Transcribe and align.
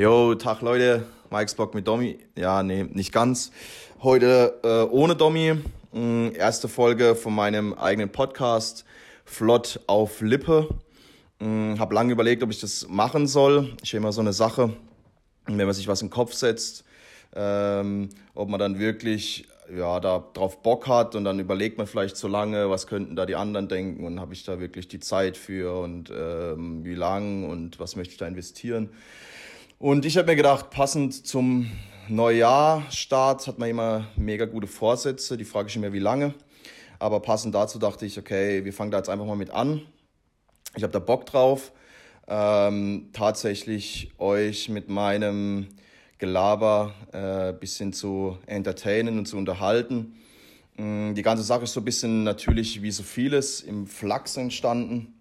Jo, 0.00 0.36
Tag 0.36 0.60
Leute, 0.60 1.04
Mike's 1.28 1.56
Bock 1.56 1.74
mit 1.74 1.88
Domi. 1.88 2.20
Ja, 2.36 2.62
nee, 2.62 2.84
nicht 2.84 3.12
ganz. 3.12 3.50
Heute 4.00 4.54
äh, 4.62 4.88
ohne 4.94 5.16
Domi. 5.16 5.54
Äh, 5.92 6.36
erste 6.36 6.68
Folge 6.68 7.16
von 7.16 7.34
meinem 7.34 7.74
eigenen 7.74 8.08
Podcast, 8.08 8.84
Flott 9.24 9.80
auf 9.88 10.20
Lippe. 10.20 10.68
Äh, 11.40 11.76
hab 11.80 11.92
lange 11.92 12.12
überlegt, 12.12 12.44
ob 12.44 12.50
ich 12.50 12.60
das 12.60 12.86
machen 12.88 13.26
soll. 13.26 13.74
Ich 13.82 13.92
immer 13.92 14.12
so 14.12 14.20
eine 14.20 14.32
Sache, 14.32 14.72
wenn 15.46 15.66
man 15.66 15.74
sich 15.74 15.88
was 15.88 16.00
in 16.00 16.06
den 16.06 16.12
Kopf 16.12 16.32
setzt, 16.32 16.84
ähm, 17.34 18.10
ob 18.36 18.50
man 18.50 18.60
dann 18.60 18.78
wirklich 18.78 19.48
ja, 19.76 19.98
da 19.98 20.24
drauf 20.32 20.62
Bock 20.62 20.86
hat 20.86 21.16
und 21.16 21.24
dann 21.24 21.40
überlegt 21.40 21.76
man 21.76 21.88
vielleicht 21.88 22.16
so 22.16 22.28
lange, 22.28 22.70
was 22.70 22.86
könnten 22.86 23.16
da 23.16 23.26
die 23.26 23.34
anderen 23.34 23.66
denken 23.66 24.06
und 24.06 24.20
habe 24.20 24.32
ich 24.32 24.44
da 24.44 24.60
wirklich 24.60 24.86
die 24.86 25.00
Zeit 25.00 25.36
für 25.36 25.80
und 25.80 26.12
ähm, 26.16 26.84
wie 26.84 26.94
lang 26.94 27.50
und 27.50 27.80
was 27.80 27.96
möchte 27.96 28.12
ich 28.12 28.18
da 28.18 28.28
investieren. 28.28 28.90
Und 29.80 30.04
ich 30.04 30.16
habe 30.16 30.26
mir 30.26 30.34
gedacht, 30.34 30.70
passend 30.70 31.24
zum 31.24 31.70
Neujahrstart 32.08 33.46
hat 33.46 33.60
man 33.60 33.68
immer 33.68 34.08
mega 34.16 34.44
gute 34.44 34.66
Vorsätze, 34.66 35.36
die 35.36 35.44
frage 35.44 35.68
ich 35.68 35.76
immer, 35.76 35.92
wie 35.92 36.00
lange. 36.00 36.34
Aber 36.98 37.20
passend 37.20 37.54
dazu 37.54 37.78
dachte 37.78 38.04
ich, 38.04 38.18
okay, 38.18 38.64
wir 38.64 38.72
fangen 38.72 38.90
da 38.90 38.96
jetzt 38.96 39.08
einfach 39.08 39.24
mal 39.24 39.36
mit 39.36 39.50
an. 39.50 39.82
Ich 40.74 40.82
habe 40.82 40.92
da 40.92 40.98
Bock 40.98 41.26
drauf, 41.26 41.70
ähm, 42.26 43.10
tatsächlich 43.12 44.10
euch 44.18 44.68
mit 44.68 44.88
meinem 44.88 45.68
Gelaber 46.18 46.92
äh, 47.12 47.52
bisschen 47.52 47.92
zu 47.92 48.36
entertainen 48.46 49.16
und 49.16 49.26
zu 49.26 49.36
unterhalten. 49.36 50.16
Mm, 50.76 51.14
die 51.14 51.22
ganze 51.22 51.44
Sache 51.44 51.62
ist 51.62 51.72
so 51.72 51.82
ein 51.82 51.84
bisschen 51.84 52.24
natürlich 52.24 52.82
wie 52.82 52.90
so 52.90 53.04
vieles 53.04 53.60
im 53.60 53.86
Flachs 53.86 54.38
entstanden. 54.38 55.17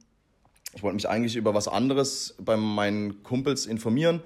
Ich 0.77 0.83
wollte 0.83 0.93
mich 0.93 1.09
eigentlich 1.09 1.35
über 1.35 1.55
was 1.55 1.67
anderes 1.67 2.35
bei 2.39 2.55
meinen 2.55 3.23
Kumpels 3.23 3.65
informieren. 3.65 4.21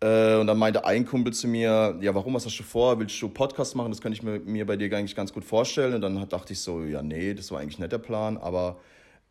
Äh, 0.00 0.36
und 0.36 0.46
dann 0.46 0.56
meinte 0.56 0.84
ein 0.84 1.04
Kumpel 1.04 1.32
zu 1.32 1.48
mir, 1.48 1.98
ja, 2.00 2.14
warum, 2.14 2.32
was 2.34 2.46
hast 2.46 2.56
du 2.60 2.62
vor? 2.62 3.00
Willst 3.00 3.20
du 3.20 3.28
Podcast 3.28 3.74
machen? 3.74 3.90
Das 3.90 4.00
könnte 4.00 4.16
ich 4.16 4.22
mir, 4.22 4.38
mir 4.38 4.66
bei 4.66 4.76
dir 4.76 4.96
eigentlich 4.96 5.16
ganz 5.16 5.32
gut 5.32 5.44
vorstellen. 5.44 5.94
Und 5.94 6.02
dann 6.02 6.28
dachte 6.28 6.52
ich 6.52 6.60
so, 6.60 6.84
ja, 6.84 7.02
nee, 7.02 7.34
das 7.34 7.50
war 7.50 7.58
eigentlich 7.58 7.80
nicht 7.80 7.90
der 7.90 7.98
Plan. 7.98 8.36
Aber 8.36 8.78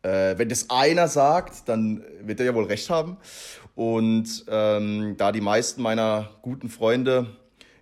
äh, 0.02 0.36
wenn 0.36 0.50
das 0.50 0.68
einer 0.68 1.08
sagt, 1.08 1.66
dann 1.66 2.04
wird 2.20 2.40
er 2.40 2.46
ja 2.46 2.54
wohl 2.54 2.66
recht 2.66 2.90
haben. 2.90 3.16
Und 3.74 4.44
ähm, 4.50 5.14
da 5.16 5.32
die 5.32 5.40
meisten 5.40 5.80
meiner 5.80 6.28
guten 6.42 6.68
Freunde 6.68 7.26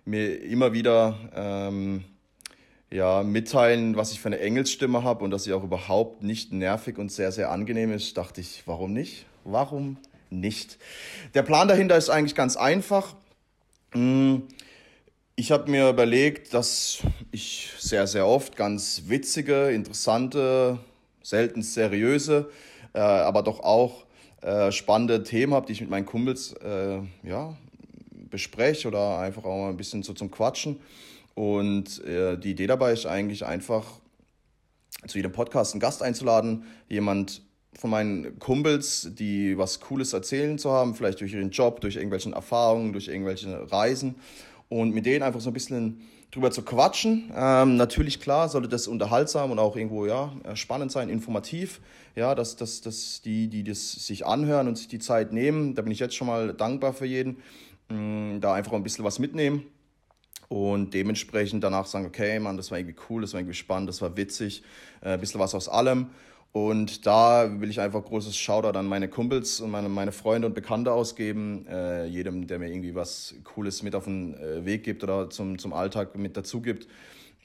mir 0.05 0.41
immer 0.41 0.71
wieder 0.71 1.17
ähm, 1.35 2.05
ja, 2.91 3.23
mitteilen, 3.23 3.95
was 3.95 4.11
ich 4.11 4.19
für 4.19 4.29
eine 4.29 4.39
Engelsstimme 4.39 5.03
habe 5.03 5.23
und 5.23 5.31
dass 5.31 5.43
sie 5.43 5.53
auch 5.53 5.63
überhaupt 5.63 6.23
nicht 6.23 6.51
nervig 6.51 6.97
und 6.97 7.11
sehr, 7.11 7.31
sehr 7.31 7.51
angenehm 7.51 7.91
ist, 7.91 8.17
dachte 8.17 8.41
ich, 8.41 8.63
warum 8.65 8.93
nicht? 8.93 9.25
Warum 9.43 9.97
nicht? 10.29 10.77
Der 11.33 11.43
Plan 11.43 11.67
dahinter 11.67 11.97
ist 11.97 12.09
eigentlich 12.09 12.35
ganz 12.35 12.57
einfach. 12.57 13.15
Hm, 13.91 14.43
ich 15.35 15.51
habe 15.51 15.69
mir 15.71 15.89
überlegt, 15.89 16.53
dass 16.53 16.99
ich 17.31 17.71
sehr, 17.77 18.07
sehr 18.07 18.27
oft 18.27 18.55
ganz 18.55 19.03
witzige, 19.07 19.69
interessante, 19.69 20.79
selten 21.21 21.61
seriöse, 21.61 22.49
äh, 22.93 22.99
aber 22.99 23.43
doch 23.43 23.61
auch 23.61 24.05
äh, 24.41 24.71
spannende 24.71 25.23
Themen 25.23 25.53
habe, 25.53 25.67
die 25.67 25.73
ich 25.73 25.81
mit 25.81 25.89
meinen 25.89 26.05
Kumpels 26.05 26.53
äh, 26.53 26.99
ja, 27.23 27.55
bespreche 28.29 28.87
oder 28.87 29.19
einfach 29.19 29.43
auch 29.45 29.57
mal 29.57 29.69
ein 29.69 29.77
bisschen 29.77 30.03
so 30.03 30.13
zum 30.13 30.31
Quatschen. 30.31 30.79
Und 31.39 32.03
äh, 32.03 32.37
die 32.37 32.51
Idee 32.51 32.67
dabei 32.67 32.91
ist 32.91 33.05
eigentlich 33.05 33.45
einfach, 33.45 33.85
zu 35.07 35.17
jedem 35.17 35.31
Podcast 35.31 35.73
einen 35.73 35.79
Gast 35.79 36.03
einzuladen, 36.03 36.65
jemand 36.89 37.43
von 37.73 37.91
meinen 37.91 38.37
Kumpels, 38.39 39.11
die 39.13 39.57
was 39.57 39.79
Cooles 39.79 40.11
erzählen 40.11 40.57
zu 40.57 40.69
haben, 40.69 40.95
vielleicht 40.95 41.21
durch 41.21 41.31
ihren 41.31 41.51
Job, 41.51 41.79
durch 41.79 41.95
irgendwelche 41.95 42.29
Erfahrungen, 42.31 42.91
durch 42.91 43.07
irgendwelche 43.07 43.71
Reisen 43.71 44.15
und 44.67 44.93
mit 44.93 45.05
denen 45.05 45.23
einfach 45.23 45.39
so 45.39 45.49
ein 45.49 45.53
bisschen 45.53 46.01
drüber 46.29 46.51
zu 46.51 46.61
quatschen. 46.61 47.31
Ähm, 47.33 47.77
natürlich, 47.77 48.19
klar, 48.19 48.49
sollte 48.49 48.67
das 48.67 48.89
unterhaltsam 48.89 49.49
und 49.51 49.59
auch 49.59 49.77
irgendwo 49.77 50.07
ja, 50.07 50.33
spannend 50.55 50.91
sein, 50.91 51.07
informativ. 51.07 51.79
Ja, 52.17 52.35
dass, 52.35 52.57
dass, 52.57 52.81
dass 52.81 53.21
die, 53.21 53.47
die 53.47 53.63
das 53.63 53.93
sich 53.93 54.25
anhören 54.25 54.67
und 54.67 54.77
sich 54.77 54.89
die 54.89 54.99
Zeit 54.99 55.31
nehmen, 55.31 55.73
da 55.73 55.83
bin 55.83 55.93
ich 55.93 55.99
jetzt 55.99 56.15
schon 56.15 56.27
mal 56.27 56.51
dankbar 56.51 56.91
für 56.91 57.05
jeden, 57.05 57.37
mm, 57.87 58.41
da 58.41 58.55
einfach 58.55 58.73
ein 58.73 58.83
bisschen 58.83 59.05
was 59.05 59.19
mitnehmen 59.19 59.63
und 60.49 60.93
dementsprechend 60.93 61.63
danach 61.63 61.85
sagen, 61.85 62.07
okay, 62.07 62.39
Mann, 62.39 62.57
das 62.57 62.71
war 62.71 62.79
irgendwie 62.79 62.97
cool, 63.09 63.21
das 63.21 63.33
war 63.33 63.39
irgendwie 63.39 63.55
spannend, 63.55 63.87
das 63.87 64.01
war 64.01 64.17
witzig, 64.17 64.63
äh, 65.01 65.11
ein 65.11 65.19
bisschen 65.19 65.39
was 65.39 65.55
aus 65.55 65.69
allem. 65.69 66.07
Und 66.51 67.05
da 67.05 67.61
will 67.61 67.69
ich 67.69 67.79
einfach 67.79 68.03
großes 68.03 68.35
Shoutout 68.35 68.77
an 68.77 68.87
meine 68.87 69.07
Kumpels 69.07 69.61
und 69.61 69.69
meine, 69.69 69.87
meine 69.87 70.11
Freunde 70.11 70.47
und 70.47 70.55
Bekannte 70.55 70.91
ausgeben. 70.91 71.67
Äh, 71.67 72.07
jedem, 72.07 72.47
der 72.47 72.57
mir 72.57 72.71
irgendwie 72.71 72.95
was 72.95 73.35
Cooles 73.43 73.83
mit 73.83 73.93
auf 73.93 74.05
den 74.05 74.33
äh, 74.33 74.65
Weg 74.65 74.83
gibt 74.83 75.03
oder 75.03 75.29
zum, 75.29 75.59
zum 75.59 75.73
Alltag 75.73 76.17
mit 76.17 76.35
dazu 76.35 76.59
gibt. 76.59 76.87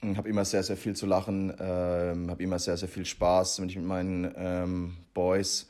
Ich 0.01 0.17
habe 0.17 0.27
immer 0.27 0.43
sehr, 0.43 0.63
sehr 0.63 0.75
viel 0.75 0.95
zu 0.95 1.05
lachen, 1.05 1.53
ähm, 1.59 2.31
habe 2.31 2.41
immer 2.43 2.57
sehr, 2.57 2.77
sehr 2.77 2.89
viel 2.89 3.05
Spaß, 3.05 3.61
wenn 3.61 3.69
ich 3.69 3.75
mit 3.75 3.85
meinen 3.85 4.31
ähm, 4.35 4.97
Boys 5.13 5.69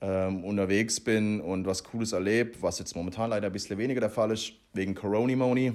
ähm, 0.00 0.44
unterwegs 0.44 1.00
bin 1.00 1.40
und 1.40 1.66
was 1.66 1.84
Cooles 1.84 2.12
erlebe, 2.12 2.62
was 2.62 2.78
jetzt 2.78 2.96
momentan 2.96 3.30
leider 3.30 3.46
ein 3.46 3.52
bisschen 3.52 3.78
weniger 3.78 4.00
der 4.00 4.10
Fall 4.10 4.32
ist, 4.32 4.52
wegen 4.72 4.94
Coronimony. 4.94 5.74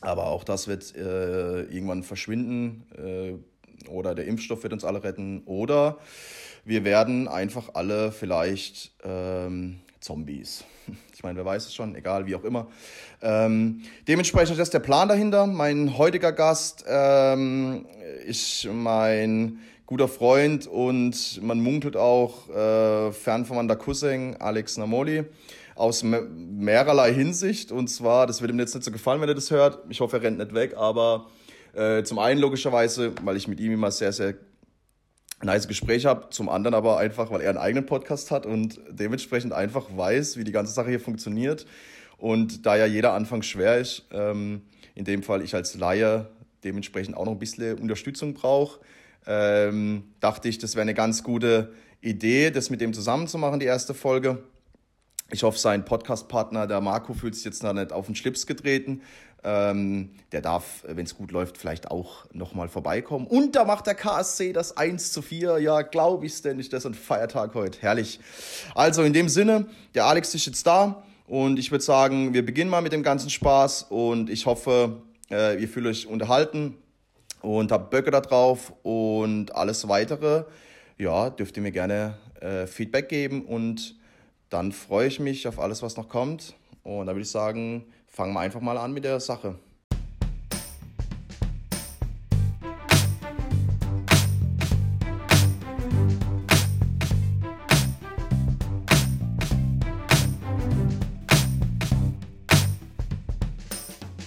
Aber 0.00 0.26
auch 0.26 0.44
das 0.44 0.68
wird 0.68 0.94
äh, 0.96 1.62
irgendwann 1.62 2.02
verschwinden. 2.02 2.86
Äh, 2.96 3.88
oder 3.88 4.14
der 4.14 4.26
Impfstoff 4.26 4.62
wird 4.62 4.72
uns 4.72 4.84
alle 4.84 5.02
retten 5.02 5.42
oder 5.46 5.98
wir 6.64 6.84
werden 6.84 7.28
einfach 7.28 7.70
alle 7.74 8.12
vielleicht 8.12 8.92
ähm, 9.04 9.80
Zombies. 10.00 10.64
Ich 11.14 11.22
meine, 11.22 11.36
wer 11.36 11.44
weiß 11.44 11.66
es 11.66 11.74
schon, 11.74 11.94
egal, 11.96 12.26
wie 12.26 12.34
auch 12.34 12.44
immer. 12.44 12.66
Ähm, 13.20 13.82
dementsprechend 14.08 14.52
ist 14.52 14.58
das 14.58 14.70
der 14.70 14.78
Plan 14.78 15.06
dahinter. 15.06 15.46
Mein 15.46 15.98
heutiger 15.98 16.32
Gast 16.32 16.86
ähm, 16.88 17.84
ist 18.24 18.66
mein 18.72 19.58
guter 19.84 20.08
Freund 20.08 20.66
und 20.66 21.42
man 21.42 21.60
munkelt 21.60 21.94
auch 21.94 22.48
äh, 22.48 23.12
fernverwandter 23.12 23.76
Cousin 23.76 24.36
Alex 24.38 24.78
Namoli 24.78 25.26
aus 25.80 26.02
mehrerlei 26.02 27.12
Hinsicht. 27.12 27.72
Und 27.72 27.88
zwar, 27.88 28.26
das 28.26 28.42
wird 28.42 28.50
ihm 28.50 28.58
jetzt 28.58 28.74
nicht 28.74 28.84
so 28.84 28.92
gefallen, 28.92 29.20
wenn 29.20 29.28
er 29.28 29.34
das 29.34 29.50
hört. 29.50 29.78
Ich 29.88 30.00
hoffe, 30.00 30.18
er 30.18 30.22
rennt 30.22 30.38
nicht 30.38 30.54
weg, 30.54 30.74
aber 30.76 31.26
äh, 31.72 32.02
zum 32.02 32.18
einen 32.18 32.40
logischerweise, 32.40 33.12
weil 33.22 33.36
ich 33.36 33.48
mit 33.48 33.60
ihm 33.60 33.72
immer 33.72 33.90
sehr, 33.90 34.12
sehr 34.12 34.34
nice 35.42 35.66
Gespräche 35.66 36.08
habe. 36.08 36.28
Zum 36.30 36.48
anderen 36.48 36.74
aber 36.74 36.98
einfach, 36.98 37.30
weil 37.30 37.40
er 37.40 37.50
einen 37.50 37.58
eigenen 37.58 37.86
Podcast 37.86 38.30
hat 38.30 38.44
und 38.44 38.78
dementsprechend 38.90 39.52
einfach 39.52 39.86
weiß, 39.96 40.36
wie 40.36 40.44
die 40.44 40.52
ganze 40.52 40.72
Sache 40.72 40.90
hier 40.90 41.00
funktioniert. 41.00 41.66
Und 42.18 42.66
da 42.66 42.76
ja 42.76 42.84
jeder 42.84 43.14
Anfang 43.14 43.42
schwer 43.42 43.78
ist, 43.78 44.06
ähm, 44.12 44.62
in 44.94 45.06
dem 45.06 45.22
Fall 45.22 45.42
ich 45.42 45.54
als 45.54 45.74
Laie 45.76 46.28
dementsprechend 46.62 47.16
auch 47.16 47.24
noch 47.24 47.32
ein 47.32 47.38
bisschen 47.38 47.78
Unterstützung 47.78 48.34
brauche, 48.34 48.80
ähm, 49.26 50.04
dachte 50.20 50.48
ich, 50.48 50.58
das 50.58 50.74
wäre 50.74 50.82
eine 50.82 50.92
ganz 50.92 51.22
gute 51.22 51.72
Idee, 52.02 52.50
das 52.50 52.68
mit 52.68 52.82
dem 52.82 52.92
zusammen 52.92 53.26
zu 53.26 53.38
machen, 53.38 53.60
die 53.60 53.66
erste 53.66 53.94
Folge. 53.94 54.42
Ich 55.32 55.44
hoffe, 55.44 55.58
sein 55.58 55.84
Podcast-Partner, 55.84 56.66
der 56.66 56.80
Marco, 56.80 57.14
fühlt 57.14 57.36
sich 57.36 57.44
jetzt 57.44 57.62
da 57.62 57.72
nicht 57.72 57.92
auf 57.92 58.06
den 58.06 58.16
Schlips 58.16 58.48
getreten. 58.48 59.02
Ähm, 59.44 60.10
der 60.32 60.40
darf, 60.40 60.84
wenn 60.88 61.06
es 61.06 61.16
gut 61.16 61.30
läuft, 61.30 61.56
vielleicht 61.56 61.88
auch 61.88 62.26
nochmal 62.32 62.68
vorbeikommen. 62.68 63.28
Und 63.28 63.54
da 63.54 63.64
macht 63.64 63.86
der 63.86 63.94
KSC 63.94 64.52
das 64.52 64.76
1 64.76 65.12
zu 65.12 65.22
4. 65.22 65.58
Ja, 65.58 65.82
glaube 65.82 66.26
ich 66.26 66.32
es 66.32 66.42
denn 66.42 66.56
nicht, 66.56 66.72
das 66.72 66.84
ist 66.84 66.90
ein 66.90 66.94
Feiertag 66.94 67.54
heute. 67.54 67.80
Herrlich. 67.80 68.18
Also 68.74 69.04
in 69.04 69.12
dem 69.12 69.28
Sinne, 69.28 69.66
der 69.94 70.06
Alex 70.06 70.34
ist 70.34 70.46
jetzt 70.46 70.66
da. 70.66 71.04
Und 71.28 71.60
ich 71.60 71.70
würde 71.70 71.84
sagen, 71.84 72.34
wir 72.34 72.44
beginnen 72.44 72.68
mal 72.68 72.82
mit 72.82 72.92
dem 72.92 73.04
ganzen 73.04 73.30
Spaß. 73.30 73.84
Und 73.88 74.30
ich 74.30 74.46
hoffe, 74.46 75.00
äh, 75.30 75.62
ihr 75.62 75.68
fühlt 75.68 75.86
euch 75.86 76.08
unterhalten 76.08 76.76
und 77.40 77.70
habt 77.70 77.90
Böcke 77.90 78.10
da 78.10 78.20
drauf. 78.20 78.72
Und 78.82 79.54
alles 79.54 79.86
weitere, 79.86 80.42
ja, 80.98 81.30
dürft 81.30 81.56
ihr 81.56 81.62
mir 81.62 81.72
gerne 81.72 82.18
äh, 82.40 82.66
Feedback 82.66 83.08
geben. 83.08 83.44
Und 83.44 83.99
dann 84.50 84.72
freue 84.72 85.06
ich 85.06 85.20
mich 85.20 85.46
auf 85.46 85.58
alles, 85.60 85.80
was 85.82 85.96
noch 85.96 86.08
kommt. 86.08 86.54
Und 86.82 87.06
da 87.06 87.12
würde 87.12 87.22
ich 87.22 87.30
sagen, 87.30 87.84
fangen 88.08 88.34
wir 88.34 88.40
einfach 88.40 88.60
mal 88.60 88.76
an 88.76 88.92
mit 88.92 89.04
der 89.04 89.20
Sache. 89.20 89.54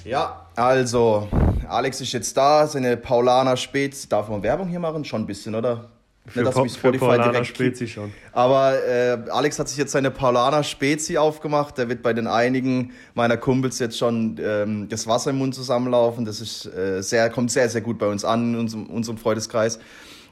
Ja, 0.05 0.47
also 0.55 1.27
Alex 1.67 1.99
ist 1.99 2.13
jetzt 2.13 2.37
da, 2.37 2.67
seine 2.67 2.95
Paulaner 2.95 3.57
Spez. 3.57 4.07
Darf 4.07 4.29
man 4.29 4.43
Werbung 4.43 4.69
hier 4.69 4.79
machen? 4.79 5.03
Schon 5.03 5.23
ein 5.23 5.27
bisschen, 5.27 5.55
oder? 5.55 5.92
Für, 6.25 6.43
Nicht, 6.43 6.55
dass 6.55 6.63
mich 6.63 6.73
Spotify 6.73 7.05
Paulaner 7.05 7.31
direkt 7.31 7.47
Spezi 7.47 7.85
schon. 7.85 8.13
Aber 8.31 8.81
äh, 8.85 9.17
Alex 9.29 9.59
hat 9.59 9.67
sich 9.67 9.77
jetzt 9.77 9.91
seine 9.91 10.09
Paulaner 10.09 10.63
Spezi 10.63 11.17
aufgemacht. 11.17 11.77
Der 11.77 11.89
wird 11.89 12.01
bei 12.01 12.13
den 12.13 12.27
einigen 12.27 12.93
meiner 13.13 13.35
Kumpels 13.35 13.77
jetzt 13.79 13.97
schon 13.97 14.39
ähm, 14.41 14.87
das 14.87 15.05
Wasser 15.05 15.31
im 15.31 15.39
Mund 15.39 15.53
zusammenlaufen. 15.53 16.23
Das 16.23 16.39
ist 16.39 16.65
äh, 16.65 17.01
sehr, 17.03 17.29
kommt 17.29 17.51
sehr, 17.51 17.67
sehr 17.67 17.81
gut 17.81 17.99
bei 17.99 18.07
uns 18.07 18.23
an, 18.23 18.53
in 18.53 18.59
unserem, 18.59 18.87
unserem 18.87 19.17
Freundeskreis. 19.17 19.79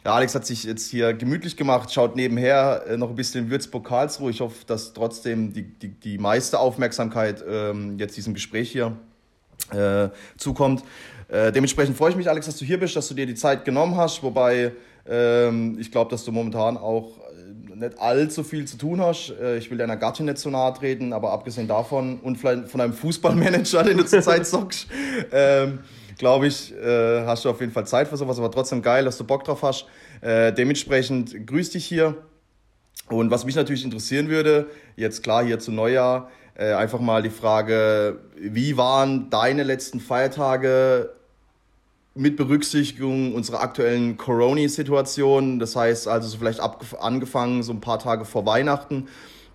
Ja, 0.05 0.13
Alex 0.13 0.33
hat 0.33 0.45
sich 0.45 0.63
jetzt 0.63 0.89
hier 0.89 1.13
gemütlich 1.13 1.57
gemacht, 1.57 1.91
schaut 1.91 2.15
nebenher 2.15 2.85
äh, 2.87 2.95
noch 2.97 3.09
ein 3.09 3.15
bisschen 3.15 3.49
Würzburg-Karlsruhe. 3.49 4.31
Ich 4.31 4.39
hoffe, 4.39 4.65
dass 4.65 4.93
trotzdem 4.93 5.51
die, 5.51 5.63
die, 5.63 5.89
die 5.89 6.17
meiste 6.17 6.57
Aufmerksamkeit 6.57 7.43
ähm, 7.45 7.99
jetzt 7.99 8.15
diesem 8.15 8.33
Gespräch 8.33 8.71
hier 8.71 8.97
äh, 9.71 10.07
zukommt. 10.37 10.83
Äh, 11.27 11.51
dementsprechend 11.51 11.97
freue 11.97 12.11
ich 12.11 12.15
mich, 12.15 12.29
Alex, 12.29 12.45
dass 12.45 12.57
du 12.57 12.65
hier 12.65 12.79
bist, 12.79 12.95
dass 12.95 13.09
du 13.09 13.13
dir 13.13 13.25
die 13.25 13.35
Zeit 13.35 13.63
genommen 13.63 13.95
hast. 13.95 14.23
Wobei 14.23 14.71
ich 15.79 15.91
glaube, 15.91 16.09
dass 16.11 16.23
du 16.23 16.31
momentan 16.31 16.77
auch 16.77 17.17
äh, 17.17 17.75
nicht 17.75 17.99
allzu 17.99 18.43
viel 18.43 18.65
zu 18.65 18.77
tun 18.77 19.01
hast. 19.01 19.33
Äh, 19.41 19.57
ich 19.57 19.69
will 19.69 19.77
deiner 19.77 19.97
Gattin 19.97 20.25
nicht 20.25 20.37
so 20.37 20.49
nahe 20.49 20.73
treten, 20.73 21.11
aber 21.13 21.31
abgesehen 21.31 21.67
davon 21.67 22.19
und 22.19 22.37
vielleicht 22.37 22.69
von 22.69 22.81
einem 22.81 22.93
Fußballmanager, 22.93 23.83
den 23.85 23.97
du 23.97 24.05
zurzeit 24.05 24.47
zockst, 24.47 24.87
ähm, 25.31 25.79
glaube 26.17 26.47
ich, 26.47 26.73
äh, 26.73 27.25
hast 27.25 27.45
du 27.45 27.49
auf 27.49 27.59
jeden 27.59 27.71
Fall 27.71 27.85
Zeit 27.87 28.07
für 28.07 28.17
sowas, 28.17 28.37
aber 28.37 28.51
trotzdem 28.51 28.81
geil, 28.81 29.03
dass 29.03 29.17
du 29.17 29.23
Bock 29.23 29.43
drauf 29.43 29.63
hast. 29.63 29.85
Äh, 30.21 30.53
dementsprechend 30.53 31.47
grüß 31.47 31.71
dich 31.71 31.85
hier. 31.85 32.15
Und 33.09 33.31
was 33.31 33.43
mich 33.43 33.55
natürlich 33.55 33.83
interessieren 33.83 34.29
würde, 34.29 34.67
jetzt 34.95 35.23
klar 35.23 35.43
hier 35.43 35.59
zu 35.59 35.71
Neujahr, 35.71 36.29
äh, 36.53 36.73
einfach 36.73 36.99
mal 36.99 37.21
die 37.21 37.29
Frage, 37.29 38.19
wie 38.37 38.77
waren 38.77 39.29
deine 39.29 39.63
letzten 39.63 39.99
Feiertage 39.99 41.09
mit 42.13 42.37
Berücksichtigung 42.37 43.33
unserer 43.33 43.61
aktuellen 43.61 44.17
Corona-Situation? 44.17 45.59
Das 45.59 45.75
heißt 45.75 46.07
also 46.07 46.27
so 46.27 46.37
vielleicht 46.37 46.59
angefangen 46.99 47.63
so 47.63 47.73
ein 47.73 47.81
paar 47.81 47.99
Tage 47.99 48.25
vor 48.25 48.45
Weihnachten 48.45 49.07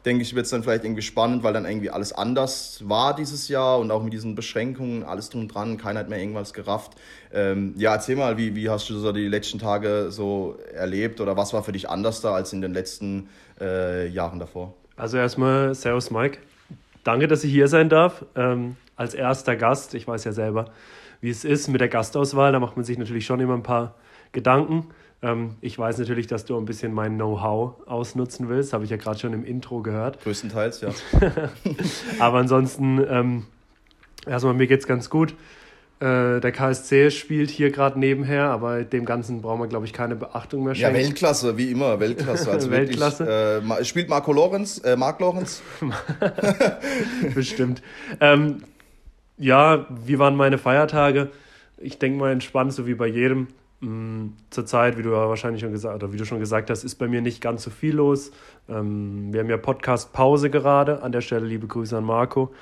denke 0.06 0.22
ich, 0.22 0.34
wird 0.34 0.44
es 0.44 0.50
dann 0.50 0.62
vielleicht 0.62 0.84
irgendwie 0.84 1.02
spannend, 1.02 1.42
weil 1.42 1.52
dann 1.52 1.64
irgendwie 1.66 1.90
alles 1.90 2.12
anders 2.12 2.80
war 2.84 3.14
dieses 3.14 3.48
Jahr 3.48 3.80
und 3.80 3.90
auch 3.90 4.02
mit 4.02 4.12
diesen 4.12 4.36
Beschränkungen, 4.36 5.02
alles 5.02 5.28
drum 5.30 5.48
dran, 5.48 5.76
keiner 5.76 6.00
hat 6.00 6.08
mehr 6.08 6.20
irgendwas 6.20 6.54
gerafft. 6.54 6.92
Ähm, 7.34 7.74
ja, 7.76 7.92
erzähl 7.92 8.14
mal, 8.14 8.38
wie, 8.38 8.54
wie 8.54 8.70
hast 8.70 8.88
du 8.88 8.94
so 8.94 9.10
die 9.10 9.26
letzten 9.26 9.58
Tage 9.58 10.06
so 10.10 10.56
erlebt 10.72 11.20
oder 11.20 11.36
was 11.36 11.52
war 11.52 11.64
für 11.64 11.72
dich 11.72 11.90
anders 11.90 12.20
da 12.20 12.32
als 12.32 12.52
in 12.52 12.60
den 12.60 12.72
letzten 12.72 13.28
äh, 13.60 14.06
Jahren 14.06 14.38
davor? 14.38 14.74
Also 14.96 15.18
erstmal 15.18 15.74
Servus 15.74 16.12
Mike. 16.12 16.38
Danke, 17.02 17.26
dass 17.26 17.42
ich 17.42 17.50
hier 17.50 17.66
sein 17.66 17.88
darf. 17.88 18.24
Ähm, 18.36 18.76
als 18.94 19.12
erster 19.12 19.56
Gast, 19.56 19.92
ich 19.94 20.06
weiß 20.06 20.22
ja 20.24 20.32
selber, 20.32 20.66
wie 21.20 21.30
es 21.30 21.44
ist 21.44 21.68
mit 21.68 21.80
der 21.80 21.88
Gastauswahl, 21.88 22.52
da 22.52 22.60
macht 22.60 22.76
man 22.76 22.84
sich 22.84 22.98
natürlich 22.98 23.26
schon 23.26 23.40
immer 23.40 23.54
ein 23.54 23.62
paar 23.62 23.94
Gedanken. 24.32 24.88
Ähm, 25.22 25.56
ich 25.60 25.78
weiß 25.78 25.98
natürlich, 25.98 26.26
dass 26.26 26.44
du 26.44 26.56
ein 26.56 26.64
bisschen 26.64 26.92
mein 26.92 27.16
Know-how 27.16 27.86
ausnutzen 27.86 28.48
willst, 28.48 28.72
habe 28.72 28.84
ich 28.84 28.90
ja 28.90 28.96
gerade 28.96 29.18
schon 29.18 29.32
im 29.32 29.44
Intro 29.44 29.80
gehört. 29.80 30.22
Größtenteils, 30.22 30.82
ja. 30.82 30.90
Aber 32.18 32.38
ansonsten, 32.38 33.04
ähm, 33.08 33.46
erstmal 34.26 34.54
mir 34.54 34.66
geht 34.66 34.80
es 34.80 34.86
ganz 34.86 35.08
gut. 35.10 35.34
Äh, 35.98 36.40
der 36.40 36.52
KSC 36.52 37.10
spielt 37.10 37.48
hier 37.48 37.70
gerade 37.70 37.98
nebenher, 37.98 38.50
aber 38.50 38.84
dem 38.84 39.06
Ganzen 39.06 39.40
brauchen 39.40 39.62
wir, 39.62 39.66
glaube 39.66 39.86
ich, 39.86 39.94
keine 39.94 40.14
Beachtung 40.14 40.64
mehr 40.64 40.74
schenken. 40.74 40.94
Ja, 40.94 41.02
Weltklasse, 41.02 41.56
wie 41.56 41.70
immer, 41.70 41.98
Weltklasse. 41.98 42.50
Also 42.50 42.70
Weltklasse. 42.70 43.26
Wirklich, 43.26 43.78
äh, 43.80 43.84
spielt 43.86 44.10
Marco 44.10 44.30
Lorenz, 44.30 44.76
äh, 44.84 44.94
Marc 44.94 45.20
Lorenz? 45.20 45.62
Bestimmt. 47.34 47.80
Ähm, 48.20 48.62
ja, 49.38 49.86
wie 49.88 50.18
waren 50.18 50.36
meine 50.36 50.58
Feiertage? 50.58 51.30
Ich 51.78 51.98
denke 51.98 52.18
mal 52.18 52.32
entspannt, 52.32 52.72
so 52.72 52.86
wie 52.86 52.94
bei 52.94 53.06
jedem. 53.06 53.48
Mm, 53.80 54.28
zurzeit, 54.48 54.96
wie 54.96 55.02
du 55.02 55.10
ja 55.10 55.28
wahrscheinlich 55.28 55.60
schon 55.60 55.72
gesagt 55.72 55.94
oder 55.94 56.12
wie 56.12 56.16
du 56.16 56.24
schon 56.24 56.40
gesagt 56.40 56.70
hast, 56.70 56.82
ist 56.84 56.94
bei 56.94 57.08
mir 57.08 57.20
nicht 57.20 57.42
ganz 57.42 57.62
so 57.62 57.70
viel 57.70 57.96
los. 57.96 58.32
Ähm, 58.68 59.32
wir 59.32 59.40
haben 59.40 59.50
ja 59.50 59.58
Podcast-Pause 59.58 60.48
gerade. 60.48 61.02
An 61.02 61.12
der 61.12 61.20
Stelle 61.20 61.46
liebe 61.46 61.66
Grüße 61.66 61.96
an 61.96 62.04
Marco. 62.04 62.54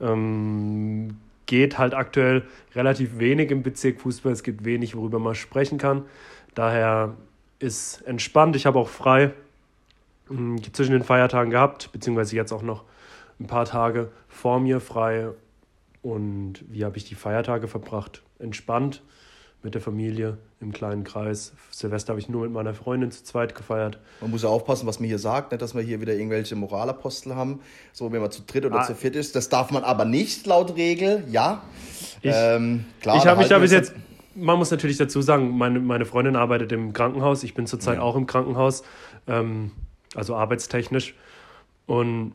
Ähm, 0.00 1.16
geht 1.46 1.78
halt 1.78 1.94
aktuell 1.94 2.44
relativ 2.76 3.18
wenig 3.18 3.50
im 3.50 3.64
Bezirk 3.64 4.00
Fußball. 4.00 4.32
Es 4.32 4.44
gibt 4.44 4.64
wenig, 4.64 4.94
worüber 4.94 5.18
man 5.18 5.34
sprechen 5.34 5.78
kann. 5.78 6.04
Daher 6.54 7.16
ist 7.58 8.02
entspannt. 8.02 8.54
Ich 8.54 8.66
habe 8.66 8.78
auch 8.78 8.88
frei 8.88 9.32
mm, 10.28 10.58
zwischen 10.72 10.92
den 10.92 11.02
Feiertagen 11.02 11.50
gehabt, 11.50 11.90
beziehungsweise 11.92 12.36
jetzt 12.36 12.52
auch 12.52 12.62
noch 12.62 12.84
ein 13.40 13.48
paar 13.48 13.64
Tage 13.64 14.12
vor 14.28 14.60
mir 14.60 14.78
frei. 14.78 15.30
Und 16.02 16.64
wie 16.68 16.84
habe 16.84 16.96
ich 16.96 17.04
die 17.04 17.14
Feiertage 17.14 17.68
verbracht? 17.68 18.22
Entspannt 18.38 19.02
mit 19.62 19.74
der 19.74 19.82
Familie 19.82 20.38
im 20.60 20.72
kleinen 20.72 21.04
Kreis. 21.04 21.52
Silvester 21.70 22.12
habe 22.12 22.20
ich 22.20 22.28
nur 22.28 22.42
mit 22.42 22.52
meiner 22.52 22.72
Freundin 22.72 23.10
zu 23.10 23.24
zweit 23.24 23.54
gefeiert. 23.54 23.98
Man 24.20 24.30
muss 24.30 24.42
ja 24.42 24.48
aufpassen, 24.48 24.86
was 24.86 25.00
man 25.00 25.08
hier 25.08 25.18
sagt, 25.18 25.52
nicht, 25.52 25.60
dass 25.60 25.74
wir 25.74 25.82
hier 25.82 26.00
wieder 26.00 26.14
irgendwelche 26.14 26.56
Moralapostel 26.56 27.34
haben, 27.34 27.60
so 27.92 28.10
wenn 28.10 28.22
man 28.22 28.30
zu 28.30 28.42
dritt 28.46 28.64
oder 28.64 28.80
ah. 28.80 28.84
zu 28.84 28.94
viert 28.94 29.16
ist. 29.16 29.36
Das 29.36 29.50
darf 29.50 29.70
man 29.70 29.84
aber 29.84 30.06
nicht 30.06 30.46
laut 30.46 30.76
Regel, 30.76 31.24
ja. 31.30 31.62
Ich, 32.22 32.32
ähm, 32.34 32.86
klar, 33.00 33.16
ich 33.16 33.26
habe 33.26 33.40
mich 33.40 33.48
da 33.48 33.58
bis 33.58 33.72
jetzt, 33.72 33.94
man 34.34 34.58
muss 34.58 34.70
natürlich 34.70 34.96
dazu 34.96 35.20
sagen, 35.20 35.56
meine, 35.56 35.78
meine 35.80 36.06
Freundin 36.06 36.36
arbeitet 36.36 36.72
im 36.72 36.94
Krankenhaus, 36.94 37.42
ich 37.42 37.52
bin 37.52 37.66
zurzeit 37.66 37.96
ja. 37.96 38.02
auch 38.02 38.16
im 38.16 38.26
Krankenhaus, 38.26 38.82
ähm, 39.26 39.72
also 40.14 40.36
arbeitstechnisch. 40.36 41.14
Und 41.86 42.32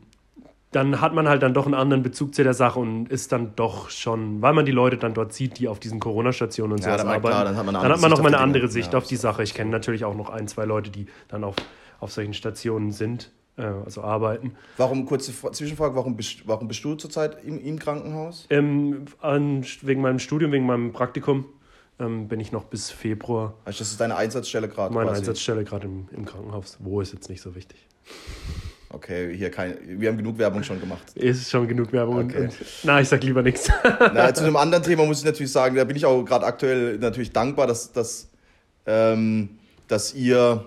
dann 0.76 1.00
hat 1.00 1.14
man 1.14 1.30
halt 1.30 1.42
dann 1.42 1.54
doch 1.54 1.66
einen 1.66 1.74
anderen 1.74 2.04
Bezug 2.04 2.36
zu 2.36 2.44
der 2.44 2.54
Sache 2.54 2.80
und 2.80 3.08
ist 3.08 3.32
dann 3.32 3.56
doch 3.56 3.90
schon, 3.90 4.42
weil 4.42 4.54
man 4.54 4.66
die 4.66 4.74
Leute 4.74 4.98
dann 4.98 5.14
dort 5.14 5.32
sieht, 5.32 5.58
die 5.58 5.70
auf 5.70 5.80
diesen 5.80 6.02
Corona-Stationen 6.02 6.74
und 6.74 6.84
so 6.84 6.90
ja, 6.90 6.98
arbeiten, 6.98 7.22
klar, 7.22 7.46
dann 7.46 7.56
hat 7.56 7.66
man, 7.66 7.76
dann 7.76 7.92
hat 7.92 8.02
man 8.02 8.12
noch 8.12 8.22
mal 8.22 8.28
eine 8.28 8.40
andere 8.40 8.68
Sicht 8.68 8.92
ja, 8.92 8.98
auf 8.98 9.08
die 9.08 9.16
Sache. 9.16 9.42
Ich 9.42 9.54
kenne 9.54 9.72
natürlich 9.72 10.04
auch 10.04 10.16
noch 10.16 10.30
ein, 10.30 10.50
zwei 10.50 10.66
Leute, 10.66 10.90
die 10.90 11.08
dann 11.30 11.46
auf, 11.46 11.56
auf 12.02 12.12
solchen 12.12 12.34
Stationen 12.34 12.92
sind, 12.92 13.32
äh, 13.56 13.64
also 13.64 14.04
arbeiten. 14.04 14.52
Warum, 14.76 15.06
kurze 15.06 15.32
Zwischenfrage, 15.32 15.96
warum 15.96 16.18
bist, 16.18 16.46
warum 16.46 16.68
bist 16.68 16.84
du 16.84 16.96
zurzeit 16.96 17.42
im, 17.46 17.58
im 17.58 17.80
Krankenhaus? 17.80 18.46
Ähm, 18.50 19.06
an, 19.22 19.66
wegen 19.82 20.02
meinem 20.02 20.20
Studium, 20.20 20.52
wegen 20.52 20.66
meinem 20.66 20.92
Praktikum 20.92 21.46
ähm, 22.00 22.28
bin 22.28 22.42
ich 22.42 22.52
noch 22.52 22.66
bis 22.66 22.92
Februar. 22.92 23.54
Also 23.64 23.80
das 23.80 23.92
ist 23.92 24.02
deine 24.02 24.18
Einsatzstelle 24.18 24.68
gerade? 24.68 24.94
Meine 24.94 25.08
quasi. 25.08 25.22
Einsatzstelle 25.22 25.64
gerade 25.64 25.88
im, 25.88 26.10
im 26.12 26.26
Krankenhaus. 26.26 26.78
Wo 26.82 27.00
ist 27.00 27.14
jetzt 27.14 27.30
nicht 27.30 27.42
so 27.42 27.56
wichtig. 27.56 27.78
Okay, 28.96 29.36
hier 29.36 29.52
kein, 29.52 29.78
wir 30.00 30.08
haben 30.08 30.16
genug 30.16 30.38
Werbung 30.38 30.64
schon 30.64 30.80
gemacht. 30.80 31.12
Ist 31.16 31.50
schon 31.52 31.68
genug 31.68 31.92
Werbung. 31.92 32.30
Okay. 32.30 32.46
Und, 32.46 32.54
na, 32.84 33.02
ich 33.02 33.10
sag 33.10 33.22
lieber 33.24 33.42
nichts. 33.42 33.70
Na, 33.84 34.34
zu 34.34 34.46
einem 34.46 34.56
anderen 34.56 34.86
Thema 34.86 35.06
muss 35.06 35.20
ich 35.20 35.26
natürlich 35.26 35.52
sagen, 35.52 35.76
da 35.76 35.84
bin 35.84 35.98
ich 35.98 36.06
auch 36.06 36.24
gerade 36.24 36.46
aktuell 36.46 36.98
natürlich 36.98 37.34
dankbar, 37.34 37.68
dass, 37.68 37.92
dass, 37.92 38.30
ähm, 38.86 39.50
dass 39.90 40.14
ihr 40.14 40.64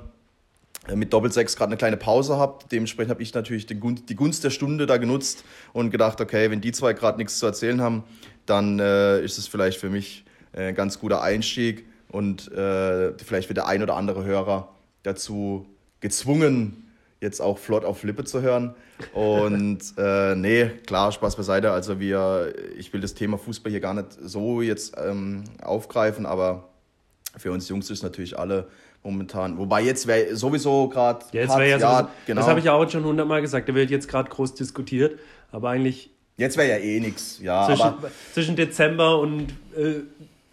mit 0.94 1.10
Doppelsechs 1.10 1.56
gerade 1.56 1.70
eine 1.70 1.78
kleine 1.78 1.96
Pause 1.96 2.36
habt. 2.36 2.70
Dementsprechend 2.70 3.10
habe 3.10 3.22
ich 3.22 3.32
natürlich 3.32 3.64
die 3.64 3.80
Gunst, 3.80 4.10
die 4.10 4.14
Gunst 4.14 4.44
der 4.44 4.50
Stunde 4.50 4.84
da 4.84 4.98
genutzt 4.98 5.42
und 5.72 5.90
gedacht, 5.90 6.20
okay, 6.20 6.50
wenn 6.50 6.60
die 6.60 6.72
zwei 6.72 6.92
gerade 6.92 7.16
nichts 7.16 7.38
zu 7.38 7.46
erzählen 7.46 7.80
haben, 7.80 8.04
dann 8.44 8.78
äh, 8.78 9.22
ist 9.22 9.38
es 9.38 9.48
vielleicht 9.48 9.80
für 9.80 9.88
mich 9.88 10.26
äh, 10.52 10.68
ein 10.68 10.74
ganz 10.74 10.98
guter 10.98 11.22
Einstieg 11.22 11.86
und 12.12 12.52
äh, 12.52 13.14
vielleicht 13.24 13.48
wird 13.48 13.56
der 13.56 13.68
ein 13.68 13.82
oder 13.82 13.96
andere 13.96 14.24
Hörer 14.24 14.68
dazu 15.02 15.64
gezwungen, 16.00 16.87
jetzt 17.20 17.40
auch 17.40 17.58
flott 17.58 17.84
auf 17.84 18.02
Lippe 18.02 18.24
zu 18.24 18.42
hören. 18.42 18.74
Und 19.12 19.78
äh, 19.98 20.34
nee, 20.34 20.66
klar, 20.86 21.12
Spaß 21.12 21.36
beiseite. 21.36 21.72
Also 21.72 22.00
wir, 22.00 22.54
ich 22.76 22.92
will 22.92 23.00
das 23.00 23.14
Thema 23.14 23.38
Fußball 23.38 23.70
hier 23.70 23.80
gar 23.80 23.94
nicht 23.94 24.08
so 24.22 24.62
jetzt 24.62 24.94
ähm, 25.02 25.44
aufgreifen, 25.62 26.26
aber 26.26 26.68
für 27.36 27.52
uns 27.52 27.68
Jungs 27.68 27.90
ist 27.90 28.02
natürlich 28.02 28.38
alle 28.38 28.68
momentan. 29.02 29.58
Wobei 29.58 29.82
jetzt 29.82 30.06
wäre 30.06 30.34
sowieso 30.36 30.88
gerade. 30.88 31.24
Ja, 31.32 31.42
jetzt 31.42 31.56
wäre 31.56 31.70
ja, 31.70 31.78
ja 31.78 32.10
genau. 32.26 32.40
Das 32.40 32.48
habe 32.48 32.58
ich 32.58 32.66
ja 32.66 32.72
auch 32.72 32.88
schon 32.90 33.04
hundertmal 33.04 33.40
gesagt. 33.40 33.68
Da 33.68 33.74
wird 33.74 33.90
jetzt 33.90 34.08
gerade 34.08 34.28
groß 34.28 34.54
diskutiert, 34.54 35.18
aber 35.52 35.70
eigentlich. 35.70 36.10
Jetzt 36.36 36.56
wäre 36.56 36.68
ja 36.68 36.76
eh 36.76 37.00
nichts, 37.00 37.40
ja. 37.42 37.66
Zwischen, 37.66 37.94
zwischen 38.32 38.56
Dezember 38.56 39.18
und 39.18 39.48
äh, 39.76 40.02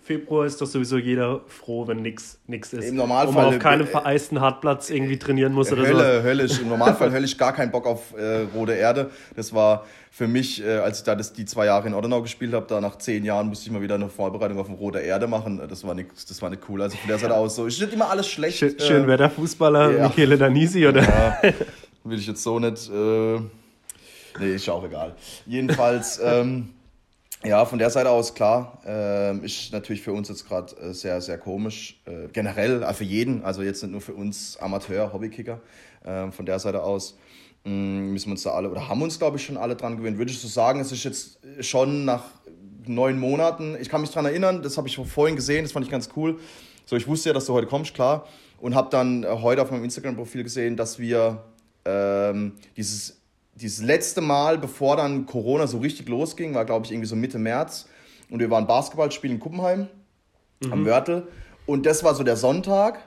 Februar 0.06 0.46
ist 0.46 0.62
doch 0.62 0.68
sowieso 0.68 1.00
jeder 1.00 1.42
froh, 1.48 1.88
wenn 1.88 2.04
nichts 2.04 2.38
ist. 2.48 2.74
Im 2.74 2.96
Normalfall. 2.96 3.48
Um 3.48 3.54
auf 3.56 3.60
keinem 3.60 3.88
vereisten 3.88 4.40
Hartplatz 4.40 4.92
irgendwie 4.92 5.18
trainieren 5.18 5.52
muss 5.52 5.72
oder 5.72 5.84
so. 5.84 5.98
Hölle, 5.98 6.22
höllisch. 6.22 6.60
Im 6.60 6.70
Normalfall 6.70 7.12
höllisch 7.12 7.36
gar 7.36 7.54
keinen 7.54 7.72
Bock 7.72 7.88
auf 7.88 8.16
äh, 8.16 8.46
rote 8.56 8.74
Erde. 8.74 9.10
Das 9.36 9.52
war 9.52 9.88
für 10.12 10.28
mich, 10.28 10.64
äh, 10.64 10.78
als 10.78 11.00
ich 11.00 11.06
da 11.06 11.16
das, 11.16 11.34
die 11.34 11.46
zwei 11.46 11.66
Jahre 11.66 11.88
in 11.88 11.96
Ordenau 11.96 12.22
gespielt 12.22 12.54
habe, 12.54 12.68
da 12.70 12.80
nach 12.80 13.00
zehn 13.00 13.26
Jahren 13.26 13.48
musste 13.48 13.66
ich 13.66 13.72
mal 13.72 13.82
wieder 13.82 13.96
eine 13.96 14.08
Vorbereitung 14.08 14.60
auf 14.60 14.70
rote 14.70 15.00
Erde 15.00 15.26
machen. 15.26 15.60
Das 15.68 15.84
war 15.84 15.96
nicht, 15.96 16.10
das 16.30 16.40
war 16.40 16.52
nicht 16.52 16.62
cool. 16.70 16.84
Also 16.84 16.98
von 16.98 17.08
der 17.08 17.18
Seite 17.18 17.34
aus 17.34 17.56
so. 17.56 17.66
Es 17.66 17.76
steht 17.76 17.92
immer 17.92 18.12
alles 18.12 18.28
schlecht. 18.28 18.60
Schön, 18.60 18.80
schön 18.80 19.06
äh, 19.06 19.08
Wetterfußballer, 19.08 19.92
ja. 19.92 20.08
Michele 20.08 20.38
Danisi, 20.38 20.86
oder? 20.86 21.02
Ja, 21.02 21.40
will 22.04 22.20
ich 22.20 22.28
jetzt 22.28 22.44
so 22.44 22.60
nicht. 22.60 22.92
Äh, 22.92 23.40
nee, 24.40 24.54
ist 24.54 24.68
ja 24.68 24.74
auch 24.74 24.86
egal. 24.86 25.16
Jedenfalls. 25.48 26.22
Ähm, 26.24 26.70
ja, 27.46 27.66
von 27.66 27.80
der 27.80 27.90
Seite 27.90 28.10
aus 28.10 28.34
klar, 28.34 28.80
äh, 28.86 29.38
ist 29.46 29.72
natürlich 29.72 30.02
für 30.02 30.14
uns 30.14 30.30
jetzt 30.30 30.48
gerade 30.48 30.75
äh, 30.78 30.94
sehr, 30.94 31.22
sehr 31.22 31.38
komisch. 31.38 32.02
Äh, 32.06 32.28
generell, 32.34 32.84
äh, 32.84 32.94
für 32.94 33.04
jeden, 33.04 33.44
also 33.44 33.62
jetzt 33.62 33.82
nicht 33.84 33.92
nur 33.92 34.02
für 34.02 34.14
uns 34.14 34.58
Amateur, 34.58 35.14
Hobbykicker. 35.14 35.62
Ähm, 36.06 36.32
von 36.32 36.46
der 36.46 36.60
Seite 36.60 36.84
aus 36.84 37.18
mh, 37.64 37.72
mm, 37.72 38.12
müssen 38.14 38.28
wir 38.28 38.32
uns 38.32 38.44
da 38.44 38.52
alle, 38.52 38.70
oder 38.70 38.88
haben 38.88 39.02
uns 39.02 39.18
glaube 39.18 39.38
ich 39.38 39.46
schon 39.46 39.58
alle 39.58 39.75
dran 39.75 39.98
gewöhnt. 39.98 40.18
Würde 40.18 40.32
ich 40.32 40.40
so 40.40 40.48
sagen, 40.48 40.80
es 40.80 40.92
ist 40.92 41.04
jetzt 41.04 41.40
schon 41.62 42.06
nach 42.06 42.24
neun 42.88 43.20
Monaten, 43.20 43.75
ich 43.80 43.90
kann 43.90 44.02
mich 44.02 44.12
daran 44.12 44.25
erinnern, 44.25 44.62
das 44.62 44.78
habe 44.78 44.88
ich 44.88 44.96
vorhin 44.98 45.36
gesehen, 45.36 45.64
das 45.64 45.72
fand 45.72 45.86
ich 45.86 45.92
ganz 45.92 46.10
cool. 46.16 46.40
So, 46.86 46.96
ich 46.96 47.08
wusste 47.08 47.30
ja, 47.30 47.34
dass 47.34 47.46
du 47.46 47.54
heute 47.54 47.68
kommst, 47.68 47.94
klar. 47.94 48.28
Und 48.60 48.75
habe 48.75 48.90
dann 48.90 49.24
äh, 49.24 49.28
heute 49.28 49.62
auf 49.62 49.72
meinem 49.72 49.84
Instagram-Profil 49.84 50.44
gesehen, 50.44 50.78
dass 50.78 51.00
wir 51.00 51.44
ähm, 51.84 52.54
dieses 52.78 53.22
dieses 53.56 53.84
letzte 53.84 54.22
Mal, 54.22 54.58
bevor 54.58 54.98
dann 54.98 55.26
Corona 55.26 55.68
so 55.68 55.80
richtig 55.80 56.10
losging, 56.10 56.54
war 56.54 56.66
glaube 56.66 56.86
ich 56.86 56.92
irgendwie 56.92 57.08
so 57.08 57.16
Mitte 57.16 57.40
März. 57.40 57.88
Und 58.30 58.40
wir 58.40 58.50
waren 58.50 58.68
Basketball 58.68 59.12
spielen 59.12 59.36
in 59.36 59.40
Kuppenheim 59.40 59.88
mhm. 60.64 60.74
am 60.74 60.86
Wörtel. 60.86 61.28
Und 61.66 61.86
das 61.86 62.04
war 62.04 62.16
so 62.16 62.24
der 62.24 62.38
Sonntag. 62.38 63.00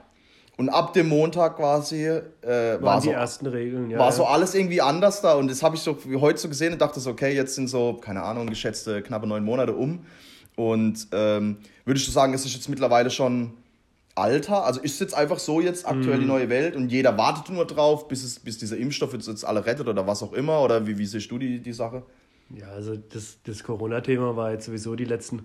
Und 0.57 0.67
ab 0.67 0.91
dem 0.91 1.07
Montag 1.07 1.55
quasi 1.55 2.05
äh, 2.05 2.21
Waren 2.41 2.81
war 2.81 2.99
die 2.99 3.07
so 3.07 3.13
ersten 3.13 3.45
Regeln, 3.45 3.89
ja. 3.89 3.97
war 3.97 4.07
ja. 4.07 4.11
so 4.11 4.25
alles 4.25 4.53
irgendwie 4.53 4.81
anders 4.81 5.21
da 5.21 5.35
und 5.35 5.49
das 5.49 5.63
habe 5.63 5.77
ich 5.77 5.81
so 5.81 5.97
wie 6.03 6.17
heute 6.17 6.37
so 6.37 6.49
gesehen 6.49 6.73
und 6.73 6.81
dachte 6.81 6.99
so, 6.99 7.11
okay, 7.11 7.33
jetzt 7.33 7.55
sind 7.55 7.69
so, 7.69 7.93
keine 7.93 8.23
Ahnung, 8.23 8.47
geschätzte 8.47 9.01
knappe 9.01 9.25
neun 9.25 9.45
Monate 9.45 9.73
um. 9.73 10.05
Und 10.57 11.07
ähm, 11.13 11.59
würdest 11.85 12.09
du 12.09 12.11
sagen, 12.11 12.33
es 12.33 12.43
ist 12.43 12.53
jetzt 12.55 12.67
mittlerweile 12.67 13.09
schon 13.09 13.53
Alter? 14.19 14.65
Also 14.65 14.79
ist 14.81 14.93
es 14.93 14.99
jetzt 14.99 15.13
einfach 15.13 15.39
so 15.39 15.61
jetzt 15.61 15.87
aktuell 15.87 16.17
Mhm. 16.17 16.21
die 16.21 16.27
neue 16.27 16.49
Welt 16.49 16.75
und 16.75 16.91
jeder 16.91 17.17
wartet 17.17 17.49
nur 17.53 17.65
drauf, 17.65 18.07
bis, 18.07 18.23
es, 18.23 18.39
bis 18.39 18.57
dieser 18.57 18.77
Impfstoff 18.77 19.13
jetzt, 19.13 19.27
jetzt 19.27 19.43
alle 19.45 19.65
rettet 19.65 19.87
oder 19.87 20.05
was 20.07 20.21
auch 20.23 20.33
immer? 20.33 20.61
Oder 20.61 20.85
wie, 20.87 20.97
wie 20.97 21.05
siehst 21.05 21.29
du 21.31 21.37
die, 21.37 21.59
die 21.59 21.73
Sache? 21.73 22.03
Ja, 22.55 22.67
also 22.69 22.95
das, 22.95 23.37
das 23.45 23.63
Corona-Thema 23.63 24.35
war 24.35 24.51
jetzt 24.51 24.65
sowieso 24.65 24.95
die 24.95 25.05
letzten 25.05 25.43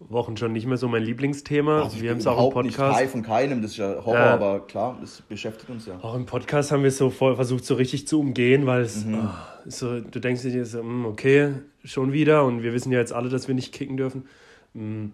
Wochen 0.00 0.36
schon 0.36 0.52
nicht 0.52 0.64
mehr 0.66 0.76
so 0.76 0.86
mein 0.86 1.02
Lieblingsthema. 1.02 1.82
Also 1.82 2.00
wir 2.00 2.10
haben 2.12 2.18
es 2.18 2.26
auch 2.28 2.34
im 2.38 2.46
überhaupt 2.50 2.64
nicht 2.66 2.76
Podcast. 2.76 2.96
frei 2.98 3.08
von 3.08 3.22
keinem, 3.22 3.62
das 3.62 3.72
ist 3.72 3.78
ja 3.78 3.96
Horror, 4.04 4.14
Ja. 4.14 4.34
aber 4.34 4.60
klar, 4.66 4.96
das 5.00 5.22
beschäftigt 5.22 5.68
uns 5.70 5.86
ja. 5.86 5.98
Auch 6.00 6.14
im 6.14 6.24
Podcast 6.24 6.70
haben 6.70 6.82
wir 6.82 6.88
es 6.88 6.98
so 6.98 7.10
voll 7.10 7.34
versucht, 7.34 7.64
so 7.64 7.74
richtig 7.74 8.06
zu 8.06 8.20
umgehen, 8.20 8.64
weil 8.66 8.82
es 8.82 9.04
Mhm. 9.04 9.14
ah, 9.16 9.48
so, 9.66 9.98
du 10.00 10.20
denkst 10.20 10.42
dir 10.42 10.64
so, 10.64 10.78
hm, 10.78 11.04
okay, 11.06 11.54
schon 11.82 12.12
wieder 12.12 12.44
und 12.44 12.62
wir 12.62 12.72
wissen 12.72 12.92
ja 12.92 13.00
jetzt 13.00 13.12
alle, 13.12 13.28
dass 13.28 13.48
wir 13.48 13.56
nicht 13.56 13.74
kicken 13.74 13.96
dürfen. 13.96 14.26
Hm, 14.74 15.12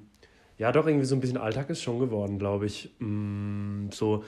Ja, 0.58 0.70
doch, 0.73 0.87
irgendwie 0.87 1.04
so 1.06 1.16
ein 1.16 1.20
bisschen 1.20 1.37
Alltag 1.37 1.68
ist 1.70 1.82
schon 1.82 1.99
geworden, 1.99 2.38
glaube 2.38 2.66
ich. 2.66 2.90
Hm, 2.99 3.88
So 3.92 4.25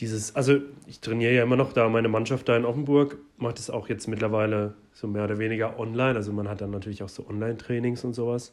dieses, 0.00 0.34
also 0.36 0.58
ich 0.86 1.00
trainiere 1.00 1.32
ja 1.34 1.42
immer 1.42 1.56
noch 1.56 1.72
da 1.72 1.88
meine 1.88 2.08
Mannschaft 2.08 2.48
da 2.48 2.56
in 2.56 2.64
Offenburg, 2.66 3.18
macht 3.38 3.58
es 3.58 3.70
auch 3.70 3.88
jetzt 3.88 4.08
mittlerweile 4.08 4.74
so 4.92 5.06
mehr 5.08 5.24
oder 5.24 5.38
weniger 5.38 5.78
online. 5.78 6.14
Also 6.16 6.32
man 6.32 6.48
hat 6.48 6.60
dann 6.60 6.70
natürlich 6.70 7.02
auch 7.02 7.08
so 7.08 7.26
Online-Trainings 7.28 8.04
und 8.04 8.14
sowas, 8.14 8.52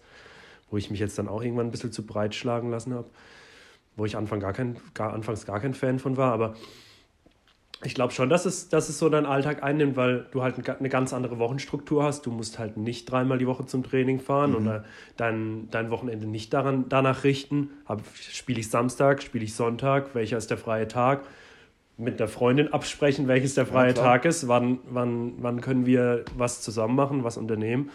wo 0.70 0.78
ich 0.78 0.90
mich 0.92 1.00
jetzt 1.00 1.18
dann 1.18 1.28
auch 1.28 1.42
irgendwann 1.44 1.68
ein 1.68 1.72
bisschen 1.72 1.92
zu 1.92 2.06
breit 2.06 2.36
schlagen 2.36 2.70
lassen 2.72 2.94
habe, 2.94 3.10
wo 3.98 4.06
ich 4.06 4.18
Anfang 4.18 4.40
gar 4.40 4.54
kein, 4.54 4.78
gar, 4.94 5.14
anfangs 5.14 5.46
gar 5.46 5.60
kein 5.60 5.74
Fan 5.74 6.00
von 6.00 6.18
war, 6.18 6.34
aber 6.34 6.56
ich 7.86 7.96
glaube 7.96 8.14
schon, 8.14 8.30
dass 8.30 8.46
es, 8.46 8.70
dass 8.70 8.90
es 8.90 9.00
so 9.00 9.10
deinen 9.10 9.26
Alltag 9.26 9.64
einnimmt, 9.64 9.96
weil 9.96 10.26
du 10.32 10.44
halt 10.44 10.56
eine 10.68 10.90
ganz 10.90 11.14
andere 11.14 11.40
Wochenstruktur 11.40 12.04
hast. 12.04 12.26
Du 12.26 12.32
musst 12.32 12.60
halt 12.60 12.78
nicht 12.78 13.10
dreimal 13.12 13.38
die 13.38 13.48
Woche 13.48 13.66
zum 13.66 13.84
Training 13.84 14.20
fahren 14.20 14.56
oder 14.56 14.84
dein, 15.18 15.70
dein 15.72 15.90
Wochenende 15.90 16.28
nicht 16.28 16.54
daran, 16.54 16.86
danach 16.90 17.24
richten. 17.24 17.70
Spiele 18.14 18.60
ich 18.60 18.70
Samstag, 18.70 19.22
spiele 19.24 19.44
ich 19.44 19.56
Sonntag, 19.56 20.16
welcher 20.16 20.38
ist 20.38 20.50
der 20.50 20.58
freie 20.58 20.88
Tag? 20.88 21.26
Mit 21.98 22.20
der 22.20 22.28
Freundin 22.28 22.74
absprechen, 22.74 23.28
welches 23.28 23.54
der 23.54 23.66
freie 23.66 23.94
klar. 23.94 24.06
Tag 24.06 24.26
ist, 24.26 24.48
wann, 24.48 24.80
wann, 24.90 25.34
wann 25.38 25.62
können 25.62 25.86
wir 25.86 26.26
was 26.36 26.62
zusammen 26.62 26.96
machen, 26.96 27.24
was 27.24 27.38
unternehmen. 27.38 27.92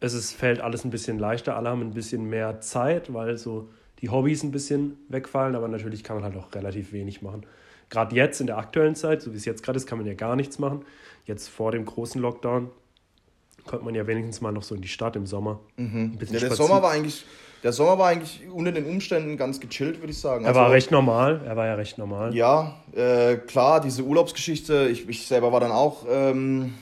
Es 0.00 0.14
ist, 0.14 0.32
fällt 0.32 0.60
alles 0.60 0.84
ein 0.84 0.90
bisschen 0.90 1.18
leichter, 1.18 1.56
alle 1.56 1.70
haben 1.70 1.82
ein 1.82 1.92
bisschen 1.92 2.28
mehr 2.28 2.60
Zeit, 2.60 3.12
weil 3.12 3.36
so 3.36 3.68
die 4.00 4.10
Hobbys 4.10 4.42
ein 4.42 4.50
bisschen 4.50 4.98
wegfallen, 5.08 5.54
aber 5.54 5.68
natürlich 5.68 6.04
kann 6.04 6.16
man 6.16 6.24
halt 6.24 6.36
auch 6.36 6.54
relativ 6.54 6.92
wenig 6.92 7.22
machen. 7.22 7.44
Gerade 7.88 8.16
jetzt 8.16 8.40
in 8.40 8.46
der 8.46 8.58
aktuellen 8.58 8.94
Zeit, 8.94 9.22
so 9.22 9.32
wie 9.32 9.36
es 9.36 9.44
jetzt 9.44 9.62
gerade 9.62 9.76
ist, 9.76 9.86
kann 9.86 9.98
man 9.98 10.06
ja 10.06 10.14
gar 10.14 10.36
nichts 10.36 10.58
machen. 10.58 10.84
Jetzt 11.24 11.48
vor 11.48 11.72
dem 11.72 11.84
großen 11.84 12.20
Lockdown 12.20 12.70
konnte 13.66 13.84
man 13.84 13.94
ja 13.94 14.06
wenigstens 14.06 14.40
mal 14.40 14.52
noch 14.52 14.62
so 14.62 14.74
in 14.74 14.80
die 14.80 14.88
Stadt 14.88 15.16
im 15.16 15.26
Sommer. 15.26 15.60
Ein 15.76 16.16
bisschen 16.18 16.34
Ja, 16.34 16.40
der. 16.40 16.54
Sommer 16.54 16.82
war 16.82 16.92
eigentlich, 16.92 17.24
der 17.62 17.72
Sommer 17.72 17.98
war 17.98 18.08
eigentlich 18.08 18.42
unter 18.52 18.72
den 18.72 18.86
Umständen 18.86 19.36
ganz 19.36 19.60
gechillt, 19.60 20.00
würde 20.00 20.12
ich 20.12 20.20
sagen. 20.20 20.44
er 20.44 20.54
war 20.54 20.70
recht 20.70 20.90
normal, 20.90 21.42
er 21.44 21.56
war 21.56 21.66
ja 21.66 21.74
recht 21.74 21.98
normal. 21.98 22.34
Ja, 22.34 22.76
äh, 22.94 23.36
klar, 23.36 23.80
diese 23.80 24.02
Urlaubsgeschichte, 24.02 24.88
ich, 24.88 25.08
ich 25.08 25.26
selber 25.26 25.52
war 25.52 25.60
dann 25.60 25.72
auch 25.72 26.04
ähm, 26.08 26.74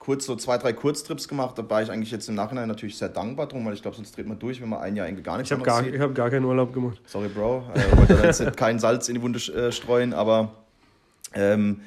kurz 0.00 0.24
so 0.24 0.34
zwei, 0.34 0.58
drei 0.58 0.72
Kurztrips 0.72 1.28
gemacht. 1.28 1.56
Da 1.56 1.70
war 1.70 1.82
ich 1.82 1.90
eigentlich 1.90 2.10
jetzt 2.10 2.28
im 2.28 2.34
Nachhinein 2.34 2.66
natürlich 2.66 2.98
sehr 2.98 3.10
dankbar 3.10 3.46
drum, 3.46 3.64
weil 3.66 3.74
ich 3.74 3.82
glaube, 3.82 3.96
sonst 3.96 4.16
dreht 4.16 4.26
man 4.26 4.38
durch, 4.38 4.60
wenn 4.60 4.68
man 4.70 4.80
ein 4.80 4.96
Jahr 4.96 5.06
irgendwie 5.06 5.22
gar 5.22 5.36
nichts 5.36 5.50
Ich 5.50 5.56
habe 5.56 5.62
gar, 5.62 5.84
sieht. 5.84 5.94
ich 5.94 6.00
hab 6.00 6.14
gar 6.14 6.30
keinen 6.30 6.46
Urlaub 6.46 6.72
gemacht. 6.72 7.00
Sorry, 7.06 7.28
Bro. 7.28 7.64
Äh, 7.74 7.96
wollte 7.96 8.14
jetzt 8.14 8.40
nicht 8.40 8.56
kein 8.56 8.78
Salz 8.80 9.08
in 9.08 9.16
die 9.16 9.22
Wunde 9.22 9.38
äh, 9.38 9.70
streuen, 9.70 10.14
aber 10.14 10.52
ähm, 11.34 11.82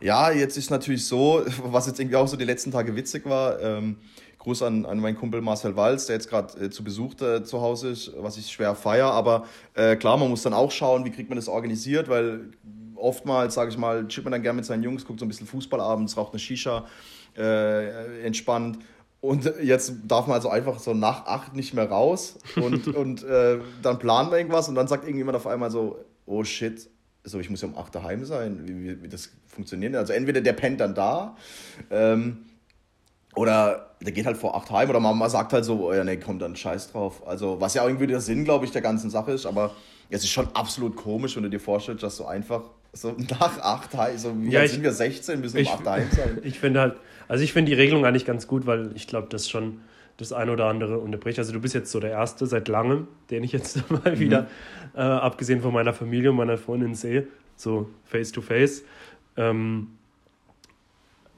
ja, 0.00 0.32
jetzt 0.32 0.58
ist 0.58 0.70
natürlich 0.70 1.06
so, 1.06 1.42
was 1.64 1.86
jetzt 1.86 2.00
irgendwie 2.00 2.16
auch 2.16 2.26
so 2.26 2.36
die 2.36 2.44
letzten 2.44 2.72
Tage 2.72 2.94
witzig 2.96 3.24
war. 3.26 3.60
Ähm, 3.60 3.96
Gruß 4.38 4.62
an, 4.62 4.84
an 4.84 4.98
meinen 4.98 5.16
Kumpel 5.16 5.40
Marcel 5.40 5.76
Walz, 5.76 6.06
der 6.06 6.16
jetzt 6.16 6.28
gerade 6.28 6.64
äh, 6.64 6.68
zu 6.68 6.82
Besuch 6.82 7.14
äh, 7.20 7.44
zu 7.44 7.60
Hause 7.60 7.90
ist, 7.90 8.10
was 8.18 8.36
ich 8.36 8.50
schwer 8.50 8.74
feier. 8.74 9.12
Aber 9.12 9.46
äh, 9.74 9.94
klar, 9.94 10.16
man 10.16 10.28
muss 10.28 10.42
dann 10.42 10.52
auch 10.52 10.72
schauen, 10.72 11.04
wie 11.04 11.10
kriegt 11.10 11.28
man 11.28 11.36
das 11.36 11.46
organisiert, 11.46 12.08
weil 12.08 12.50
oftmals, 12.96 13.54
sage 13.54 13.70
ich 13.70 13.78
mal, 13.78 14.08
chillt 14.08 14.24
man 14.24 14.32
dann 14.32 14.42
gerne 14.42 14.56
mit 14.56 14.64
seinen 14.64 14.82
Jungs, 14.82 15.04
guckt 15.04 15.20
so 15.20 15.24
ein 15.24 15.28
bisschen 15.28 15.46
Fußball 15.46 15.80
abends, 15.80 16.16
raucht 16.16 16.32
eine 16.32 16.40
Shisha, 16.40 16.86
äh, 17.36 18.24
entspannt. 18.24 18.78
Und 19.20 19.52
jetzt 19.62 19.92
darf 20.08 20.26
man 20.26 20.34
also 20.34 20.48
einfach 20.50 20.78
so 20.80 20.94
nach 20.94 21.26
acht 21.26 21.54
nicht 21.54 21.74
mehr 21.74 21.88
raus 21.88 22.38
und, 22.56 22.88
und 22.96 23.22
äh, 23.22 23.58
dann 23.82 23.98
planen 24.00 24.30
wir 24.30 24.38
irgendwas 24.38 24.68
und 24.68 24.74
dann 24.74 24.88
sagt 24.88 25.04
irgendjemand 25.04 25.36
auf 25.36 25.46
einmal 25.46 25.70
so, 25.70 26.04
oh 26.26 26.42
shit, 26.42 26.88
so 27.24 27.38
ich 27.38 27.48
muss 27.48 27.62
ja 27.62 27.68
um 27.68 27.76
acht 27.78 27.94
daheim 27.94 28.24
sein, 28.24 28.62
wie, 28.66 28.82
wie, 28.82 29.02
wie 29.04 29.08
das 29.08 29.30
funktioniert. 29.46 29.94
Also 29.94 30.12
entweder 30.12 30.40
der 30.40 30.54
pennt 30.54 30.80
dann 30.80 30.94
da 30.96 31.36
ähm, 31.90 32.38
oder 33.34 33.90
der 34.00 34.12
geht 34.12 34.26
halt 34.26 34.36
vor 34.36 34.56
acht 34.56 34.70
heim 34.70 34.90
oder 34.90 35.00
Mama 35.00 35.28
sagt 35.28 35.52
halt 35.52 35.64
so, 35.64 35.86
oh 35.88 35.92
ja, 35.92 36.02
nee, 36.04 36.16
komm 36.16 36.38
dann 36.38 36.56
scheiß 36.56 36.90
drauf. 36.92 37.26
Also 37.26 37.60
was 37.60 37.74
ja 37.74 37.86
irgendwie 37.86 38.08
der 38.08 38.20
Sinn, 38.20 38.44
glaube 38.44 38.64
ich, 38.64 38.72
der 38.72 38.82
ganzen 38.82 39.08
Sache 39.08 39.32
ist, 39.32 39.46
aber 39.46 39.70
es 40.10 40.22
ist 40.24 40.30
schon 40.30 40.48
absolut 40.54 40.96
komisch, 40.96 41.36
wenn 41.36 41.44
du 41.44 41.48
dir 41.50 41.60
vorstellst, 41.60 42.02
dass 42.02 42.16
du 42.16 42.24
einfach 42.26 42.62
so 42.92 43.14
nach 43.40 43.58
acht 43.60 43.94
heim, 43.96 44.18
so 44.18 44.34
wie 44.42 44.50
Ja, 44.50 44.64
ich- 44.64 44.72
sind 44.72 44.82
wir 44.82 44.92
16, 44.92 45.40
müssen 45.40 45.56
um 45.58 45.62
ich- 45.62 45.70
acht 45.70 45.86
daheim 45.86 46.08
sein. 46.14 46.40
Ich 46.42 46.58
finde 46.58 46.80
halt, 46.80 46.96
also 47.32 47.44
ich 47.44 47.54
finde 47.54 47.70
die 47.70 47.76
Regelung 47.76 48.04
eigentlich 48.04 48.26
ganz 48.26 48.46
gut, 48.46 48.66
weil 48.66 48.90
ich 48.94 49.06
glaube, 49.06 49.28
das 49.30 49.48
schon 49.48 49.80
das 50.18 50.34
ein 50.34 50.50
oder 50.50 50.66
andere 50.66 50.98
unterbricht. 50.98 51.38
Also 51.38 51.54
du 51.54 51.60
bist 51.60 51.74
jetzt 51.74 51.90
so 51.90 51.98
der 51.98 52.10
Erste 52.10 52.44
seit 52.44 52.68
langem, 52.68 53.08
den 53.30 53.42
ich 53.42 53.52
jetzt 53.52 53.90
mal 54.04 54.18
wieder, 54.18 54.48
äh, 54.94 55.00
abgesehen 55.00 55.62
von 55.62 55.72
meiner 55.72 55.94
Familie 55.94 56.28
und 56.28 56.36
meiner 56.36 56.58
Freundin 56.58 56.94
sehe, 56.94 57.26
so 57.56 57.88
face 58.04 58.32
to 58.32 58.42
face. 58.42 58.84
Ähm, 59.38 59.92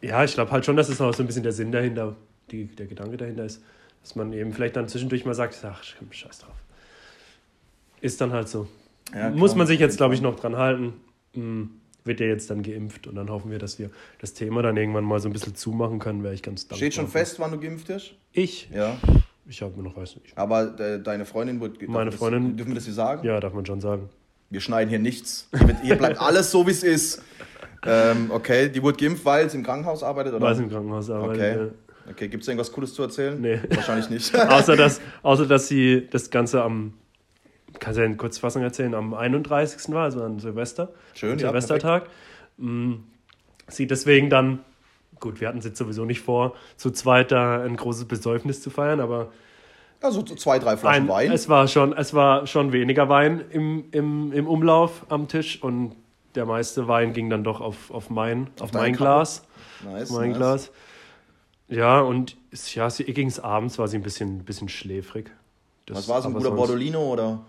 ja, 0.02 0.24
ich 0.24 0.34
glaube 0.34 0.50
halt 0.50 0.66
schon, 0.66 0.74
dass 0.74 0.88
es 0.88 1.00
auch 1.00 1.14
so 1.14 1.22
ein 1.22 1.28
bisschen 1.28 1.44
der 1.44 1.52
Sinn 1.52 1.70
dahinter, 1.70 2.16
die, 2.50 2.64
der 2.64 2.86
Gedanke 2.86 3.16
dahinter 3.16 3.44
ist, 3.44 3.62
dass 4.02 4.16
man 4.16 4.32
eben 4.32 4.52
vielleicht 4.52 4.74
dann 4.74 4.88
zwischendurch 4.88 5.24
mal 5.24 5.34
sagt, 5.34 5.64
ach, 5.64 5.80
scheiß 6.10 6.40
drauf. 6.40 6.56
Ist 8.00 8.20
dann 8.20 8.32
halt 8.32 8.48
so. 8.48 8.66
Ja, 9.14 9.30
Muss 9.30 9.54
man 9.54 9.68
sich 9.68 9.78
jetzt, 9.78 9.98
glaube 9.98 10.14
ich, 10.14 10.20
noch 10.20 10.34
dran 10.34 10.56
halten. 10.56 10.94
Hm, 11.34 11.70
wird 12.04 12.20
ja 12.20 12.26
jetzt 12.26 12.50
dann 12.50 12.62
geimpft 12.62 13.06
und 13.06 13.14
dann 13.16 13.30
hoffen 13.30 13.50
wir, 13.50 13.58
dass 13.58 13.78
wir 13.78 13.90
das 14.20 14.34
Thema 14.34 14.62
dann 14.62 14.76
irgendwann 14.76 15.04
mal 15.04 15.18
so 15.20 15.28
ein 15.28 15.32
bisschen 15.32 15.54
zumachen 15.54 15.98
können, 15.98 16.22
wäre 16.22 16.34
ich 16.34 16.42
ganz 16.42 16.62
dankbar. 16.62 16.76
Steht 16.76 16.94
schon 16.94 17.08
fest, 17.08 17.38
wann 17.40 17.50
du 17.52 17.58
geimpft 17.58 17.88
wirst? 17.88 18.14
Ich? 18.32 18.68
Ja. 18.72 18.96
Ich 19.46 19.62
habe 19.62 19.76
mir 19.76 19.82
noch 19.82 19.96
weiß 19.96 20.16
nicht. 20.16 20.36
Aber 20.36 20.66
de, 20.66 21.02
deine 21.02 21.24
Freundin 21.24 21.60
wird. 21.60 21.86
Meine 21.88 22.10
das, 22.10 22.18
Freundin- 22.18 22.56
Dürfen 22.56 22.70
wir 22.70 22.76
das 22.76 22.84
hier 22.84 22.94
sagen? 22.94 23.26
Ja, 23.26 23.40
darf 23.40 23.52
man 23.52 23.66
schon 23.66 23.80
sagen. 23.80 24.08
Wir 24.50 24.60
schneiden 24.60 24.88
hier 24.90 24.98
nichts. 24.98 25.48
Hier, 25.82 25.96
bleibt 25.96 26.20
alles 26.20 26.50
so, 26.50 26.66
wie 26.66 26.70
es 26.70 26.82
ist. 26.82 27.22
Ähm, 27.86 28.30
okay, 28.30 28.68
die 28.68 28.82
wurde 28.82 28.96
geimpft, 28.96 29.24
weil 29.24 29.50
sie 29.50 29.58
im 29.58 29.64
Krankenhaus 29.64 30.02
arbeitet? 30.02 30.34
Oder? 30.34 30.46
Weiß 30.46 30.58
im 30.58 30.70
Krankenhaus 30.70 31.10
arbeitet. 31.10 31.36
Okay. 31.36 31.56
ja. 31.64 32.10
Okay, 32.10 32.28
gibt 32.28 32.42
es 32.42 32.48
irgendwas 32.48 32.70
Cooles 32.70 32.92
zu 32.92 33.02
erzählen? 33.02 33.40
Nee. 33.40 33.60
Wahrscheinlich 33.70 34.10
nicht. 34.10 34.34
außer, 34.38 34.76
dass, 34.76 35.00
außer, 35.22 35.46
dass 35.46 35.68
sie 35.68 36.06
das 36.10 36.30
Ganze 36.30 36.62
am, 36.62 36.92
kannst 37.80 37.96
du 37.98 38.02
ja 38.02 38.06
in 38.06 38.16
Kurzfassung 38.16 38.62
erzählen, 38.62 38.94
am 38.94 39.14
31. 39.14 39.92
war, 39.92 40.04
also 40.04 40.22
an 40.22 40.38
Silvester. 40.38 40.90
Schön, 41.14 41.38
ja, 41.38 41.48
Silvestertag. 41.48 42.06
Mm, 42.56 42.94
sie 43.68 43.86
deswegen 43.86 44.30
dann, 44.30 44.60
gut, 45.20 45.40
wir 45.40 45.48
hatten 45.48 45.58
es 45.58 45.64
jetzt 45.64 45.78
sowieso 45.78 46.04
nicht 46.04 46.20
vor, 46.20 46.54
zu 46.76 46.90
zweit 46.90 47.32
da 47.32 47.62
ein 47.62 47.76
großes 47.76 48.06
Besäufnis 48.06 48.62
zu 48.62 48.70
feiern, 48.70 49.00
aber 49.00 49.32
Also 50.00 50.24
so 50.26 50.34
zwei, 50.34 50.58
drei 50.58 50.76
Flaschen 50.76 51.04
ein, 51.04 51.08
Wein. 51.08 51.32
es, 51.32 51.48
war 51.48 51.66
schon, 51.68 51.92
es 51.96 52.14
war 52.14 52.46
schon 52.46 52.72
weniger 52.72 53.08
Wein 53.08 53.42
im, 53.50 53.84
im, 53.90 54.32
im 54.32 54.46
Umlauf 54.46 55.06
am 55.08 55.28
Tisch 55.28 55.62
und 55.62 55.94
der 56.34 56.46
meiste 56.46 56.88
Wein 56.88 57.12
ging 57.12 57.30
dann 57.30 57.44
doch 57.44 57.60
auf, 57.60 57.90
auf 57.90 58.10
mein, 58.10 58.48
auf 58.60 58.70
deine 58.72 58.84
mein. 58.88 58.92
Glas. 58.96 59.44
nice, 59.84 60.10
mein 60.10 60.28
nice. 60.30 60.36
Glas. 60.36 60.72
Ja, 61.68 62.00
und 62.00 62.36
ja, 62.74 62.90
sie 62.90 63.04
ging 63.04 63.28
es 63.28 63.40
abends, 63.40 63.78
war 63.78 63.88
sie 63.88 63.96
ein 63.96 64.02
bisschen, 64.02 64.44
bisschen 64.44 64.68
schläfrig. 64.68 65.30
Das- 65.86 65.96
Was 65.98 66.08
war 66.08 66.18
es, 66.18 66.26
ein 66.26 66.32
guter 66.34 66.46
sonst- 66.46 66.56
Bordolino 66.56 67.12
oder? 67.12 67.40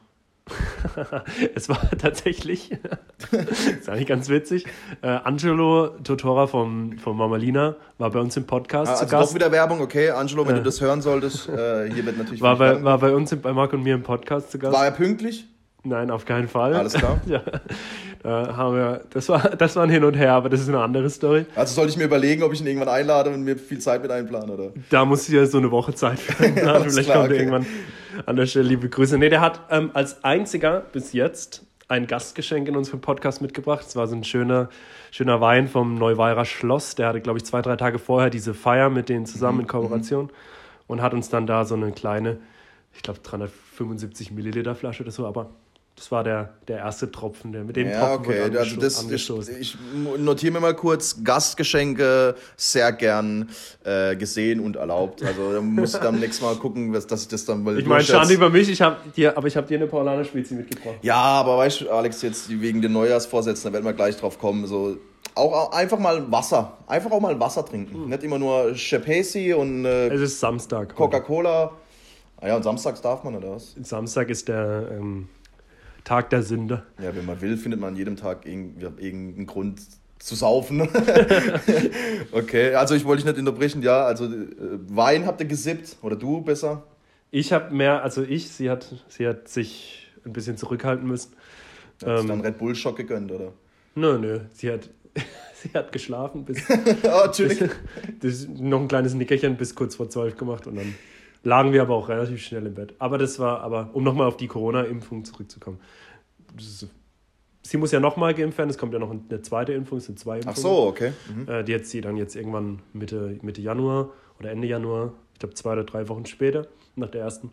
Es 1.56 1.70
war 1.70 1.90
tatsächlich, 1.98 2.72
ist 3.80 3.90
eigentlich 3.90 4.08
ganz 4.08 4.30
witzig, 4.30 4.66
äh, 5.02 5.08
Angelo 5.08 5.90
Totora 6.04 6.48
vom, 6.48 6.98
vom 7.00 7.18
Mamalina 7.18 7.76
war 7.98 8.12
bei 8.12 8.20
uns 8.20 8.38
im 8.38 8.46
Podcast 8.46 8.92
Ah, 8.92 8.96
zu 8.96 9.02
also 9.04 9.12
doch 9.16 9.22
Gast. 9.22 9.36
wieder 9.36 9.52
Werbung, 9.52 9.82
okay. 9.82 10.12
Angelo, 10.12 10.48
wenn 10.48 10.56
Äh. 10.56 10.60
du 10.60 10.64
das 10.64 10.82
hören 10.82 11.02
solltest, 11.02 11.50
äh, 11.50 11.90
hier 11.92 12.06
wird 12.06 12.18
natürlich. 12.18 12.42
War 12.42 12.58
bei, 12.58 12.84
war 12.84 13.00
bei 13.00 13.14
uns, 13.14 13.36
bei 13.36 13.54
Marc 13.54 13.74
und 13.74 13.84
mir 13.84 13.96
im 13.96 14.04
Podcast 14.04 14.52
zu 14.52 14.60
Gast. 14.60 14.74
War 14.74 14.86
er 14.86 14.92
pünktlich? 14.92 15.46
Nein, 15.84 16.10
auf 16.10 16.26
keinen 16.26 16.48
Fall. 16.48 16.74
Alles 16.74 16.94
klar. 16.94 17.22
ja, 17.28 17.42
da 18.24 18.56
haben 18.58 18.76
wir, 18.76 19.02
das 19.12 19.30
war, 19.30 19.40
das 19.40 19.76
war 19.76 19.84
ein 19.84 19.90
Hin 19.92 20.04
und 20.04 20.16
Her, 20.16 20.34
aber 20.34 20.50
das 20.50 20.62
ist 20.62 20.70
eine 20.70 20.80
andere 20.80 21.10
Story. 21.12 21.46
Also 21.56 21.76
sollte 21.76 21.92
ich 21.92 21.98
mir 21.98 22.06
überlegen, 22.06 22.42
ob 22.44 22.54
ich 22.54 22.62
ihn 22.62 22.68
irgendwann 22.68 22.90
einlade 22.90 23.30
und 23.30 23.44
mir 23.44 23.56
viel 23.56 23.80
Zeit 23.80 24.02
mit 24.02 24.10
einplane, 24.12 24.52
oder? 24.52 24.72
Da 24.90 25.06
muss 25.06 25.28
ich 25.28 25.36
ja 25.36 25.46
so 25.46 25.60
eine 25.60 25.70
Woche 25.70 25.94
Zeit 25.94 26.20
für 26.20 26.44
einplanen. 26.44 26.90
Vielleicht 26.90 27.10
klar, 27.10 27.20
kommt 27.20 27.30
er 27.32 27.36
okay. 27.36 27.44
irgendwann 27.44 27.66
an 28.26 28.36
der 28.36 28.46
Stelle 28.46 28.68
liebe 28.70 28.90
Grüße. 28.90 29.18
Nee, 29.18 29.30
der 29.30 29.42
hat 29.42 29.62
ähm, 29.70 29.92
als 29.94 30.24
einziger 30.24 30.82
bis 30.82 31.14
jetzt 31.14 31.66
ein 31.88 32.08
Gastgeschenk 32.08 32.68
in 32.68 32.76
unserem 32.76 33.02
Podcast 33.02 33.42
mitgebracht. 33.42 33.86
Es 33.88 33.96
war 33.96 34.08
so 34.08 34.16
ein 34.16 34.24
schöner, 34.24 34.70
schöner 35.12 35.40
Wein 35.42 35.68
vom 35.68 35.96
Neuweirer 35.96 36.46
Schloss. 36.46 36.96
Der 36.96 37.08
hatte, 37.08 37.22
glaube 37.22 37.38
ich, 37.38 37.46
zwei, 37.46 37.62
drei 37.62 37.76
Tage 37.76 38.00
vorher 38.00 38.30
diese 38.30 38.54
Feier 38.54 38.90
mit 38.90 39.10
denen 39.10 39.26
zusammen 39.26 39.58
Mhm, 39.58 39.62
in 39.62 39.68
Kooperation 39.68 40.32
und 40.88 41.02
hat 41.02 41.14
uns 41.14 41.30
dann 41.30 41.46
da 41.46 41.66
so 41.66 41.76
eine 41.76 41.92
kleine, 41.92 42.38
ich 42.94 43.04
glaube, 43.04 43.20
375 43.22 44.32
Milliliter 44.32 44.76
Flasche 44.76 45.04
oder 45.04 45.12
so, 45.12 45.28
aber 45.28 45.52
Das 45.96 46.12
war 46.12 46.26
der, 46.26 46.50
der 46.68 46.80
erste 46.80 47.10
Tropfen, 47.10 47.54
der 47.54 47.64
mit 47.64 47.78
dem 47.78 47.90
Ja, 47.90 48.00
Tropfen 48.16 48.32
okay. 48.34 48.44
wurde 48.46 48.60
Also 48.60 48.76
das, 48.82 48.98
ich, 48.98 49.04
angestoßen. 49.06 49.56
ich 49.62 49.78
notiere 50.18 50.52
mir 50.54 50.60
mal 50.60 50.76
kurz, 50.76 51.24
Gastgeschenke 51.24 52.36
sehr 52.58 52.92
gern 52.92 53.50
äh, 53.86 54.16
gesehen 54.18 54.60
und 54.60 54.76
erlaubt. 54.76 55.24
Also 55.24 55.54
da 55.54 55.62
muss 55.62 55.94
ich 55.94 56.02
dann 56.02 56.20
nächstes 56.20 56.42
Mal 56.42 56.56
gucken, 56.56 56.94
was, 56.94 57.08
dass 57.08 57.22
ich 57.22 57.28
das 57.30 57.46
dann 57.46 57.64
mal 57.64 57.80
Ich 57.80 57.86
meine. 57.86 58.04
Schande 58.04 58.34
über 58.34 58.50
mich, 58.50 58.70
ich 58.70 58.82
hab 58.82 59.14
dir, 59.14 59.38
aber 59.38 59.48
ich 59.48 59.56
habe 59.56 59.68
dir 59.68 59.78
eine 59.78 59.88
Paulaner 59.88 60.26
Spezi 60.26 60.56
mitgebracht. 60.56 60.98
Ja, 61.02 61.16
aber 61.16 61.58
weißt 61.60 61.82
du, 61.82 61.90
Alex, 61.92 62.22
jetzt 62.24 62.50
wegen 62.50 62.82
den 62.82 62.92
Neujahrsvorsätzen, 62.92 63.70
da 63.70 63.74
werden 63.74 63.86
wir 63.86 63.94
gleich 63.94 64.18
drauf 64.18 64.38
kommen, 64.38 64.66
so 64.68 64.98
auch, 65.34 65.72
einfach 65.74 66.00
mal 66.00 66.32
Wasser. 66.32 66.78
Einfach 66.88 67.12
auch 67.12 67.20
mal 67.20 67.38
Wasser 67.40 67.66
trinken. 67.66 67.94
Hm. 68.04 68.10
Nicht 68.10 68.24
immer 68.24 68.40
nur 68.40 68.74
Chapesi 68.76 69.54
und 69.54 69.86
äh, 69.86 70.08
Es 70.08 70.22
ist 70.22 70.40
Samstag. 70.40 70.96
Coca-Cola. 70.96 71.72
Ah 72.40 72.48
ja, 72.48 72.56
und 72.58 72.64
samstags 72.64 73.02
darf 73.02 73.24
man, 73.24 73.36
oder 73.36 73.52
was? 73.56 73.76
Samstag 73.82 74.30
ist 74.30 74.48
der 74.50 74.90
ähm, 74.92 75.28
Tag 76.06 76.30
der 76.30 76.44
Sünde. 76.44 76.84
Ja, 77.04 77.14
wenn 77.14 77.26
man 77.26 77.42
will, 77.42 77.58
findet 77.58 77.82
man 77.82 77.90
an 77.90 77.96
jedem 77.98 78.16
Tag 78.16 78.46
irgendeinen 78.46 79.46
Grund 79.46 79.82
zu 80.20 80.36
saufen. 80.36 80.82
okay, 82.32 82.74
also 82.76 82.96
ich 82.96 83.04
wollte 83.04 83.24
dich 83.24 83.32
nicht 83.32 83.40
unterbrechen, 83.40 83.82
ja. 83.82 84.06
Also 84.06 84.26
äh, 84.26 84.48
Wein 84.88 85.26
habt 85.26 85.42
ihr 85.42 85.48
gesippt, 85.48 85.98
oder 86.02 86.16
du 86.16 86.42
besser? 86.42 86.84
Ich 87.32 87.52
habe 87.52 87.74
mehr, 87.74 88.02
also 88.04 88.24
ich, 88.24 88.50
sie 88.50 88.70
hat, 88.70 88.96
sie 89.10 89.28
hat 89.28 89.50
sich 89.50 90.08
ein 90.26 90.32
bisschen 90.32 90.58
zurückhalten 90.58 91.06
müssen. 91.08 91.34
Hast 92.02 92.08
Ähm. 92.08 92.28
du 92.28 92.28
dann 92.30 92.42
Red 92.42 92.58
Bull 92.58 92.76
Schock 92.76 92.96
gegönnt, 92.98 93.32
oder? 93.32 93.52
Nö, 93.96 94.18
nö, 94.18 94.40
sie 94.54 94.72
hat, 94.72 94.90
sie 95.56 95.70
hat 95.74 95.92
geschlafen 95.92 96.46
bis, 96.46 96.64
oh, 97.04 97.26
Entschuldigung. 97.26 97.70
das, 98.22 98.48
noch 98.48 98.82
ein 98.82 98.88
kleines 98.88 99.14
Nickerchen 99.16 99.58
bis 99.58 99.76
kurz 99.76 99.96
vor 99.96 100.10
zwölf 100.10 100.38
gemacht 100.38 100.68
und 100.68 100.76
dann 100.76 100.96
lagen 101.46 101.72
wir 101.72 101.84
aber 101.84 101.96
auch 101.96 102.10
relativ 102.10 102.42
schnell 102.42 102.66
im 102.66 102.74
Bett. 102.74 102.96
Aber 103.00 103.18
das 103.18 103.40
war, 103.40 103.62
aber 103.62 103.92
um 103.94 104.04
nochmal 104.04 104.28
auf 104.28 104.36
die 104.36 104.48
Corona-Impfung 104.48 105.24
zurückzukommen. 105.24 105.80
Ist, 106.58 106.88
sie 107.62 107.78
muss 107.78 107.92
ja 107.92 108.00
nochmal 108.00 108.34
geimpft 108.34 108.58
werden, 108.58 108.72
es 108.72 108.78
kommt 108.78 108.94
ja 108.94 109.00
noch 109.00 109.12
eine 109.12 109.42
zweite 109.42 109.72
Impfung, 109.74 110.00
es 110.00 110.06
sind 110.06 110.20
zwei 110.20 110.38
Impfungen. 110.38 110.58
Ach 110.58 110.62
so, 110.62 110.88
okay. 110.88 111.14
Mhm. 111.34 111.48
Äh, 111.48 111.64
die 111.64 111.76
hat 111.76 111.86
sie 111.86 112.02
dann 112.02 112.18
jetzt 112.18 112.36
irgendwann 112.36 112.82
Mitte, 112.94 113.38
Mitte 113.44 113.62
Januar 113.62 114.10
oder 114.40 114.52
Ende 114.52 114.68
Januar, 114.68 115.14
ich 115.34 115.40
glaube 115.40 115.54
zwei 115.54 115.74
oder 115.74 115.84
drei 115.84 116.10
Wochen 116.10 116.26
später, 116.26 116.68
nach 116.96 117.10
der 117.10 117.22
ersten. 117.22 117.52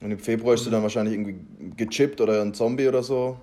Und 0.00 0.12
im 0.12 0.18
Februar 0.18 0.54
ist 0.54 0.64
du 0.64 0.70
dann 0.70 0.82
wahrscheinlich 0.82 1.14
irgendwie 1.14 1.36
gechippt 1.76 2.20
oder 2.20 2.40
ein 2.40 2.54
Zombie 2.54 2.86
oder 2.86 3.02
so. 3.02 3.38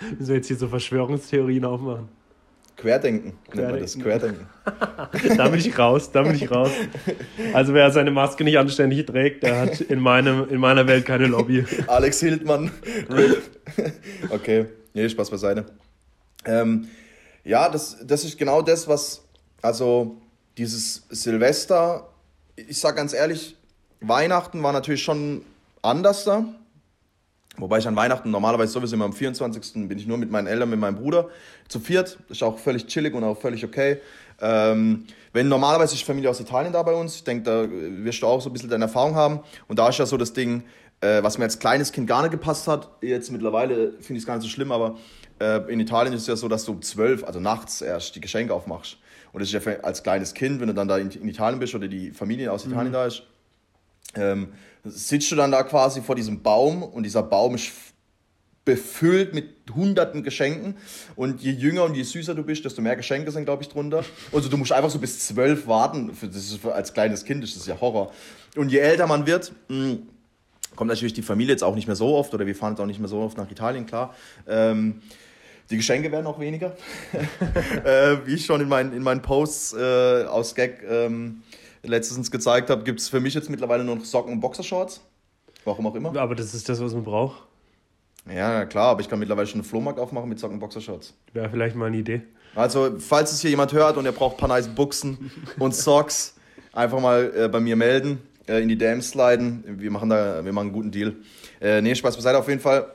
Müssen 0.18 0.28
wir 0.28 0.36
jetzt 0.36 0.48
hier 0.48 0.56
so 0.56 0.68
Verschwörungstheorien 0.68 1.64
aufmachen? 1.64 2.08
Querdenken, 2.80 3.34
nennt 3.52 3.70
man 3.70 3.80
das. 3.80 3.98
Querdenken. 3.98 4.46
Da 5.36 5.48
bin 5.48 5.60
ich 5.60 5.76
raus, 5.78 6.12
da 6.12 6.22
bin 6.22 6.34
ich 6.34 6.50
raus. 6.50 6.70
Also 7.52 7.74
wer 7.74 7.90
seine 7.90 8.10
Maske 8.10 8.44
nicht 8.44 8.58
anständig 8.58 9.06
trägt, 9.06 9.42
der 9.42 9.60
hat 9.60 9.80
in, 9.80 10.00
meinem, 10.00 10.48
in 10.48 10.58
meiner 10.58 10.86
Welt 10.86 11.04
keine 11.04 11.26
Lobby. 11.26 11.64
Alex 11.86 12.20
Hildmann. 12.20 12.70
RIP. 13.10 13.42
okay, 14.30 14.66
nee, 14.94 15.08
Spaß 15.08 15.30
beiseite. 15.30 15.66
Ähm, 16.44 16.88
ja, 17.44 17.68
das, 17.68 17.98
das 18.02 18.24
ist 18.24 18.38
genau 18.38 18.62
das, 18.62 18.88
was, 18.88 19.24
also 19.60 20.16
dieses 20.56 21.02
Silvester, 21.10 22.08
ich 22.56 22.78
sag 22.78 22.96
ganz 22.96 23.12
ehrlich, 23.12 23.56
Weihnachten 24.00 24.62
war 24.62 24.72
natürlich 24.72 25.02
schon 25.02 25.42
anders 25.82 26.24
da. 26.24 26.44
Wobei 27.56 27.78
ich 27.78 27.88
an 27.88 27.96
Weihnachten 27.96 28.30
normalerweise 28.30 28.72
sowieso 28.72 28.94
immer 28.94 29.04
am 29.04 29.12
24. 29.12 29.88
bin 29.88 29.98
ich 29.98 30.06
nur 30.06 30.18
mit 30.18 30.30
meinen 30.30 30.46
Eltern, 30.46 30.70
mit 30.70 30.78
meinem 30.78 30.96
Bruder 30.96 31.28
zu 31.68 31.80
viert. 31.80 32.18
Das 32.28 32.38
ist 32.38 32.42
auch 32.42 32.58
völlig 32.58 32.86
chillig 32.86 33.14
und 33.14 33.24
auch 33.24 33.38
völlig 33.38 33.64
okay. 33.64 33.98
Ähm, 34.40 35.04
wenn 35.32 35.48
normalerweise 35.48 35.94
ist 35.94 36.04
Familie 36.04 36.30
aus 36.30 36.40
Italien 36.40 36.72
da 36.72 36.82
bei 36.82 36.94
uns, 36.94 37.16
ich 37.16 37.24
denke, 37.24 37.42
da 37.44 37.66
wirst 38.04 38.22
du 38.22 38.26
auch 38.26 38.40
so 38.40 38.48
ein 38.48 38.52
bisschen 38.52 38.70
deine 38.70 38.84
Erfahrung 38.84 39.14
haben. 39.14 39.40
Und 39.68 39.78
da 39.78 39.88
ist 39.88 39.98
ja 39.98 40.06
so 40.06 40.16
das 40.16 40.32
Ding, 40.32 40.62
äh, 41.00 41.22
was 41.22 41.38
mir 41.38 41.44
als 41.44 41.58
kleines 41.58 41.92
Kind 41.92 42.06
gar 42.06 42.22
nicht 42.22 42.30
gepasst 42.30 42.68
hat. 42.68 42.88
Jetzt 43.02 43.30
mittlerweile 43.30 43.92
finde 44.00 44.14
ich 44.14 44.20
es 44.20 44.26
gar 44.26 44.36
nicht 44.36 44.44
so 44.44 44.48
schlimm, 44.48 44.72
aber 44.72 44.96
äh, 45.40 45.60
in 45.72 45.80
Italien 45.80 46.14
ist 46.14 46.22
es 46.22 46.28
ja 46.28 46.36
so, 46.36 46.48
dass 46.48 46.64
du 46.64 46.72
um 46.72 46.82
12, 46.82 47.24
also 47.24 47.40
nachts 47.40 47.82
erst 47.82 48.14
die 48.14 48.20
Geschenke 48.20 48.54
aufmachst. 48.54 48.98
Und 49.32 49.40
das 49.40 49.48
ist 49.48 49.52
ja 49.52 49.60
für, 49.60 49.84
als 49.84 50.02
kleines 50.02 50.34
Kind, 50.34 50.60
wenn 50.60 50.68
du 50.68 50.74
dann 50.74 50.88
da 50.88 50.98
in, 50.98 51.10
in 51.10 51.28
Italien 51.28 51.60
bist 51.60 51.74
oder 51.74 51.88
die 51.88 52.10
Familie 52.10 52.52
aus 52.52 52.64
Italien 52.64 52.92
da 52.92 53.06
ist, 53.06 53.22
ähm, 54.14 54.52
sitzt 54.84 55.30
du 55.30 55.36
dann 55.36 55.52
da 55.52 55.62
quasi 55.62 56.00
vor 56.02 56.16
diesem 56.16 56.42
Baum 56.42 56.82
und 56.82 57.02
dieser 57.04 57.22
Baum 57.22 57.54
ist 57.54 57.70
befüllt 58.64 59.34
mit 59.34 59.54
hunderten 59.74 60.22
Geschenken 60.22 60.76
und 61.16 61.40
je 61.40 61.52
jünger 61.52 61.84
und 61.84 61.94
je 61.94 62.02
süßer 62.02 62.34
du 62.34 62.42
bist, 62.42 62.64
desto 62.64 62.82
mehr 62.82 62.94
Geschenke 62.94 63.30
sind, 63.30 63.44
glaube 63.44 63.62
ich, 63.62 63.68
drunter. 63.68 64.04
Also 64.32 64.48
du 64.48 64.56
musst 64.56 64.72
einfach 64.72 64.90
so 64.90 64.98
bis 64.98 65.26
zwölf 65.26 65.66
warten. 65.66 66.10
Das 66.20 66.36
ist 66.36 66.64
als 66.66 66.92
kleines 66.92 67.24
Kind 67.24 67.42
ist 67.42 67.56
das 67.56 67.66
ja 67.66 67.80
Horror. 67.80 68.12
Und 68.56 68.70
je 68.70 68.78
älter 68.78 69.06
man 69.06 69.26
wird, 69.26 69.52
mh, 69.68 69.98
kommt 70.76 70.88
natürlich 70.88 71.14
die 71.14 71.22
Familie 71.22 71.52
jetzt 71.52 71.64
auch 71.64 71.74
nicht 71.74 71.86
mehr 71.86 71.96
so 71.96 72.14
oft 72.14 72.34
oder 72.34 72.46
wir 72.46 72.54
fahren 72.54 72.74
jetzt 72.74 72.80
auch 72.80 72.86
nicht 72.86 73.00
mehr 73.00 73.08
so 73.08 73.20
oft 73.20 73.36
nach 73.38 73.50
Italien, 73.50 73.86
klar. 73.86 74.14
Ähm, 74.46 75.00
die 75.70 75.76
Geschenke 75.76 76.10
werden 76.10 76.26
auch 76.26 76.40
weniger. 76.40 76.76
äh, 77.84 78.18
wie 78.24 78.34
ich 78.34 78.44
schon 78.44 78.60
in 78.60 78.68
meinen, 78.68 78.92
in 78.92 79.02
meinen 79.02 79.22
Posts 79.22 79.74
äh, 79.74 80.24
aus 80.24 80.54
Gag 80.54 80.82
ähm, 80.88 81.42
letztens 81.82 82.30
gezeigt 82.30 82.70
habe, 82.70 82.82
gibt 82.84 83.00
es 83.00 83.08
für 83.08 83.20
mich 83.20 83.34
jetzt 83.34 83.50
mittlerweile 83.50 83.84
nur 83.84 83.96
noch 83.96 84.04
Socken 84.04 84.32
und 84.32 84.40
Boxershorts. 84.40 85.00
Warum 85.64 85.86
auch 85.86 85.94
immer. 85.94 86.16
Aber 86.16 86.34
das 86.34 86.54
ist 86.54 86.68
das, 86.68 86.80
was 86.80 86.94
man 86.94 87.04
braucht. 87.04 87.42
Ja, 88.32 88.64
klar, 88.66 88.90
aber 88.90 89.00
ich 89.00 89.08
kann 89.08 89.18
mittlerweile 89.18 89.46
schon 89.46 89.60
einen 89.60 89.68
Flohmarkt 89.68 89.98
aufmachen 89.98 90.28
mit 90.28 90.38
Socken 90.38 90.54
und 90.54 90.60
Boxershorts. 90.60 91.14
Wäre 91.32 91.48
vielleicht 91.50 91.74
mal 91.74 91.86
eine 91.86 91.98
Idee. 91.98 92.22
Also, 92.54 92.96
falls 92.98 93.32
es 93.32 93.40
hier 93.40 93.50
jemand 93.50 93.72
hört 93.72 93.96
und 93.96 94.04
er 94.06 94.12
braucht 94.12 94.36
ein 94.36 94.38
paar 94.40 94.48
nice 94.48 94.68
Buchsen 94.68 95.30
und 95.58 95.74
Socks, 95.74 96.34
einfach 96.72 97.00
mal 97.00 97.32
äh, 97.36 97.48
bei 97.48 97.60
mir 97.60 97.76
melden, 97.76 98.20
äh, 98.46 98.62
in 98.62 98.68
die 98.68 98.76
DMs 98.76 99.10
sliden. 99.10 99.64
Wir 99.66 99.90
machen 99.90 100.10
da 100.10 100.44
wir 100.44 100.52
machen 100.52 100.66
einen 100.66 100.72
guten 100.72 100.90
Deal. 100.90 101.16
Äh, 101.60 101.80
nee, 101.80 101.94
Spaß 101.94 102.16
beiseite. 102.16 102.38
Auf 102.38 102.48
jeden 102.48 102.60
Fall 102.60 102.92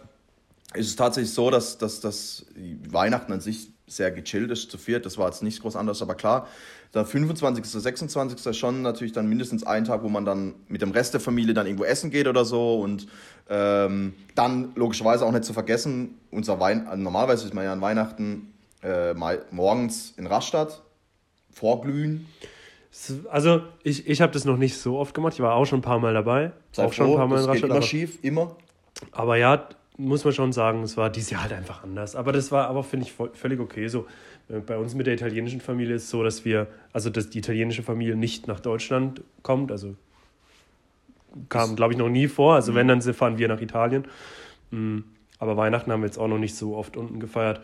ist 0.74 0.88
es 0.88 0.96
tatsächlich 0.96 1.34
so, 1.34 1.50
dass, 1.50 1.78
dass, 1.78 2.02
dass 2.02 2.46
Weihnachten 2.90 3.32
an 3.32 3.40
sich 3.40 3.70
sehr 3.88 4.12
gechillt 4.12 4.52
ist, 4.52 4.72
zu 4.72 4.78
viert. 4.78 5.06
Das 5.06 5.18
war 5.18 5.28
jetzt 5.28 5.44
nicht 5.44 5.62
groß 5.62 5.76
anders, 5.76 6.02
aber 6.02 6.16
klar, 6.16 6.48
der 6.96 7.06
25., 7.06 7.66
26. 7.66 8.46
ist 8.46 8.58
schon 8.58 8.82
natürlich 8.82 9.12
dann 9.14 9.28
mindestens 9.28 9.66
ein 9.66 9.84
Tag, 9.86 10.02
wo 10.04 10.10
man 10.10 10.26
dann 10.26 10.54
mit 10.70 10.82
dem 10.82 10.92
Rest 10.92 11.14
der 11.14 11.22
Familie 11.22 11.54
dann 11.54 11.68
irgendwo 11.68 11.84
essen 11.84 12.10
geht 12.10 12.28
oder 12.28 12.46
so. 12.46 12.80
Und 12.80 13.08
ähm, 13.50 14.14
dann 14.34 14.72
logischerweise 14.76 15.26
auch 15.26 15.32
nicht 15.32 15.44
zu 15.44 15.54
vergessen, 15.54 16.18
unser 16.32 16.60
Wein, 16.60 16.88
also 16.88 17.04
normalerweise 17.04 17.46
ist 17.46 17.54
man 17.54 17.66
ja 17.66 17.74
an 17.74 17.82
Weihnachten 17.82 18.54
äh, 18.82 19.14
morgens 19.52 20.14
in 20.18 20.26
Rastatt, 20.26 20.82
vorglühen. 21.52 22.26
Also 23.30 23.62
ich, 23.84 24.08
ich 24.08 24.22
habe 24.22 24.32
das 24.32 24.46
noch 24.46 24.58
nicht 24.58 24.78
so 24.78 24.98
oft 24.98 25.14
gemacht. 25.14 25.34
Ich 25.34 25.42
war 25.42 25.54
auch 25.54 25.66
schon 25.66 25.80
ein 25.80 25.84
paar 25.84 26.00
Mal 26.00 26.14
dabei. 26.14 26.54
Sei 26.72 26.86
auch 26.86 26.94
schon 26.94 27.08
ein 27.08 27.10
froh, 27.12 27.18
paar 27.18 27.28
Mal 27.28 27.36
das 27.36 27.46
in 27.48 27.52
geht 27.52 27.64
Rastatt. 27.64 27.70
immer 27.70 27.76
Aber, 27.78 27.86
schief, 27.86 28.20
immer. 28.24 28.56
aber 29.12 29.36
ja, 29.38 29.68
muss 29.98 30.24
man 30.24 30.34
schon 30.34 30.54
sagen, 30.54 30.84
es 30.84 30.96
war 30.98 31.10
dieses 31.10 31.30
Jahr 31.30 31.44
halt 31.44 31.54
einfach 31.54 31.84
anders. 31.84 32.16
Aber 32.16 32.32
das 32.32 32.52
war 32.52 32.68
aber, 32.68 32.84
finde 32.84 33.06
ich, 33.06 33.12
voll- 33.14 33.32
völlig 33.34 33.60
okay. 33.60 33.88
So, 33.88 34.06
bei 34.48 34.78
uns 34.78 34.94
mit 34.94 35.08
der 35.08 35.16
italienischen 35.16 35.62
Familie 35.62 35.96
ist 35.96 36.04
es 36.04 36.10
so, 36.10 36.24
dass 36.24 36.46
wir, 36.46 36.68
also 36.94 37.10
dass 37.10 37.30
die 37.30 37.40
italienische 37.40 37.84
Familie 37.84 38.16
nicht 38.16 38.48
nach 38.48 38.60
Deutschland 38.60 39.22
kommt. 39.42 39.72
Also 39.72 39.96
kam, 41.50 41.76
glaube 41.76 41.94
ich, 41.94 42.00
noch 42.00 42.10
nie 42.10 42.28
vor. 42.28 42.56
Also 42.56 42.76
wenn, 42.76 42.88
dann 42.88 43.02
fahren 43.02 43.38
wir 43.38 43.48
nach 43.48 43.62
Italien. 43.62 44.06
Mm, 44.72 45.00
Aber 45.40 45.58
Weihnachten 45.58 45.92
haben 45.92 46.02
wir 46.02 46.08
jetzt 46.08 46.18
auch 46.18 46.28
noch 46.28 46.38
nicht 46.38 46.56
so 46.56 46.76
oft 46.76 46.96
unten 46.96 47.20
gefeiert. 47.20 47.62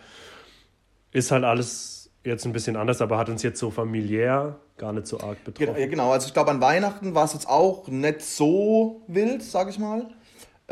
Ist 1.12 1.32
halt 1.32 1.44
alles 1.44 2.10
jetzt 2.24 2.46
ein 2.46 2.54
bisschen 2.54 2.76
anders, 2.76 3.02
aber 3.02 3.18
hat 3.18 3.30
uns 3.30 3.44
jetzt 3.44 3.60
so 3.60 3.72
familiär 3.72 4.58
gar 4.78 4.94
nicht 4.94 5.08
so 5.08 5.20
arg 5.20 5.44
betroffen. 5.44 5.80
ja, 5.80 5.88
genau. 5.88 6.12
Also 6.12 6.28
ich 6.28 6.34
glaube, 6.34 6.52
an 6.52 6.62
Weihnachten 6.62 7.14
war 7.14 7.26
es 7.26 7.34
jetzt 7.34 7.48
auch 7.48 7.88
nicht 7.88 8.22
so 8.22 9.02
wild, 9.08 9.44
sag 9.44 9.70
ich 9.70 9.80
mal. 9.80 10.08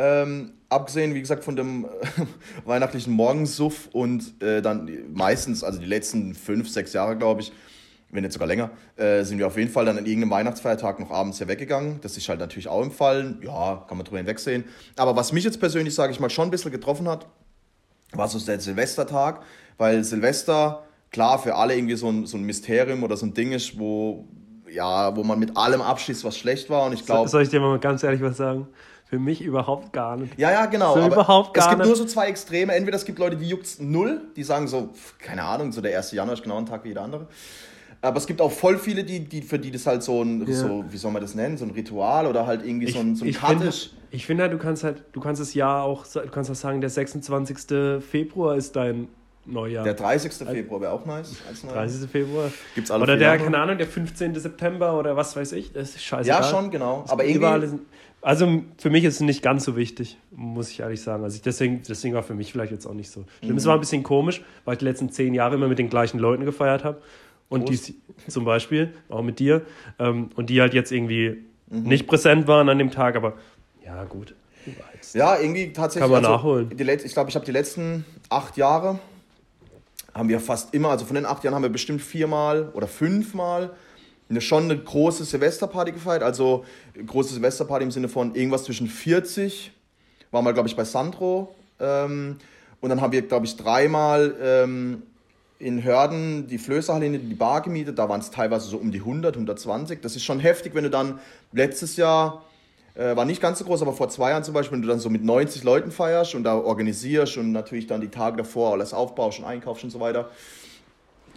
Ähm, 0.01 0.53
abgesehen, 0.69 1.13
wie 1.13 1.19
gesagt, 1.19 1.43
von 1.43 1.57
dem 1.57 1.85
weihnachtlichen 2.65 3.12
Morgensuff 3.12 3.89
und 3.91 4.41
äh, 4.41 4.62
dann 4.62 4.89
meistens, 5.13 5.62
also 5.62 5.77
die 5.77 5.85
letzten 5.85 6.33
fünf, 6.33 6.69
sechs 6.69 6.93
Jahre, 6.93 7.17
glaube 7.17 7.41
ich, 7.41 7.51
wenn 8.09 8.23
nicht 8.23 8.31
sogar 8.31 8.47
länger, 8.47 8.71
äh, 8.95 9.23
sind 9.23 9.39
wir 9.39 9.47
auf 9.47 9.57
jeden 9.57 9.69
Fall 9.69 9.83
dann 9.83 9.97
an 9.97 10.05
irgendeinem 10.05 10.31
Weihnachtsfeiertag 10.31 11.01
noch 11.01 11.12
abends 11.12 11.38
hier 11.38 11.49
weggegangen. 11.49 11.99
Das 12.01 12.15
ist 12.15 12.29
halt 12.29 12.39
natürlich 12.39 12.69
auch 12.69 12.81
im 12.81 12.91
Fall. 12.91 13.38
Ja, 13.43 13.83
kann 13.88 13.97
man 13.97 14.05
drüber 14.05 14.19
hinwegsehen. 14.19 14.63
Aber 14.95 15.17
was 15.17 15.33
mich 15.33 15.43
jetzt 15.43 15.59
persönlich, 15.59 15.93
sage 15.93 16.13
ich 16.13 16.19
mal, 16.21 16.29
schon 16.29 16.47
ein 16.47 16.51
bisschen 16.51 16.71
getroffen 16.71 17.09
hat, 17.09 17.27
war 18.13 18.29
so 18.29 18.39
der 18.39 18.59
Silvestertag, 18.59 19.41
weil 19.77 20.03
Silvester, 20.05 20.83
klar, 21.12 21.39
für 21.39 21.55
alle 21.55 21.75
irgendwie 21.75 21.95
so 21.95 22.09
ein, 22.09 22.25
so 22.25 22.38
ein 22.38 22.43
Mysterium 22.43 23.03
oder 23.03 23.17
so 23.17 23.25
ein 23.25 23.33
Ding 23.33 23.51
ist, 23.51 23.77
wo, 23.77 24.27
ja, 24.71 25.15
wo 25.15 25.23
man 25.23 25.38
mit 25.38 25.57
allem 25.57 25.81
abschließt, 25.81 26.23
was 26.23 26.38
schlecht 26.38 26.69
war. 26.69 26.85
Und 26.85 26.93
ich 26.93 27.05
glaube. 27.05 27.27
soll 27.27 27.43
ich 27.43 27.49
dir 27.49 27.59
mal 27.59 27.77
ganz 27.79 28.01
ehrlich 28.01 28.21
was 28.21 28.38
sagen? 28.38 28.67
Für 29.10 29.17
mich 29.17 29.41
überhaupt 29.41 29.91
gar 29.91 30.17
nicht. 30.17 30.38
Ja, 30.38 30.52
ja, 30.52 30.65
genau. 30.67 30.93
So 30.93 31.08
überhaupt 31.08 31.58
es 31.58 31.63
gar 31.63 31.72
gibt 31.72 31.80
nicht. 31.80 31.88
nur 31.88 31.95
so 31.98 32.06
zwei 32.06 32.28
Extreme. 32.28 32.74
Entweder 32.76 32.95
es 32.95 33.06
gibt 33.06 33.17
Leute, 33.17 33.38
die 33.38 33.48
juckt's 33.50 33.80
null, 33.80 34.22
die 34.36 34.43
sagen 34.43 34.67
so, 34.67 34.89
keine 35.17 35.43
Ahnung, 35.43 35.72
so 35.72 35.82
der 35.82 35.98
1. 35.98 36.12
Januar 36.12 36.36
ist 36.36 36.43
genau 36.43 36.58
ein 36.58 36.67
Tag 36.67 36.84
wie 36.84 36.89
jeder 36.89 37.02
andere. 37.02 37.26
Aber 38.02 38.17
es 38.17 38.28
gibt 38.28 38.39
auch 38.39 38.52
voll 38.52 38.78
viele, 38.78 39.04
die, 39.04 39.22
die, 39.22 39.41
für 39.41 39.58
die 39.58 39.72
das 39.72 39.88
halt 39.88 40.04
so 40.04 40.22
ein, 40.24 40.45
Ja. 40.48 40.54
so, 40.54 40.86
wie 40.89 40.98
soll 40.98 41.12
man 41.12 41.22
das 41.24 41.34
nennen, 41.34 41.58
so 41.58 41.65
ein 41.65 41.72
Ritual 41.72 42.28
oder 42.28 42.45
halt 42.45 42.63
irgendwie 42.63 42.89
so 42.91 43.00
ein, 43.00 43.15
so 43.15 43.26
ein 43.26 43.30
ich 43.30 43.39
Cut 43.39 43.50
finde, 43.50 43.65
ist. 43.67 43.95
ich 44.12 44.26
finde 44.28 44.43
halt, 44.43 44.54
du 44.54 44.58
kannst 44.60 44.84
halt, 44.84 45.04
du 45.12 45.19
kannst 45.19 45.41
das 45.41 45.56
Jahr 45.56 45.84
auch, 45.84 46.06
du 46.06 46.30
kannst 46.30 46.52
auch 46.52 46.56
sagen, 46.56 46.80
der 46.80 46.91
26. 46.91 48.04
Februar 48.08 48.56
ist 48.56 48.76
dein 48.76 49.08
Neujahr. 49.45 49.84
Der 49.84 49.95
30. 49.95 50.32
Februar 50.48 50.82
wäre 50.82 50.91
auch 50.91 51.06
nice. 51.06 51.36
Als 51.50 51.63
neuer. 51.63 51.74
30. 51.74 52.10
Februar. 52.10 52.52
Gibt's 52.76 52.91
alle 52.91 53.04
Oder 53.04 53.17
der, 53.17 53.38
keine 53.39 53.58
Ahnung, 53.58 53.78
der 53.80 53.88
15. 53.88 54.36
September 54.36 54.98
oder 54.98 55.15
was 55.17 55.36
weiß 55.36 55.54
ich. 55.54 55.74
Das 55.74 55.89
ist 55.89 56.04
scheißegal. 56.04 56.41
Ja, 56.41 56.48
schon, 56.48 56.69
genau. 56.69 57.02
Es 57.06 57.12
Aber 57.12 57.26
irgendwie, 57.26 57.80
Also 58.21 58.63
für 58.77 58.89
mich 58.89 59.05
ist 59.05 59.15
es 59.15 59.19
nicht 59.21 59.41
ganz 59.41 59.63
so 59.63 59.77
wichtig, 59.77 60.17
muss 60.32 60.69
ich 60.69 60.82
ehrlich 60.82 61.01
sagen. 61.01 61.23
Also 61.23 61.38
ich 61.38 61.41
deswegen, 61.41 61.82
deswegen 61.88 62.15
war 62.15 62.23
für 62.23 62.34
mich 62.34 62.51
vielleicht 62.51 62.71
jetzt 62.71 62.86
auch 62.86 62.93
nicht 62.93 63.10
so 63.10 63.23
schlimm. 63.39 63.51
Mhm. 63.51 63.58
Es 63.58 63.65
war 63.65 63.75
ein 63.75 63.79
bisschen 63.79 64.03
komisch, 64.03 64.41
weil 64.65 64.73
ich 64.73 64.79
die 64.79 64.86
letzten 64.86 65.10
zehn 65.10 65.34
Jahre 65.34 65.55
immer 65.55 65.67
mit 65.67 65.79
den 65.79 65.89
gleichen 65.89 66.19
Leuten 66.19 66.43
gefeiert 66.45 66.84
habe. 66.84 67.01
Und 67.47 67.65
Prost. 67.65 67.88
die 67.88 67.95
zum 68.27 68.45
Beispiel, 68.45 68.93
auch 69.10 69.23
mit 69.23 69.39
dir, 69.39 69.63
ähm, 69.97 70.29
und 70.36 70.49
die 70.49 70.62
halt 70.62 70.73
jetzt 70.73 70.91
irgendwie 70.91 71.43
mhm. 71.67 71.84
nicht 71.84 72.08
präsent 72.08 72.47
waren 72.47 72.69
an 72.69 72.77
dem 72.77 72.91
Tag, 72.91 73.15
aber 73.15 73.34
ja, 73.84 74.03
gut. 74.03 74.36
Ja, 75.13 75.39
irgendwie 75.39 75.73
tatsächlich. 75.73 76.01
Kann 76.01 76.12
man 76.12 76.25
also, 76.25 76.38
nachholen. 76.38 76.69
Die, 76.69 76.84
ich 76.84 77.13
glaube, 77.13 77.29
ich 77.29 77.36
habe 77.36 77.45
die 77.45 77.51
letzten 77.51 78.05
acht 78.29 78.58
Jahre, 78.58 78.99
haben 80.13 80.29
wir 80.29 80.39
fast 80.39 80.73
immer, 80.73 80.89
also 80.89 81.05
von 81.05 81.15
den 81.15 81.25
acht 81.25 81.43
Jahren 81.43 81.55
haben 81.55 81.63
wir 81.63 81.69
bestimmt 81.69 82.01
viermal 82.01 82.69
oder 82.73 82.88
fünfmal 82.88 83.71
eine, 84.30 84.42
schon 84.42 84.65
eine 84.65 84.78
große 84.78 85.24
Silvesterparty 85.26 85.92
gefeiert. 85.92 86.24
Also 86.24 86.65
große 87.06 87.34
Silvesterparty 87.34 87.86
im 87.86 87.92
Sinne 87.92 88.10
von 88.10 88.36
irgendwas 88.36 88.63
zwischen 88.63 88.88
40, 88.88 89.72
waren 90.32 90.46
wir, 90.46 90.54
glaube 90.54 90.70
ich, 90.70 90.76
bei 90.76 90.84
Sandro. 90.84 91.56
Ähm, 91.80 92.38
und 92.82 92.89
dann 92.89 93.02
haben 93.02 93.12
wir, 93.12 93.24
glaube 93.24 93.46
ich, 93.46 93.58
dreimal 93.58 94.36
ähm, 94.42 95.04
in 95.58 95.84
Hörden 95.84 96.48
die 96.48 96.58
Flößerhalle 96.58 97.08
in 97.08 97.30
die 97.30 97.36
Bar 97.36 97.62
gemietet. 97.62 98.00
Da 98.00 98.08
waren 98.08 98.22
es 98.22 98.32
teilweise 98.32 98.70
so 98.70 98.78
um 98.78 98.92
die 98.92 99.00
100, 99.00 99.36
120. 99.36 100.00
Das 100.02 100.15
ist 100.15 100.24
schon 100.24 100.39
heftig, 100.39 100.76
wenn 100.76 100.84
du 100.84 100.89
dann 100.89 101.20
letztes 101.52 101.98
Jahr, 101.98 102.46
äh, 102.96 103.15
war 103.15 103.26
nicht 103.26 103.42
ganz 103.42 103.60
so 103.60 103.65
groß, 103.65 103.82
aber 103.82 103.94
vor 103.94 104.10
zwei 104.10 104.30
Jahren 104.30 104.44
zum 104.44 104.54
Beispiel, 104.54 104.78
wenn 104.78 104.84
du 104.84 104.88
dann 104.88 105.00
so 105.00 105.10
mit 105.10 105.24
90 105.24 105.63
Leuten 105.63 105.92
feierst 105.92 106.36
und 106.36 106.44
da 106.44 106.56
organisierst 106.56 107.38
und 107.38 107.52
natürlich 107.52 107.88
dann 107.88 108.00
die 108.00 108.10
Tage 108.10 108.38
davor 108.38 108.74
alles 108.74 108.94
aufbaust 108.94 109.39
und 109.39 109.46
einkaufst 109.46 109.84
und 109.84 109.89
so 109.89 110.00
weiter. 110.00 110.30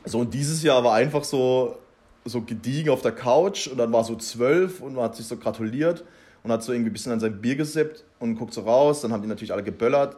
So, 0.04 0.20
und 0.20 0.34
dieses 0.34 0.62
Jahr 0.62 0.84
war 0.84 0.94
einfach 0.94 1.24
so, 1.24 1.76
so 2.24 2.42
gediegen 2.42 2.90
auf 2.90 3.02
der 3.02 3.12
Couch 3.12 3.66
und 3.66 3.78
dann 3.78 3.92
war 3.92 4.04
so 4.04 4.16
zwölf 4.16 4.80
und 4.80 4.94
man 4.94 5.04
hat 5.04 5.16
sich 5.16 5.26
so 5.26 5.36
gratuliert 5.36 6.04
und 6.42 6.52
hat 6.52 6.62
so 6.62 6.72
irgendwie 6.72 6.90
ein 6.90 6.92
bisschen 6.92 7.12
an 7.12 7.20
sein 7.20 7.40
Bier 7.40 7.56
gesippt 7.56 8.04
und 8.18 8.36
guckt 8.36 8.54
so 8.54 8.62
raus. 8.62 9.00
Dann 9.00 9.12
haben 9.12 9.22
die 9.22 9.28
natürlich 9.28 9.52
alle 9.52 9.62
geböllert, 9.62 10.16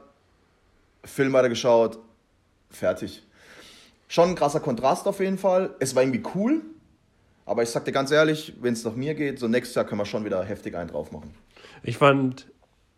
Film 1.05 1.33
weitergeschaut, 1.33 1.99
fertig. 2.71 3.23
Schon 4.09 4.31
ein 4.31 4.35
krasser 4.35 4.61
Kontrast 4.61 5.07
auf 5.07 5.21
jeden 5.21 5.38
Fall. 5.38 5.75
Es 5.81 5.95
war 5.95 6.03
irgendwie 6.03 6.23
cool, 6.35 6.62
aber 7.47 7.62
ich 7.62 7.71
sag 7.71 7.85
dir 7.85 7.93
ganz 7.93 8.11
ehrlich, 8.11 8.55
wenn 8.61 8.75
es 8.75 8.85
nach 8.85 8.95
mir 8.95 9.14
geht, 9.14 9.38
so 9.38 9.49
nächstes 9.49 9.75
Jahr 9.75 9.85
können 9.85 10.01
wir 10.01 10.07
schon 10.07 10.25
wieder 10.25 10.43
heftig 10.45 10.77
einen 10.77 10.90
drauf 10.90 11.11
machen. 11.12 11.35
Ich 11.83 11.99
fand 11.99 12.47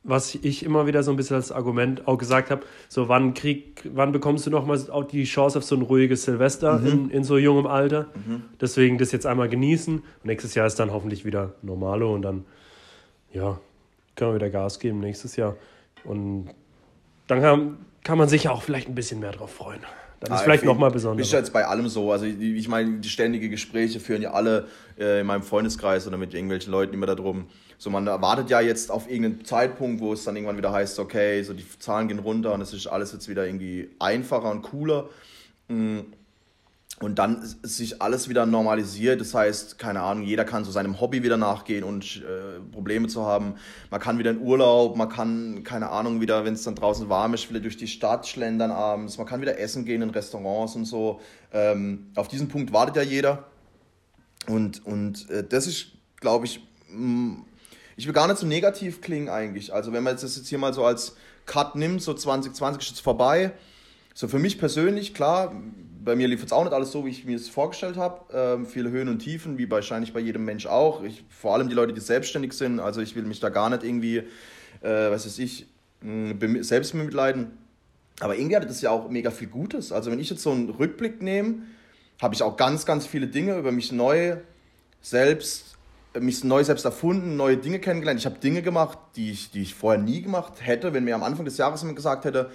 was 0.07 0.37
ich 0.37 0.64
immer 0.64 0.87
wieder 0.87 1.03
so 1.03 1.11
ein 1.11 1.16
bisschen 1.16 1.37
als 1.37 1.51
Argument 1.51 2.07
auch 2.07 2.16
gesagt 2.16 2.51
habe, 2.51 2.62
so 2.88 3.09
wann 3.09 3.35
krieg, 3.35 3.83
wann 3.92 4.12
bekommst 4.12 4.47
du 4.47 4.51
nochmal 4.51 4.79
auch 4.90 5.05
die 5.05 5.25
Chance 5.25 5.59
auf 5.59 5.64
so 5.64 5.75
ein 5.75 5.83
ruhiges 5.83 6.25
Silvester 6.25 6.79
mhm. 6.79 6.87
in, 6.87 7.11
in 7.11 7.25
so 7.25 7.37
jungem 7.37 7.66
Alter. 7.66 8.07
Mhm. 8.14 8.42
Deswegen 8.61 8.99
das 8.99 9.12
jetzt 9.12 9.27
einmal 9.27 9.49
genießen. 9.49 9.99
Und 9.99 10.25
nächstes 10.25 10.55
Jahr 10.55 10.66
ist 10.66 10.79
dann 10.79 10.92
hoffentlich 10.92 11.25
wieder 11.25 11.55
Normalo 11.62 12.14
und 12.14 12.23
dann, 12.23 12.45
ja, 13.33 13.59
können 14.14 14.31
wir 14.31 14.37
wieder 14.37 14.51
Gas 14.51 14.79
geben 14.79 15.01
nächstes 15.01 15.37
Jahr. 15.37 15.57
Und 16.05 16.51
dann 17.27 17.40
kann, 17.40 17.77
kann 18.05 18.16
man 18.16 18.29
sich 18.29 18.45
ja 18.45 18.53
auch 18.53 18.62
vielleicht 18.62 18.88
ein 18.88 18.95
bisschen 18.95 19.19
mehr 19.21 19.33
drauf 19.33 19.53
freuen. 19.53 19.81
Dann 20.21 20.33
ist 20.33 20.40
ah, 20.40 20.45
vielleicht 20.45 20.64
nochmal 20.64 20.90
besonders. 20.90 21.27
Ist 21.27 21.33
jetzt 21.33 21.53
bei 21.53 21.66
allem 21.66 21.88
so. 21.88 22.11
Also 22.11 22.25
ich 22.25 22.69
meine, 22.69 23.01
die 23.01 23.09
ständigen 23.09 23.51
Gespräche 23.51 24.01
führen 24.01 24.23
ja 24.23 24.33
alle 24.33 24.66
äh, 24.99 25.21
in 25.21 25.27
meinem 25.27 25.42
Freundeskreis 25.42 26.07
oder 26.07 26.16
mit 26.16 26.33
irgendwelchen 26.33 26.73
Leuten 26.73 26.95
immer 26.95 27.07
darum. 27.07 27.47
So, 27.79 27.91
man 27.91 28.07
erwartet 28.07 28.51
ja 28.51 28.61
jetzt 28.61 28.91
auf 28.91 29.09
irgendeinen 29.09 29.45
Zeitpunkt, 29.45 30.01
wo 30.01 30.12
es 30.12 30.25
dann 30.25 30.37
irgendwann 30.37 30.57
wieder 30.57 30.73
heißt, 30.73 30.99
okay, 30.99 31.43
so 31.43 31.53
die 31.53 31.67
Zahlen 31.79 32.09
gehen 32.09 32.19
runter 32.19 32.55
und 32.55 32.61
es 32.61 32.73
ist 32.73 32.87
alles 32.87 33.12
jetzt 33.12 33.29
wieder 33.29 33.47
irgendwie 33.47 33.91
einfacher 33.99 34.51
und 34.51 34.62
cooler. 34.62 35.09
Mm. 35.69 36.01
Und 36.99 37.19
dann 37.19 37.43
ist 37.43 37.77
sich 37.77 38.01
alles 38.01 38.31
wieder 38.31 38.47
normalisiert. 38.47 39.21
Das 39.21 39.35
heißt, 39.35 39.79
keine 39.79 40.01
Ahnung, 40.01 40.25
jeder 40.25 40.47
kann 40.47 40.65
so 40.65 40.71
seinem 40.71 40.99
Hobby 40.99 41.23
wieder 41.23 41.37
nachgehen 41.37 41.85
und 41.85 42.23
äh, 42.25 42.59
Probleme 42.73 43.07
zu 43.07 43.27
haben. 43.27 43.57
Man 43.91 44.01
kann 44.01 44.19
wieder 44.19 44.31
in 44.31 44.41
Urlaub, 44.41 44.97
man 44.97 45.11
kann, 45.11 45.62
keine 45.62 45.91
Ahnung, 45.91 46.23
wieder, 46.23 46.47
wenn 46.47 46.55
es 46.55 46.62
dann 46.62 46.75
draußen 46.75 47.11
warm 47.11 47.35
ist, 47.35 47.51
wieder 47.51 47.61
durch 47.61 47.77
die 47.77 47.87
Stadt 47.87 48.27
schlendern 48.27 48.71
abends. 48.71 49.19
Man 49.19 49.27
kann 49.27 49.43
wieder 49.43 49.59
essen 49.59 49.85
gehen 49.85 50.01
in 50.01 50.09
Restaurants 50.09 50.75
und 50.75 50.87
so. 50.87 51.21
Ähm, 51.53 52.07
auf 52.15 52.29
diesen 52.29 52.49
Punkt 52.49 52.73
wartet 52.73 52.97
ja 52.97 53.03
jeder. 53.03 53.45
Und, 54.49 54.87
und 54.87 55.29
äh, 55.29 55.45
das 55.47 55.67
ist, 55.67 55.89
glaube 56.21 56.47
ich, 56.47 56.62
ich 57.96 58.06
will 58.06 58.12
gar 58.12 58.28
nicht 58.28 58.38
so 58.38 58.46
negativ 58.46 59.00
klingen 59.00 59.28
eigentlich. 59.28 59.72
Also 59.72 59.92
wenn 59.92 60.02
man 60.02 60.14
das 60.14 60.37
jetzt 60.37 60.48
hier 60.48 60.59
mal 60.59 60.74
so 60.74 60.85
als 60.85 61.16
Cut 61.46 61.76
nimmt, 61.76 62.02
so 62.02 62.12
2020 62.12 62.82
ist 62.82 62.88
jetzt 62.90 63.00
vorbei. 63.00 63.52
So 64.14 64.28
für 64.28 64.38
mich 64.38 64.59
persönlich, 64.59 65.14
klar, 65.14 65.54
bei 66.04 66.14
mir 66.14 66.28
lief 66.28 66.44
es 66.44 66.52
auch 66.52 66.64
nicht 66.64 66.72
alles 66.72 66.92
so, 66.92 67.04
wie 67.04 67.11
ich 67.11 67.24
mir 67.24 67.37
es 67.37 67.48
vorgestellt 67.48 67.96
habe. 67.96 68.20
Ähm, 68.32 68.66
viele 68.66 68.90
Höhen 68.90 69.09
und 69.09 69.18
Tiefen, 69.18 69.59
wie 69.59 69.70
wahrscheinlich 69.70 70.12
bei 70.12 70.20
jedem 70.20 70.44
Mensch 70.44 70.66
auch. 70.66 71.02
Ich, 71.02 71.24
vor 71.28 71.54
allem 71.54 71.68
die 71.68 71.74
Leute, 71.74 71.92
die 71.92 72.00
selbstständig 72.00 72.52
sind. 72.52 72.80
Also 72.80 73.00
ich 73.00 73.16
will 73.16 73.24
mich 73.24 73.40
da 73.40 73.48
gar 73.48 73.70
nicht 73.70 73.82
irgendwie, 73.82 74.18
äh, 74.18 75.11
was 75.11 75.26
weiß 75.26 75.38
ich, 75.38 75.66
selbst 76.61 76.94
mitleiden. 76.94 77.59
Aber 78.20 78.37
irgendwie 78.37 78.56
hatte 78.56 78.66
das 78.66 78.80
ja 78.82 78.90
auch 78.90 79.09
mega 79.09 79.30
viel 79.30 79.48
Gutes. 79.48 79.92
Also 79.92 80.11
wenn 80.11 80.18
ich 80.18 80.30
jetzt 80.30 80.42
so 80.42 80.50
einen 80.50 80.70
Rückblick 80.70 81.22
nehme, 81.22 81.62
habe 82.20 82.35
ich 82.35 82.42
auch 82.42 82.56
ganz, 82.56 82.87
ganz 82.87 83.06
viele 83.06 83.26
Dinge 83.26 83.59
über 83.59 83.72
mich 83.72 83.92
neu 83.92 84.37
selbst 85.02 85.76
mich 86.20 86.44
neu 86.44 86.64
selbst 86.64 86.85
erfunden, 86.85 87.37
neue 87.37 87.57
Dinge 87.57 87.79
kennengelernt. 87.79 88.20
Ich 88.20 88.26
habe 88.26 88.38
Dinge 88.38 88.62
gemacht, 88.62 88.98
die 89.16 89.31
ich, 89.31 89.50
die 89.50 89.62
ich 89.62 89.74
vorher 89.74 90.00
nie 90.00 90.22
gemacht 90.22 90.55
hätte. 90.61 90.92
Wenn 90.92 91.05
mir 91.05 91.14
am 91.14 91.22
Anfang 91.22 91.44
des 91.44 91.57
Jahres 91.59 91.83
jemand 91.83 91.96
gesagt 91.96 92.24
hätte, 92.24 92.50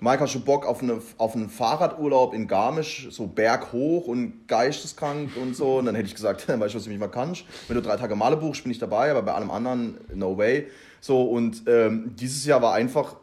Mike, 0.00 0.20
hast 0.20 0.34
du 0.34 0.40
Bock 0.40 0.66
auf, 0.66 0.82
eine, 0.82 1.00
auf 1.18 1.34
einen 1.34 1.48
Fahrradurlaub 1.48 2.34
in 2.34 2.46
Garmisch, 2.46 3.08
so 3.10 3.26
berghoch 3.26 4.06
und 4.06 4.46
geisteskrank 4.48 5.30
und 5.40 5.56
so? 5.56 5.78
Und 5.78 5.86
dann 5.86 5.94
hätte 5.94 6.08
ich 6.08 6.14
gesagt, 6.14 6.48
weißt 6.48 6.74
du, 6.74 6.78
was 6.78 6.82
ich 6.84 6.88
mich 6.88 6.98
mal 6.98 7.08
kannst? 7.08 7.44
Wenn 7.68 7.76
du 7.76 7.82
drei 7.82 7.96
Tage 7.96 8.16
Male 8.16 8.36
buchst, 8.36 8.64
bin 8.64 8.72
ich 8.72 8.78
dabei, 8.78 9.10
aber 9.10 9.22
bei 9.22 9.32
allem 9.32 9.50
anderen, 9.50 9.98
no 10.12 10.36
way. 10.36 10.66
So, 11.00 11.22
und 11.22 11.62
ähm, 11.66 12.14
dieses 12.16 12.44
Jahr 12.44 12.60
war 12.60 12.74
einfach 12.74 13.16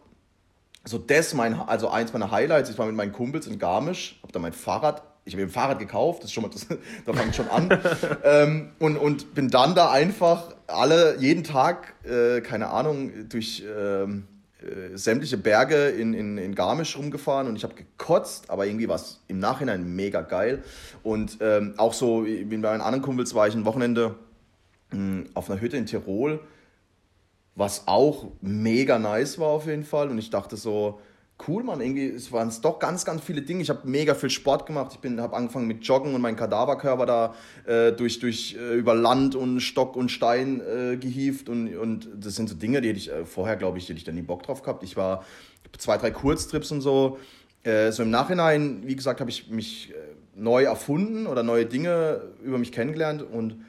so 0.83 0.97
das 0.97 1.33
mein, 1.33 1.53
also 1.59 1.89
eins 1.89 2.13
meiner 2.13 2.31
Highlights. 2.31 2.69
Ich 2.69 2.77
war 2.77 2.87
mit 2.87 2.95
meinen 2.95 3.11
Kumpels 3.11 3.47
in 3.47 3.59
Garmisch, 3.59 4.19
habe 4.23 4.31
da 4.31 4.39
mein 4.39 4.53
Fahrrad 4.53 5.03
ich 5.31 5.35
habe 5.35 5.45
mir 5.45 5.49
ein 5.49 5.53
Fahrrad 5.53 5.79
gekauft, 5.79 6.25
das 6.25 6.33
schon 6.33 6.43
mal, 6.43 6.49
das, 6.49 6.67
da 7.05 7.13
ich 7.29 7.35
schon 7.35 7.47
an. 7.47 7.69
ähm, 8.23 8.69
und, 8.79 8.97
und 8.97 9.33
bin 9.33 9.49
dann 9.49 9.75
da 9.75 9.89
einfach 9.89 10.53
alle, 10.67 11.17
jeden 11.19 11.45
Tag, 11.45 11.93
äh, 12.03 12.41
keine 12.41 12.69
Ahnung, 12.69 13.29
durch 13.29 13.63
ähm, 13.65 14.27
äh, 14.61 14.97
sämtliche 14.97 15.37
Berge 15.37 15.87
in, 15.87 16.13
in, 16.13 16.37
in 16.37 16.53
Garmisch 16.53 16.97
rumgefahren 16.97 17.47
und 17.47 17.55
ich 17.55 17.63
habe 17.63 17.75
gekotzt, 17.75 18.49
aber 18.49 18.65
irgendwie 18.65 18.89
war 18.89 18.97
es 18.97 19.21
im 19.29 19.39
Nachhinein 19.39 19.95
mega 19.95 20.19
geil. 20.19 20.63
Und 21.01 21.37
ähm, 21.39 21.75
auch 21.77 21.93
so, 21.93 22.25
wie 22.25 22.43
bei 22.43 22.57
meinen 22.57 22.81
anderen 22.81 23.01
Kumpels 23.01 23.33
war 23.33 23.47
ich 23.47 23.55
ein 23.55 23.63
Wochenende 23.63 24.15
mh, 24.91 24.97
hm, 24.97 25.29
auf 25.33 25.49
einer 25.49 25.61
Hütte 25.61 25.77
in 25.77 25.85
Tirol, 25.85 26.41
was 27.55 27.87
auch 27.87 28.31
mega 28.41 28.99
nice 28.99 29.39
war 29.39 29.47
auf 29.47 29.65
jeden 29.65 29.85
Fall. 29.85 30.09
Und 30.09 30.17
ich 30.17 30.29
dachte 30.29 30.57
so, 30.57 30.99
cool, 31.47 31.63
Mann. 31.63 31.81
Irgendwie 31.81 32.07
es 32.07 32.31
waren 32.31 32.51
doch 32.61 32.79
ganz, 32.79 33.05
ganz 33.05 33.23
viele 33.23 33.41
Dinge. 33.41 33.61
Ich 33.61 33.69
habe 33.69 33.87
mega 33.87 34.15
viel 34.15 34.29
Sport 34.29 34.65
gemacht. 34.65 34.97
Ich 35.01 35.17
habe 35.19 35.35
angefangen 35.35 35.67
mit 35.67 35.83
Joggen 35.83 36.13
und 36.13 36.21
mein 36.21 36.35
Kadaverkörper 36.35 37.05
da 37.05 37.35
äh, 37.65 37.91
durch, 37.91 38.19
durch 38.19 38.55
äh, 38.59 38.75
über 38.75 38.95
Land 38.95 39.35
und 39.35 39.59
Stock 39.61 39.95
und 39.95 40.09
Stein 40.09 40.61
äh, 40.61 40.97
gehievt. 40.97 41.49
Und, 41.49 41.75
und 41.75 42.07
das 42.15 42.35
sind 42.35 42.49
so 42.49 42.55
Dinge, 42.55 42.81
die 42.81 42.89
hätte 42.89 42.99
ich 42.99 43.11
äh, 43.11 43.25
vorher, 43.25 43.55
glaube 43.55 43.77
ich, 43.77 43.85
hätte 43.89 43.97
ich 43.97 44.03
da 44.03 44.11
nie 44.11 44.21
Bock 44.21 44.43
drauf 44.43 44.61
gehabt. 44.61 44.83
Ich 44.83 44.97
war 44.97 45.25
zwei, 45.77 45.97
drei 45.97 46.11
Kurztrips 46.11 46.71
und 46.71 46.81
so. 46.81 47.19
Äh, 47.63 47.91
so 47.91 48.03
im 48.03 48.09
Nachhinein, 48.09 48.83
wie 48.85 48.95
gesagt, 48.95 49.19
habe 49.19 49.29
ich 49.29 49.49
mich 49.49 49.91
äh, 49.91 49.93
neu 50.35 50.63
erfunden 50.63 51.27
oder 51.27 51.43
neue 51.43 51.65
Dinge 51.65 52.21
über 52.43 52.57
mich 52.57 52.71
kennengelernt 52.71 53.21
und 53.21 53.63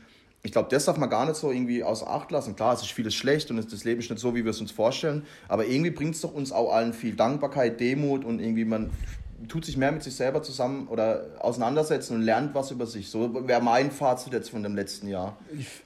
ich 0.44 0.50
glaube, 0.50 0.68
das 0.70 0.86
darf 0.86 0.96
man 0.96 1.08
gar 1.08 1.24
nicht 1.24 1.36
so 1.36 1.52
irgendwie 1.52 1.84
außer 1.84 2.08
Acht 2.08 2.30
lassen. 2.32 2.56
Klar, 2.56 2.74
es 2.74 2.82
ist 2.82 2.90
vieles 2.90 3.14
schlecht 3.14 3.50
und 3.50 3.72
das 3.72 3.84
Leben 3.84 4.00
ist 4.00 4.10
nicht 4.10 4.18
so, 4.18 4.34
wie 4.34 4.44
wir 4.44 4.50
es 4.50 4.60
uns 4.60 4.72
vorstellen. 4.72 5.24
Aber 5.48 5.66
irgendwie 5.66 5.90
bringt 5.90 6.16
es 6.16 6.20
doch 6.20 6.34
uns 6.34 6.50
auch 6.50 6.72
allen 6.72 6.92
viel 6.92 7.14
Dankbarkeit, 7.14 7.78
Demut 7.78 8.24
und 8.24 8.40
irgendwie 8.40 8.64
man 8.64 8.90
tut 9.48 9.64
sich 9.64 9.76
mehr 9.76 9.92
mit 9.92 10.02
sich 10.02 10.14
selber 10.14 10.42
zusammen 10.42 10.88
oder 10.88 11.26
auseinandersetzen 11.38 12.16
und 12.16 12.22
lernt 12.22 12.54
was 12.54 12.70
über 12.70 12.86
sich. 12.86 13.08
So 13.08 13.46
wäre 13.46 13.62
mein 13.62 13.90
Fazit 13.90 14.32
jetzt 14.32 14.50
von 14.50 14.62
dem 14.62 14.74
letzten 14.74 15.08
Jahr. 15.08 15.36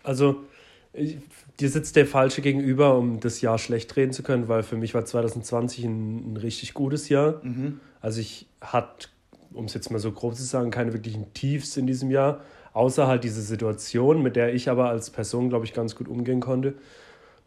Also, 0.03 0.45
ich, 0.93 1.19
dir 1.61 1.69
sitzt 1.69 1.97
der 1.97 2.07
Falsche 2.07 2.41
gegenüber, 2.41 2.97
um 2.97 3.21
das 3.21 3.41
Jahr 3.41 3.59
schlecht 3.59 3.95
reden 3.97 4.13
zu 4.13 4.23
können, 4.23 4.49
weil 4.49 4.63
für 4.63 4.77
mich 4.77 4.95
war 4.95 5.05
2020 5.05 5.85
ein, 5.85 6.33
ein 6.33 6.37
richtig 6.39 6.75
gutes 6.75 7.09
Jahr. 7.09 7.41
Mhm. 7.43 7.81
Also 8.01 8.21
ich 8.21 8.47
hatte, 8.61 9.09
um 9.53 9.67
es 9.67 9.75
jetzt 9.75 9.91
mal 9.91 9.99
so 9.99 10.13
grob 10.13 10.35
zu 10.35 10.45
sagen, 10.45 10.71
keine 10.71 10.93
wirklichen 10.93 11.33
Tiefs 11.35 11.77
in 11.77 11.87
diesem 11.87 12.11
Jahr. 12.11 12.41
Außer 12.77 13.07
halt 13.07 13.25
diese 13.25 13.41
Situation, 13.41 14.23
mit 14.23 14.37
der 14.37 14.53
ich 14.53 14.69
aber 14.69 14.91
als 14.91 15.09
Person, 15.09 15.49
glaube 15.49 15.65
ich, 15.65 15.73
ganz 15.73 15.97
gut 15.97 16.09
umgehen 16.09 16.41
konnte. 16.41 16.75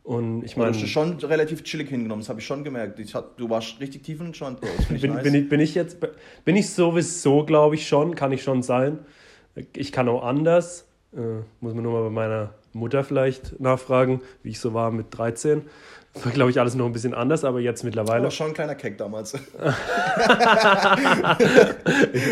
Und 0.02 0.44
ich 0.44 0.58
meine. 0.58 0.72
Du 0.72 0.80
hast 0.80 0.89
schon 0.89 1.20
relativ 1.20 1.63
chillig 1.63 1.89
hingenommen, 1.89 2.22
das 2.22 2.30
habe 2.30 2.39
ich 2.39 2.48
schon 2.48 2.63
gemerkt. 2.63 2.98
Ich 2.98 3.13
hat, 3.13 3.39
du 3.39 3.48
warst 3.48 3.80
richtig 3.80 4.02
tief 4.02 4.20
entspannt. 4.22 4.60
bin, 4.89 5.13
nice. 5.13 5.22
bin, 5.24 5.36
ich, 5.36 5.48
bin 5.48 5.60
ich 5.60 5.76
jetzt. 5.76 5.98
Bin 6.46 6.56
ich 6.56 6.72
sowieso, 6.72 7.46
glaube 7.46 7.76
ich, 7.76 7.88
schon, 7.88 8.15
kann 8.15 8.32
ich 8.32 8.42
schon 8.42 8.63
sein. 8.63 8.98
Ich 9.76 9.92
kann 9.92 10.10
auch 10.10 10.24
anders. 10.24 10.88
Äh, 11.13 11.44
muss 11.60 11.76
man 11.76 11.84
nur 11.84 11.94
mal 11.94 12.04
bei 12.06 12.10
meiner 12.10 12.56
Mutter 12.80 13.04
vielleicht 13.04 13.60
nachfragen, 13.60 14.22
wie 14.44 14.50
ich 14.50 14.60
so 14.60 14.74
war 14.74 14.92
mit 14.92 15.08
13. 15.18 15.63
War, 16.24 16.32
glaube 16.32 16.50
ich, 16.50 16.60
alles 16.60 16.74
noch 16.74 16.88
ein 16.88 16.92
bisschen 16.92 17.13
anders, 17.13 17.44
aber 17.46 17.60
jetzt 17.60 17.84
mittlerweile. 17.84 18.22
Aber 18.22 18.32
schon 18.32 18.48
ein 18.48 18.54
kleiner 18.54 18.74
Keck 18.74 18.98
damals. 18.98 19.34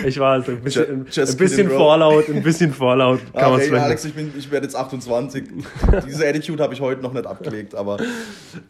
ich, 0.04 0.20
war 0.20 0.32
also 0.32 0.54
ein 0.54 0.62
bisschen, 0.62 1.06
just, 1.12 1.34
ein 1.34 1.38
bisschen 1.38 1.70
vorlaut, 1.70 2.28
ein 2.28 2.42
bisschen 2.42 2.74
vorlaut. 2.74 3.20
Kann 3.34 3.54
ah, 3.54 3.58
hey, 3.58 3.72
Alex, 3.78 4.04
ich, 4.06 4.16
bin, 4.16 4.34
ich 4.36 4.50
werde 4.50 4.66
jetzt 4.66 4.76
28. 4.76 5.44
Diese 6.08 6.28
Attitude 6.28 6.64
habe 6.64 6.74
ich 6.74 6.82
heute 6.82 7.04
noch 7.04 7.14
nicht 7.14 7.28
abgelegt, 7.28 7.76
aber 7.76 7.98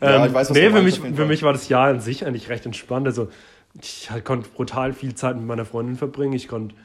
ja, 0.01 0.17
ähm, 0.17 0.27
ich 0.27 0.33
weiß, 0.33 0.49
was 0.49 0.57
nee, 0.57 0.69
für 0.69 0.81
mich, 0.81 0.99
für 0.99 1.25
mich 1.25 1.41
war 1.41 1.53
das 1.53 1.69
Jahr 1.69 1.87
an 1.87 2.01
sich 2.01 2.25
eigentlich 2.25 2.49
recht 2.49 2.65
entspannt. 2.65 3.07
Also 3.07 3.29
ich 3.81 4.09
konnte 4.25 4.49
brutal 4.49 4.91
viel 4.91 5.15
Zeit 5.15 5.37
mit 5.37 5.45
meiner 5.45 5.63
Freundin 5.63 5.95
verbringen. 5.95 6.33
Ich 6.33 6.49
konnte 6.49 6.75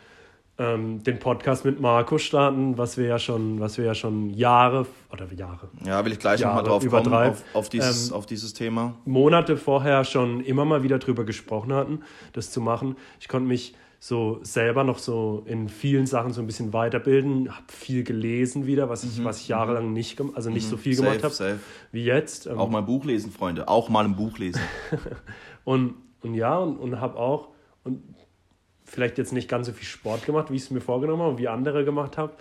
ähm, 0.58 1.02
den 1.02 1.18
Podcast 1.18 1.64
mit 1.64 1.80
Marco 1.80 2.18
starten, 2.18 2.76
was 2.76 2.96
wir 2.98 3.06
ja 3.06 3.18
schon, 3.18 3.60
was 3.60 3.78
wir 3.78 3.86
ja 3.86 3.94
schon 3.94 4.30
Jahre 4.30 4.86
oder 5.10 5.32
Jahre. 5.32 5.68
Ja, 5.84 6.04
will 6.04 6.12
ich 6.12 6.18
gleich 6.18 6.40
nochmal 6.40 6.62
drauf 6.62 6.86
kommen, 6.86 7.12
auf, 7.12 7.42
auf, 7.54 7.68
dieses, 7.68 8.10
ähm, 8.10 8.16
auf 8.16 8.26
dieses 8.26 8.52
Thema. 8.52 8.94
Monate 9.04 9.56
vorher 9.56 10.04
schon 10.04 10.40
immer 10.40 10.64
mal 10.64 10.82
wieder 10.82 10.98
drüber 10.98 11.24
gesprochen 11.24 11.72
hatten, 11.72 12.02
das 12.34 12.50
zu 12.50 12.60
machen. 12.60 12.96
Ich 13.18 13.28
konnte 13.28 13.48
mich 13.48 13.74
so 13.98 14.40
selber 14.42 14.82
noch 14.82 14.98
so 14.98 15.44
in 15.46 15.68
vielen 15.68 16.06
Sachen 16.06 16.32
so 16.32 16.40
ein 16.40 16.46
bisschen 16.46 16.72
weiterbilden, 16.72 17.54
habe 17.54 17.66
viel 17.68 18.02
gelesen 18.02 18.66
wieder, 18.66 18.88
was 18.88 19.04
ich, 19.04 19.18
mhm. 19.18 19.24
was 19.24 19.40
ich 19.40 19.48
jahrelang 19.48 19.92
nicht, 19.92 20.20
also 20.34 20.50
nicht 20.50 20.66
mhm. 20.66 20.70
so 20.70 20.76
viel 20.76 20.96
gemacht 20.96 21.22
habe 21.22 21.60
wie 21.92 22.04
jetzt. 22.04 22.46
Ähm, 22.46 22.58
auch 22.58 22.68
mal 22.68 22.80
ein 22.80 22.84
Buch 22.84 23.04
lesen, 23.04 23.30
Freunde, 23.30 23.68
auch 23.68 23.88
mal 23.88 24.04
ein 24.04 24.16
Buch 24.16 24.38
lesen. 24.38 24.60
und, 25.64 25.94
und 26.20 26.34
ja, 26.34 26.58
und, 26.58 26.78
und 26.78 27.00
habe 27.00 27.16
auch, 27.16 27.50
und 27.84 28.02
vielleicht 28.92 29.16
jetzt 29.16 29.32
nicht 29.32 29.48
ganz 29.48 29.66
so 29.66 29.72
viel 29.72 29.86
Sport 29.86 30.26
gemacht, 30.26 30.50
wie 30.50 30.56
ich 30.56 30.64
es 30.64 30.70
mir 30.70 30.82
vorgenommen 30.82 31.22
habe 31.22 31.32
und 31.32 31.38
wie 31.38 31.48
andere 31.48 31.84
gemacht 31.84 32.18
habe, 32.18 32.34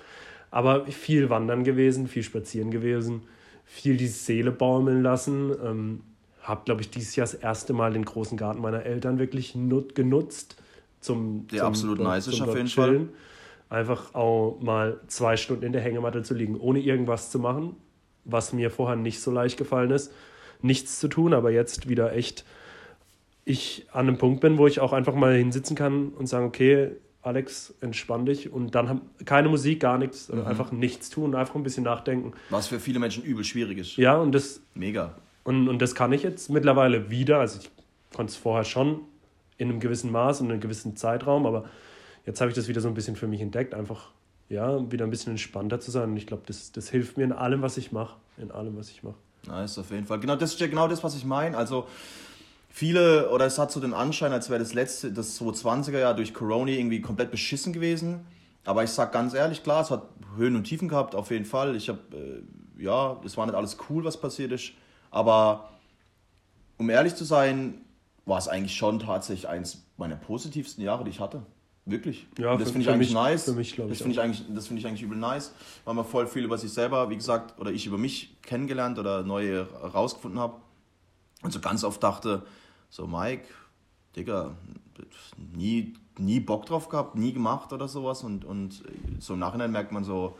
aber 0.51 0.85
viel 0.87 1.29
wandern 1.29 1.63
gewesen, 1.63 2.07
viel 2.07 2.23
spazieren 2.23 2.71
gewesen, 2.71 3.23
viel 3.65 3.95
die 3.95 4.07
Seele 4.07 4.51
baumeln 4.51 5.01
lassen. 5.01 5.51
Ähm, 5.63 6.01
habe, 6.41 6.63
glaube 6.65 6.81
ich, 6.81 6.89
dieses 6.89 7.15
Jahr 7.15 7.25
das 7.25 7.35
erste 7.35 7.71
Mal 7.71 7.93
den 7.93 8.03
großen 8.03 8.37
Garten 8.37 8.61
meiner 8.61 8.83
Eltern 8.83 9.17
wirklich 9.19 9.55
nut 9.55 9.95
genutzt 9.95 10.57
zum, 10.99 11.47
Der 11.47 11.59
zum 11.59 11.67
absolut 11.67 11.99
dort, 11.99 12.09
nice 12.09 12.27
ist 12.27 12.41
auf 12.41 12.55
jeden 12.55 12.67
chillen. 12.67 13.09
Fall. 13.69 13.77
Einfach 13.77 14.13
auch 14.13 14.59
mal 14.59 14.99
zwei 15.07 15.37
Stunden 15.37 15.63
in 15.63 15.71
der 15.71 15.81
Hängematte 15.81 16.23
zu 16.23 16.33
liegen, 16.33 16.59
ohne 16.59 16.79
irgendwas 16.79 17.31
zu 17.31 17.39
machen, 17.39 17.75
was 18.25 18.51
mir 18.51 18.69
vorher 18.71 18.97
nicht 18.97 19.21
so 19.21 19.31
leicht 19.31 19.57
gefallen 19.57 19.91
ist. 19.91 20.11
Nichts 20.61 20.99
zu 20.99 21.07
tun, 21.07 21.33
aber 21.33 21.51
jetzt 21.51 21.87
wieder 21.87 22.13
echt 22.13 22.43
ich 23.45 23.87
an 23.91 24.07
einem 24.07 24.17
Punkt 24.17 24.41
bin, 24.41 24.57
wo 24.57 24.67
ich 24.67 24.79
auch 24.79 24.93
einfach 24.93 25.15
mal 25.15 25.35
hinsitzen 25.35 25.75
kann 25.75 26.09
und 26.09 26.27
sagen, 26.27 26.45
okay, 26.45 26.91
Alex, 27.23 27.73
entspann 27.81 28.25
dich 28.25 28.51
und 28.51 28.73
dann 28.73 28.89
haben 28.89 29.01
keine 29.25 29.49
Musik, 29.49 29.79
gar 29.79 29.97
nichts, 29.97 30.29
mhm. 30.29 30.45
einfach 30.45 30.71
nichts 30.71 31.09
tun, 31.09 31.35
einfach 31.35 31.55
ein 31.55 31.63
bisschen 31.63 31.83
nachdenken. 31.83 32.33
Was 32.49 32.67
für 32.67 32.79
viele 32.79 32.99
Menschen 32.99 33.23
übel 33.23 33.43
schwierig 33.43 33.77
ist. 33.77 33.97
Ja, 33.97 34.17
und 34.17 34.31
das. 34.31 34.61
Mega. 34.73 35.15
Und, 35.43 35.67
und 35.69 35.81
das 35.81 35.93
kann 35.93 36.11
ich 36.13 36.23
jetzt 36.23 36.49
mittlerweile 36.49 37.09
wieder. 37.09 37.39
Also 37.39 37.59
ich 37.59 37.69
konnte 38.15 38.31
es 38.31 38.37
vorher 38.37 38.63
schon 38.63 39.01
in 39.57 39.69
einem 39.69 39.79
gewissen 39.79 40.11
Maß 40.11 40.41
und 40.41 40.47
in 40.47 40.53
einem 40.53 40.61
gewissen 40.61 40.95
Zeitraum, 40.95 41.45
aber 41.45 41.65
jetzt 42.25 42.41
habe 42.41 42.49
ich 42.49 42.55
das 42.55 42.67
wieder 42.67 42.81
so 42.81 42.87
ein 42.87 42.95
bisschen 42.95 43.15
für 43.15 43.27
mich 43.27 43.41
entdeckt, 43.41 43.73
einfach 43.73 44.11
ja, 44.49 44.91
wieder 44.91 45.05
ein 45.05 45.11
bisschen 45.11 45.31
entspannter 45.31 45.79
zu 45.79 45.91
sein. 45.91 46.09
Und 46.09 46.17
ich 46.17 46.27
glaube, 46.27 46.43
das, 46.45 46.71
das 46.71 46.89
hilft 46.89 47.17
mir 47.17 47.23
in 47.23 47.31
allem, 47.31 47.61
was 47.61 47.77
ich 47.77 47.91
mache. 47.91 48.17
In 48.37 48.51
allem, 48.51 48.75
was 48.77 48.89
ich 48.89 49.03
mache. 49.03 49.15
Nice, 49.47 49.77
auf 49.77 49.91
jeden 49.91 50.05
Fall. 50.05 50.19
Genau 50.19 50.35
das 50.35 50.53
ist 50.53 50.59
ja 50.59 50.67
genau 50.67 50.87
das, 50.87 51.03
was 51.03 51.15
ich 51.15 51.23
meine. 51.23 51.57
Also 51.57 51.87
viele, 52.71 53.29
oder 53.29 53.45
es 53.45 53.59
hat 53.59 53.71
so 53.71 53.79
den 53.79 53.93
Anschein, 53.93 54.31
als 54.31 54.49
wäre 54.49 54.59
das 54.59 54.73
letzte, 54.73 55.11
das 55.11 55.39
2020er 55.39 55.99
Jahr 55.99 56.15
durch 56.15 56.33
Corona 56.33 56.71
irgendwie 56.71 57.01
komplett 57.01 57.29
beschissen 57.29 57.73
gewesen. 57.73 58.25
Aber 58.63 58.83
ich 58.83 58.91
sag 58.91 59.11
ganz 59.11 59.33
ehrlich, 59.33 59.63
klar, 59.63 59.81
es 59.81 59.91
hat 59.91 60.03
Höhen 60.35 60.55
und 60.55 60.63
Tiefen 60.63 60.87
gehabt, 60.87 61.15
auf 61.15 61.31
jeden 61.31 61.45
Fall. 61.45 61.75
Ich 61.75 61.89
habe, 61.89 61.99
äh, 62.13 62.81
ja, 62.81 63.19
es 63.25 63.37
war 63.37 63.45
nicht 63.45 63.55
alles 63.55 63.77
cool, 63.89 64.03
was 64.03 64.17
passiert 64.17 64.51
ist. 64.51 64.71
Aber 65.09 65.69
um 66.77 66.89
ehrlich 66.89 67.15
zu 67.15 67.25
sein, 67.25 67.81
war 68.25 68.37
es 68.37 68.47
eigentlich 68.47 68.75
schon 68.75 68.99
tatsächlich 68.99 69.47
eins 69.49 69.83
meiner 69.97 70.15
positivsten 70.15 70.83
Jahre, 70.83 71.03
die 71.03 71.09
ich 71.09 71.19
hatte. 71.19 71.43
Wirklich. 71.85 72.27
Ja, 72.37 72.55
das 72.55 72.71
finde 72.71 72.83
ich 72.83 72.89
eigentlich 72.89 73.09
mich, 73.09 73.15
nice. 73.15 73.45
Für 73.45 73.53
mich, 73.53 73.75
das 73.75 73.97
finde 73.97 74.11
ich 74.11 74.21
eigentlich, 74.21 74.43
das 74.53 74.67
finde 74.67 74.79
ich 74.79 74.87
eigentlich 74.87 75.01
übel 75.01 75.17
nice, 75.17 75.53
weil 75.83 75.95
man 75.95 76.05
voll 76.05 76.27
viel 76.27 76.43
über 76.43 76.57
sich 76.57 76.71
selber, 76.71 77.09
wie 77.09 77.15
gesagt, 77.15 77.59
oder 77.59 77.71
ich 77.71 77.87
über 77.87 77.97
mich 77.97 78.37
kennengelernt 78.43 78.99
oder 78.99 79.23
neue 79.23 79.67
herausgefunden 79.81 80.39
habe. 80.39 80.55
Und 81.41 81.51
so 81.51 81.59
ganz 81.59 81.83
oft 81.83 82.01
dachte, 82.03 82.43
so, 82.91 83.07
Mike, 83.07 83.45
Digga, 84.15 84.55
nie, 85.55 85.93
nie 86.19 86.39
Bock 86.39 86.67
drauf 86.67 86.89
gehabt, 86.89 87.15
nie 87.15 87.33
gemacht 87.33 87.73
oder 87.73 87.87
sowas. 87.87 88.23
Und, 88.23 88.45
und 88.45 88.83
so 89.19 89.33
im 89.33 89.39
Nachhinein 89.39 89.71
merkt 89.71 89.91
man 89.91 90.03
so, 90.03 90.37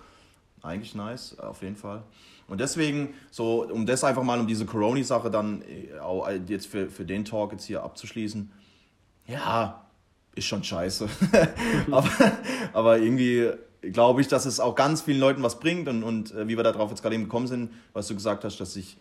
eigentlich 0.62 0.94
nice, 0.94 1.40
auf 1.40 1.64
jeden 1.64 1.78
Fall. 1.78 2.04
Und 2.48 2.60
deswegen, 2.60 3.16
so, 3.32 3.64
um 3.64 3.86
das 3.86 4.04
einfach 4.04 4.24
mal, 4.24 4.40
um 4.40 4.46
diese 4.46 4.66
Corona-Sache 4.66 5.32
dann 5.32 5.64
äh, 5.64 5.98
auch 6.00 6.30
jetzt 6.48 6.68
für, 6.68 6.90
für 6.90 7.06
den 7.06 7.26
Talk 7.26 7.54
jetzt 7.54 7.66
hier 7.66 7.82
abzuschließen, 7.84 8.52
ja, 9.28 9.86
ist 10.36 10.46
schon 10.46 10.64
scheiße. 10.64 11.08
aber, 11.92 12.10
aber 12.74 13.00
irgendwie 13.00 13.52
glaube 13.82 14.22
ich, 14.22 14.28
dass 14.28 14.46
es 14.46 14.60
auch 14.60 14.76
ganz 14.76 15.02
vielen 15.02 15.20
Leuten 15.20 15.42
was 15.42 15.60
bringt 15.60 15.88
und, 15.88 16.04
und 16.04 16.32
äh, 16.36 16.48
wie 16.48 16.58
wir 16.58 16.64
darauf 16.64 16.90
jetzt 16.90 17.02
gerade 17.02 17.16
eben 17.16 17.24
gekommen 17.24 17.48
sind, 17.48 17.72
was 17.94 18.08
du 18.08 18.14
gesagt 18.14 18.44
hast, 18.44 18.60
dass 18.60 18.74
sich 18.74 18.98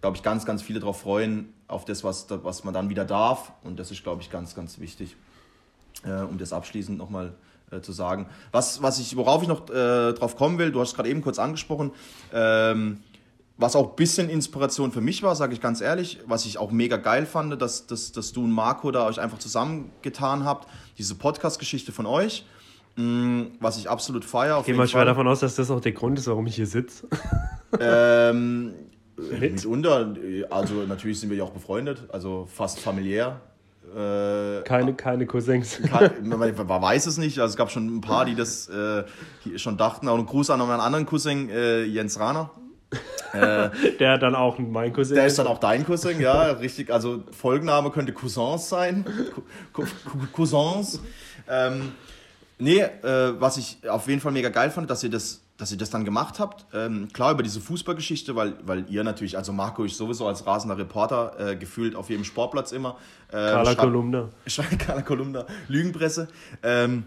glaube 0.00 0.16
ich, 0.16 0.22
ganz, 0.22 0.44
ganz 0.44 0.62
viele 0.62 0.80
darauf 0.80 1.00
freuen, 1.00 1.52
auf 1.66 1.84
das, 1.84 2.04
was, 2.04 2.26
was 2.28 2.64
man 2.64 2.74
dann 2.74 2.88
wieder 2.88 3.04
darf. 3.04 3.52
Und 3.62 3.78
das 3.78 3.90
ist, 3.90 4.02
glaube 4.02 4.22
ich, 4.22 4.30
ganz, 4.30 4.54
ganz 4.54 4.78
wichtig, 4.78 5.16
äh, 6.04 6.22
um 6.22 6.38
das 6.38 6.52
abschließend 6.52 6.98
nochmal 6.98 7.34
äh, 7.70 7.80
zu 7.80 7.92
sagen. 7.92 8.26
Was, 8.52 8.82
was 8.82 8.98
ich, 8.98 9.16
worauf 9.16 9.42
ich 9.42 9.48
noch 9.48 9.68
äh, 9.70 10.12
drauf 10.12 10.36
kommen 10.36 10.58
will, 10.58 10.72
du 10.72 10.80
hast 10.80 10.90
es 10.90 10.94
gerade 10.94 11.08
eben 11.08 11.20
kurz 11.20 11.38
angesprochen, 11.38 11.92
ähm, 12.32 13.00
was 13.58 13.74
auch 13.74 13.90
ein 13.90 13.96
bisschen 13.96 14.30
Inspiration 14.30 14.92
für 14.92 15.00
mich 15.00 15.22
war, 15.24 15.34
sage 15.34 15.52
ich 15.52 15.60
ganz 15.60 15.80
ehrlich, 15.80 16.20
was 16.26 16.46
ich 16.46 16.58
auch 16.58 16.70
mega 16.70 16.96
geil 16.96 17.26
fand, 17.26 17.60
dass, 17.60 17.88
dass, 17.88 18.12
dass 18.12 18.32
du 18.32 18.44
und 18.44 18.52
Marco 18.52 18.92
da 18.92 19.06
euch 19.06 19.20
einfach 19.20 19.38
zusammengetan 19.38 20.44
habt, 20.44 20.68
diese 20.96 21.16
Podcast-Geschichte 21.16 21.90
von 21.90 22.06
euch, 22.06 22.46
mm, 22.94 23.42
was 23.58 23.76
ich 23.76 23.90
absolut 23.90 24.24
feiere. 24.24 24.60
Ich 24.60 24.66
gehe 24.66 24.76
mal 24.76 24.86
schwer 24.86 25.04
davon 25.04 25.26
aus, 25.26 25.40
dass 25.40 25.56
das 25.56 25.72
auch 25.72 25.80
der 25.80 25.90
Grund 25.90 26.20
ist, 26.20 26.28
warum 26.28 26.46
ich 26.46 26.54
hier 26.54 26.68
sitze. 26.68 27.08
ähm, 27.80 28.74
mit? 29.18 29.52
Mitunter, 29.52 30.14
also 30.50 30.74
natürlich 30.86 31.20
sind 31.20 31.30
wir 31.30 31.36
ja 31.36 31.44
auch 31.44 31.50
befreundet, 31.50 32.04
also 32.10 32.46
fast 32.52 32.80
familiär. 32.80 33.40
Äh, 33.94 34.62
keine, 34.64 34.94
keine 34.94 35.26
Cousins. 35.26 35.80
man, 36.22 36.38
man, 36.54 36.68
weiß 36.68 37.06
es 37.06 37.16
nicht, 37.16 37.38
also 37.38 37.52
es 37.52 37.56
gab 37.56 37.70
schon 37.70 37.86
ein 37.86 38.00
paar, 38.00 38.24
die 38.24 38.34
das 38.34 38.68
äh, 38.68 39.04
schon 39.56 39.76
dachten. 39.76 40.08
Auch 40.08 40.18
ein 40.18 40.26
Gruß 40.26 40.50
an 40.50 40.58
meinen 40.60 40.80
anderen 40.80 41.06
Cousin, 41.06 41.48
äh, 41.48 41.84
Jens 41.84 42.18
Rahner. 42.18 42.50
Äh, 43.32 43.70
der 43.98 44.18
dann 44.18 44.34
auch 44.34 44.58
mein 44.58 44.92
Cousin 44.92 45.16
Der 45.16 45.26
ist 45.26 45.38
dann 45.38 45.46
auch 45.46 45.58
dein 45.58 45.84
Cousin, 45.84 46.20
ja, 46.20 46.52
richtig. 46.52 46.90
Also 46.90 47.22
Folgenname 47.30 47.90
könnte 47.90 48.12
Cousins 48.12 48.68
sein. 48.68 49.04
Cousins. 50.32 51.00
Ähm, 51.48 51.92
nee, 52.58 52.80
äh, 52.80 53.40
was 53.40 53.56
ich 53.56 53.88
auf 53.88 54.06
jeden 54.08 54.20
Fall 54.20 54.32
mega 54.32 54.50
geil 54.50 54.70
fand, 54.70 54.90
dass 54.90 55.02
ihr 55.02 55.10
das 55.10 55.42
dass 55.58 55.72
ihr 55.72 55.76
das 55.76 55.90
dann 55.90 56.04
gemacht 56.04 56.38
habt. 56.38 56.66
Ähm, 56.72 57.08
klar 57.12 57.32
über 57.32 57.42
diese 57.42 57.60
Fußballgeschichte, 57.60 58.36
weil, 58.36 58.54
weil 58.64 58.86
ihr 58.88 59.02
natürlich, 59.04 59.36
also 59.36 59.52
Marco 59.52 59.84
ich 59.84 59.96
sowieso 59.96 60.26
als 60.26 60.46
rasender 60.46 60.78
Reporter 60.78 61.34
äh, 61.38 61.56
gefühlt 61.56 61.96
auf 61.96 62.08
jedem 62.08 62.24
Sportplatz 62.24 62.72
immer. 62.72 62.96
Äh, 63.28 63.32
Carla 63.32 63.74
Kolumna. 63.74 64.28
Carla 64.78 65.02
Kolumna, 65.02 65.46
Lügenpresse. 65.66 66.28
Ähm, 66.62 67.04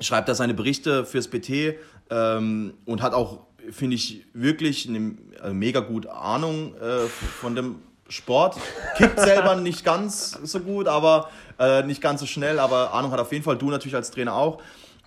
schreibt 0.00 0.28
da 0.28 0.34
seine 0.34 0.54
Berichte 0.54 1.06
fürs 1.06 1.28
BT 1.28 1.76
ähm, 2.10 2.74
und 2.84 3.00
hat 3.00 3.14
auch, 3.14 3.46
finde 3.70 3.94
ich, 3.94 4.26
wirklich 4.34 4.88
eine 4.88 5.14
also 5.40 5.54
mega 5.54 5.80
gut 5.80 6.08
Ahnung 6.08 6.74
äh, 6.74 7.06
von 7.06 7.54
dem 7.54 7.76
Sport. 8.08 8.56
Kickt 8.96 9.20
selber 9.20 9.54
nicht 9.54 9.84
ganz 9.84 10.32
so 10.42 10.58
gut, 10.58 10.88
aber 10.88 11.30
äh, 11.60 11.84
nicht 11.84 12.02
ganz 12.02 12.20
so 12.20 12.26
schnell, 12.26 12.58
aber 12.58 12.92
Ahnung 12.92 13.12
hat 13.12 13.20
auf 13.20 13.30
jeden 13.30 13.44
Fall. 13.44 13.56
Du 13.56 13.70
natürlich 13.70 13.94
als 13.94 14.10
Trainer 14.10 14.34
auch. 14.34 14.60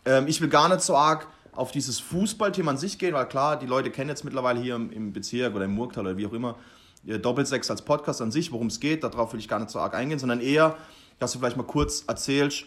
Ähm, 0.06 0.28
ich 0.28 0.40
will 0.40 0.48
gar 0.48 0.70
nicht 0.70 0.82
so 0.82 0.96
arg 0.96 1.28
auf 1.56 1.72
dieses 1.72 2.00
Fußballthema 2.00 2.72
an 2.72 2.78
sich 2.78 2.98
gehen, 2.98 3.14
weil 3.14 3.28
klar, 3.28 3.58
die 3.58 3.66
Leute 3.66 3.92
kennen 3.92 4.10
jetzt 4.10 4.24
mittlerweile 4.24 4.60
hier 4.60 4.76
im, 4.76 5.14
Bezirk 5.14 5.56
oder 5.56 5.66
im 5.66 5.74
Murktal 5.74 6.06
oder 6.06 6.18
wie 6.18 6.28
auch 6.28 6.34
immer 6.34 6.58
Doppelsechs 7.04 7.70
als 7.70 7.84
Podcast 7.84 8.22
an 8.22 8.32
sich, 8.32 8.52
worum 8.52 8.68
es 8.68 8.80
geht, 8.80 9.04
darauf 9.04 9.34
will 9.34 9.40
ich 9.40 9.48
gar 9.48 9.60
nicht 9.60 9.70
so 9.70 9.80
arg 9.80 9.94
eingehen, 9.94 10.18
sondern 10.18 10.42
eher, 10.42 10.76
dass 11.20 11.32
du 11.34 11.40
vielleicht 11.40 11.58
mal 11.58 11.64
kurz 11.64 12.04
erzählst, 12.08 12.66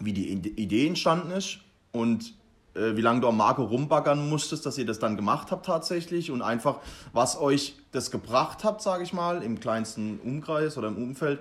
wie 0.00 0.12
die 0.12 0.30
Idee 0.30 0.86
entstanden 0.86 1.30
ist 1.32 1.58
und 1.92 2.34
äh, 2.74 2.96
wie 2.96 3.02
lange 3.02 3.20
du 3.20 3.28
am 3.28 3.36
Marco 3.36 3.62
rumbaggern 3.62 4.28
musstest, 4.28 4.64
dass 4.64 4.78
ihr 4.78 4.86
das 4.86 4.98
dann 4.98 5.16
gemacht 5.16 5.50
habt 5.50 5.66
tatsächlich 5.66 6.30
und 6.30 6.40
einfach, 6.40 6.80
was 7.12 7.38
euch 7.38 7.76
das 7.92 8.10
gebracht 8.10 8.64
habt, 8.64 8.80
sage 8.80 9.04
ich 9.04 9.12
mal, 9.12 9.42
im 9.42 9.60
kleinsten 9.60 10.18
Umkreis 10.20 10.78
oder 10.78 10.88
im 10.88 10.96
Umfeld 10.96 11.40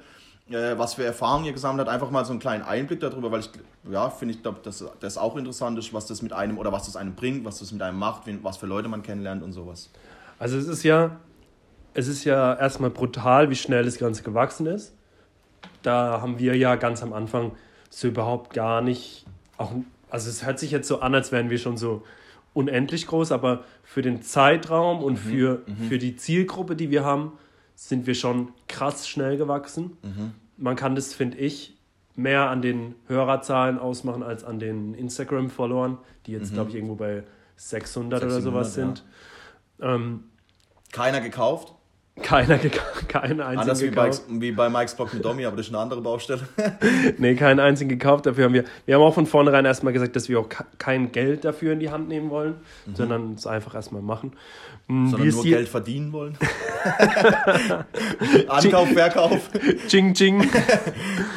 äh, 0.54 0.78
was 0.78 0.96
für 0.96 1.04
Erfahrungen 1.04 1.46
ihr 1.46 1.54
gesammelt 1.54 1.88
habt, 1.88 1.94
einfach 1.94 2.12
mal 2.12 2.26
so 2.26 2.32
einen 2.32 2.40
kleinen 2.40 2.64
Einblick 2.64 3.00
darüber, 3.00 3.32
weil 3.32 3.42
ich, 3.42 3.50
ja, 3.90 4.10
finde 4.10 4.36
ich, 4.36 4.42
glaube, 4.42 4.60
dass 4.64 4.84
das 5.00 5.18
auch 5.18 5.36
interessant 5.38 5.78
ist, 5.80 5.94
was 5.94 6.06
das 6.06 6.22
mit 6.22 6.34
einem 6.34 6.58
oder 6.58 6.72
was 6.72 6.86
das 6.86 6.96
einem 6.96 7.16
bringt, 7.16 7.46
was 7.46 7.60
das 7.60 7.72
mit 7.72 7.82
einem 7.82 7.98
macht, 7.98 8.24
was 8.44 8.58
für 8.58 8.66
Leute 8.66 8.90
man 8.90 9.04
kennenlernt 9.04 9.44
und 9.44 9.52
sowas. 9.54 9.90
Also 10.40 10.58
es 10.58 10.68
ist 10.68 10.84
ja, 10.84 11.18
es 11.94 12.08
ist 12.08 12.24
ja 12.24 12.54
erstmal 12.56 12.90
brutal, 12.90 13.50
wie 13.50 13.56
schnell 13.56 13.84
das 13.84 13.98
Ganze 13.98 14.24
gewachsen 14.24 14.66
ist. 14.66 14.94
Da 15.84 16.22
haben 16.22 16.40
wir 16.40 16.56
ja 16.56 16.76
ganz 16.76 17.04
am 17.04 17.14
Anfang 17.14 17.52
so 17.90 18.08
überhaupt 18.08 18.54
gar 18.54 18.82
nicht, 18.82 19.26
auch, 19.58 19.72
also 20.10 20.30
es 20.30 20.46
hört 20.46 20.60
sich 20.60 20.72
jetzt 20.72 20.88
so 20.88 21.02
an, 21.02 21.14
als 21.14 21.32
wären 21.32 21.50
wir 21.50 21.58
schon 21.58 21.78
so 21.78 22.04
unendlich 22.54 23.08
groß, 23.08 23.32
aber 23.32 23.64
für 23.84 24.02
den 24.02 24.22
Zeitraum 24.24 25.04
und 25.04 25.18
für, 25.18 25.62
für 25.88 25.98
die 25.98 26.16
Zielgruppe, 26.16 26.76
die 26.76 26.90
wir 26.92 27.04
haben, 27.04 27.34
sind 27.76 28.06
wir 28.08 28.16
schon 28.16 28.50
krass 28.68 29.08
schnell 29.08 29.38
gewachsen. 29.38 29.98
Man 30.62 30.76
kann 30.76 30.96
das, 30.96 31.14
finde 31.14 31.38
ich, 31.38 31.78
mehr 32.16 32.50
an 32.50 32.62
den 32.62 32.96
Hörerzahlen 33.08 33.80
ausmachen 33.80 34.24
als 34.24 34.44
an 34.44 34.60
den 34.60 34.94
Instagram-Followern, 34.94 35.98
die 36.26 36.34
jetzt, 36.34 36.54
glaube 36.54 36.70
ich, 36.70 36.76
irgendwo 36.76 36.96
bei 36.96 37.24
600, 37.56 38.22
oder 38.22 38.32
600, 38.32 38.44
sowas 38.44 38.76
ja. 38.76 38.84
sind. 38.84 39.04
Ähm, 39.80 40.24
Keiner 40.92 41.22
gekauft. 41.22 41.74
Keiner 42.22 42.58
gekauft, 42.58 43.10
keinen 43.10 43.42
einzigen 43.42 43.60
Anders 43.62 43.82
wie 43.82 43.90
bei, 43.90 44.10
gekauft. 44.10 44.24
wie 44.30 44.52
bei 44.52 44.70
Mike's 44.70 44.96
Blog 44.96 45.14
mit 45.14 45.26
Domi, 45.26 45.46
aber 45.46 45.58
das 45.58 45.68
ist 45.68 45.74
eine 45.74 45.82
andere 45.82 46.02
Baustelle. 46.02 46.42
Nee, 47.18 47.36
keinen 47.36 47.60
einzigen 47.60 47.90
gekauft. 47.90 48.26
Dafür 48.26 48.46
haben 48.46 48.54
wir, 48.54 48.64
wir 48.86 48.96
haben 48.96 49.02
auch 49.02 49.14
von 49.14 49.26
vornherein 49.26 49.66
erstmal 49.66 49.94
gesagt, 49.94 50.16
dass 50.16 50.28
wir 50.30 50.40
auch 50.40 50.50
ke- 50.50 50.66
kein 50.78 51.12
Geld 51.12 51.46
dafür 51.46 51.74
in 51.74 51.80
die 51.80 51.90
Hand 51.90 52.08
nehmen 52.10 52.30
wollen, 52.30 52.56
sondern 52.94 53.34
es 53.36 53.48
einfach 53.48 53.76
erstmal 53.76 54.02
machen. 54.02 54.34
Mm, 54.88 55.08
Sondern 55.08 55.30
nur 55.30 55.44
die, 55.44 55.50
Geld 55.50 55.70
verdienen 55.70 56.12
wollen. 56.12 56.38
Ankauf, 58.48 58.90
Verkauf. 58.90 59.50
Ching, 59.88 60.14
ching. 60.14 60.50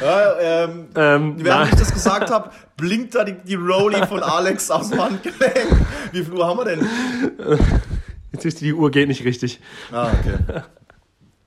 Ja, 0.01 0.39
ähm, 0.65 0.87
ähm, 0.95 1.35
während 1.37 1.69
ich 1.73 1.79
das 1.79 1.93
gesagt 1.93 2.29
habe, 2.29 2.49
blinkt 2.77 3.15
da 3.15 3.23
die, 3.23 3.33
die 3.33 3.55
Rolli 3.55 4.05
von 4.05 4.21
Alex 4.21 4.69
aus 4.69 4.89
dem 4.89 5.01
Handgelenk. 5.01 5.85
Wie 6.11 6.23
viel 6.23 6.33
Uhr 6.33 6.45
haben 6.45 6.59
wir 6.59 6.65
denn? 6.65 6.87
Jetzt 8.35 8.45
ist 8.45 8.59
die 8.59 8.73
Uhr 8.73 8.91
geht 8.91 9.07
nicht 9.07 9.23
richtig. 9.23 9.61
Ah, 9.93 10.11
okay. 10.11 10.63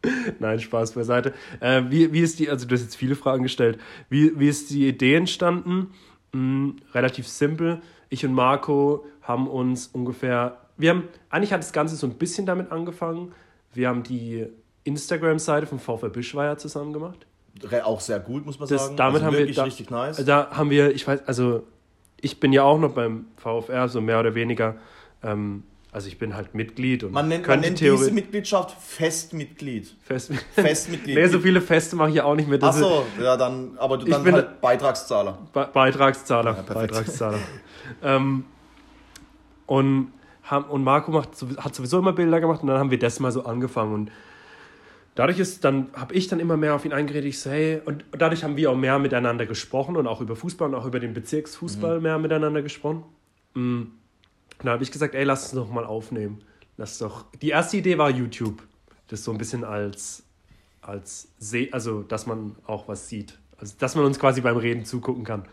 Nein, 0.38 0.58
Spaß 0.58 0.92
beiseite. 0.92 1.34
Äh, 1.60 1.82
wie, 1.90 2.14
wie 2.14 2.20
ist 2.20 2.38
die, 2.38 2.48
also 2.48 2.66
du 2.66 2.74
hast 2.74 2.80
jetzt 2.82 2.96
viele 2.96 3.14
Fragen 3.14 3.42
gestellt. 3.42 3.78
Wie, 4.08 4.38
wie 4.40 4.48
ist 4.48 4.70
die 4.70 4.88
Idee 4.88 5.16
entstanden? 5.16 5.88
Hm, 6.32 6.76
relativ 6.94 7.28
simpel. 7.28 7.82
Ich 8.08 8.24
und 8.24 8.32
Marco 8.32 9.04
haben 9.20 9.48
uns 9.48 9.88
ungefähr, 9.88 10.56
wir 10.78 10.90
haben, 10.90 11.04
eigentlich 11.28 11.52
hat 11.52 11.60
das 11.60 11.74
Ganze 11.74 11.94
so 11.96 12.06
ein 12.06 12.14
bisschen 12.14 12.46
damit 12.46 12.72
angefangen. 12.72 13.32
Wir 13.74 13.88
haben 13.88 14.02
die 14.02 14.46
Instagram-Seite 14.84 15.66
vom 15.66 15.78
VfL 15.78 16.08
Bischweier 16.08 16.56
zusammen 16.56 16.94
gemacht. 16.94 17.26
Auch 17.84 18.00
sehr 18.00 18.20
gut, 18.20 18.46
muss 18.46 18.58
man 18.58 18.66
Das, 18.66 18.84
sagen. 18.84 18.96
damit 18.96 19.22
also 19.22 19.26
haben 19.26 19.46
wir 19.46 19.52
da, 19.52 19.64
richtig 19.64 19.90
nice. 19.90 20.24
Da 20.24 20.52
haben 20.52 20.70
wir, 20.70 20.94
ich 20.94 21.06
weiß, 21.06 21.28
also 21.28 21.66
ich 22.18 22.40
bin 22.40 22.54
ja 22.54 22.62
auch 22.62 22.78
noch 22.78 22.94
beim 22.94 23.26
VfR, 23.36 23.88
so 23.88 24.00
mehr 24.00 24.20
oder 24.20 24.34
weniger. 24.34 24.76
Ähm, 25.22 25.64
also 25.98 26.06
ich 26.06 26.16
bin 26.16 26.36
halt 26.36 26.54
Mitglied 26.54 27.02
und 27.02 27.10
man 27.10 27.26
nennt, 27.26 27.48
man 27.48 27.58
nennt 27.58 27.80
diese 27.80 28.12
Mitgliedschaft 28.12 28.70
Festmitglied. 28.80 29.96
fest. 30.00 30.32
Festmitglied. 30.52 31.16
nee, 31.18 31.26
so 31.26 31.40
viele 31.40 31.60
Feste 31.60 31.96
mache 31.96 32.10
ich 32.10 32.14
ja 32.14 32.22
auch 32.22 32.36
nicht 32.36 32.48
mehr. 32.48 32.62
Achso, 32.62 33.04
ja, 33.20 33.36
dann, 33.36 33.76
aber 33.78 33.98
du 33.98 34.06
dann 34.06 34.22
bin- 34.22 34.34
halt 34.34 34.60
Beitragszahler. 34.60 35.38
Be 35.52 35.68
Beitragszahler. 35.72 36.52
perfekt. 36.52 36.92
Beitragszahler. 36.92 37.40
ähm, 38.04 38.44
und, 39.66 40.12
und 40.68 40.84
Marco 40.84 41.10
macht, 41.10 41.30
hat 41.56 41.74
sowieso 41.74 41.98
immer 41.98 42.12
Bilder 42.12 42.38
gemacht 42.38 42.62
und 42.62 42.68
dann 42.68 42.78
haben 42.78 42.92
wir 42.92 42.98
das 43.00 43.18
mal 43.18 43.32
so 43.32 43.44
angefangen. 43.44 43.92
Und 43.92 44.12
dadurch 45.16 45.40
ist 45.40 45.64
dann, 45.64 45.88
habe 45.94 46.14
ich 46.14 46.28
dann 46.28 46.38
immer 46.38 46.56
mehr 46.56 46.76
auf 46.76 46.84
ihn 46.84 46.92
eingeredet. 46.92 47.28
Ich 47.28 47.40
so, 47.40 47.50
hey, 47.50 47.80
und 47.84 48.04
dadurch 48.12 48.44
haben 48.44 48.56
wir 48.56 48.70
auch 48.70 48.76
mehr 48.76 49.00
miteinander 49.00 49.46
gesprochen 49.46 49.96
und 49.96 50.06
auch 50.06 50.20
über 50.20 50.36
Fußball 50.36 50.68
und 50.68 50.76
auch 50.76 50.86
über 50.86 51.00
den 51.00 51.12
Bezirksfußball 51.12 52.00
mehr 52.00 52.20
miteinander 52.20 52.62
gesprochen. 52.62 53.02
Mm. 53.54 53.82
Und 54.58 54.64
dann 54.64 54.72
habe 54.74 54.82
ich 54.82 54.90
gesagt, 54.90 55.14
ey, 55.14 55.24
lass 55.24 55.46
es 55.46 55.50
doch 55.52 55.70
mal 55.70 55.84
aufnehmen. 55.84 56.40
Lass 56.76 56.98
doch. 56.98 57.26
Die 57.42 57.50
erste 57.50 57.76
Idee 57.76 57.98
war 57.98 58.10
YouTube. 58.10 58.62
Das 59.08 59.24
so 59.24 59.32
ein 59.32 59.38
bisschen 59.38 59.64
als, 59.64 60.22
als 60.82 61.28
Se 61.38 61.68
also 61.72 62.02
dass 62.02 62.26
man 62.26 62.56
auch 62.66 62.88
was 62.88 63.08
sieht. 63.08 63.38
Also 63.58 63.74
dass 63.78 63.94
man 63.96 64.04
uns 64.04 64.18
quasi 64.18 64.40
beim 64.40 64.56
Reden 64.56 64.84
zugucken 64.84 65.24
kann. 65.24 65.44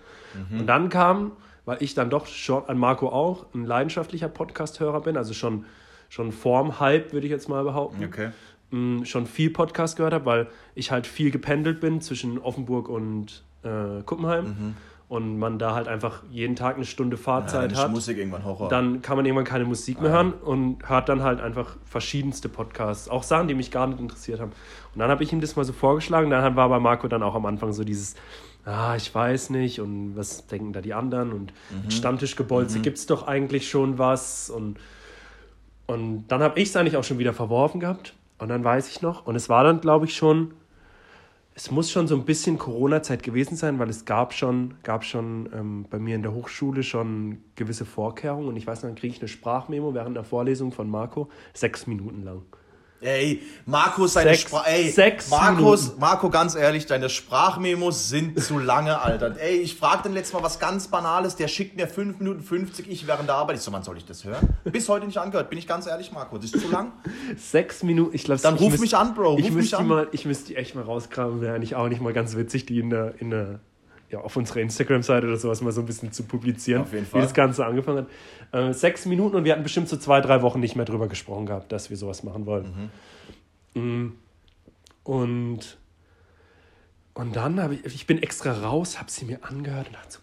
Und 0.52 0.68
dann 0.68 0.90
kam, 0.90 1.32
weil 1.64 1.82
ich 1.82 1.94
dann 1.96 2.10
doch 2.10 2.28
schon 2.28 2.66
an 2.66 2.78
Marco 2.78 3.08
auch 3.10 3.46
ein 3.54 3.64
leidenschaftlicher 3.64 4.28
Podcast-Hörer 4.28 5.02
bin, 5.02 5.16
also 5.18 5.34
schon, 5.34 5.66
schon 6.10 6.32
vorm 6.34 6.80
Hype, 6.80 7.14
würde 7.14 7.26
ich 7.26 7.32
jetzt 7.32 7.48
mal 7.48 7.64
behaupten 7.64 8.04
Okay. 8.04 8.32
mh, 8.72 9.06
schon 9.06 9.26
viel 9.28 9.50
Podcast 9.50 9.96
gehört 9.96 10.14
habe, 10.14 10.26
weil 10.26 10.48
ich 10.76 10.92
halt 10.92 11.08
viel 11.08 11.32
gependelt 11.32 11.80
bin 11.80 12.02
zwischen 12.02 12.38
Offenburg 12.38 12.90
und 12.90 13.44
äh, 13.64 14.04
Kuppenheim 14.06 14.76
und 15.08 15.38
man 15.38 15.60
da 15.60 15.76
halt 15.76 15.88
einfach 15.88 16.24
jeden 16.32 16.56
Tag 16.56 16.76
eine 16.76 16.86
Stunde 16.86 17.16
Ja, 17.16 17.22
Fahrzeit 17.22 17.72
ist 17.72 17.78
hat. 17.78 17.92
Musik 17.92 18.18
irgendwann 18.18 18.44
Horror. 18.44 18.70
Dann 18.70 19.02
kann 19.02 19.18
man 19.18 19.26
irgendwann 19.26 19.46
keine 19.46 19.66
Musik 19.66 20.02
mehr 20.02 20.12
hören 20.12 20.34
und 20.34 20.88
hört 20.88 21.10
dann 21.10 21.22
halt 21.22 21.42
einfach 21.42 21.78
verschiedenste 21.86 22.50
Podcasts, 22.50 23.08
auch 23.08 23.24
Sachen, 23.24 23.48
die 23.48 23.54
mich 23.54 23.70
gar 23.72 23.88
nicht 23.88 24.00
interessiert 24.00 24.40
haben. 24.40 24.52
Und 24.94 25.00
dann 25.00 25.10
habe 25.10 25.24
ich 25.24 25.32
ihm 25.32 25.42
das 25.42 25.56
mal 25.56 25.64
so 25.64 25.74
vorgeschlagen, 25.74 26.30
dann 26.30 26.56
war 26.56 26.70
bei 26.70 26.80
Marco 26.80 27.08
dann 27.08 27.22
auch 27.22 27.36
am 27.36 27.46
Anfang 27.46 27.72
so 27.72 27.84
dieses, 27.84 28.16
ah, 28.66 28.96
ich 28.96 29.14
weiß 29.14 29.52
nicht 29.52 29.80
und 29.80 30.16
was 30.16 30.48
denken 30.48 30.74
da 30.74 30.82
die 30.82 30.94
anderen 30.94 31.34
und 31.34 31.54
mit 31.84 31.94
Stammtischgebolze 31.94 32.80
gibt 32.80 32.98
es 32.98 33.06
doch 33.06 33.28
eigentlich 33.28 33.70
schon 33.70 34.00
was 34.00 34.50
und 34.50 34.78
und 35.88 36.28
dann 36.30 36.42
habe 36.42 36.60
ich 36.60 36.70
es 36.70 36.76
eigentlich 36.76 36.98
auch 36.98 37.04
schon 37.04 37.20
wieder 37.20 37.34
verworfen 37.34 37.80
gehabt. 37.80 38.14
Und 38.38 38.50
dann 38.50 38.64
weiß 38.64 38.90
ich 38.90 39.02
noch, 39.02 39.26
und 39.26 39.36
es 39.36 39.50
war 39.50 39.64
dann, 39.64 39.82
glaube 39.82 40.06
ich, 40.06 40.16
schon, 40.16 40.54
es 41.58 41.72
muss 41.72 41.90
schon 41.90 42.08
so 42.08 42.16
ein 42.16 42.26
bisschen 42.26 42.58
Corona-Zeit 42.58 43.24
gewesen 43.24 43.56
sein, 43.56 43.80
weil 43.80 43.90
es 43.90 44.04
gab 44.04 44.34
schon, 44.34 44.74
gab 44.84 45.06
schon 45.06 45.50
ähm, 45.54 45.86
bei 45.90 46.00
mir 46.00 46.16
in 46.16 46.22
der 46.22 46.34
Hochschule 46.34 46.84
schon 46.84 47.38
gewisse 47.56 47.86
Vorkehrungen. 47.86 48.50
Und 48.50 48.58
ich 48.58 48.68
weiß, 48.68 48.82
dann 48.82 48.96
kriege 48.96 49.14
ich 49.14 49.22
eine 49.22 49.30
Sprachmemo 49.30 49.94
während 49.94 50.18
der 50.18 50.26
Vorlesung 50.26 50.74
von 50.74 50.90
Marco, 50.90 51.30
sechs 51.54 51.88
Minuten 51.88 52.24
lang. 52.24 52.42
Ey, 53.06 53.42
Marco, 53.66 54.08
seine 54.08 54.32
Sechs- 54.32 54.42
Sprache. 54.42 54.70
Ey, 54.70 54.90
sechs 54.90 55.30
Markus, 55.30 55.84
Minuten. 55.84 56.00
Marco, 56.00 56.30
ganz 56.30 56.56
ehrlich, 56.56 56.86
deine 56.86 57.10
Sprachmemos 57.10 58.10
sind 58.10 58.42
zu 58.42 58.58
lange, 58.60 59.00
Alter. 59.02 59.36
Ey, 59.40 59.58
ich 59.58 59.76
frag 59.76 60.04
den 60.04 60.14
letztes 60.14 60.34
Mal 60.34 60.44
was 60.44 60.60
ganz 60.60 60.88
Banales, 60.88 61.36
der 61.36 61.48
schickt 61.48 61.76
mir 61.78 61.88
5 61.88 62.20
Minuten 62.20 62.42
50, 62.42 62.90
ich 62.90 63.08
während 63.08 63.30
der 63.30 63.36
Arbeit. 63.36 63.58
Ich 63.58 63.62
so, 63.62 63.72
wann 63.72 63.84
soll 63.84 63.98
ich 63.98 64.06
das 64.06 64.24
hören? 64.24 64.56
Bis 64.64 64.90
heute 64.90 65.06
nicht 65.06 65.18
angehört, 65.18 65.50
bin 65.50 65.60
ich 65.60 65.68
ganz 65.68 65.86
ehrlich, 65.88 66.12
Marco. 66.12 66.38
Das 66.38 66.46
ist 66.52 66.60
zu 66.62 66.70
lang. 66.72 66.94
Sechs 67.38 67.84
Minuten, 67.84 68.16
ich 68.16 68.24
glaube, 68.24 68.42
Dann 68.42 68.56
ich 68.56 68.62
ruf 68.62 68.72
müsst- 68.72 68.82
mich 68.82 68.96
an, 68.96 69.14
Bro, 69.14 69.32
ruf 69.32 69.40
Ich 69.40 69.46
mich 69.46 69.54
müsste 69.56 69.76
die 69.78 69.82
an. 69.82 69.88
mal, 69.88 70.08
ich 70.12 70.26
müsste 70.26 70.48
die 70.48 70.56
echt 70.56 70.76
mal 70.76 70.84
rauskramen, 70.84 71.42
wäre 71.42 71.56
eigentlich 71.56 71.76
auch 71.76 71.88
nicht 71.88 72.02
mal 72.02 72.14
ganz 72.14 72.36
witzig, 72.36 72.66
die 72.66 72.80
in 72.80 72.90
der, 72.90 73.14
in 73.20 73.30
der 73.30 73.60
ja, 74.16 74.22
auf 74.22 74.36
unserer 74.36 74.62
Instagram-Seite 74.62 75.28
oder 75.28 75.38
sowas 75.38 75.62
mal 75.62 75.72
so 75.72 75.82
ein 75.82 75.86
bisschen 75.86 76.12
zu 76.12 76.24
publizieren, 76.24 76.84
Auf 76.84 76.94
jeden 76.94 77.06
wie 77.06 77.10
Fall. 77.10 77.22
das 77.22 77.34
Ganze 77.34 77.66
angefangen 77.66 78.06
hat. 78.52 78.70
Äh, 78.70 78.74
sechs 78.74 79.06
Minuten 79.06 79.36
und 79.36 79.44
wir 79.44 79.52
hatten 79.52 79.64
bestimmt 79.64 79.90
so 79.90 79.98
zwei, 79.98 80.22
drei 80.22 80.42
Wochen 80.42 80.60
nicht 80.60 80.76
mehr 80.76 80.86
drüber 80.86 81.08
gesprochen 81.08 81.46
gehabt, 81.46 81.72
dass 81.72 81.90
wir 81.90 81.98
sowas 81.98 82.24
machen 82.24 82.46
wollen. 82.46 82.92
Mm. 83.74 84.14
Und, 85.04 85.78
und 87.14 87.36
dann 87.36 87.62
habe 87.62 87.76
ich, 87.76 87.86
ich 87.86 88.08
bin 88.08 88.22
extra 88.24 88.54
raus, 88.54 89.00
habe 89.00 89.12
sie 89.12 89.26
mir 89.26 89.44
angehört 89.44 89.88
und 89.88 89.96
dachte 89.96 90.14
so, 90.14 90.20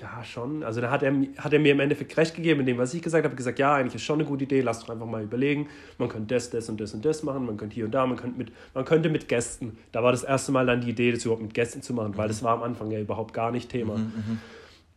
ja 0.00 0.24
schon. 0.24 0.62
Also 0.62 0.80
da 0.80 0.90
hat 0.90 1.02
er, 1.02 1.12
hat 1.38 1.52
er 1.52 1.58
mir 1.58 1.72
im 1.72 1.80
Endeffekt 1.80 2.16
recht 2.16 2.34
gegeben 2.34 2.60
in 2.60 2.66
dem, 2.66 2.78
was 2.78 2.94
ich 2.94 3.02
gesagt 3.02 3.24
habe, 3.24 3.34
gesagt, 3.34 3.58
ja, 3.58 3.74
eigentlich 3.74 3.94
ist 3.94 4.02
schon 4.02 4.20
eine 4.20 4.28
gute 4.28 4.44
Idee, 4.44 4.60
lass 4.60 4.80
doch 4.80 4.90
einfach 4.90 5.06
mal 5.06 5.22
überlegen, 5.22 5.68
man 5.98 6.08
könnte 6.08 6.34
das, 6.34 6.50
das 6.50 6.68
und 6.68 6.80
das 6.80 6.94
und 6.94 7.04
das 7.04 7.22
machen, 7.22 7.46
man 7.46 7.56
könnte 7.56 7.74
hier 7.74 7.84
und 7.84 7.92
da, 7.92 8.06
man 8.06 8.16
könnte 8.16 8.38
mit, 8.38 8.52
man 8.74 8.84
könnte 8.84 9.08
mit 9.08 9.28
Gästen, 9.28 9.78
da 9.92 10.02
war 10.02 10.12
das 10.12 10.24
erste 10.24 10.52
Mal 10.52 10.66
dann 10.66 10.80
die 10.80 10.90
Idee, 10.90 11.12
das 11.12 11.24
überhaupt 11.24 11.42
mit 11.42 11.54
Gästen 11.54 11.82
zu 11.82 11.94
machen, 11.94 12.16
weil 12.16 12.28
das 12.28 12.42
war 12.42 12.52
am 12.52 12.62
Anfang 12.62 12.90
ja 12.90 13.00
überhaupt 13.00 13.34
gar 13.34 13.50
nicht 13.50 13.70
Thema. 13.70 14.00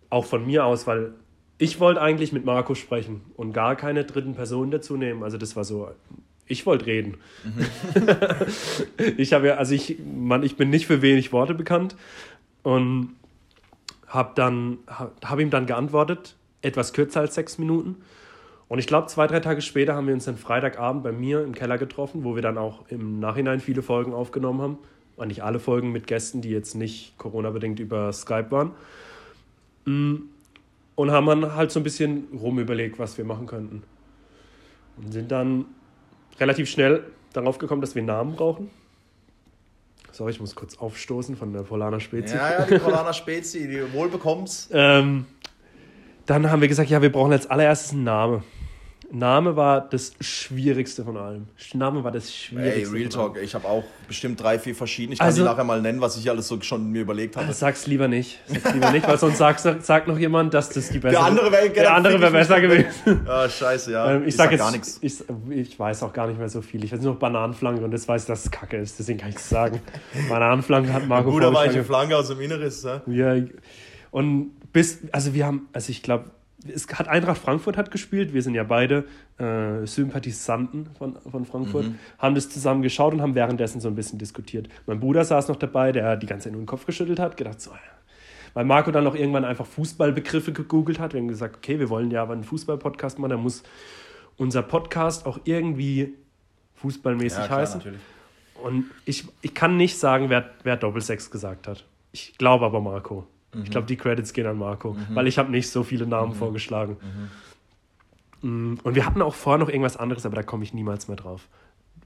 Auch 0.10 0.26
von 0.26 0.46
mir 0.46 0.66
aus, 0.66 0.88
weil 0.88 1.14
ich 1.58 1.80
wollte 1.80 2.02
eigentlich 2.02 2.32
mit 2.32 2.46
Marco 2.46 2.76
sprechen 2.76 3.22
und 3.36 3.54
gar 3.54 3.76
keine 3.76 4.04
dritten 4.04 4.36
Personen 4.36 4.72
dazu 4.72 4.98
nehmen. 4.98 5.24
Also 5.24 5.38
das 5.38 5.56
war 5.56 5.64
so, 5.64 5.90
ich 6.48 6.66
wollte 6.66 6.86
reden. 6.86 7.18
ich 9.18 9.34
habe 9.34 9.48
ja, 9.48 9.56
also 9.56 9.74
ich, 9.74 9.98
Mann, 10.00 10.44
ich 10.44 10.58
bin 10.58 10.70
nicht 10.70 10.86
für 10.86 11.02
wenig 11.02 11.32
Worte 11.32 11.54
bekannt 11.54 11.96
und 12.64 13.16
habe 14.16 14.32
dann, 14.36 14.80
habe 14.88 15.42
ihm 15.42 15.50
dann 15.50 15.66
geantwortet, 15.66 16.36
etwas 16.62 16.94
kürzer 16.94 17.22
als 17.22 17.36
sechs 17.36 17.58
Minuten. 17.58 17.98
Und 18.68 18.80
ich 18.80 18.88
glaube, 18.88 19.08
zwei, 19.08 19.28
drei 19.28 19.40
Tage 19.40 19.62
später 19.62 19.94
haben 19.96 20.08
wir 20.08 20.14
uns 20.14 20.26
dann 20.26 20.38
Freitagabend 20.38 21.04
bei 21.04 21.12
mir 21.12 21.44
im 21.44 21.54
Keller 21.54 21.78
getroffen, 21.78 22.24
wo 22.24 22.36
wir 22.36 22.42
dann 22.42 22.58
auch 22.58 22.88
im 22.90 23.20
Nachhinein 23.20 23.60
viele 23.60 23.84
Folgen 23.84 24.14
aufgenommen 24.14 24.62
haben. 24.62 24.78
Und 25.18 25.28
nicht 25.28 25.44
alle 25.44 25.60
Folgen 25.60 25.92
mit 25.92 26.08
Gästen, 26.08 26.42
die 26.42 26.50
jetzt 26.50 26.74
nicht 26.74 27.18
Corona-bedingt 27.18 27.80
über 27.80 28.12
Skype 28.12 28.52
waren. 28.52 28.72
Mm. 29.86 30.30
Und 30.96 31.12
haben 31.12 31.26
dann 31.26 31.56
halt 31.56 31.72
so 31.72 31.80
ein 31.80 31.84
bisschen 31.84 32.28
rumüberlegt, 32.34 33.00
was 33.00 33.18
wir 33.18 33.26
machen 33.26 33.48
könnten. 33.48 33.84
Und 34.98 35.12
sind 35.12 35.30
dann 35.30 35.66
relativ 36.40 36.70
schnell 36.70 37.04
darauf 37.34 37.58
gekommen, 37.58 37.82
dass 37.82 37.96
wir 37.96 38.04
Namen 38.04 38.36
brauchen. 38.36 38.70
Sorry, 40.16 40.32
ich 40.32 40.40
muss 40.40 40.56
kurz 40.56 40.78
aufstoßen 40.78 41.36
von 41.36 41.52
der 41.52 41.64
Polana 41.64 42.00
Spezi. 42.00 42.38
Ja, 42.38 42.60
ja, 42.60 42.66
die 42.66 42.80
Polana 42.80 43.12
Spezi, 43.12 43.68
die 43.68 43.94
wohlbekommst. 43.94 44.72
Ähm, 44.74 45.26
dann 46.26 46.50
haben 46.50 46.62
wir 46.62 46.70
gesagt, 46.70 46.90
ja, 46.90 47.02
wir 47.02 47.12
brauchen 47.12 47.34
als 47.34 47.48
allererstes 47.48 47.92
einen 47.92 48.06
Namen. 48.06 48.44
Name 49.12 49.56
war 49.56 49.82
das 49.90 50.14
Schwierigste 50.20 51.04
von 51.04 51.16
allem. 51.18 51.48
Name 51.74 52.04
war 52.04 52.12
das 52.12 52.26
Ey, 52.26 52.32
Schwierigste. 52.32 52.94
Real 52.94 53.12
von 53.12 53.20
allem. 53.22 53.34
Talk, 53.34 53.44
ich 53.44 53.56
habe 53.56 53.68
auch 53.68 53.84
bestimmt 54.08 54.42
drei, 54.42 54.60
vier 54.60 54.76
verschiedene. 54.76 55.14
Ich 55.14 55.20
kann 55.20 55.28
Also- 55.28 55.44
die 55.44 55.48
nachher 55.50 55.64
mal 55.64 55.82
nennen, 55.82 56.02
was 56.02 56.18
ich 56.18 56.30
alles 56.30 56.48
so 56.48 56.60
schon 56.62 56.92
mir 56.92 57.02
überlegt 57.02 57.38
habe. 57.38 57.52
Sag's 57.54 57.88
lieber 57.88 58.08
nicht. 58.08 58.40
Sag's 58.48 58.74
lieber 58.74 58.92
nicht, 58.92 59.08
weil 59.08 59.18
sonst 59.18 59.38
sagt, 59.38 59.60
sagt 59.84 60.08
noch 60.08 60.18
jemand, 60.18 60.54
dass 60.54 60.70
das 60.70 60.90
die 60.90 61.00
bessere 61.00 61.12
Der 61.22 61.24
andere 61.24 61.52
wäre 61.52 61.70
der 61.70 61.94
andere 61.94 62.20
wäre 62.22 62.32
besser 62.32 62.60
gewesen. 62.62 62.88
Ah, 63.28 63.48
scheiße, 63.50 63.92
ja. 63.92 64.12
Ähm, 64.12 64.28
ich 64.28 64.36
sag 64.36 64.52
jetzt 64.52 64.60
gar 64.62 64.72
nichts. 64.72 64.98
Ich, 65.02 65.24
ich 65.50 65.80
weiß 65.80 66.04
auch 66.04 66.14
gar 66.14 66.28
nicht 66.28 66.38
mehr 66.40 66.50
so 66.50 66.62
viel. 66.62 66.84
Ich 66.84 66.92
weiß 66.92 67.02
nur 67.02 67.14
noch 67.14 67.20
Bananenflanke 67.20 67.84
und 67.84 67.92
das 67.92 68.08
weiß, 68.08 68.24
ich, 68.24 68.28
dass 68.28 68.46
es 68.46 68.52
kacke 68.52 68.78
ist. 68.78 69.00
Deswegen 69.00 69.20
kann 69.20 69.30
ich 69.30 69.36
es 69.36 69.50
sagen. 69.50 69.82
Bananenflanke 70.30 70.92
hat 70.94 71.08
Marco 71.08 71.32
Guter 71.32 71.48
weiche 71.54 71.84
vorgeschlagen. 71.84 71.86
Flanke 71.86 72.18
aus 72.18 72.28
dem 72.30 72.42
Inneres, 72.42 72.84
ja. 72.84 73.02
Ja, 73.08 73.36
und 74.12 74.52
bis, 74.72 75.00
also 75.12 75.34
wir 75.34 75.46
haben, 75.46 75.68
also 75.74 75.90
ich 75.90 76.02
glaube, 76.04 76.26
es 76.74 76.88
hat 76.88 77.08
Eintracht 77.08 77.38
Frankfurt 77.38 77.78
hat 77.78 77.92
gespielt, 77.92 78.34
wir 78.34 78.42
sind 78.42 78.56
ja 78.56 78.64
beide 78.64 79.06
äh, 79.38 79.86
Sympathisanten 79.86 80.88
von, 80.98 81.18
von 81.30 81.46
Frankfurt, 81.46 81.88
mhm. 81.88 82.00
haben 82.18 82.36
das 82.36 82.50
zusammen 82.50 82.82
geschaut 82.82 83.14
und 83.14 83.22
haben 83.22 83.36
währenddessen 83.36 83.82
so 83.82 83.88
ein 83.88 83.96
bisschen 83.96 84.20
diskutiert. 84.20 84.70
Mein 84.86 85.00
Bruder 85.00 85.24
saß 85.24 85.48
noch 85.48 85.58
dabei, 85.58 85.92
der 85.92 86.18
die 86.18 86.28
ganze 86.28 86.46
Zeit 86.46 86.54
nur 86.54 86.62
den 86.62 86.68
Kopf 86.68 86.86
geschüttelt 86.86 87.20
hat, 87.20 87.38
gedacht 87.38 87.62
so, 87.62 87.72
weil 88.54 88.66
Marco 88.66 88.90
dann 88.92 89.06
auch 89.06 89.16
irgendwann 89.16 89.46
einfach 89.46 89.66
Fußballbegriffe 89.66 90.54
gegoogelt 90.54 90.98
hat. 90.98 91.14
Wir 91.14 91.20
haben 91.20 91.28
gesagt, 91.28 91.58
okay, 91.58 91.78
wir 91.78 91.90
wollen 91.90 92.10
ja 92.10 92.22
aber 92.22 92.34
einen 92.34 92.46
Fußball-Podcast 92.46 93.20
machen, 93.20 93.32
da 93.32 93.38
muss 93.38 93.64
unser 94.38 94.64
Podcast 94.64 95.26
auch 95.26 95.40
irgendwie 95.44 96.16
fußballmäßig 96.76 97.40
ja, 97.40 97.48
klar, 97.48 97.60
heißen. 97.60 97.78
Natürlich. 97.80 98.02
Und 98.64 98.86
ich, 99.04 99.26
ich 99.42 99.54
kann 99.54 99.78
nicht 99.78 99.98
sagen, 99.98 100.30
wer, 100.30 100.50
wer 100.64 100.78
Doppelsechs 100.78 101.30
gesagt 101.30 101.68
hat. 101.68 101.86
Ich 102.12 102.38
glaube 102.38 102.66
aber 102.66 102.80
Marco. 102.80 103.28
Mhm. 103.56 103.64
Ich 103.64 103.72
glaube, 103.72 103.88
die 103.88 103.96
Credits 103.96 104.34
gehen 104.34 104.46
an 104.46 104.58
Marco, 104.58 104.94
mhm. 104.94 105.16
weil 105.16 105.28
ich 105.28 105.38
habe 105.38 105.52
nicht 105.52 105.70
so 105.70 105.84
viele 105.84 106.06
Namen 106.06 106.34
mhm. 106.34 106.36
vorgeschlagen. 106.36 106.98
Mhm. 107.02 107.30
Mm, 108.46 108.80
und 108.84 108.96
wir 108.96 109.06
hatten 109.06 109.22
auch 109.22 109.34
vorher 109.34 109.60
noch 109.60 109.70
irgendwas 109.70 109.98
anderes, 109.98 110.26
aber 110.26 110.36
da 110.36 110.44
komme 110.44 110.64
ich 110.64 110.74
niemals 110.74 111.08
mehr 111.08 111.18
drauf. 111.18 111.48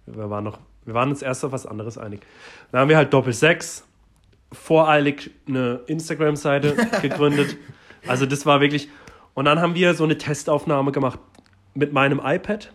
Wir 0.06 0.30
waren, 0.30 0.44
noch, 0.44 0.60
wir 0.86 0.94
waren 0.94 1.10
uns 1.10 1.22
erst 1.22 1.44
auf 1.44 1.52
was 1.52 1.66
anderes 1.66 1.98
einig. 1.98 2.22
Dann 2.72 2.82
haben 2.82 2.90
wir 2.90 2.98
halt 2.98 3.14
Doppelsechs, 3.14 3.84
voreilig 4.52 5.32
eine 5.48 5.82
Instagram-Seite 5.88 6.76
gegründet. 7.02 7.58
Also 8.08 8.26
das 8.26 8.46
war 8.46 8.62
wirklich. 8.62 8.90
Und 9.34 9.46
dann 9.46 9.60
haben 9.60 9.76
wir 9.76 9.94
so 9.94 10.04
eine 10.04 10.18
Testaufnahme 10.18 10.92
gemacht 10.92 11.20
mit 11.74 11.94
meinem 11.94 12.20
iPad. 12.24 12.72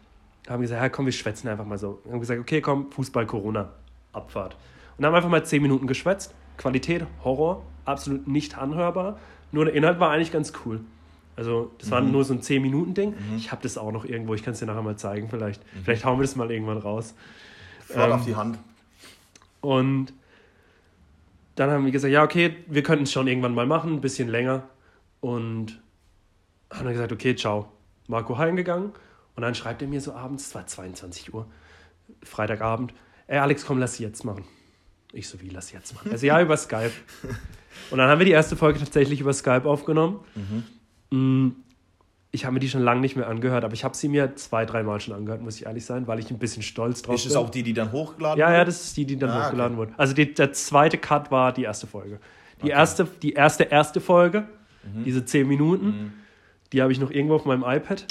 Haben 0.49 0.61
gesagt, 0.61 0.81
ja 0.81 0.89
komm, 0.89 1.07
wir 1.07 1.13
schwätzen 1.13 1.49
einfach 1.49 1.65
mal 1.65 1.79
so. 1.79 2.01
Wir 2.05 2.13
haben 2.13 2.21
gesagt, 2.21 2.41
okay, 2.41 2.61
komm, 2.61 2.93
Fußball, 2.93 3.27
Corona, 3.27 3.71
Abfahrt. 4.13 4.57
Und 4.97 5.07
haben 5.07 5.15
einfach 5.15 5.31
mal 5.31 5.45
zehn 5.45 5.63
Minuten 5.63 5.87
geschwätzt. 5.87 6.35
Qualität, 6.57 7.05
Horror, 7.25 7.65
absolut 7.85 8.27
nicht 8.29 8.57
anhörbar. 8.59 9.19
Nur 9.53 9.67
der 9.67 9.75
Inhalt 9.75 10.01
war 10.01 10.11
eigentlich 10.11 10.33
ganz 10.33 10.53
cool. 10.65 10.81
Also, 11.37 11.73
das 11.79 11.89
mhm. 11.89 11.93
war 11.93 12.01
nur 12.01 12.25
so 12.25 12.35
ein 12.35 12.41
10-Minuten-Ding. 12.41 13.11
Mhm. 13.11 13.37
Ich 13.37 13.51
habe 13.51 13.63
das 13.63 13.79
auch 13.79 13.93
noch 13.93 14.05
irgendwo, 14.05 14.35
ich 14.35 14.43
kann 14.43 14.53
es 14.53 14.61
dir 14.61 14.67
nachher 14.67 14.83
mal 14.83 14.97
zeigen, 14.97 15.29
vielleicht. 15.29 15.63
Mhm. 15.63 15.85
Vielleicht 15.85 16.05
hauen 16.05 16.19
wir 16.19 16.23
das 16.23 16.37
mal 16.37 16.51
irgendwann 16.51 16.79
raus. 16.79 17.15
Flott 17.87 18.07
ähm, 18.07 18.13
auf 18.13 18.25
die 18.25 18.37
Hand. 18.37 18.59
Und 19.61 20.13
dann 21.57 21.71
haben 21.71 21.85
wir 21.85 21.93
gesagt, 21.93 22.13
ja, 22.13 22.23
okay, 22.23 22.57
wir 22.67 22.83
könnten 22.83 23.05
es 23.05 23.13
schon 23.13 23.27
irgendwann 23.27 23.55
mal 23.55 23.67
machen, 23.67 23.95
ein 23.95 24.01
bisschen 24.01 24.29
länger. 24.29 24.65
Und 25.21 25.81
haben 26.71 26.85
dann 26.85 26.93
gesagt, 26.93 27.13
okay, 27.13 27.35
ciao. 27.35 27.69
Marco 28.07 28.37
heimgegangen 28.37 28.93
und 29.35 29.43
dann 29.43 29.55
schreibt 29.55 29.83
er 29.83 29.89
mir 29.89 30.01
so 30.01 30.13
abends, 30.13 30.49
es 30.49 30.55
war 30.55 30.67
22 30.67 31.33
Uhr, 31.33 31.47
Freitagabend, 32.23 32.93
ey 33.27 33.39
Alex, 33.39 33.65
komm, 33.65 33.79
lass 33.79 33.95
sie 33.95 34.03
jetzt 34.03 34.25
machen. 34.25 34.45
Ich 35.15 35.29
so, 35.29 35.41
wie, 35.41 35.49
lass 35.49 35.73
jetzt 35.73 35.95
machen? 35.95 36.11
Also 36.11 36.27
ja, 36.27 36.41
über 36.41 36.57
Skype. 36.57 36.93
Und 37.91 37.99
dann 37.99 38.09
haben 38.09 38.19
wir 38.19 38.27
die 38.27 38.33
erste 38.33 38.57
Folge 38.57 38.79
tatsächlich 38.79 39.21
über 39.21 39.33
Skype 39.33 39.65
aufgenommen. 39.65 40.21
Mhm. 41.11 41.57
Ich 42.33 42.45
habe 42.45 42.55
mir 42.55 42.61
die 42.61 42.69
schon 42.69 42.83
lange 42.83 43.01
nicht 43.01 43.15
mehr 43.15 43.29
angehört, 43.29 43.65
aber 43.65 43.75
ich 43.75 43.85
habe 43.85 43.95
sie 43.95 44.09
mir 44.09 44.35
zwei, 44.35 44.65
dreimal 44.65 45.01
schon 45.01 45.15
angehört, 45.15 45.41
muss 45.41 45.57
ich 45.57 45.67
ehrlich 45.67 45.85
sein, 45.85 46.09
weil 46.09 46.19
ich 46.19 46.31
ein 46.31 46.39
bisschen 46.39 46.63
stolz 46.63 47.03
drauf 47.03 47.15
bin. 47.15 47.17
Ist 47.17 47.27
es 47.27 47.37
auch 47.37 47.51
die, 47.51 47.63
die 47.63 47.75
dann 47.75 47.93
hochgeladen 47.93 48.39
ja, 48.39 48.47
wurde? 48.47 48.55
Ja, 48.55 48.59
ja, 48.59 48.65
das 48.65 48.83
ist 48.83 48.97
die, 48.97 49.05
die 49.05 49.17
dann 49.17 49.31
ah, 49.31 49.47
hochgeladen 49.47 49.79
okay. 49.79 49.91
wurde. 49.91 49.99
Also 49.99 50.15
die, 50.15 50.35
der 50.35 50.53
zweite 50.53 50.99
Cut 50.99 51.31
war 51.31 51.53
die 51.53 51.63
erste 51.63 51.87
Folge. 51.87 52.19
Die, 52.59 52.65
okay. 52.65 52.73
erste, 52.73 53.07
die 53.23 53.33
erste, 53.35 53.65
erste 53.65 54.01
Folge, 54.01 54.49
mhm. 54.83 55.05
diese 55.05 55.25
zehn 55.25 55.47
Minuten, 55.47 55.87
mhm. 55.87 56.13
die 56.73 56.83
habe 56.83 56.91
ich 56.91 56.99
noch 56.99 57.13
irgendwo 57.13 57.37
auf 57.37 57.45
meinem 57.45 57.63
iPad. 57.63 58.05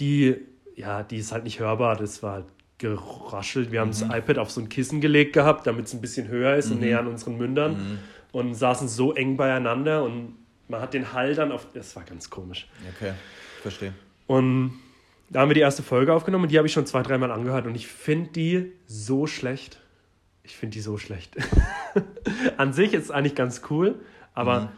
Die, 0.00 0.36
ja, 0.76 1.02
die 1.02 1.16
ist 1.16 1.32
halt 1.32 1.44
nicht 1.44 1.60
hörbar, 1.60 1.96
das 1.96 2.22
war 2.22 2.32
halt 2.32 2.46
geraschelt. 2.90 3.72
Wir 3.72 3.80
haben 3.80 3.88
mhm. 3.88 3.92
das 3.92 4.02
iPad 4.02 4.38
auf 4.38 4.50
so 4.50 4.60
ein 4.60 4.68
Kissen 4.68 5.00
gelegt 5.00 5.32
gehabt, 5.32 5.66
damit 5.66 5.86
es 5.86 5.94
ein 5.94 6.00
bisschen 6.00 6.28
höher 6.28 6.54
ist 6.56 6.70
und 6.70 6.76
mhm. 6.76 6.84
näher 6.84 7.00
an 7.00 7.08
unseren 7.08 7.36
Mündern. 7.36 7.72
Mhm. 7.72 7.98
Und 8.32 8.54
saßen 8.54 8.88
so 8.88 9.12
eng 9.12 9.36
beieinander 9.36 10.02
und 10.02 10.34
man 10.68 10.80
hat 10.80 10.92
den 10.92 11.12
Hall 11.12 11.34
dann 11.34 11.52
auf. 11.52 11.66
Das 11.72 11.94
war 11.94 12.02
ganz 12.02 12.30
komisch. 12.30 12.66
Okay 12.96 13.12
verstehe. 13.64 13.94
Und 14.26 14.78
da 15.30 15.40
haben 15.40 15.48
wir 15.50 15.54
die 15.54 15.60
erste 15.60 15.82
Folge 15.82 16.12
aufgenommen 16.12 16.44
und 16.44 16.52
die 16.52 16.58
habe 16.58 16.68
ich 16.68 16.72
schon 16.72 16.86
zwei, 16.86 17.02
dreimal 17.02 17.32
angehört 17.32 17.66
und 17.66 17.74
ich 17.74 17.88
finde 17.88 18.30
die 18.30 18.72
so 18.86 19.26
schlecht. 19.26 19.80
Ich 20.44 20.54
finde 20.56 20.74
die 20.74 20.80
so 20.80 20.98
schlecht. 20.98 21.36
An 22.58 22.72
sich 22.74 22.92
ist 22.92 23.04
es 23.04 23.10
eigentlich 23.10 23.34
ganz 23.34 23.62
cool, 23.70 23.96
aber 24.34 24.60
mhm. 24.60 24.68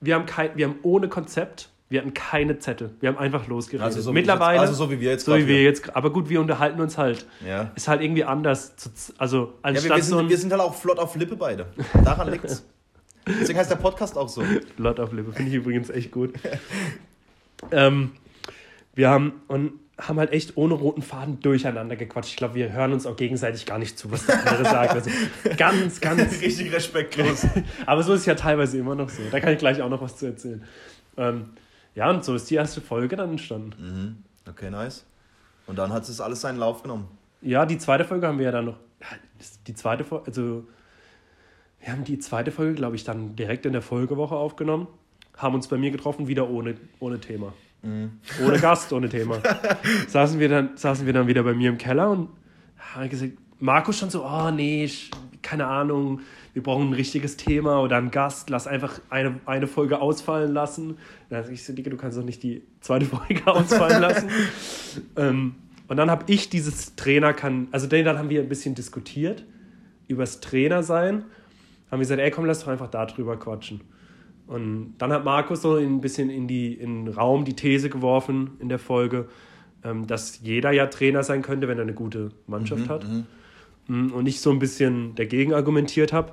wir, 0.00 0.14
haben 0.14 0.26
kein, 0.26 0.56
wir 0.56 0.66
haben 0.66 0.78
ohne 0.82 1.08
Konzept, 1.08 1.68
wir 1.88 2.00
hatten 2.00 2.12
keine 2.14 2.58
Zettel. 2.58 2.90
Wir 3.00 3.08
haben 3.08 3.18
einfach 3.18 3.46
losgeredet. 3.46 3.84
Also 3.84 4.00
so 4.00 4.12
Mittlerweile. 4.12 4.60
Jetzt, 4.60 4.68
also 4.68 4.84
so 4.84 4.90
wie 4.90 5.00
wir 5.00 5.10
jetzt 5.10 5.24
So 5.24 5.36
wie 5.36 5.46
wir 5.46 5.62
jetzt. 5.62 5.96
Aber 5.96 6.10
gut, 6.10 6.28
wir 6.28 6.40
unterhalten 6.40 6.80
uns 6.80 6.98
halt. 6.98 7.26
Ja. 7.46 7.70
Ist 7.74 7.88
halt 7.88 8.02
irgendwie 8.02 8.24
anders. 8.24 8.74
Also, 9.16 9.54
anstatt 9.62 9.84
ja, 9.84 9.90
wir, 9.90 9.96
wir, 9.96 10.02
sind, 10.02 10.18
so 10.18 10.28
wir 10.28 10.38
sind 10.38 10.52
halt 10.52 10.60
auch 10.60 10.74
flott 10.74 10.98
auf 10.98 11.16
Lippe 11.16 11.36
beide. 11.36 11.66
Daran 12.04 12.30
liegt's. 12.30 12.64
Deswegen 13.26 13.58
heißt 13.58 13.70
der 13.70 13.76
Podcast 13.76 14.16
auch 14.16 14.28
so. 14.28 14.42
Flott 14.76 15.00
auf 15.00 15.12
Lippe, 15.12 15.32
finde 15.32 15.50
ich 15.50 15.56
übrigens 15.56 15.90
echt 15.90 16.10
gut. 16.10 16.32
Ähm, 17.70 18.12
wir 18.94 19.10
haben 19.10 19.42
und 19.48 19.72
haben 19.98 20.18
halt 20.18 20.32
echt 20.32 20.56
ohne 20.56 20.74
roten 20.74 21.02
Faden 21.02 21.40
durcheinander 21.40 21.96
gequatscht. 21.96 22.30
Ich 22.30 22.36
glaube, 22.36 22.54
wir 22.54 22.72
hören 22.72 22.92
uns 22.92 23.04
auch 23.04 23.16
gegenseitig 23.16 23.66
gar 23.66 23.78
nicht 23.78 23.98
zu, 23.98 24.10
was 24.12 24.26
der 24.26 24.38
andere 24.38 24.64
sagt. 24.64 24.94
Also 24.94 25.10
ganz, 25.56 26.00
ganz. 26.02 26.40
Richtig 26.40 26.72
respektlos. 26.72 27.46
Aber 27.86 28.02
so 28.02 28.14
ist 28.14 28.20
es 28.20 28.26
ja 28.26 28.34
teilweise 28.34 28.78
immer 28.78 28.94
noch 28.94 29.08
so. 29.08 29.22
Da 29.30 29.40
kann 29.40 29.52
ich 29.52 29.58
gleich 29.58 29.82
auch 29.82 29.88
noch 29.88 30.00
was 30.00 30.16
zu 30.16 30.26
erzählen. 30.26 30.62
Ähm, 31.16 31.50
ja, 31.98 32.10
und 32.10 32.24
so 32.24 32.34
ist 32.34 32.48
die 32.50 32.54
erste 32.54 32.80
Folge 32.80 33.16
dann 33.16 33.30
entstanden. 33.30 33.72
Mhm. 33.78 34.50
Okay, 34.50 34.70
nice. 34.70 35.04
Und 35.66 35.78
dann 35.78 35.92
hat 35.92 36.08
es 36.08 36.20
alles 36.20 36.40
seinen 36.40 36.58
Lauf 36.58 36.82
genommen. 36.82 37.08
Ja, 37.42 37.66
die 37.66 37.78
zweite 37.78 38.04
Folge 38.04 38.26
haben 38.26 38.38
wir 38.38 38.46
ja 38.46 38.52
dann 38.52 38.64
noch. 38.64 38.78
Die 39.66 39.74
zweite 39.74 40.04
Folge, 40.04 40.26
also 40.26 40.66
wir 41.80 41.92
haben 41.92 42.04
die 42.04 42.18
zweite 42.18 42.50
Folge, 42.50 42.74
glaube 42.74 42.96
ich, 42.96 43.04
dann 43.04 43.36
direkt 43.36 43.66
in 43.66 43.72
der 43.72 43.82
Folgewoche 43.82 44.34
aufgenommen 44.34 44.88
haben 45.38 45.54
uns 45.54 45.68
bei 45.68 45.78
mir 45.78 45.90
getroffen, 45.90 46.28
wieder 46.28 46.50
ohne, 46.50 46.74
ohne 46.98 47.20
Thema. 47.20 47.54
Mhm. 47.82 48.18
Ohne 48.44 48.58
Gast, 48.58 48.92
ohne 48.92 49.08
Thema. 49.08 49.40
saßen, 50.08 50.38
wir 50.40 50.48
dann, 50.48 50.76
saßen 50.76 51.06
wir 51.06 51.12
dann 51.12 51.28
wieder 51.28 51.44
bei 51.44 51.54
mir 51.54 51.70
im 51.70 51.78
Keller 51.78 52.10
und 52.10 52.28
haben 52.76 53.08
gesagt, 53.08 53.32
Markus 53.60 53.98
schon 53.98 54.10
so, 54.10 54.24
oh 54.24 54.50
nee, 54.50 54.90
keine 55.48 55.66
Ahnung, 55.66 56.20
wir 56.52 56.62
brauchen 56.62 56.90
ein 56.90 56.92
richtiges 56.92 57.38
Thema 57.38 57.80
oder 57.80 57.96
einen 57.96 58.10
Gast, 58.10 58.50
lass 58.50 58.66
einfach 58.66 59.00
eine, 59.08 59.40
eine 59.46 59.66
Folge 59.66 60.00
ausfallen 60.00 60.52
lassen. 60.52 60.98
Dann 61.30 61.42
habe 61.42 61.52
ich 61.52 61.64
so, 61.64 61.72
Dicke, 61.72 61.88
du 61.88 61.96
kannst 61.96 62.18
doch 62.18 62.24
nicht 62.24 62.42
die 62.42 62.62
zweite 62.80 63.06
Folge 63.06 63.46
ausfallen 63.46 64.02
lassen. 64.02 64.28
ähm, 65.16 65.54
und 65.88 65.96
dann 65.96 66.10
habe 66.10 66.24
ich 66.26 66.50
dieses 66.50 66.96
Trainer 66.96 67.32
kann, 67.32 67.68
also 67.70 67.86
dann 67.86 68.18
haben 68.18 68.28
wir 68.28 68.42
ein 68.42 68.48
bisschen 68.48 68.74
diskutiert 68.74 69.44
über 70.06 70.22
das 70.22 70.40
Trainer 70.40 70.82
sein. 70.82 71.24
Haben 71.90 71.92
wir 71.92 71.98
gesagt, 72.00 72.20
ey 72.20 72.30
komm, 72.30 72.44
lass 72.44 72.60
doch 72.60 72.68
einfach 72.68 72.90
darüber 72.90 73.38
quatschen. 73.38 73.80
Und 74.46 74.96
dann 74.98 75.12
hat 75.12 75.24
Markus 75.24 75.62
so 75.62 75.76
ein 75.76 76.02
bisschen 76.02 76.28
in, 76.28 76.46
die, 76.46 76.74
in 76.74 77.06
den 77.06 77.14
Raum 77.14 77.46
die 77.46 77.54
These 77.54 77.88
geworfen 77.88 78.50
in 78.60 78.68
der 78.68 78.78
Folge, 78.78 79.28
ähm, 79.82 80.06
dass 80.06 80.40
jeder 80.42 80.72
ja 80.72 80.86
Trainer 80.86 81.22
sein 81.22 81.40
könnte, 81.40 81.68
wenn 81.68 81.78
er 81.78 81.82
eine 81.82 81.94
gute 81.94 82.32
Mannschaft 82.46 82.86
mhm, 82.86 82.88
hat. 82.88 83.04
Mhm. 83.04 83.26
Mm, 83.88 84.12
und 84.12 84.26
ich 84.26 84.40
so 84.40 84.50
ein 84.50 84.58
bisschen 84.58 85.14
dagegen 85.16 85.52
argumentiert 85.52 86.12
habe. 86.12 86.32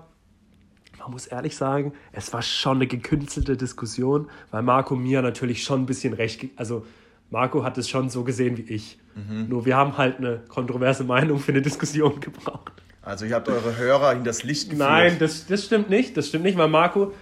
Man 0.99 1.11
muss 1.11 1.27
ehrlich 1.27 1.55
sagen, 1.55 1.93
es 2.11 2.31
war 2.33 2.41
schon 2.41 2.77
eine 2.77 2.87
gekünstelte 2.87 3.57
Diskussion, 3.57 4.29
weil 4.51 4.63
Marco 4.63 4.95
mir 4.95 5.21
natürlich 5.21 5.63
schon 5.63 5.83
ein 5.83 5.85
bisschen 5.85 6.13
recht, 6.13 6.45
also 6.55 6.85
Marco 7.31 7.63
hat 7.63 7.77
es 7.77 7.89
schon 7.89 8.09
so 8.09 8.23
gesehen 8.23 8.57
wie 8.57 8.73
ich. 8.73 8.97
Mhm. 9.15 9.49
Nur 9.49 9.65
wir 9.65 9.75
haben 9.75 9.97
halt 9.97 10.17
eine 10.17 10.41
kontroverse 10.47 11.03
Meinung 11.03 11.39
für 11.39 11.51
eine 11.51 11.61
Diskussion 11.61 12.19
gebraucht. 12.19 12.71
Also 13.01 13.25
ihr 13.25 13.35
habt 13.35 13.47
eure 13.49 13.77
Hörer 13.77 14.13
in 14.13 14.23
das 14.23 14.43
Licht 14.43 14.69
geführt. 14.71 14.89
Nein, 14.89 15.17
das, 15.19 15.45
das 15.45 15.65
stimmt 15.65 15.89
nicht. 15.89 16.17
Das 16.17 16.27
stimmt 16.27 16.43
nicht, 16.43 16.57
weil 16.57 16.67
Marco 16.67 17.13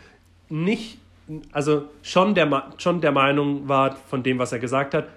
nicht, 0.50 0.98
also 1.52 1.90
schon 2.02 2.36
der, 2.36 2.74
schon 2.78 3.02
der 3.02 3.12
Meinung 3.12 3.68
war 3.68 3.96
von 3.96 4.24
dem, 4.24 4.40
was 4.40 4.52
er 4.54 4.60
gesagt 4.60 4.94
hat, 4.94 5.10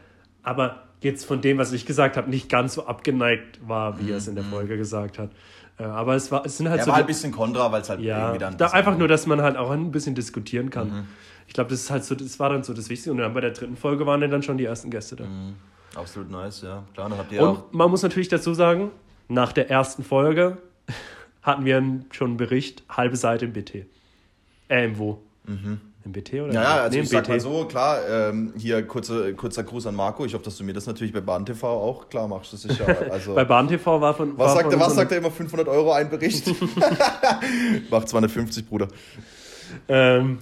aber 0.42 0.85
jetzt 1.06 1.24
von 1.24 1.40
dem, 1.40 1.56
was 1.56 1.72
ich 1.72 1.86
gesagt 1.86 2.16
habe, 2.16 2.28
nicht 2.28 2.50
ganz 2.50 2.74
so 2.74 2.86
abgeneigt 2.86 3.66
war, 3.66 3.98
wie 3.98 4.10
er 4.10 4.18
es 4.18 4.28
in 4.28 4.34
der 4.34 4.44
mhm. 4.44 4.50
Folge 4.50 4.76
gesagt 4.76 5.18
hat. 5.18 5.30
Äh, 5.78 5.84
aber 5.84 6.14
es, 6.14 6.30
war, 6.30 6.44
es 6.44 6.58
sind 6.58 6.68
halt 6.68 6.80
er 6.80 6.84
so. 6.84 6.90
war 6.90 6.98
ein 6.98 7.06
bisschen 7.06 7.32
kontra, 7.32 7.72
weil 7.72 7.82
es 7.82 7.88
halt 7.88 8.00
ja, 8.00 8.18
irgendwie 8.18 8.38
dann. 8.38 8.56
Da 8.56 8.68
einfach 8.68 8.96
nur, 8.96 9.08
dass 9.08 9.26
man 9.26 9.40
halt 9.40 9.56
auch 9.56 9.70
ein 9.70 9.90
bisschen 9.92 10.14
diskutieren 10.14 10.70
kann. 10.70 10.88
Mhm. 10.88 11.06
Ich 11.46 11.54
glaube, 11.54 11.70
das 11.70 11.80
ist 11.80 11.90
halt 11.90 12.04
so, 12.04 12.14
das 12.14 12.38
war 12.38 12.50
dann 12.50 12.62
so 12.64 12.74
das 12.74 12.88
Wichtigste. 12.88 13.10
Und 13.12 13.18
dann 13.18 13.32
bei 13.32 13.40
der 13.40 13.52
dritten 13.52 13.76
Folge 13.76 14.06
waren 14.06 14.20
dann 14.20 14.42
schon 14.42 14.58
die 14.58 14.64
ersten 14.64 14.90
Gäste 14.90 15.16
da. 15.16 15.24
Mhm. 15.24 15.54
Absolut 15.94 16.30
nice, 16.30 16.62
ja. 16.62 16.82
Klar, 16.94 17.08
dann 17.08 17.18
habt 17.18 17.32
ihr 17.32 17.40
Und 17.40 17.48
auch 17.48 17.72
man 17.72 17.90
muss 17.90 18.02
natürlich 18.02 18.28
dazu 18.28 18.52
sagen, 18.52 18.90
nach 19.28 19.52
der 19.52 19.70
ersten 19.70 20.04
Folge 20.04 20.58
hatten 21.42 21.64
wir 21.64 21.82
schon 22.10 22.28
einen 22.28 22.36
Bericht, 22.36 22.82
halbe 22.88 23.16
Seite 23.16 23.46
im 23.46 23.52
BT. 23.52 23.86
Äh, 24.68 24.84
im 24.84 24.98
Wo? 24.98 25.22
Mhm. 25.46 25.80
Im 26.06 26.12
BT 26.12 26.34
oder? 26.34 26.52
Ja, 26.52 26.62
ja 26.62 26.82
also 26.82 26.96
nee, 26.96 27.02
ich 27.02 27.10
BT. 27.10 27.16
sag 27.16 27.28
mal 27.28 27.40
so, 27.40 27.64
klar, 27.64 27.98
ähm, 28.08 28.52
hier 28.56 28.86
kurze, 28.86 29.34
kurzer 29.34 29.64
Gruß 29.64 29.88
an 29.88 29.96
Marco. 29.96 30.24
Ich 30.24 30.34
hoffe, 30.34 30.44
dass 30.44 30.56
du 30.56 30.62
mir 30.62 30.72
das 30.72 30.86
natürlich 30.86 31.12
bei 31.12 31.20
Bahn 31.20 31.44
TV 31.44 31.68
auch 31.68 32.08
klar 32.08 32.28
machst. 32.28 32.52
Das 32.52 32.64
ist 32.64 32.78
ja, 32.78 32.86
also 33.10 33.34
bei 33.34 33.44
Bahn 33.44 33.66
TV 33.66 34.00
war 34.00 34.14
von. 34.14 34.38
Was, 34.38 34.46
war 34.46 34.54
sagt, 34.54 34.70
von 34.70 34.80
er, 34.80 34.86
was 34.86 34.94
sagt 34.94 35.10
er 35.10 35.18
immer? 35.18 35.32
500 35.32 35.66
Euro 35.66 35.92
ein 35.92 36.08
Bericht? 36.08 36.46
Macht 37.90 38.08
250, 38.08 38.68
Bruder. 38.68 38.86
Ähm, 39.88 40.38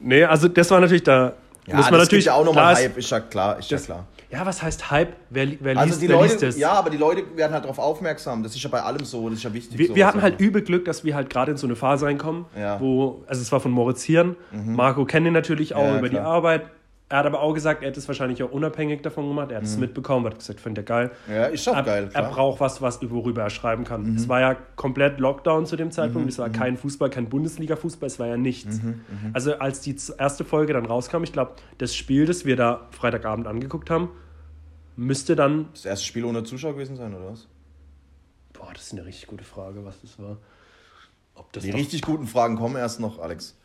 nee, 0.00 0.24
also 0.24 0.48
das 0.48 0.68
war 0.72 0.80
natürlich 0.80 1.04
da. 1.04 1.34
Ja, 1.68 1.76
muss 1.76 1.90
man 1.90 2.00
das 2.00 2.08
natürlich 2.08 2.30
auch 2.30 2.44
nochmal 2.44 2.74
Hype, 2.74 2.98
ist 2.98 3.10
ja 3.10 3.20
klar, 3.20 3.58
ist 3.58 3.70
das, 3.70 3.86
ja 3.86 3.94
klar. 3.94 4.06
Ja, 4.34 4.44
was 4.44 4.64
heißt 4.64 4.90
Hype? 4.90 5.14
Wer, 5.30 5.46
wer 5.60 5.78
also 5.78 5.90
liest, 5.90 6.02
die 6.02 6.08
wer 6.08 6.16
Leute, 6.16 6.32
liest 6.32 6.42
das? 6.42 6.58
Ja, 6.58 6.72
aber 6.72 6.90
die 6.90 6.96
Leute 6.96 7.22
werden 7.36 7.52
halt 7.52 7.62
darauf 7.62 7.78
aufmerksam. 7.78 8.42
Das 8.42 8.56
ist 8.56 8.62
ja 8.64 8.68
bei 8.68 8.82
allem 8.82 9.04
so, 9.04 9.28
das 9.28 9.38
ist 9.38 9.44
ja 9.44 9.54
wichtig. 9.54 9.78
Wir, 9.78 9.94
wir 9.94 10.06
hatten 10.08 10.22
halt 10.22 10.40
übel 10.40 10.60
Glück, 10.62 10.84
dass 10.86 11.04
wir 11.04 11.14
halt 11.14 11.30
gerade 11.30 11.52
in 11.52 11.56
so 11.56 11.68
eine 11.68 11.76
Phase 11.76 12.06
reinkommen, 12.06 12.46
ja. 12.58 12.80
wo, 12.80 13.22
also 13.28 13.40
es 13.40 13.52
war 13.52 13.60
von 13.60 13.70
Moritz 13.70 14.02
Hirn, 14.02 14.34
mhm. 14.50 14.74
Marco 14.74 15.04
kennt 15.04 15.24
ihn 15.28 15.32
natürlich 15.32 15.76
auch 15.76 15.84
ja, 15.84 15.98
über 15.98 16.08
klar. 16.08 16.22
die 16.22 16.26
Arbeit. 16.26 16.62
Er 17.10 17.18
hat 17.18 17.26
aber 17.26 17.42
auch 17.42 17.52
gesagt, 17.52 17.82
er 17.82 17.90
hätte 17.90 18.00
es 18.00 18.08
wahrscheinlich 18.08 18.42
auch 18.42 18.50
unabhängig 18.50 19.02
davon 19.02 19.28
gemacht. 19.28 19.52
Er 19.52 19.58
hat 19.58 19.64
es 19.64 19.76
mitbekommen, 19.76 20.26
hat 20.26 20.38
gesagt, 20.38 20.58
findet 20.58 20.88
er 20.88 20.96
geil. 20.96 21.10
Ja, 21.28 21.44
ist 21.44 21.66
er, 21.66 21.82
geil, 21.82 22.04
Er 22.04 22.22
klar. 22.22 22.32
braucht 22.32 22.60
was, 22.60 22.82
was 22.82 22.98
worüber 23.08 23.42
er 23.42 23.50
schreiben 23.50 23.84
kann. 23.84 24.16
Es 24.16 24.28
war 24.28 24.40
ja 24.40 24.56
komplett 24.74 25.20
Lockdown 25.20 25.66
zu 25.66 25.76
dem 25.76 25.92
Zeitpunkt. 25.92 26.28
Es 26.30 26.38
war 26.38 26.48
kein 26.48 26.76
Fußball, 26.76 27.10
kein 27.10 27.28
Bundesliga-Fußball, 27.28 28.06
es 28.06 28.18
war 28.18 28.26
ja 28.26 28.36
nichts. 28.36 28.80
Also 29.32 29.58
als 29.58 29.82
die 29.82 29.94
erste 30.18 30.44
Folge 30.44 30.72
dann 30.72 30.86
rauskam, 30.86 31.22
ich 31.22 31.32
glaube, 31.32 31.52
das 31.78 31.94
Spiel, 31.94 32.26
das 32.26 32.46
wir 32.46 32.56
da 32.56 32.88
Freitagabend 32.90 33.46
angeguckt 33.46 33.90
haben, 33.90 34.08
müsste 34.96 35.36
dann. 35.36 35.68
Das 35.72 35.84
erste 35.84 36.06
Spiel 36.06 36.24
ohne 36.24 36.44
Zuschauer 36.44 36.74
gewesen 36.74 36.96
sein, 36.96 37.14
oder 37.14 37.30
was? 37.32 37.46
Boah, 38.52 38.70
das 38.72 38.84
ist 38.84 38.92
eine 38.92 39.04
richtig 39.04 39.26
gute 39.26 39.44
Frage, 39.44 39.84
was 39.84 40.00
das 40.00 40.18
war. 40.18 40.36
Ob 41.34 41.52
das 41.52 41.64
Die 41.64 41.70
richtig 41.70 42.02
guten 42.02 42.26
Fragen 42.26 42.56
kommen 42.56 42.76
erst 42.76 43.00
noch, 43.00 43.18
Alex. 43.18 43.56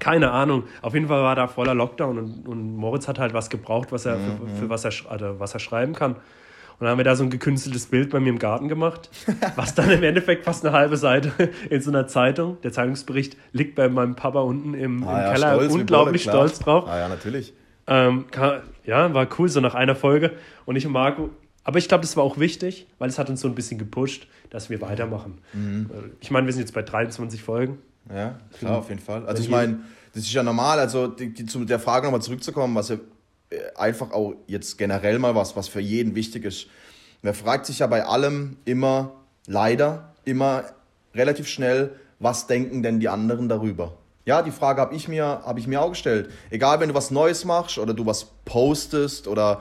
Keine 0.00 0.30
Ahnung. 0.32 0.64
Auf 0.82 0.94
jeden 0.94 1.06
Fall 1.08 1.22
war 1.22 1.36
da 1.36 1.46
voller 1.46 1.74
Lockdown 1.74 2.18
und, 2.18 2.48
und 2.48 2.76
Moritz 2.76 3.06
hat 3.06 3.18
halt 3.18 3.34
was 3.34 3.50
gebraucht, 3.50 3.92
was 3.92 4.06
er, 4.06 4.16
Mhm, 4.16 4.38
für, 4.54 4.60
für 4.62 4.68
was, 4.70 4.84
er, 4.84 4.92
also 5.08 5.38
was 5.38 5.54
er 5.54 5.60
schreiben 5.60 5.92
kann. 5.94 6.14
Und 6.14 6.80
dann 6.80 6.88
haben 6.88 6.98
wir 6.98 7.04
da 7.04 7.14
so 7.14 7.22
ein 7.22 7.30
gekünsteltes 7.30 7.86
Bild 7.86 8.10
bei 8.10 8.18
mir 8.18 8.30
im 8.30 8.40
Garten 8.40 8.68
gemacht, 8.68 9.08
was 9.56 9.76
dann 9.76 9.90
im 9.90 10.02
Endeffekt 10.02 10.44
fast 10.44 10.64
eine 10.66 10.74
halbe 10.74 10.96
Seite 10.96 11.30
in 11.70 11.80
so 11.80 11.90
einer 11.90 12.08
Zeitung, 12.08 12.60
der 12.62 12.72
Zeitungsbericht, 12.72 13.36
liegt 13.52 13.76
bei 13.76 13.88
meinem 13.88 14.16
Papa 14.16 14.40
unten 14.40 14.74
im, 14.74 15.02
im 15.02 15.06
Ah, 15.06 15.22
ja, 15.22 15.32
Keller, 15.32 15.54
stolz 15.54 15.72
unglaublich 15.72 16.24
Bolle, 16.24 16.36
stolz 16.48 16.58
drauf. 16.58 16.88
Ah 16.88 16.98
ja, 16.98 17.08
natürlich. 17.08 17.52
Ähm, 17.86 18.26
ja, 18.84 19.12
war 19.14 19.28
cool, 19.38 19.48
so 19.48 19.60
nach 19.60 19.74
einer 19.74 19.96
Folge. 19.96 20.32
Und 20.64 20.76
ich 20.76 20.86
und 20.86 20.92
Marco, 20.92 21.30
aber 21.64 21.78
ich 21.78 21.88
glaube, 21.88 22.02
das 22.02 22.16
war 22.16 22.24
auch 22.24 22.38
wichtig, 22.38 22.86
weil 22.98 23.08
es 23.08 23.18
hat 23.18 23.30
uns 23.30 23.40
so 23.40 23.48
ein 23.48 23.54
bisschen 23.54 23.78
gepusht, 23.78 24.26
dass 24.50 24.70
wir 24.70 24.80
weitermachen. 24.80 25.38
Mhm. 25.52 25.90
Äh, 25.90 26.10
Ich 26.20 26.30
meine, 26.30 26.46
wir 26.46 26.52
sind 26.52 26.60
jetzt 26.60 26.74
bei 26.74 26.82
23 26.82 27.42
Folgen. 27.42 27.78
Ja, 28.14 28.38
klar, 28.58 28.78
auf 28.78 28.90
jeden 28.90 29.00
Fall. 29.00 29.26
Also 29.26 29.42
ich 29.42 29.48
meine, 29.48 29.80
das 30.12 30.24
ist 30.24 30.32
ja 30.32 30.42
normal, 30.42 30.78
also 30.78 31.06
die, 31.08 31.32
die, 31.32 31.46
zu 31.46 31.64
der 31.64 31.78
Frage 31.78 32.06
nochmal 32.06 32.20
zurückzukommen, 32.20 32.74
was 32.74 32.90
ja 32.90 32.96
äh, 33.48 33.56
einfach 33.76 34.12
auch 34.12 34.34
jetzt 34.46 34.76
generell 34.76 35.18
mal 35.18 35.34
was, 35.34 35.56
was 35.56 35.68
für 35.68 35.80
jeden 35.80 36.14
wichtig 36.14 36.44
ist. 36.44 36.66
Man 37.22 37.32
fragt 37.32 37.64
sich 37.64 37.78
ja 37.78 37.86
bei 37.86 38.04
allem 38.04 38.58
immer, 38.66 39.12
leider, 39.46 40.12
immer 40.26 40.64
relativ 41.14 41.48
schnell, 41.48 41.94
was 42.18 42.46
denken 42.46 42.82
denn 42.82 43.00
die 43.00 43.08
anderen 43.08 43.48
darüber? 43.48 43.96
Ja, 44.26 44.40
die 44.40 44.52
Frage 44.52 44.80
habe 44.80 44.94
ich, 44.94 45.06
mir, 45.06 45.42
hab 45.44 45.58
ich 45.58 45.66
mir 45.66 45.82
auch 45.82 45.90
gestellt. 45.90 46.30
Egal, 46.50 46.80
wenn 46.80 46.88
du 46.88 46.94
was 46.94 47.10
Neues 47.10 47.44
machst 47.44 47.76
oder 47.76 47.92
du 47.92 48.06
was 48.06 48.24
postest 48.46 49.28
oder 49.28 49.60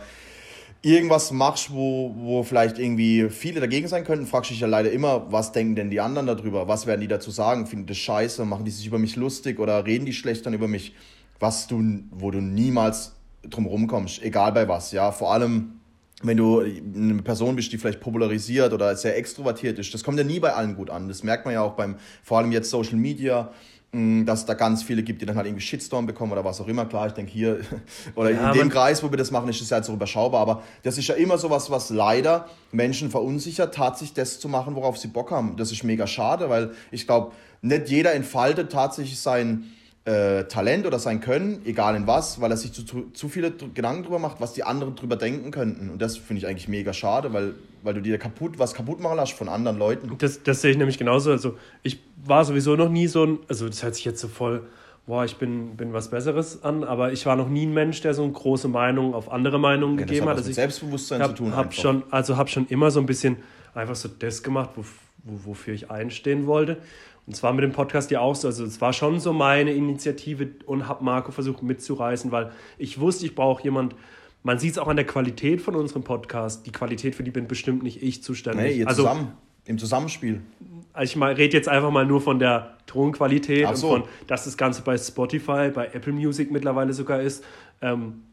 irgendwas 0.81 1.31
machst, 1.31 1.73
wo, 1.73 2.13
wo 2.17 2.43
vielleicht 2.43 2.79
irgendwie 2.79 3.29
viele 3.29 3.59
dagegen 3.59 3.89
sein 3.89 4.05
könnten, 4.05 4.25
fragst 4.25 4.49
du 4.49 4.53
dich 4.53 4.61
ja 4.61 4.67
leider 4.67 4.91
immer, 4.91 5.31
was 5.31 5.51
denken 5.51 5.75
denn 5.75 5.89
die 5.89 5.99
anderen 5.99 6.27
darüber? 6.27 6.67
Was 6.67 6.87
werden 6.87 7.01
die 7.01 7.09
dazu 7.09 7.29
sagen? 7.29 7.67
Finden 7.67 7.87
das 7.87 7.97
scheiße? 7.97 8.45
Machen 8.45 8.63
die 8.63 8.71
sich 8.71 8.87
über 8.87 8.99
mich 8.99 9.17
lustig 9.17 9.59
oder 9.59 9.85
reden 9.85 10.05
die 10.05 10.13
schlecht 10.13 10.45
dann 10.45 10.53
über 10.53 10.69
mich? 10.69 10.93
Was 11.39 11.67
du, 11.67 11.83
wo 12.11 12.31
du 12.31 12.39
niemals 12.39 13.15
drum 13.43 13.65
rumkommst, 13.65 14.21
egal 14.23 14.53
bei 14.53 14.67
was, 14.69 14.93
ja. 14.93 15.11
Vor 15.11 15.33
allem, 15.33 15.81
wenn 16.21 16.37
du 16.37 16.61
eine 16.61 17.21
Person 17.21 17.57
bist, 17.57 17.73
die 17.73 17.77
vielleicht 17.77 17.99
popularisiert 17.99 18.71
oder 18.71 18.95
sehr 18.95 19.17
extrovertiert 19.17 19.77
ist, 19.77 19.93
das 19.93 20.05
kommt 20.05 20.17
ja 20.17 20.23
nie 20.23 20.39
bei 20.39 20.53
allen 20.53 20.75
gut 20.75 20.89
an. 20.89 21.09
Das 21.09 21.23
merkt 21.23 21.43
man 21.43 21.53
ja 21.53 21.61
auch 21.61 21.73
beim, 21.73 21.95
vor 22.23 22.37
allem 22.37 22.53
jetzt 22.53 22.69
Social 22.69 22.95
Media, 22.95 23.51
dass 23.93 24.39
es 24.39 24.45
da 24.47 24.55
ganz 24.55 24.81
viele 24.81 25.03
gibt, 25.03 25.21
die 25.21 25.27
dann 25.27 25.35
halt 25.35 25.45
irgendwie 25.45 25.63
Shitstorm 25.63 26.07
bekommen 26.07 26.31
oder 26.31 26.43
was 26.43 26.59
auch 26.59 26.67
immer. 26.67 26.85
Klar, 26.85 27.07
ich 27.07 27.13
denke 27.13 27.31
hier, 27.31 27.59
oder 28.15 28.31
Ja, 28.31 28.51
in 28.51 28.57
dem 28.57 28.69
Kreis, 28.69 29.03
wo 29.03 29.11
wir 29.11 29.17
das 29.17 29.29
machen, 29.29 29.47
ist 29.49 29.61
es 29.61 29.69
ja 29.69 29.75
halt 29.75 29.85
so 29.85 29.93
überschaubar. 29.93 30.41
Aber 30.41 30.63
das 30.81 30.97
ist 30.97 31.07
ja 31.07 31.15
immer 31.15 31.37
sowas, 31.37 31.69
was 31.69 31.91
leider 31.91 32.49
Menschen 32.71 33.11
verunsichert, 33.11 33.75
tatsächlich 33.75 34.15
das 34.15 34.39
zu 34.39 34.49
machen, 34.49 34.75
worauf 34.75 34.97
sie 34.97 35.09
Bock 35.09 35.29
haben. 35.29 35.57
Das 35.57 35.71
ist 35.71 35.83
mega 35.83 36.07
schade, 36.07 36.49
weil 36.49 36.71
ich 36.89 37.05
glaube, 37.05 37.33
nicht 37.61 37.89
jeder 37.89 38.13
entfaltet 38.15 38.71
tatsächlich 38.71 39.19
sein 39.19 39.65
äh, 40.05 40.43
Talent 40.45 40.85
oder 40.85 40.99
sein 40.99 41.21
Können, 41.21 41.61
egal 41.65 41.95
in 41.95 42.07
was, 42.07 42.41
weil 42.41 42.51
er 42.51 42.57
sich 42.57 42.73
zu, 42.73 42.83
zu, 42.83 43.09
zu 43.13 43.29
viele 43.29 43.51
Gedanken 43.51 44.03
drüber 44.03 44.19
macht, 44.19 44.41
was 44.41 44.53
die 44.53 44.63
anderen 44.63 44.95
drüber 44.95 45.15
denken 45.15 45.51
könnten. 45.51 45.89
Und 45.89 46.01
das 46.01 46.17
finde 46.17 46.39
ich 46.39 46.47
eigentlich 46.47 46.67
mega 46.67 46.91
schade, 46.91 47.31
weil, 47.31 47.55
weil 47.83 47.93
du 47.93 48.01
dir 48.01 48.17
kaputt, 48.17 48.59
was 48.59 48.73
kaputt 48.73 48.99
machen 48.99 49.17
lässt 49.17 49.33
von 49.33 49.47
anderen 49.47 49.77
Leuten. 49.77 50.11
Das, 50.17 50.43
das 50.43 50.61
sehe 50.61 50.71
ich 50.71 50.77
nämlich 50.77 50.97
genauso. 50.97 51.31
Also 51.31 51.57
ich 51.83 51.99
war 52.25 52.43
sowieso 52.43 52.75
noch 52.75 52.89
nie 52.89 53.07
so 53.07 53.25
ein, 53.25 53.39
also 53.47 53.67
das 53.67 53.81
hört 53.81 53.95
sich 53.95 54.03
jetzt 54.03 54.19
so 54.19 54.27
voll, 54.27 54.63
boah, 55.05 55.23
ich 55.23 55.37
bin, 55.37 55.77
bin 55.77 55.93
was 55.93 56.09
Besseres 56.09 56.63
an, 56.63 56.83
aber 56.83 57.13
ich 57.13 57.25
war 57.25 57.37
noch 57.37 57.47
nie 57.47 57.65
ein 57.65 57.73
Mensch, 57.73 58.01
der 58.01 58.13
so 58.13 58.23
eine 58.23 58.33
große 58.33 58.67
Meinung 58.67 59.13
auf 59.13 59.31
andere 59.31 59.57
Meinungen 59.57 59.97
Ja, 59.99 60.05
gegeben 60.05 60.27
hat 60.27 60.35
Also 60.35 60.43
mit 60.43 60.49
ich 60.49 60.55
Selbstbewusstsein 60.55 61.21
hab, 61.21 61.29
zu 61.29 61.35
tun. 61.43 61.55
Hab 61.55 61.67
einfach. 61.67 61.81
schon, 61.81 62.03
also 62.11 62.35
habe 62.35 62.49
schon 62.49 62.67
immer 62.67 62.91
so 62.91 62.99
ein 62.99 63.05
bisschen 63.05 63.37
einfach 63.73 63.95
so 63.95 64.09
das 64.09 64.43
gemacht, 64.43 64.71
wo, 64.75 64.83
wo, 65.23 65.51
wofür 65.51 65.73
ich 65.73 65.89
einstehen 65.89 66.45
wollte. 66.45 66.77
Und 67.25 67.35
zwar 67.35 67.53
mit 67.53 67.63
dem 67.63 67.71
Podcast 67.71 68.11
ja 68.11 68.19
auch 68.19 68.35
so. 68.35 68.47
Also 68.47 68.65
es 68.65 68.81
war 68.81 68.91
schon 68.93 69.19
so 69.19 69.31
meine 69.33 69.71
Initiative 69.73 70.49
und 70.65 70.87
habe 70.87 71.03
Marco 71.03 71.31
versucht 71.31 71.63
mitzureißen, 71.63 72.31
weil 72.31 72.51
ich 72.77 72.99
wusste, 72.99 73.25
ich 73.25 73.35
brauche 73.35 73.63
jemand. 73.63 73.95
Man 74.45 74.59
sieht 74.59 74.71
es 74.73 74.77
auch 74.77 74.89
an 74.89 74.97
der 74.97 75.05
Qualität 75.05 75.61
von 75.61 75.73
unserem 75.75 76.03
Podcast. 76.03 76.65
Die 76.67 76.71
Qualität 76.73 77.15
für 77.15 77.23
die 77.23 77.31
bin 77.31 77.47
bestimmt 77.47 77.81
nicht 77.81 78.03
ich 78.03 78.23
zuständig. 78.23 78.65
Nee, 78.65 78.79
ihr 78.79 78.87
also 78.89 79.03
zusammen, 79.03 79.31
im 79.63 79.77
Zusammenspiel. 79.77 80.41
also 80.91 81.17
ich 81.17 81.37
rede 81.37 81.55
jetzt 81.55 81.69
einfach 81.69 81.91
mal 81.91 82.05
nur 82.05 82.19
von 82.19 82.39
der 82.39 82.75
Tonqualität 82.85 83.65
Ach 83.67 83.75
so. 83.77 83.93
und 83.93 84.01
von, 84.01 84.09
dass 84.27 84.43
das 84.43 84.57
Ganze 84.57 84.81
bei 84.81 84.97
Spotify, 84.97 85.69
bei 85.73 85.87
Apple 85.93 86.11
Music 86.11 86.51
mittlerweile 86.51 86.91
sogar 86.91 87.21
ist. 87.21 87.45
Ähm, 87.81 88.23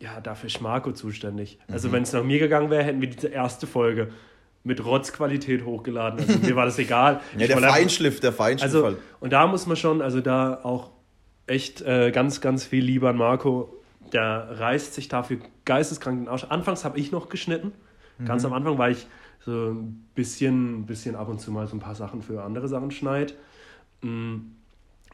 ja, 0.00 0.18
dafür 0.22 0.46
ist 0.46 0.62
Marco 0.62 0.92
zuständig. 0.92 1.58
Also 1.70 1.88
Mhm. 1.88 1.92
wenn 1.92 2.02
es 2.04 2.12
nach 2.14 2.24
mir 2.24 2.38
gegangen 2.38 2.70
wäre, 2.70 2.82
hätten 2.84 3.02
wir 3.02 3.10
diese 3.10 3.28
erste 3.28 3.66
Folge 3.66 4.08
mit 4.62 4.84
Rotzqualität 4.84 5.64
hochgeladen. 5.64 6.20
Also 6.20 6.38
mir 6.38 6.56
war 6.56 6.66
das 6.66 6.78
egal. 6.78 7.20
Ja, 7.38 7.46
der 7.46 7.58
Feinschliff, 7.58 8.20
der 8.20 8.32
Feinschliff 8.32 8.74
Also, 8.74 8.84
halt. 8.84 8.98
und 9.20 9.32
da 9.32 9.46
muss 9.46 9.66
man 9.66 9.76
schon, 9.76 10.02
also 10.02 10.20
da 10.20 10.60
auch 10.62 10.90
echt 11.46 11.80
äh, 11.82 12.10
ganz, 12.10 12.40
ganz 12.40 12.64
viel 12.64 12.84
lieber 12.84 13.10
an 13.10 13.16
Marco. 13.16 13.74
Der 14.12 14.58
reißt 14.58 14.94
sich 14.94 15.08
dafür 15.08 15.38
geisteskrank 15.64 16.20
den 16.20 16.28
Arsch. 16.28 16.44
Anfangs 16.44 16.84
habe 16.84 16.98
ich 16.98 17.12
noch 17.12 17.28
geschnitten. 17.28 17.72
Ganz 18.24 18.44
am 18.44 18.52
Anfang 18.52 18.76
war 18.76 18.90
ich 18.90 19.06
so 19.40 19.70
ein 19.70 20.06
bisschen, 20.14 20.84
bisschen 20.84 21.16
ab 21.16 21.28
und 21.28 21.40
zu 21.40 21.50
mal 21.50 21.66
so 21.66 21.74
ein 21.76 21.80
paar 21.80 21.94
Sachen 21.94 22.20
für 22.20 22.42
andere 22.42 22.68
Sachen 22.68 22.90
schneid. 22.90 23.34
Mm. 24.02 24.36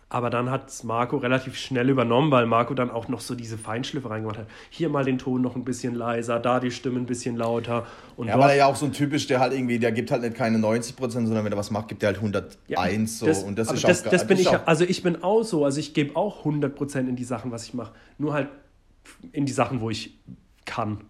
Aber 0.09 0.31
dann 0.31 0.51
hat 0.51 0.85
Marco 0.85 1.17
relativ 1.17 1.57
schnell 1.57 1.91
übernommen, 1.91 2.31
weil 2.31 2.47
Marco 2.47 2.75
dann 2.75 2.93
auch 2.93 3.09
noch 3.09 3.21
so 3.21 3.35
diese 3.35 3.59
Feinschliffe 3.59 4.09
reingemacht 4.09 4.39
hat. 4.39 4.47
Hier 4.71 4.89
mal 4.89 5.05
den 5.05 5.19
Ton 5.19 5.43
noch 5.43 5.57
ein 5.57 5.65
bisschen 5.65 5.97
leiser, 5.97 6.39
da 6.39 6.61
die 6.61 6.71
Stimme 6.71 7.01
ein 7.01 7.07
bisschen 7.07 7.37
lauter. 7.37 7.87
Und 8.17 8.29
Ja, 8.29 8.39
weil 8.39 8.51
er 8.51 8.57
ja 8.57 8.67
auch 8.67 8.77
so 8.77 8.87
ein 8.87 8.93
typisch, 8.93 9.27
der 9.27 9.41
halt 9.41 9.53
irgendwie, 9.53 9.81
der 9.81 9.91
gibt 9.91 10.13
halt 10.13 10.23
nicht 10.23 10.37
keine 10.37 10.59
90%, 10.59 10.95
sondern 11.11 11.45
wenn 11.45 11.53
er 11.53 11.59
was 11.59 11.73
macht, 11.73 11.89
gibt 11.89 12.05
er 12.05 12.09
halt 12.09 12.19
101 12.19 13.19
so. 13.19 13.27
Das, 13.27 13.43
und 13.43 13.59
das 13.59 13.73
ist 13.73 13.83
das, 13.83 14.07
auch 14.07 14.11
das 14.11 14.27
bin 14.29 14.39
ich, 14.39 14.49
auch, 14.49 14.65
also 14.67 14.85
ich 14.85 15.03
bin 15.03 15.25
auch 15.25 15.43
so, 15.43 15.65
also 15.65 15.81
ich 15.81 15.93
gebe 15.93 16.15
auch 16.15 16.45
100% 16.45 17.01
in 17.01 17.17
die 17.17 17.25
Sachen, 17.25 17.51
was 17.51 17.65
ich 17.65 17.75
mache. 17.75 17.93
Nur 18.17 18.33
halt 18.33 18.49
in 19.33 19.45
die 19.45 19.53
Sachen, 19.53 19.81
wo 19.81 19.91
ich 19.91 20.21
kann. 20.67 21.01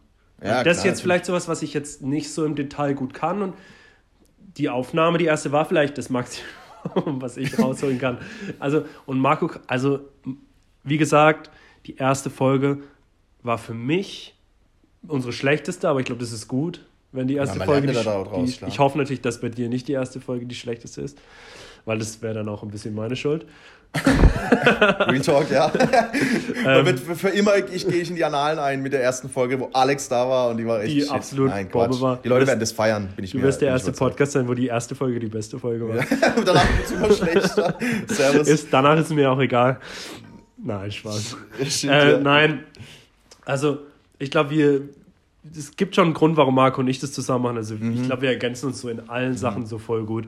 Ja, 0.42 0.64
das 0.64 0.78
ist 0.78 0.82
klar, 0.82 0.92
jetzt 0.92 1.02
vielleicht 1.02 1.26
sowas, 1.26 1.48
was 1.48 1.60
ich 1.60 1.74
jetzt 1.74 2.00
nicht 2.00 2.32
so 2.32 2.46
im 2.46 2.54
Detail 2.54 2.94
gut 2.94 3.12
kann. 3.12 3.42
Und 3.42 3.54
die 4.56 4.70
Aufnahme, 4.70 5.18
die 5.18 5.26
erste 5.26 5.52
war 5.52 5.66
vielleicht 5.66 5.98
das 5.98 6.08
Maximum, 6.08 6.48
was 7.06 7.36
ich 7.36 7.58
rausholen 7.58 7.98
kann. 7.98 8.18
Also, 8.58 8.84
und 9.06 9.18
Marco, 9.18 9.50
also 9.66 10.00
wie 10.84 10.98
gesagt, 10.98 11.50
die 11.86 11.96
erste 11.96 12.30
Folge 12.30 12.78
war 13.42 13.58
für 13.58 13.74
mich 13.74 14.34
unsere 15.06 15.32
schlechteste, 15.32 15.88
aber 15.88 16.00
ich 16.00 16.06
glaube, 16.06 16.20
das 16.20 16.32
ist 16.32 16.48
gut, 16.48 16.84
wenn 17.12 17.28
die 17.28 17.34
erste 17.34 17.58
man 17.58 17.66
Folge. 17.66 17.86
Die, 17.88 17.94
ja 17.94 18.02
draus, 18.02 18.58
die, 18.58 18.64
ich 18.66 18.78
hoffe 18.78 18.98
natürlich, 18.98 19.20
dass 19.20 19.40
bei 19.40 19.48
dir 19.48 19.68
nicht 19.68 19.88
die 19.88 19.92
erste 19.92 20.20
Folge 20.20 20.46
die 20.46 20.54
schlechteste 20.54 21.00
ist, 21.00 21.18
weil 21.84 21.98
das 21.98 22.22
wäre 22.22 22.34
dann 22.34 22.48
auch 22.48 22.62
ein 22.62 22.70
bisschen 22.70 22.94
meine 22.94 23.16
Schuld. 23.16 23.46
Real 25.08 25.20
Talk, 25.20 25.50
ja. 25.50 25.70
Ähm. 26.66 26.86
Wird 26.86 26.98
für, 27.00 27.28
immer, 27.28 27.56
ich 27.72 27.86
gehe 27.86 28.00
ich 28.02 28.10
in 28.10 28.16
die 28.16 28.24
Annalen 28.24 28.58
ein 28.58 28.82
mit 28.82 28.92
der 28.92 29.02
ersten 29.02 29.28
Folge, 29.28 29.60
wo 29.60 29.70
Alex 29.72 30.08
da 30.08 30.28
war 30.28 30.48
und 30.50 30.56
die 30.56 30.66
war 30.66 30.82
echt 30.82 30.94
Die 30.94 31.00
shit. 31.02 31.10
absolut 31.10 31.50
Nein, 31.50 31.68
Bombe 31.68 32.00
war. 32.00 32.16
Die 32.22 32.28
Leute 32.28 32.42
Du 32.44 32.46
werden 32.48 32.60
das 32.60 32.72
feiern, 32.72 33.08
bin 33.14 33.24
ich 33.24 33.30
Du 33.32 33.38
mir 33.38 33.44
wirst 33.44 33.60
der 33.60 33.68
erste. 33.68 33.92
Podcast 33.92 34.32
sein, 34.32 34.48
wo 34.48 34.54
die 34.54 34.66
erste 34.66 34.94
Folge 34.94 35.20
die 35.20 35.28
beste 35.28 35.58
Folge 35.58 35.88
war. 35.88 35.96
und 36.36 36.46
danach 36.48 36.64
wird 36.76 36.86
es 36.86 36.90
immer 36.92 37.12
schlechter. 37.12 37.78
Servus. 38.08 38.48
Ist, 38.48 38.68
danach 38.72 38.98
ist 38.98 39.10
mir 39.10 39.30
auch 39.30 39.38
egal. 39.40 39.78
Nein, 40.56 40.90
Spaß. 40.90 41.36
Shit, 41.68 41.90
Äh, 41.90 42.12
ja. 42.12 42.18
nein, 42.18 42.60
also 43.44 43.78
ich 44.18 44.30
glaube, 44.30 44.50
wir. 44.50 44.80
Es 45.56 45.76
gibt 45.76 45.94
schon 45.94 46.06
einen 46.06 46.14
Grund, 46.14 46.36
warum 46.36 46.56
Marco 46.56 46.80
und 46.80 46.88
ich 46.88 46.98
das 46.98 47.12
zusammen 47.12 47.44
machen. 47.44 47.56
Also 47.58 47.76
Mhm. 47.76 47.94
ich 48.00 48.02
glaube, 48.06 48.22
wir 48.22 48.30
ergänzen 48.30 48.66
uns 48.66 48.80
so 48.80 48.88
in 48.88 49.08
allen 49.08 49.36
Sachen 49.36 49.64
so 49.66 49.78
voll 49.78 50.04
gut 50.04 50.24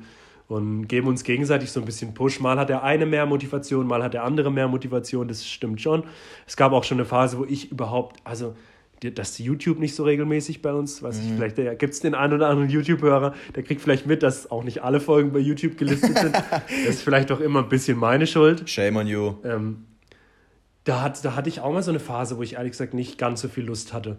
und 0.49 0.89
geben 0.89 1.07
uns 1.09 1.25
gegenseitig 1.25 1.71
so 1.71 1.79
ein 1.81 1.87
bisschen 1.87 2.15
Push. 2.15 2.41
Mal 2.41 2.59
hat 2.59 2.69
der 2.71 2.83
eine 2.83 3.07
mehr 3.07 3.27
Motivation, 3.27 3.87
mal 3.87 4.03
hat 4.03 4.15
der 4.15 4.25
andere 4.25 4.51
mehr 4.51 4.67
Motivation. 4.67 5.29
Das 5.29 5.47
stimmt 5.47 5.81
schon. 5.81 6.05
Es 6.47 6.57
gab 6.57 6.73
auch 6.73 6.85
schon 6.85 6.97
eine 6.99 7.05
Phase, 7.05 7.39
wo 7.39 7.45
ich 7.45 7.71
überhaupt, 7.71 8.17
also 8.25 8.57
dass 9.15 9.39
YouTube 9.39 9.79
nicht 9.79 9.95
so 9.95 10.03
regelmäßig 10.03 10.61
bei 10.61 10.73
uns, 10.73 11.05
weiß 11.05 11.19
Mhm. 11.21 11.23
ich, 11.29 11.33
vielleicht 11.35 11.79
gibt 11.79 11.95
es 11.95 12.01
den 12.01 12.17
einen 12.17 12.33
oder 12.33 12.49
anderen 12.49 12.69
YouTube-Hörer, 12.69 13.33
der 13.55 13.63
kriegt 13.63 13.81
vielleicht 13.81 14.07
mit, 14.07 14.25
dass 14.25 14.51
auch 14.51 14.65
nicht 14.65 14.83
alle 14.83 14.99
Folgen 14.99 15.31
bei 15.33 15.39
YouTube 15.39 15.77
gelistet 15.79 16.19
sind. 16.19 16.35
das 16.59 16.63
ist 16.97 17.03
vielleicht 17.03 17.31
auch 17.31 17.39
immer 17.39 17.61
ein 17.63 17.69
bisschen 17.69 17.97
meine 17.97 18.27
Schuld. 18.27 18.69
Shame 18.69 18.97
on 18.97 19.07
you. 19.07 19.35
Ähm, 19.45 19.85
da, 20.83 21.03
hat, 21.03 21.25
da 21.25 21.37
hatte 21.37 21.49
ich 21.49 21.61
auch 21.61 21.73
mal 21.73 21.83
so 21.85 21.93
eine 21.93 22.01
Phase, 22.01 22.39
wo 22.39 22.43
ich 22.43 22.55
ehrlich 22.55 22.73
gesagt 22.73 22.93
nicht 22.93 23.19
ganz 23.19 23.41
so 23.43 23.49
viel 23.49 23.65
Lust 23.67 23.93
hatte. 23.93 24.19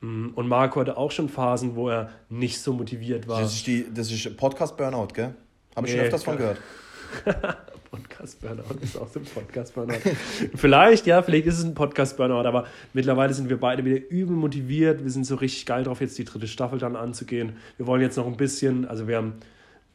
Mm, 0.00 0.28
Und 0.34 0.48
Marco 0.48 0.80
hatte 0.80 0.96
auch 0.96 1.12
schon 1.12 1.28
Phasen, 1.28 1.76
wo 1.76 1.88
er 1.88 2.08
nicht 2.28 2.60
so 2.60 2.72
motiviert 2.72 3.28
war. 3.28 3.40
Das 3.42 3.54
ist, 3.54 3.66
die, 3.68 3.86
das 3.94 4.10
ist 4.10 4.36
Podcast-Burnout, 4.36 5.08
gell? 5.14 5.34
Habe 5.78 5.86
ich 5.86 5.92
schon 5.92 6.00
Nee, 6.00 6.06
öfters 6.06 6.24
von 6.24 6.36
gehört. 6.36 6.58
Podcast-Burnout 7.90 8.82
ist 8.82 8.96
auch 8.96 9.08
so 9.08 9.20
ein 9.20 9.24
Podcast-Burnout. 9.24 9.94
vielleicht, 10.56 11.06
ja, 11.06 11.22
vielleicht 11.22 11.46
ist 11.46 11.58
es 11.58 11.64
ein 11.64 11.74
Podcast-Burnout, 11.74 12.46
aber 12.46 12.66
mittlerweile 12.92 13.32
sind 13.32 13.48
wir 13.48 13.58
beide 13.58 13.84
wieder 13.84 14.10
übel 14.10 14.36
motiviert. 14.36 15.04
Wir 15.04 15.10
sind 15.10 15.24
so 15.24 15.36
richtig 15.36 15.66
geil 15.66 15.84
drauf, 15.84 16.00
jetzt 16.00 16.18
die 16.18 16.24
dritte 16.24 16.48
Staffel 16.48 16.78
dann 16.78 16.96
anzugehen. 16.96 17.56
Wir 17.76 17.86
wollen 17.86 18.02
jetzt 18.02 18.16
noch 18.16 18.26
ein 18.26 18.36
bisschen, 18.36 18.86
also 18.86 19.06
wir 19.06 19.16
haben 19.16 19.34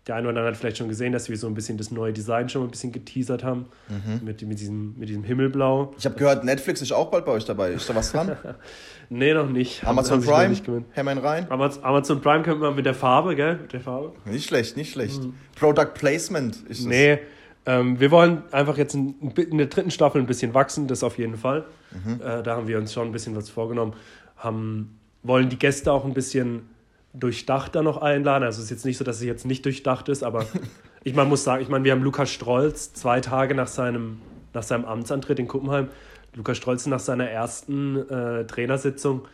der 0.07 0.15
eine 0.15 0.27
oder 0.27 0.39
andere 0.39 0.47
hat 0.47 0.57
vielleicht 0.57 0.77
schon 0.77 0.89
gesehen, 0.89 1.13
dass 1.13 1.29
wir 1.29 1.37
so 1.37 1.47
ein 1.47 1.53
bisschen 1.53 1.77
das 1.77 1.89
neue 1.89 2.11
Design 2.11 2.49
schon 2.49 2.63
ein 2.63 2.71
bisschen 2.71 2.91
geteasert 2.91 3.43
haben. 3.43 3.67
Mhm. 3.87 4.25
Mit, 4.25 4.41
mit, 4.41 4.59
diesem, 4.59 4.95
mit 4.97 5.07
diesem 5.07 5.23
Himmelblau. 5.23 5.93
Ich 5.97 6.05
habe 6.05 6.15
gehört, 6.15 6.43
Netflix 6.43 6.81
ist 6.81 6.91
auch 6.91 7.09
bald 7.09 7.25
bei 7.25 7.31
euch 7.31 7.45
dabei. 7.45 7.71
Ist 7.71 7.89
da 7.89 7.95
was 7.95 8.11
dran? 8.11 8.35
nee, 9.09 9.33
noch 9.33 9.49
nicht. 9.49 9.85
Amazon 9.85 10.25
haben, 10.25 10.55
Prime? 10.55 10.85
Hämmern 10.91 11.19
rein? 11.19 11.47
Amazon 11.49 12.19
Prime 12.19 12.43
könnte 12.43 12.59
man 12.59 12.75
mit 12.75 12.85
der 12.85 12.95
Farbe, 12.95 13.35
gell? 13.35 13.57
Mit 13.61 13.71
der 13.71 13.79
Farbe. 13.79 14.11
Nicht 14.25 14.47
schlecht, 14.47 14.75
nicht 14.75 14.91
schlecht. 14.91 15.23
Mhm. 15.23 15.35
Product 15.55 15.93
Placement 15.93 16.57
ist 16.67 16.81
das. 16.81 16.85
Nee, 16.85 17.19
ähm, 17.65 17.99
wir 17.99 18.11
wollen 18.11 18.43
einfach 18.51 18.77
jetzt 18.77 18.93
in, 18.93 19.15
in, 19.21 19.57
der 19.57 19.67
dritten 19.67 19.91
Staffel 19.91 20.19
ein 20.19 20.27
bisschen 20.27 20.53
wachsen, 20.53 20.87
das 20.87 21.01
auf 21.01 21.17
jeden 21.17 21.37
Fall. 21.37 21.63
Mhm. 21.91 22.19
Äh, 22.21 22.43
da 22.43 22.57
haben 22.57 22.67
wir 22.67 22.77
uns 22.77 22.91
schon 22.91 23.07
ein 23.07 23.13
bisschen 23.13 23.35
was 23.37 23.49
vorgenommen. 23.49 23.93
Haben, 24.35 24.99
wollen 25.23 25.47
die 25.47 25.57
Gäste 25.57 25.93
auch 25.93 26.03
ein 26.03 26.13
bisschen 26.13 26.72
durchdachter 27.13 27.83
noch 27.83 27.97
einladen. 28.01 28.43
Also 28.43 28.59
es 28.59 28.65
ist 28.65 28.71
jetzt 28.71 28.85
nicht 28.85 28.97
so, 28.97 29.03
dass 29.03 29.17
es 29.17 29.23
jetzt 29.23 29.45
nicht 29.45 29.65
durchdacht 29.65 30.09
ist, 30.09 30.23
aber 30.23 30.45
ich 31.03 31.13
man 31.13 31.29
muss 31.29 31.43
sagen, 31.43 31.61
ich 31.61 31.69
meine, 31.69 31.83
wir 31.85 31.91
haben 31.91 32.03
Lukas 32.03 32.31
Strolz 32.31 32.93
zwei 32.93 33.21
Tage 33.21 33.55
nach 33.55 33.67
seinem, 33.67 34.19
nach 34.53 34.63
seinem 34.63 34.85
Amtsantritt 34.85 35.39
in 35.39 35.47
Kuppenheim, 35.47 35.89
Lukas 36.35 36.57
Strolz 36.57 36.85
nach 36.87 36.99
seiner 36.99 37.29
ersten 37.29 37.97
äh, 38.09 38.45
Trainersitzung 38.45 39.27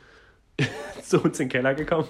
zu 1.03 1.21
uns 1.21 1.39
in 1.39 1.45
den 1.45 1.51
Keller 1.51 1.73
gekommen. 1.73 2.07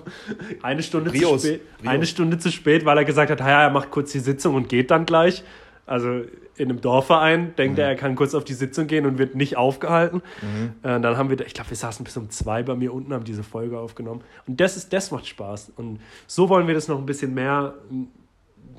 Eine 0.63 0.82
Stunde, 0.82 1.11
Brios. 1.11 1.43
zu 1.43 1.47
spät, 1.49 1.61
eine 1.86 2.05
Stunde 2.07 2.39
zu 2.39 2.51
spät, 2.51 2.86
weil 2.86 2.97
er 2.97 3.05
gesagt 3.05 3.30
hat, 3.30 3.39
ja, 3.39 3.63
er 3.63 3.70
macht 3.70 3.91
kurz 3.91 4.11
die 4.11 4.20
Sitzung 4.20 4.55
und 4.55 4.70
geht 4.70 4.89
dann 4.89 5.05
gleich. 5.05 5.43
Also 5.86 6.24
in 6.60 6.70
einem 6.70 6.82
Dorfverein 6.82 7.55
denkt 7.55 7.78
mhm. 7.78 7.84
er, 7.84 7.88
er 7.89 7.95
kann 7.95 8.16
kurz 8.16 8.36
auf 8.36 8.43
die 8.43 8.53
Sitzung 8.53 8.88
gehen 8.88 9.05
und 9.05 9.18
wird 9.18 9.36
nicht 9.36 9.55
aufgehalten. 9.55 10.22
Mhm. 10.41 10.74
Äh, 10.84 10.99
dann 10.99 11.18
haben 11.18 11.30
wir, 11.30 11.39
ich 11.45 11.53
glaube, 11.53 11.70
wir 11.70 11.78
saßen 11.78 12.03
bis 12.03 12.18
um 12.18 12.30
zwei 12.30 12.64
bei 12.64 12.76
mir 12.76 12.93
unten, 12.93 13.14
haben 13.14 13.24
diese 13.24 13.43
Folge 13.43 13.80
aufgenommen. 13.80 14.22
Und 14.45 14.60
das 14.60 14.76
ist, 14.76 14.91
das 14.91 15.12
macht 15.12 15.26
Spaß. 15.26 15.72
Und 15.78 15.99
so 16.28 16.49
wollen 16.49 16.68
wir 16.68 16.74
das 16.74 16.88
noch 16.88 16.97
ein 16.97 17.05
bisschen 17.05 17.34
mehr, 17.34 17.76
ein 17.89 18.10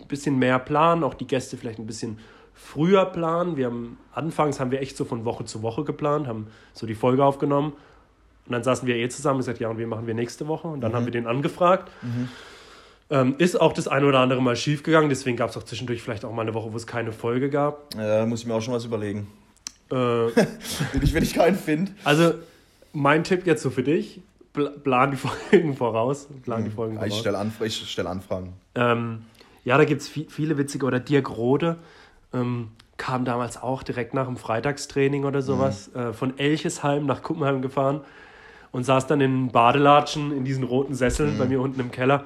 bisschen 0.09 0.39
mehr 0.39 0.59
planen, 0.59 1.05
auch 1.05 1.15
die 1.15 1.27
Gäste 1.27 1.57
vielleicht 1.57 1.79
ein 1.79 1.87
bisschen 1.87 2.19
früher 2.53 3.07
planen. 3.07 3.57
Wir 3.57 3.67
haben 3.67 3.97
anfangs 4.13 4.61
haben 4.61 4.71
wir 4.71 4.83
echt 4.83 4.97
so 4.97 5.05
von 5.07 5.25
Woche 5.25 5.47
zu 5.47 5.63
Woche 5.63 5.85
geplant, 5.85 6.27
haben 6.27 6.49
so 6.75 6.87
die 6.87 6.95
Folge 6.95 7.25
aufgenommen. 7.25 7.73
Und 8.47 8.53
dann 8.53 8.63
saßen 8.63 8.87
wir 8.87 8.97
eh 8.97 9.09
zusammen 9.09 9.37
und 9.37 9.41
gesagt, 9.41 9.61
ja, 9.61 9.69
und 9.69 9.79
wie 9.79 9.87
machen 9.87 10.07
wir 10.07 10.15
nächste 10.15 10.49
Woche? 10.49 10.69
Und 10.69 10.83
dann 10.83 10.93
mhm. 10.93 10.97
haben 10.97 11.05
wir 11.07 11.13
den 11.13 11.27
angefragt. 11.27 11.91
Ähm, 13.13 13.35
ist 13.39 13.61
auch 13.61 13.73
das 13.73 13.89
ein 13.89 14.05
oder 14.05 14.21
andere 14.21 14.41
Mal 14.41 14.55
schief 14.55 14.85
gegangen, 14.85 15.09
deswegen 15.09 15.37
gab 15.37 15.51
es 15.51 15.57
auch 15.57 15.65
zwischendurch 15.65 16.01
vielleicht 16.01 16.25
auch 16.25 16.33
mal 16.33 16.43
eine 16.43 16.55
Woche, 16.55 16.73
wo 16.73 16.77
es 16.77 16.87
keine 16.87 17.11
Folge 17.11 17.51
gab. 17.51 17.93
Ja, 17.97 18.25
muss 18.25 18.43
ich 18.43 18.47
mir 18.47 18.55
auch 18.55 18.61
schon 18.61 18.75
was 18.75 18.85
überlegen. 18.85 19.27
Äh, 19.91 20.29
ich, 21.03 21.13
wenn 21.13 21.25
ich 21.25 21.35
keinen 21.35 21.57
finde. 21.57 21.93
Also, 22.05 22.35
mein 22.93 23.25
Tipp 23.25 23.47
jetzt 23.47 23.63
so 23.63 23.71
für 23.71 23.83
dich: 23.83 24.21
plan 24.85 25.11
die 25.11 25.17
Folgen 25.51 25.77
voraus. 25.77 26.29
Plan 26.45 26.63
die 26.63 26.71
hm, 26.71 26.77
Folgen 26.77 26.95
voraus. 26.95 27.09
Ich 27.09 27.19
stelle 27.19 27.39
Anf 27.39 27.55
stell 27.69 28.07
Anfragen. 28.07 28.53
Ähm, 28.77 29.23
ja, 29.65 29.77
da 29.77 29.85
gibt 29.85 30.03
es 30.03 30.09
viel, 30.09 30.27
viele 30.29 30.57
witzige. 30.57 30.87
Oder 30.87 31.01
Dirk 31.01 31.37
Rode 31.37 31.77
ähm, 32.33 32.69
kam 32.97 33.25
damals 33.25 33.61
auch 33.61 33.83
direkt 33.83 34.15
nach 34.15 34.27
dem 34.27 34.37
Freitagstraining 34.37 35.25
oder 35.25 35.43
sowas 35.43 35.91
mhm. 35.93 36.01
äh, 36.01 36.13
von 36.13 36.39
Elchesheim 36.39 37.07
nach 37.07 37.23
Kuppenheim 37.23 37.63
gefahren 37.63 38.03
und 38.73 38.85
saß 38.85 39.07
dann 39.07 39.21
in 39.21 39.49
Badelatschen 39.51 40.37
in 40.37 40.45
diesen 40.45 40.65
roten 40.65 40.95
Sesseln 40.95 41.35
mhm. 41.35 41.39
bei 41.39 41.47
mir 41.47 41.61
unten 41.61 41.81
im 41.81 41.91
Keller 41.91 42.25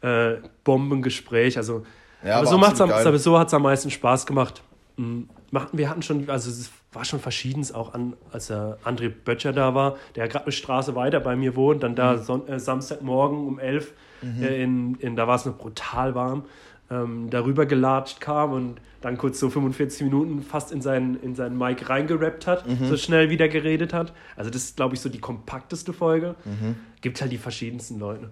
äh, 0.00 0.36
Bombengespräch. 0.64 1.56
Also, 1.56 1.84
ja, 2.24 2.38
aber, 2.38 2.46
so 2.46 2.58
macht's 2.58 2.80
am, 2.80 2.90
aber 2.90 3.18
so 3.18 3.38
hat 3.38 3.48
es 3.48 3.54
am 3.54 3.62
meisten 3.62 3.90
Spaß 3.90 4.26
gemacht. 4.26 4.62
Mhm. 4.96 5.28
Wir 5.72 5.88
hatten 5.88 6.02
schon, 6.02 6.28
also 6.28 6.50
es 6.50 6.70
war 6.92 7.04
schon 7.04 7.20
verschiedens 7.20 7.72
auch 7.72 7.94
an, 7.94 8.14
als 8.32 8.48
der 8.48 8.78
André 8.84 9.08
Böttcher 9.10 9.52
da 9.52 9.74
war, 9.74 9.96
der 10.16 10.28
gerade 10.28 10.46
eine 10.46 10.52
Straße 10.52 10.94
weiter 10.94 11.20
bei 11.20 11.36
mir 11.36 11.54
wohnt, 11.54 11.82
dann 11.82 11.94
da 11.94 12.14
mhm. 12.14 12.22
Son 12.22 12.48
äh, 12.48 12.58
Samstagmorgen 12.58 13.46
um 13.46 13.58
elf, 13.58 13.92
mhm. 14.22 14.42
äh, 14.42 14.62
in, 14.62 14.94
in, 14.96 15.16
da 15.16 15.28
war 15.28 15.36
es 15.36 15.44
noch 15.44 15.56
brutal 15.56 16.14
warm, 16.14 16.44
ähm, 16.90 17.28
darüber 17.30 17.66
gelatscht 17.66 18.20
kam 18.20 18.52
und 18.52 18.80
dann 19.02 19.18
kurz 19.18 19.38
so 19.38 19.50
45 19.50 20.02
Minuten 20.02 20.42
fast 20.42 20.72
in 20.72 20.80
seinen, 20.80 21.22
in 21.22 21.34
seinen 21.34 21.58
Mic 21.58 21.88
reingerappt 21.88 22.46
hat, 22.46 22.66
mhm. 22.66 22.86
so 22.86 22.96
schnell 22.96 23.30
wieder 23.30 23.48
geredet 23.48 23.92
hat. 23.92 24.12
Also 24.34 24.50
das 24.50 24.64
ist, 24.64 24.76
glaube 24.76 24.94
ich, 24.94 25.00
so 25.00 25.08
die 25.08 25.20
kompakteste 25.20 25.92
Folge. 25.92 26.34
Mhm. 26.44 26.76
Gibt 27.02 27.20
halt 27.20 27.30
die 27.30 27.38
verschiedensten 27.38 27.98
Leute. 27.98 28.30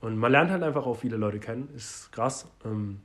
Und 0.00 0.16
man 0.16 0.30
lernt 0.32 0.50
halt 0.50 0.62
einfach 0.62 0.86
auch 0.86 0.94
viele 0.94 1.16
Leute 1.16 1.38
kennen. 1.38 1.68
Ist 1.74 2.12
krass. 2.12 2.46
Ähm, 2.64 3.00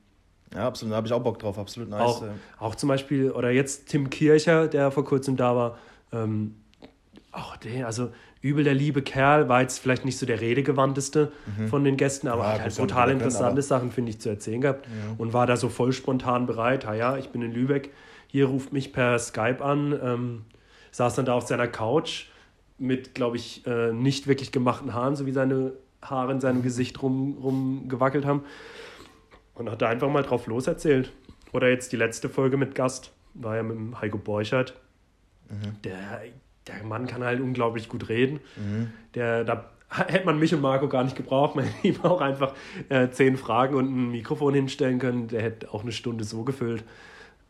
ja, 0.53 0.67
absolut. 0.67 0.91
Da 0.91 0.97
habe 0.97 1.07
ich 1.07 1.13
auch 1.13 1.23
Bock 1.23 1.39
drauf. 1.39 1.57
Absolut 1.57 1.89
nice. 1.89 2.01
Auch, 2.01 2.23
auch 2.59 2.75
zum 2.75 2.89
Beispiel, 2.89 3.31
oder 3.31 3.49
jetzt 3.49 3.87
Tim 3.87 4.09
Kircher, 4.09 4.67
der 4.67 4.91
vor 4.91 5.03
kurzem 5.03 5.35
da 5.35 5.55
war. 5.55 5.77
Ähm, 6.11 6.55
auch 7.31 7.57
der, 7.57 7.87
also 7.87 8.11
übel 8.41 8.63
der 8.63 8.75
liebe 8.75 9.01
Kerl, 9.01 9.49
war 9.49 9.61
jetzt 9.61 9.79
vielleicht 9.79 10.05
nicht 10.05 10.17
so 10.17 10.25
der 10.25 10.39
redegewandteste 10.39 11.31
mhm. 11.57 11.67
von 11.67 11.83
den 11.83 11.97
Gästen, 11.97 12.27
aber 12.27 12.43
ja, 12.43 12.53
hat 12.53 12.61
halt 12.61 12.75
total 12.75 13.09
interessante 13.09 13.53
können, 13.53 13.61
Sachen, 13.63 13.91
finde 13.91 14.11
ich, 14.11 14.19
zu 14.19 14.29
erzählen 14.29 14.61
gehabt. 14.61 14.85
Ja. 14.85 15.15
Und 15.17 15.33
war 15.33 15.47
da 15.47 15.57
so 15.57 15.69
voll 15.69 15.93
spontan 15.93 16.45
bereit. 16.45 16.85
Ha, 16.85 16.93
ja, 16.93 17.17
ich 17.17 17.29
bin 17.29 17.41
in 17.41 17.51
Lübeck, 17.51 17.91
hier 18.27 18.47
ruft 18.47 18.73
mich 18.73 18.93
per 18.93 19.17
Skype 19.17 19.63
an, 19.63 19.97
ähm, 20.03 20.45
saß 20.91 21.15
dann 21.15 21.25
da 21.25 21.33
auf 21.33 21.47
seiner 21.47 21.67
Couch 21.67 22.27
mit, 22.77 23.15
glaube 23.15 23.37
ich, 23.37 23.65
äh, 23.65 23.93
nicht 23.93 24.27
wirklich 24.27 24.51
gemachten 24.51 24.93
Haaren, 24.93 25.15
so 25.15 25.25
wie 25.25 25.31
seine 25.31 25.73
Haare 26.03 26.31
in 26.31 26.41
seinem 26.41 26.61
Gesicht 26.61 27.01
rum, 27.01 27.37
rumgewackelt 27.41 28.25
haben. 28.25 28.43
Und 29.55 29.69
hat 29.69 29.81
da 29.81 29.89
einfach 29.89 30.09
mal 30.09 30.23
drauf 30.23 30.47
loserzählt. 30.47 31.11
Oder 31.51 31.69
jetzt 31.69 31.91
die 31.91 31.97
letzte 31.97 32.29
Folge 32.29 32.57
mit 32.57 32.73
Gast, 32.73 33.11
war 33.35 33.55
ja 33.55 33.63
mit 33.63 33.77
dem 33.77 33.99
Heiko 34.01 34.17
Borchert. 34.17 34.73
Mhm. 35.49 35.81
Der, 35.83 36.21
der 36.67 36.83
Mann 36.83 37.05
kann 37.07 37.23
halt 37.23 37.39
unglaublich 37.39 37.89
gut 37.89 38.09
reden. 38.09 38.39
Mhm. 38.55 38.91
Der, 39.13 39.43
da 39.43 39.69
hätte 39.89 40.25
man 40.25 40.39
mich 40.39 40.53
und 40.53 40.61
Marco 40.61 40.87
gar 40.87 41.03
nicht 41.03 41.15
gebraucht. 41.15 41.55
Man 41.55 41.65
hätte 41.65 41.87
ihm 41.87 42.03
auch 42.03 42.21
einfach 42.21 42.53
äh, 42.89 43.09
zehn 43.09 43.37
Fragen 43.37 43.75
und 43.75 43.85
ein 43.85 44.11
Mikrofon 44.11 44.53
hinstellen 44.53 44.99
können. 44.99 45.27
Der 45.27 45.41
hätte 45.41 45.73
auch 45.73 45.83
eine 45.83 45.91
Stunde 45.91 46.23
so 46.23 46.43
gefüllt. 46.43 46.83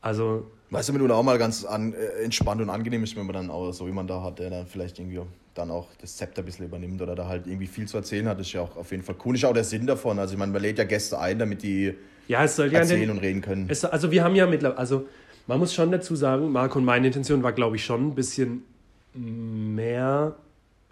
Also. 0.01 0.51
Weißt 0.73 0.89
du, 0.89 0.93
wenn 0.93 1.07
du 1.07 1.13
auch 1.13 1.21
mal 1.21 1.37
ganz 1.37 1.65
an, 1.65 1.93
äh, 1.93 2.23
entspannt 2.23 2.59
und 2.59 2.71
angenehm 2.71 3.03
ist, 3.03 3.15
wenn 3.15 3.27
man 3.27 3.35
dann 3.35 3.49
auch 3.51 3.71
so 3.71 3.85
jemand 3.85 4.09
da 4.09 4.23
hat, 4.23 4.39
der 4.39 4.49
dann 4.49 4.65
vielleicht 4.65 4.97
irgendwie 4.97 5.21
dann 5.53 5.69
auch 5.69 5.87
das 6.01 6.17
Zepter 6.17 6.41
ein 6.41 6.45
bisschen 6.45 6.65
übernimmt 6.65 6.99
oder 6.99 7.13
da 7.13 7.27
halt 7.27 7.45
irgendwie 7.45 7.67
viel 7.67 7.87
zu 7.87 7.97
erzählen 7.97 8.27
hat, 8.27 8.39
ist 8.39 8.51
ja 8.53 8.61
auch 8.61 8.75
auf 8.75 8.89
jeden 8.89 9.03
Fall 9.03 9.15
cool. 9.23 9.35
Ist 9.35 9.45
auch 9.45 9.53
der 9.53 9.63
Sinn 9.63 9.85
davon. 9.85 10.17
Also 10.17 10.33
ich 10.33 10.39
meine, 10.39 10.51
man 10.51 10.61
lädt 10.63 10.79
ja 10.79 10.83
Gäste 10.83 11.19
ein, 11.19 11.37
damit 11.37 11.61
die 11.61 11.93
ja, 12.27 12.43
es 12.43 12.55
soll 12.55 12.71
ja 12.71 12.79
erzählen 12.79 13.01
den, 13.01 13.11
und 13.11 13.19
reden 13.19 13.41
können. 13.41 13.67
Es, 13.69 13.85
also 13.85 14.09
wir 14.11 14.23
haben 14.23 14.33
ja 14.35 14.47
mittlerweile, 14.47 14.79
also 14.79 15.05
man 15.45 15.59
muss 15.59 15.75
schon 15.75 15.91
dazu 15.91 16.15
sagen, 16.15 16.51
Marco 16.51 16.79
und 16.79 16.85
meine 16.85 17.05
Intention 17.05 17.43
war, 17.43 17.51
glaube 17.51 17.75
ich, 17.75 17.85
schon 17.85 18.07
ein 18.07 18.15
bisschen 18.15 18.63
mehr, 19.13 20.35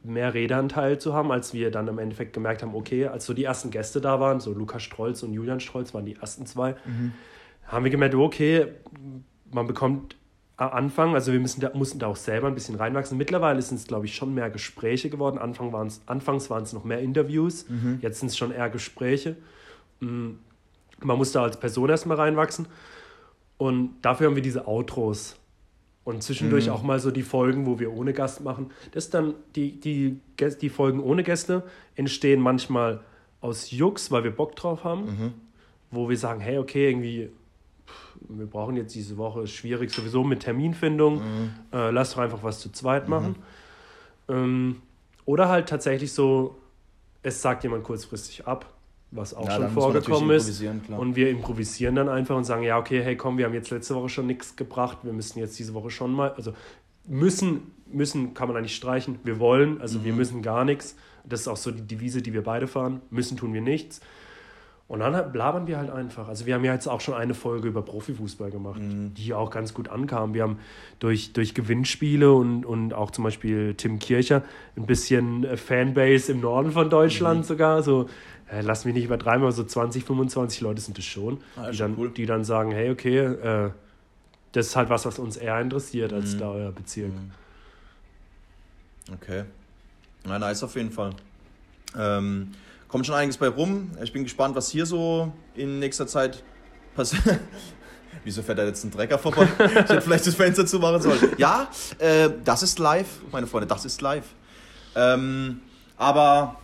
mehr 0.04 0.34
Redeanteil 0.36 1.00
zu 1.00 1.16
haben, 1.16 1.32
als 1.32 1.56
wir 1.56 1.72
dann 1.72 1.88
im 1.88 1.98
Endeffekt 1.98 2.34
gemerkt 2.34 2.62
haben, 2.62 2.76
okay, 2.76 3.08
als 3.08 3.26
so 3.26 3.34
die 3.34 3.46
ersten 3.46 3.72
Gäste 3.72 4.00
da 4.00 4.20
waren, 4.20 4.42
so 4.42 4.54
Lukas 4.54 4.84
Strolz 4.84 5.24
und 5.24 5.34
Julian 5.34 5.60
Strolz 5.60 5.94
waren 5.96 6.06
die 6.06 6.18
ersten 6.18 6.46
zwei, 6.46 6.76
mhm. 6.86 7.14
haben 7.66 7.84
wir 7.84 7.92
gemerkt, 7.92 8.14
okay, 8.14 8.68
man 9.54 9.68
bekommt 9.68 10.16
Anfang, 10.70 11.16
also 11.16 11.32
wir 11.32 11.40
müssen 11.40 11.62
da, 11.62 11.72
mussten 11.74 11.98
da 11.98 12.08
auch 12.08 12.16
selber 12.16 12.48
ein 12.48 12.54
bisschen 12.54 12.76
reinwachsen. 12.76 13.18
Mittlerweile 13.18 13.62
sind 13.62 13.78
es, 13.78 13.88
glaube 13.88 14.06
ich, 14.06 14.16
schon 14.16 14.34
mehr 14.34 14.50
Gespräche 14.52 15.10
geworden. 15.10 15.40
Anfang 15.40 15.74
waren's, 15.74 16.02
anfangs 16.06 16.50
waren 16.52 16.64
es 16.64 16.74
noch 16.74 16.84
mehr 16.84 17.00
Interviews, 17.00 17.68
mhm. 17.68 17.98
jetzt 18.02 18.20
sind 18.20 18.28
es 18.28 18.38
schon 18.38 18.52
eher 18.52 18.70
Gespräche. 18.70 19.38
Mm, 20.02 20.32
man 21.00 21.18
muss 21.18 21.32
da 21.32 21.44
als 21.44 21.60
Person 21.60 21.90
erstmal 21.90 22.18
reinwachsen. 22.18 22.68
Und 23.58 23.96
dafür 24.02 24.28
haben 24.28 24.36
wir 24.36 24.44
diese 24.44 24.68
Outros. 24.68 25.38
Und 26.04 26.22
zwischendurch 26.22 26.68
mhm. 26.68 26.74
auch 26.74 26.84
mal 26.84 27.00
so 27.00 27.12
die 27.12 27.24
Folgen, 27.24 27.66
wo 27.66 27.80
wir 27.80 27.92
ohne 27.94 28.14
Gast 28.14 28.42
machen. 28.42 28.72
Das 28.92 29.10
dann, 29.10 29.34
die, 29.56 29.80
die, 29.80 30.20
die 30.62 30.70
Folgen 30.70 31.00
ohne 31.00 31.24
Gäste 31.24 31.64
entstehen 31.96 32.40
manchmal 32.40 33.02
aus 33.40 33.72
Jux, 33.72 34.12
weil 34.12 34.24
wir 34.24 34.32
Bock 34.32 34.56
drauf 34.56 34.84
haben. 34.84 35.06
Mhm. 35.06 35.34
Wo 35.90 36.10
wir 36.10 36.18
sagen, 36.18 36.40
hey, 36.40 36.58
okay, 36.58 36.90
irgendwie 36.90 37.32
wir 38.30 38.46
brauchen 38.46 38.76
jetzt 38.76 38.96
diese 38.96 39.18
Woche, 39.18 39.42
ist 39.42 39.52
schwierig 39.52 39.92
sowieso 39.92 40.24
mit 40.24 40.42
Terminfindung, 40.42 41.16
mhm. 41.16 41.50
äh, 41.72 41.92
lass 41.92 42.12
doch 42.12 42.20
einfach 42.20 42.44
was 42.44 42.60
zu 42.60 42.72
zweit 42.72 43.08
machen. 43.08 43.36
Mhm. 44.28 44.34
Ähm, 44.36 44.76
oder 45.26 45.50
halt 45.50 45.70
tatsächlich 45.70 46.12
so, 46.14 46.58
es 47.24 47.42
sagt 47.42 47.64
jemand 47.64 47.84
kurzfristig 47.84 48.48
ab, 48.48 48.74
was 49.12 49.34
auch 49.34 49.46
ja, 49.46 49.58
schon 49.58 49.70
vorgekommen 49.72 50.32
ist. 50.32 50.64
Und 50.90 51.16
wir 51.16 51.30
improvisieren 51.30 51.96
dann 51.96 52.10
einfach 52.10 52.36
und 52.36 52.46
sagen, 52.46 52.64
ja, 52.64 52.78
okay, 52.78 53.02
hey 53.04 53.16
komm, 53.16 53.38
wir 53.38 53.46
haben 53.46 53.54
jetzt 53.54 53.70
letzte 53.70 53.96
Woche 53.96 54.10
schon 54.10 54.28
nichts 54.28 54.56
gebracht, 54.56 55.00
wir 55.04 55.14
müssen 55.14 55.40
jetzt 55.40 55.60
diese 55.60 55.74
Woche 55.74 55.90
schon 55.90 56.14
mal, 56.14 56.32
also 56.34 56.54
müssen, 57.08 57.72
müssen 57.92 58.34
kann 58.34 58.48
man 58.48 58.58
eigentlich 58.58 58.76
streichen, 58.76 59.20
wir 59.24 59.40
wollen, 59.40 59.82
also 59.82 60.00
mhm. 60.00 60.04
wir 60.06 60.14
müssen 60.14 60.42
gar 60.42 60.66
nichts. 60.66 60.96
Das 61.24 61.42
ist 61.42 61.48
auch 61.48 61.58
so 61.58 61.72
die 61.72 61.84
Devise, 61.84 62.22
die 62.22 62.34
wir 62.34 62.44
beide 62.44 62.68
fahren. 62.68 63.02
Müssen 63.12 63.38
tun 63.38 63.54
wir 63.54 63.62
nichts. 63.62 64.02
Und 64.92 65.00
dann 65.00 65.34
labern 65.34 65.68
wir 65.68 65.78
halt 65.78 65.90
einfach. 65.90 66.28
Also 66.28 66.46
wir 66.46 66.54
haben 66.54 66.66
ja 66.66 66.74
jetzt 66.74 66.86
auch 66.86 67.00
schon 67.00 67.14
eine 67.14 67.34
Folge 67.34 67.70
über 67.70 67.82
Profifußball 67.82 68.52
gemacht, 68.52 68.82
mhm. 68.82 69.14
die 69.14 69.34
auch 69.34 69.50
ganz 69.50 69.74
gut 69.74 69.88
ankam. 69.88 70.34
Wir 70.34 70.44
haben 70.44 70.60
durch, 71.00 71.32
durch 71.32 71.54
Gewinnspiele 71.54 72.34
und, 72.34 72.66
und 72.66 72.94
auch 72.94 73.12
zum 73.12 73.24
Beispiel 73.24 73.74
Tim 73.76 74.00
Kircher 74.00 74.44
ein 74.76 74.86
bisschen 74.86 75.46
äh, 75.46 75.56
Fanbase 75.56 76.34
im 76.34 76.42
Norden 76.42 76.74
von 76.74 76.90
Deutschland 76.90 77.40
mhm. 77.40 77.44
sogar. 77.44 77.84
So, 77.84 78.10
äh, 78.52 78.60
lass 78.60 78.84
mich 78.84 78.94
nicht 78.94 79.06
übertreiben, 79.06 79.44
aber 79.44 79.54
so 79.54 79.64
20, 79.64 80.04
25 80.04 80.60
Leute 80.60 80.82
sind 80.82 81.00
es 81.00 81.06
schon, 81.06 81.38
ah, 81.56 81.72
die, 81.72 81.78
dann, 81.78 81.98
cool. 81.98 82.10
die 82.10 82.26
dann 82.26 82.44
sagen, 82.44 82.72
hey, 82.72 82.90
okay, 82.90 83.18
äh, 83.18 83.70
das 84.52 84.68
ist 84.68 84.76
halt 84.76 84.90
was, 84.90 85.06
was 85.06 85.20
uns 85.20 85.38
eher 85.38 85.62
interessiert, 85.62 86.12
als 86.12 86.36
Mhm. 86.36 86.40
da 86.40 86.52
euer 86.52 86.72
Bezirk. 86.74 87.14
Okay. 89.14 89.46
Na, 90.26 90.38
nice 90.38 90.64
auf 90.64 90.76
jeden 90.76 90.92
Fall. 90.92 91.12
Ähm, 91.98 92.52
kommt 92.92 93.06
schon 93.06 93.16
einiges 93.16 93.38
bei 93.38 93.48
rum. 93.48 93.92
Ich 94.04 94.12
bin 94.12 94.24
gespannt, 94.24 94.56
was 94.56 94.70
hier 94.70 94.86
so 94.86 95.32
in 95.56 95.80
nächster 95.80 96.06
Zeit 96.08 96.44
passiert. 96.94 97.24
Wieso 98.26 98.44
fährt 98.44 98.60
da 98.60 98.66
jetzt 98.66 98.84
ein 98.84 98.92
Trecker 98.92 99.18
vorbei? 99.18 99.48
ich 99.66 99.74
hätte 99.74 100.02
vielleicht 100.02 100.28
das 100.28 100.36
Fenster 100.36 100.66
zumachen 100.66 101.02
sollen. 101.02 101.20
Ja, 101.38 101.70
äh, 101.98 102.30
das 102.44 102.62
ist 102.62 102.78
live, 102.78 103.08
meine 103.32 103.48
Freunde, 103.48 103.68
das 103.68 103.86
ist 103.86 104.02
live. 104.02 104.26
Ähm, 104.96 105.62
aber 105.98 106.58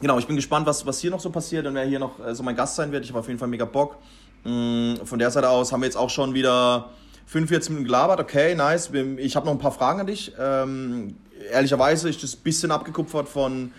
genau, 0.00 0.18
ich 0.18 0.26
bin 0.26 0.36
gespannt, 0.36 0.66
was, 0.66 0.86
was 0.86 1.00
hier 1.00 1.10
noch 1.10 1.20
so 1.20 1.30
passiert 1.30 1.66
und 1.66 1.74
wer 1.74 1.84
hier 1.84 1.98
noch 1.98 2.24
äh, 2.24 2.34
so 2.34 2.44
mein 2.44 2.54
Gast 2.54 2.76
sein 2.76 2.92
wird. 2.92 3.04
Ich 3.04 3.10
habe 3.10 3.18
auf 3.18 3.26
jeden 3.26 3.40
Fall 3.40 3.48
mega 3.48 3.64
Bock. 3.64 3.96
Mm, 4.44 4.94
Von 5.04 5.18
der 5.18 5.32
Seite 5.32 5.50
aus 5.50 5.72
haben 5.72 5.80
wir 5.80 5.86
jetzt 5.86 5.96
auch 5.96 6.10
schon 6.10 6.32
wieder 6.32 6.90
45 7.26 7.70
Minuten 7.70 7.86
gelabert. 7.86 8.20
Okay, 8.20 8.54
nice. 8.54 8.90
Ich 9.16 9.34
habe 9.34 9.46
noch 9.46 9.52
ein 9.52 9.58
paar 9.58 9.72
Fragen 9.72 10.00
an 10.00 10.06
dich. 10.06 10.32
Ähm, 10.38 11.16
ehrlicherweise 11.50 12.08
ist 12.08 12.22
das 12.22 12.36
ein 12.36 12.42
bisschen 12.44 12.70
abgekupfert 12.70 13.28
von 13.28 13.72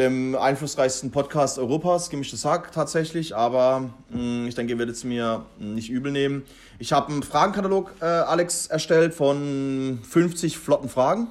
dem 0.00 0.34
einflussreichsten 0.34 1.10
Podcast 1.12 1.58
Europas, 1.58 2.10
gemischtes 2.10 2.44
Hack 2.44 2.72
tatsächlich, 2.72 3.36
aber 3.36 3.90
mh, 4.10 4.48
ich 4.48 4.54
denke, 4.54 4.72
ihr 4.72 4.78
werdet 4.78 4.96
es 4.96 5.04
mir 5.04 5.44
nicht 5.58 5.90
übel 5.90 6.10
nehmen. 6.10 6.42
Ich 6.78 6.92
habe 6.92 7.12
einen 7.12 7.22
Fragenkatalog, 7.22 7.92
äh, 8.00 8.04
Alex, 8.06 8.66
erstellt 8.66 9.14
von 9.14 10.00
50 10.02 10.58
flotten 10.58 10.88
Fragen 10.88 11.28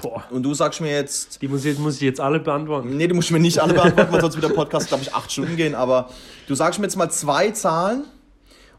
Boah, 0.00 0.24
und 0.30 0.42
du 0.42 0.54
sagst 0.54 0.80
mir 0.80 0.90
jetzt, 0.92 1.42
die 1.42 1.48
muss 1.48 1.64
ich, 1.64 1.78
muss 1.78 1.96
ich 1.96 2.00
jetzt 2.02 2.20
alle 2.20 2.40
beantworten. 2.40 2.96
nee, 2.96 3.06
du 3.06 3.14
musst 3.14 3.30
mir 3.30 3.40
nicht 3.40 3.58
alle 3.58 3.74
beantworten, 3.74 4.12
weil 4.12 4.20
sonst 4.20 4.36
wird 4.36 4.44
der 4.48 4.54
Podcast, 4.54 4.88
glaube 4.88 5.02
ich, 5.02 5.14
acht 5.14 5.30
Stunden 5.30 5.56
gehen, 5.56 5.74
aber 5.74 6.08
du 6.46 6.54
sagst 6.54 6.78
mir 6.78 6.86
jetzt 6.86 6.96
mal 6.96 7.10
zwei 7.10 7.50
Zahlen 7.50 8.04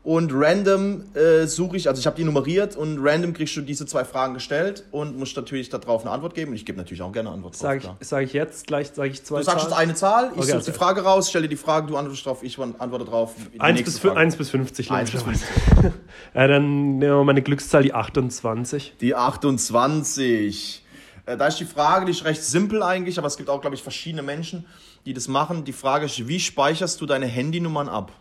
und 0.10 0.32
random 0.34 1.04
äh, 1.14 1.46
suche 1.46 1.78
ich, 1.78 1.88
also 1.88 2.00
ich 2.00 2.08
habe 2.08 2.16
die 2.18 2.24
nummeriert 2.24 2.76
und 2.76 2.98
random 3.00 3.32
kriegst 3.34 3.56
du 3.56 3.62
diese 3.62 3.86
zwei 3.86 4.04
Fragen 4.04 4.34
gestellt 4.34 4.84
und 4.90 5.20
musst 5.20 5.36
natürlich 5.38 5.70
darauf 5.70 6.02
eine 6.02 6.10
Antwort 6.10 6.34
geben 6.34 6.50
und 6.50 6.56
ich 6.56 6.66
gebe 6.66 6.80
natürlich 6.80 7.04
auch 7.04 7.12
gerne 7.12 7.30
eine 7.30 7.36
Antwort 7.36 7.54
drauf, 7.54 7.62
Sag 7.62 7.80
klar. 7.82 7.98
ich, 8.00 8.08
sag 8.08 8.24
ich 8.24 8.34
jetzt 8.34 8.66
gleich, 8.66 8.88
sage 8.92 9.10
ich 9.12 9.24
zwei 9.24 9.38
Du 9.38 9.44
sagst 9.44 9.66
jetzt 9.66 9.70
Zahlen? 9.72 9.84
eine 9.90 9.94
Zahl, 9.94 10.26
ich 10.26 10.32
Okay, 10.32 10.42
suche 10.48 10.56
also- 10.56 10.72
die 10.72 10.78
Frage 10.80 11.02
raus, 11.04 11.30
stelle 11.30 11.44
dir 11.44 11.50
die 11.50 11.62
Frage, 11.62 11.86
du 11.86 11.96
antwortest 11.96 12.26
drauf, 12.26 12.42
ich 12.42 12.58
antworte 12.58 13.06
drauf. 13.06 13.36
Die 13.54 13.60
1 13.62 13.78
nächste 13.78 13.92
bis, 13.92 14.00
fün- 14.02 14.08
Frage. 14.08 14.20
1 14.22 14.36
bis 14.36 14.50
50. 14.50 14.90
1 14.92 15.12
bis 15.12 15.24
logischerweise. 15.24 15.46
50. 15.82 15.92
Ja, 16.34 16.48
dann 16.48 16.64
nehmen 16.98 17.02
wir 17.02 17.24
meine 17.24 17.44
Glückszahl, 17.44 17.84
die 17.84 17.94
28. 17.94 18.96
Die 19.02 19.14
28. 19.14 20.84
Äh, 21.28 21.38
Da 21.38 21.46
ist 21.48 21.60
die 21.60 21.66
Frage, 21.66 22.06
die 22.06 22.12
ist 22.14 22.26
recht 22.26 22.44
simpel 22.44 22.82
eigentlich, 22.82 23.18
aber 23.20 23.28
es 23.28 23.38
gibt 23.38 23.50
auch, 23.50 23.62
glaube 23.62 23.76
ich, 23.76 23.84
verschiedene 23.84 24.24
Menschen, 24.24 24.66
die 25.06 25.14
das 25.14 25.28
machen. 25.28 25.66
Die 25.66 25.74
Frage 25.74 26.06
ist, 26.08 26.28
wie 26.28 26.40
speicherst 26.40 27.00
du 27.00 27.06
deine 27.06 27.28
Handynummern 27.28 27.88
ab? 27.90 28.12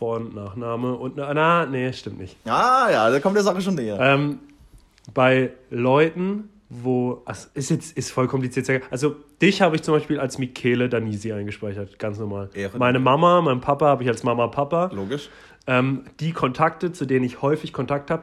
Vor- 0.00 0.16
und 0.16 0.34
Nachname 0.34 0.94
und. 0.94 1.16
Na, 1.16 1.66
nee, 1.66 1.92
stimmt 1.92 2.18
nicht. 2.18 2.36
Ah, 2.46 2.88
ja, 2.90 3.08
da 3.10 3.20
kommt 3.20 3.36
der 3.36 3.44
Sache 3.44 3.60
schon 3.60 3.74
näher. 3.76 3.98
Ähm, 4.00 4.38
bei 5.14 5.52
Leuten, 5.70 6.48
wo. 6.70 7.22
Also 7.26 7.48
ist 7.54 7.70
jetzt 7.70 7.96
ist 7.96 8.10
voll 8.10 8.26
kompliziert. 8.26 8.82
Also, 8.90 9.14
dich 9.42 9.60
habe 9.62 9.76
ich 9.76 9.82
zum 9.82 9.94
Beispiel 9.94 10.18
als 10.18 10.38
Michele 10.38 10.88
Danisi 10.88 11.32
eingespeichert, 11.32 11.98
ganz 11.98 12.18
normal. 12.18 12.48
Ehre. 12.54 12.78
Meine 12.78 12.98
Mama, 12.98 13.40
mein 13.42 13.60
Papa 13.60 13.86
habe 13.86 14.02
ich 14.02 14.08
als 14.08 14.24
Mama, 14.24 14.48
Papa. 14.48 14.90
Logisch. 14.92 15.28
Ähm, 15.66 16.04
die 16.18 16.32
Kontakte, 16.32 16.92
zu 16.92 17.04
denen 17.04 17.24
ich 17.24 17.42
häufig 17.42 17.72
Kontakt 17.74 18.10
habe, 18.10 18.22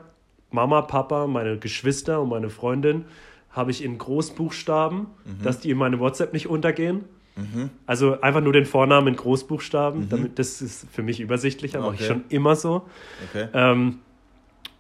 Mama, 0.50 0.82
Papa, 0.82 1.28
meine 1.28 1.60
Geschwister 1.60 2.22
und 2.22 2.30
meine 2.30 2.50
Freundin, 2.50 3.06
habe 3.52 3.70
ich 3.70 3.84
in 3.84 3.98
Großbuchstaben, 4.00 5.00
Mhm. 5.02 5.44
dass 5.44 5.60
die 5.60 5.70
in 5.70 5.78
meine 5.78 6.00
WhatsApp 6.00 6.34
nicht 6.34 6.48
untergehen. 6.48 7.06
Also 7.86 8.20
einfach 8.22 8.42
nur 8.42 8.54
den 8.54 8.66
Vornamen 8.66 9.08
in 9.10 9.16
Großbuchstaben, 9.16 10.10
damit 10.10 10.40
das 10.40 10.62
ist 10.62 10.88
für 10.92 11.04
mich 11.04 11.20
übersichtlicher, 11.20 11.80
mache 11.82 11.96
ich 11.96 12.00
Mhm. 12.02 12.06
Okay. 12.06 12.14
schon 12.14 12.24
immer 12.30 12.56
so. 12.56 12.86
Okay. 13.30 13.48
Ähm, 13.54 14.00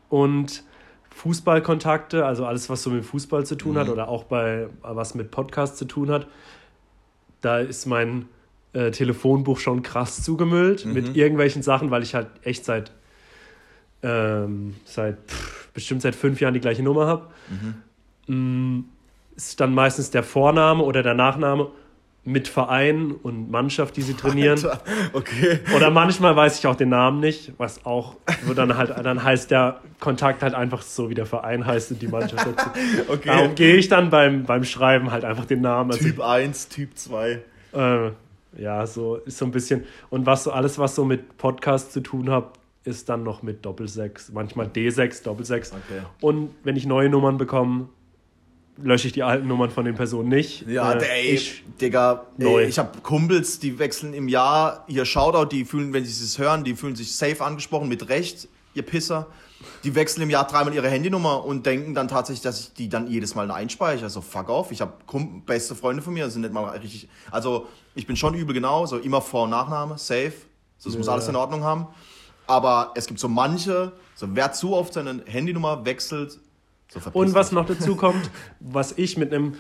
und 0.10 0.64
Fußballkontakte, 1.12 2.26
also 2.26 2.46
alles, 2.46 2.70
was 2.70 2.84
so 2.84 2.90
mit 2.90 3.04
Fußball 3.06 3.46
zu 3.46 3.56
tun 3.56 3.74
Mhm. 3.74 3.78
hat 3.80 3.90
oder 3.90 4.08
auch 4.08 4.24
bei 4.24 4.68
was 4.82 5.16
mit 5.16 5.32
Podcast 5.32 5.78
zu 5.78 5.86
tun 5.86 6.10
hat, 6.12 6.28
da 7.42 7.60
ist 7.60 7.86
mein 7.86 8.26
äh, 8.74 8.92
Telefonbuch 8.92 9.60
schon 9.60 9.82
krass 9.82 10.22
zugemüllt 10.24 10.86
Mhm. 10.86 10.94
mit 10.94 11.16
irgendwelchen 11.16 11.64
Sachen, 11.64 11.90
weil 11.90 12.04
ich 12.04 12.14
halt 12.14 12.28
echt 12.44 12.66
seit, 12.66 12.92
ähm, 14.04 14.76
seit 14.86 15.18
pff, 15.28 15.70
bestimmt 15.74 16.02
seit 16.02 16.16
fünf 16.16 16.40
Jahren 16.42 16.54
die 16.54 16.60
gleiche 16.60 16.84
Nummer 16.84 17.08
habe. 17.08 17.28
Mhm. 18.28 18.76
Mm, 18.80 18.86
ist 19.36 19.60
dann 19.60 19.74
meistens 19.74 20.12
der 20.12 20.24
Vorname 20.24 20.84
oder 20.84 21.02
der 21.02 21.14
Nachname 21.14 21.70
mit 22.28 22.50
Verein 22.50 23.14
und 23.24 23.50
Mannschaft, 23.50 23.96
die 23.96 24.02
sie 24.02 24.14
trainieren. 24.14 24.58
Alter, 24.58 24.82
Okay. 25.14 25.60
Oder 25.76 25.90
manchmal 25.90 26.36
weiß 26.36 26.60
ich 26.60 26.68
auch 26.68 26.76
den 26.76 26.90
Namen 26.90 27.22
nicht, 27.22 27.54
was 27.58 27.86
auch, 27.86 28.16
wo 28.46 28.54
dann 28.54 28.78
halt, 28.78 28.90
dann 29.04 29.24
heißt 29.24 29.50
der 29.50 29.80
Kontakt 30.02 30.44
halt 30.44 30.54
einfach 30.54 30.82
so, 30.82 31.10
wie 31.10 31.14
der 31.14 31.26
Verein 31.26 31.66
heißt 31.66 31.92
und 31.92 32.02
die 32.02 32.08
Mannschaft 32.08 32.46
dazu. 32.46 32.70
Okay. 33.08 33.28
Darum 33.30 33.56
gehe 33.56 33.76
ich 33.78 33.88
dann 33.88 34.10
beim, 34.10 34.44
beim 34.44 34.66
Schreiben 34.66 35.12
halt 35.12 35.24
einfach 35.24 35.46
den 35.46 35.62
Namen. 35.62 35.92
Also, 35.92 36.04
Typ 36.04 36.20
1, 36.20 36.68
Typ 36.70 36.98
2. 36.98 37.42
äh, 37.74 38.12
ja, 38.58 38.86
so 38.86 39.16
ist 39.16 39.38
so 39.38 39.46
ein 39.46 39.52
bisschen. 39.52 39.86
Und 40.10 40.26
was 40.26 40.44
so, 40.44 40.52
alles, 40.52 40.78
was 40.78 40.96
so 40.96 41.06
mit 41.06 41.38
Podcast 41.38 41.94
zu 41.94 42.02
tun 42.02 42.30
hat, 42.30 42.52
ist 42.84 43.08
dann 43.08 43.24
noch 43.24 43.42
mit 43.42 43.66
Doppelsechs, 43.66 44.32
manchmal 44.34 44.68
D6, 44.68 45.24
Doppelsechs. 45.24 45.72
Okay. 45.72 46.02
Und 46.22 46.50
wenn 46.64 46.76
ich 46.76 46.86
neue 46.86 47.10
Nummern 47.10 47.38
bekomme, 47.38 47.88
lösche 48.78 49.08
ich 49.08 49.14
die 49.14 49.24
alten 49.24 49.48
Nummern 49.48 49.70
von 49.70 49.86
den 49.86 49.96
Personen 49.96 50.30
nicht. 50.30 50.68
Ja, 50.68 50.94
Äh, 50.94 51.06
ey, 51.06 51.26
ich, 51.36 51.64
Digga, 51.82 52.26
Neu. 52.38 52.62
ey, 52.62 52.68
ich 52.68 52.78
habe 52.80 53.00
Kumpels, 53.02 53.60
die 53.60 53.80
wechseln 53.80 54.14
im 54.14 54.28
Jahr 54.28 54.84
ihr 54.88 55.06
Shoutout, 55.06 55.46
die 55.46 55.66
fühlen, 55.66 55.94
wenn 55.94 56.06
sie 56.06 56.24
es 56.24 56.38
hören, 56.38 56.64
die 56.64 56.76
fühlen 56.76 56.96
sich 56.96 57.16
safe 57.16 57.44
angesprochen, 57.44 57.88
mit 57.88 58.10
Recht, 58.10 58.48
ihr 58.74 58.84
Pisser. 58.84 59.28
Die 59.84 59.96
wechseln 59.96 60.22
im 60.22 60.30
Jahr 60.30 60.46
dreimal 60.46 60.74
ihre 60.76 60.88
Handynummer 60.90 61.44
und 61.44 61.66
denken 61.66 61.96
dann 61.96 62.08
tatsächlich, 62.08 62.44
dass 62.44 62.60
ich 62.60 62.74
die 62.74 62.90
dann 62.90 63.08
jedes 63.08 63.34
Mal 63.34 63.50
einspeichere. 63.50 64.08
So, 64.10 64.22
fuck 64.22 64.50
off. 64.50 64.72
Ich 64.72 64.82
habe 64.82 64.94
beste 65.48 65.74
Freunde 65.74 66.04
von 66.04 66.14
mir, 66.14 66.30
sind 66.30 66.42
nicht 66.44 66.54
mal 66.54 66.64
richtig. 66.78 67.10
Also, 67.32 67.68
ich 67.96 68.06
bin 68.06 68.16
schon 68.16 68.36
übel 68.36 68.54
genau, 68.54 68.86
so 68.86 68.98
immer 68.98 69.20
Vor- 69.20 69.46
und 69.46 69.50
Nachname, 69.50 69.98
safe. 69.98 70.34
So, 70.78 70.90
das 70.92 70.98
muss 70.98 71.08
Ja. 71.08 71.14
alles 71.14 71.28
in 71.28 71.36
Ordnung 71.36 71.64
haben. 71.64 71.88
Aber 72.46 72.92
es 72.96 73.08
gibt 73.08 73.20
so 73.20 73.28
manche, 73.28 73.94
so 74.14 74.28
wer 74.36 74.52
zu 74.54 74.76
oft 74.76 74.94
seine 74.94 75.24
Handynummer 75.26 75.84
wechselt, 75.86 76.40
so 76.90 77.00
Und 77.14 77.34
was 77.34 77.52
noch 77.52 77.66
dazu 77.66 77.96
kommt, 77.96 78.30
was 78.60 78.98
ich 78.98 79.18
mit 79.18 79.34
einem, 79.34 79.56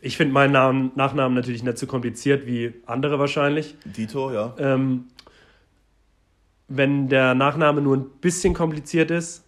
ich 0.00 0.16
finde 0.16 0.34
meinen 0.34 0.52
Namen, 0.52 0.92
Nachnamen 0.94 1.34
natürlich 1.34 1.62
nicht 1.62 1.78
so 1.78 1.86
kompliziert 1.86 2.46
wie 2.46 2.74
andere 2.86 3.18
wahrscheinlich. 3.18 3.76
Dito, 3.84 4.32
ja. 4.32 4.54
Ähm, 4.58 5.06
wenn 6.68 7.08
der 7.08 7.34
Nachname 7.34 7.80
nur 7.80 7.96
ein 7.96 8.06
bisschen 8.20 8.54
kompliziert 8.54 9.10
ist, 9.10 9.45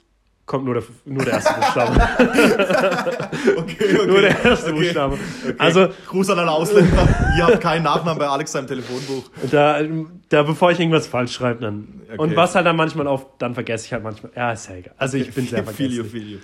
kommt 0.48 0.64
nur 0.64 0.74
der, 0.74 0.82
nur 1.04 1.24
der 1.24 1.34
erste 1.34 1.54
Buchstabe. 1.54 1.92
Okay, 3.56 3.96
okay. 3.96 4.06
nur 4.06 4.20
der 4.20 4.44
erste 4.44 4.70
okay. 4.72 4.80
Buchstabe. 4.80 5.18
Also 5.58 5.88
Gruß 6.08 6.30
an 6.30 6.38
alle 6.40 6.50
Ausländer. 6.50 7.08
Ihr 7.36 7.46
habt 7.46 7.60
keinen 7.60 7.84
Nachnamen 7.84 8.18
bei 8.18 8.26
Alex 8.26 8.52
seinem 8.52 8.66
Telefonbuch. 8.66 9.24
da, 9.50 9.80
da 10.28 10.42
bevor 10.42 10.72
ich 10.72 10.80
irgendwas 10.80 11.06
falsch 11.06 11.32
schreibe, 11.32 11.60
dann. 11.60 12.00
Okay. 12.08 12.18
Und 12.18 12.34
was 12.36 12.54
halt 12.54 12.66
dann 12.66 12.76
manchmal 12.76 13.06
oft, 13.06 13.26
dann 13.38 13.54
vergesse 13.54 13.86
ich 13.86 13.92
halt 13.92 14.02
manchmal. 14.02 14.32
Ja, 14.34 14.52
ist 14.52 14.68
ja 14.68 14.76
egal. 14.76 14.94
Also 14.96 15.18
ich 15.18 15.32
bin 15.32 15.46
sehr 15.46 15.62
vergesslich. 15.64 16.06
feel 16.10 16.22
you. 16.32 16.38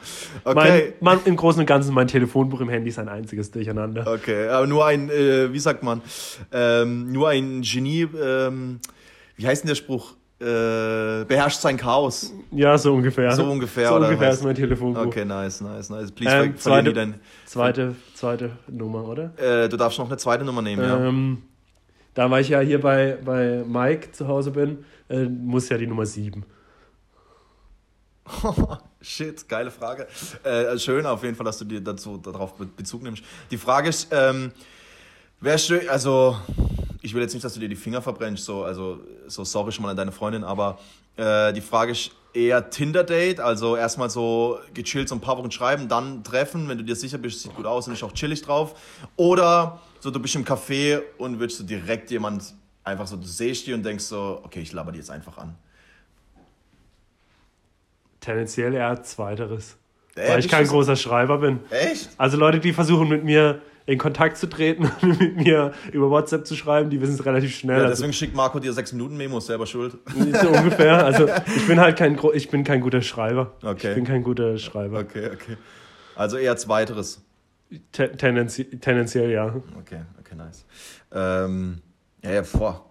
Mein, 0.44 0.56
Okay. 0.56 0.92
mein, 1.00 1.18
Im 1.24 1.36
Großen 1.36 1.60
und 1.60 1.66
Ganzen 1.66 1.94
mein 1.94 2.06
Telefonbuch 2.06 2.60
im 2.60 2.68
Handy 2.68 2.90
ist 2.90 2.98
ein 2.98 3.08
einziges 3.08 3.50
Durcheinander. 3.50 4.06
Okay, 4.06 4.48
aber 4.48 4.66
nur 4.66 4.86
ein, 4.86 5.08
äh, 5.10 5.52
wie 5.52 5.58
sagt 5.58 5.82
man, 5.82 6.02
ähm, 6.52 7.10
nur 7.10 7.30
ein 7.30 7.62
Genie, 7.62 8.06
ähm, 8.22 8.80
wie 9.36 9.46
heißt 9.46 9.64
denn 9.64 9.68
der 9.68 9.74
Spruch? 9.74 10.14
Äh, 10.40 11.24
beherrscht 11.26 11.60
sein 11.60 11.76
Chaos. 11.76 12.32
Ja, 12.50 12.76
so 12.76 12.92
ungefähr. 12.94 13.32
So 13.32 13.44
ungefähr, 13.44 13.88
So 13.88 13.94
oder 13.96 14.06
ungefähr 14.08 14.28
was? 14.30 14.38
ist 14.38 14.44
mein 14.44 14.54
Telefonbuch. 14.56 15.06
Okay, 15.06 15.24
nice, 15.24 15.60
nice, 15.60 15.88
nice. 15.90 16.10
Please 16.10 16.34
Ähm, 16.36 16.56
zweite- 16.58 16.92
dein. 16.92 17.20
Zweite, 17.46 17.94
zweite 18.14 18.50
Nummer, 18.68 19.04
oder? 19.08 19.32
Äh, 19.38 19.68
du 19.68 19.76
darfst 19.76 19.98
noch 19.98 20.06
eine 20.08 20.16
zweite 20.16 20.44
Nummer 20.44 20.60
nehmen, 20.60 20.82
ja. 20.82 21.06
Ähm, 21.06 21.42
da 22.14 22.30
weil 22.30 22.42
ich 22.42 22.48
ja 22.48 22.60
hier 22.60 22.80
bei, 22.80 23.16
bei 23.24 23.64
Mike 23.66 24.10
zu 24.12 24.26
Hause 24.28 24.50
bin, 24.50 24.84
äh, 25.08 25.24
muss 25.24 25.68
ja 25.68 25.78
die 25.78 25.86
Nummer 25.86 26.04
7. 26.04 26.44
Shit, 29.00 29.48
geile 29.48 29.70
Frage. 29.70 30.06
Äh, 30.42 30.78
schön 30.78 31.04
auf 31.06 31.22
jeden 31.22 31.36
Fall, 31.36 31.44
dass 31.44 31.58
du 31.58 31.64
dir 31.64 31.80
dazu 31.80 32.16
darauf 32.16 32.54
Be- 32.54 32.66
Bezug 32.66 33.02
nimmst. 33.02 33.22
Die 33.50 33.58
Frage 33.58 33.88
ist, 33.90 34.08
ähm, 34.12 34.50
wärst 35.44 35.70
du, 35.70 35.90
also 35.90 36.36
ich 37.02 37.14
will 37.14 37.22
jetzt 37.22 37.34
nicht, 37.34 37.44
dass 37.44 37.54
du 37.54 37.60
dir 37.60 37.68
die 37.68 37.76
Finger 37.76 38.00
verbrennst, 38.00 38.44
so, 38.44 38.64
also 38.64 39.00
so 39.26 39.44
sorry 39.44 39.72
schon 39.72 39.82
mal 39.82 39.90
an 39.90 39.96
deine 39.96 40.12
Freundin, 40.12 40.42
aber 40.42 40.78
äh, 41.16 41.52
die 41.52 41.60
Frage 41.60 41.92
ist 41.92 42.12
eher 42.32 42.68
Tinder-Date, 42.70 43.40
also 43.40 43.76
erstmal 43.76 44.10
so 44.10 44.58
gechillt 44.72 45.08
so 45.08 45.14
ein 45.14 45.20
paar 45.20 45.38
Wochen 45.38 45.50
schreiben, 45.50 45.88
dann 45.88 46.24
treffen, 46.24 46.68
wenn 46.68 46.78
du 46.78 46.84
dir 46.84 46.96
sicher 46.96 47.18
bist, 47.18 47.42
sieht 47.42 47.54
gut 47.54 47.66
aus 47.66 47.86
und 47.86 47.92
ist 47.92 48.02
auch 48.02 48.12
chillig 48.12 48.42
drauf. 48.42 48.74
Oder 49.16 49.80
so 50.00 50.10
du 50.10 50.18
bist 50.18 50.34
im 50.34 50.44
Café 50.44 51.02
und 51.18 51.38
willst 51.38 51.60
du 51.60 51.64
direkt 51.64 52.10
jemand 52.10 52.54
einfach 52.82 53.06
so, 53.06 53.16
du 53.16 53.26
siehst 53.26 53.66
die 53.66 53.72
und 53.72 53.84
denkst 53.84 54.04
so, 54.04 54.40
okay, 54.42 54.60
ich 54.60 54.72
laber 54.72 54.90
die 54.90 54.98
jetzt 54.98 55.10
einfach 55.10 55.38
an. 55.38 55.54
Tendenziell 58.20 58.74
eher 58.74 59.02
zweiteres. 59.02 59.76
Äh, 60.16 60.30
weil 60.30 60.38
ich 60.40 60.48
kein 60.48 60.66
großer 60.66 60.96
Schreiber 60.96 61.38
bin. 61.38 61.60
Echt? 61.70 62.10
Also 62.16 62.36
Leute, 62.36 62.58
die 62.60 62.72
versuchen 62.72 63.08
mit 63.08 63.24
mir 63.24 63.60
in 63.86 63.98
Kontakt 63.98 64.36
zu 64.36 64.46
treten 64.48 64.90
und 65.02 65.20
mit 65.20 65.36
mir 65.36 65.72
über 65.92 66.10
WhatsApp 66.10 66.46
zu 66.46 66.56
schreiben, 66.56 66.90
die 66.90 67.00
wissen 67.00 67.14
es 67.14 67.24
relativ 67.24 67.54
schnell. 67.54 67.76
Ja, 67.76 67.82
Also, 67.84 67.94
deswegen 67.94 68.12
schickt 68.12 68.34
Marco 68.34 68.58
dir 68.58 68.72
6-Minuten-Memos, 68.72 69.46
selber 69.46 69.66
schuld. 69.66 69.98
so 70.40 70.48
ungefähr. 70.48 71.04
Also 71.04 71.28
ich 71.56 71.66
bin 71.66 71.80
halt 71.80 71.96
kein, 71.96 72.18
ich 72.32 72.50
bin 72.50 72.64
kein 72.64 72.80
guter 72.80 73.02
Schreiber. 73.02 73.52
Okay. 73.62 73.90
Ich 73.90 73.94
bin 73.94 74.04
kein 74.04 74.22
guter 74.22 74.56
Schreiber. 74.58 75.00
Okay, 75.00 75.30
okay. 75.32 75.56
Also 76.16 76.36
eher 76.36 76.56
zweiteres. 76.56 77.22
Te 77.92 78.12
tendenzi 78.12 78.64
tendenziell 78.78 79.30
ja. 79.30 79.46
Okay, 79.80 80.02
okay, 80.20 80.34
nice. 80.36 80.64
Ähm, 81.12 81.80
ja, 82.22 82.30
ja, 82.32 82.42
vor. 82.44 82.90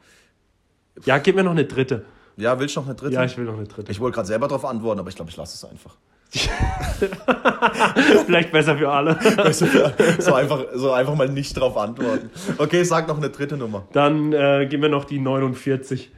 Ja, 1.06 1.18
gib 1.20 1.36
mir 1.36 1.44
noch 1.44 1.52
eine 1.52 1.66
dritte. 1.66 2.06
Ja, 2.36 2.60
willst 2.60 2.76
du 2.76 2.82
noch 2.82 2.88
eine 2.88 2.96
dritte? 2.96 3.14
Ja, 3.14 3.24
ich 3.24 3.38
will 3.38 3.46
noch 3.46 3.58
eine 3.58 3.68
dritte. 3.68 3.92
Ich 3.92 4.00
wollte 4.00 4.16
gerade 4.16 4.28
selber 4.28 4.48
darauf 4.48 4.66
antworten, 4.66 5.00
aber 5.00 5.10
ich 5.10 5.16
glaube, 5.16 5.32
ich 5.32 5.38
lasse 5.38 5.56
es 5.56 5.72
einfach. 5.72 5.96
Vielleicht 8.26 8.52
besser 8.52 8.78
für 8.78 8.90
alle. 8.90 9.20
so, 9.54 10.34
einfach, 10.34 10.66
so 10.74 10.92
einfach 10.92 11.16
mal 11.16 11.30
nicht 11.30 11.54
drauf 11.54 11.78
antworten. 11.78 12.30
Okay, 12.58 12.84
sag 12.84 13.08
noch 13.08 13.18
eine 13.18 13.30
dritte 13.30 13.56
Nummer. 13.56 13.88
Dann 13.94 14.34
äh, 14.34 14.68
gib 14.70 14.82
mir 14.82 14.90
noch 14.90 15.06
die 15.06 15.20
49. 15.20 16.12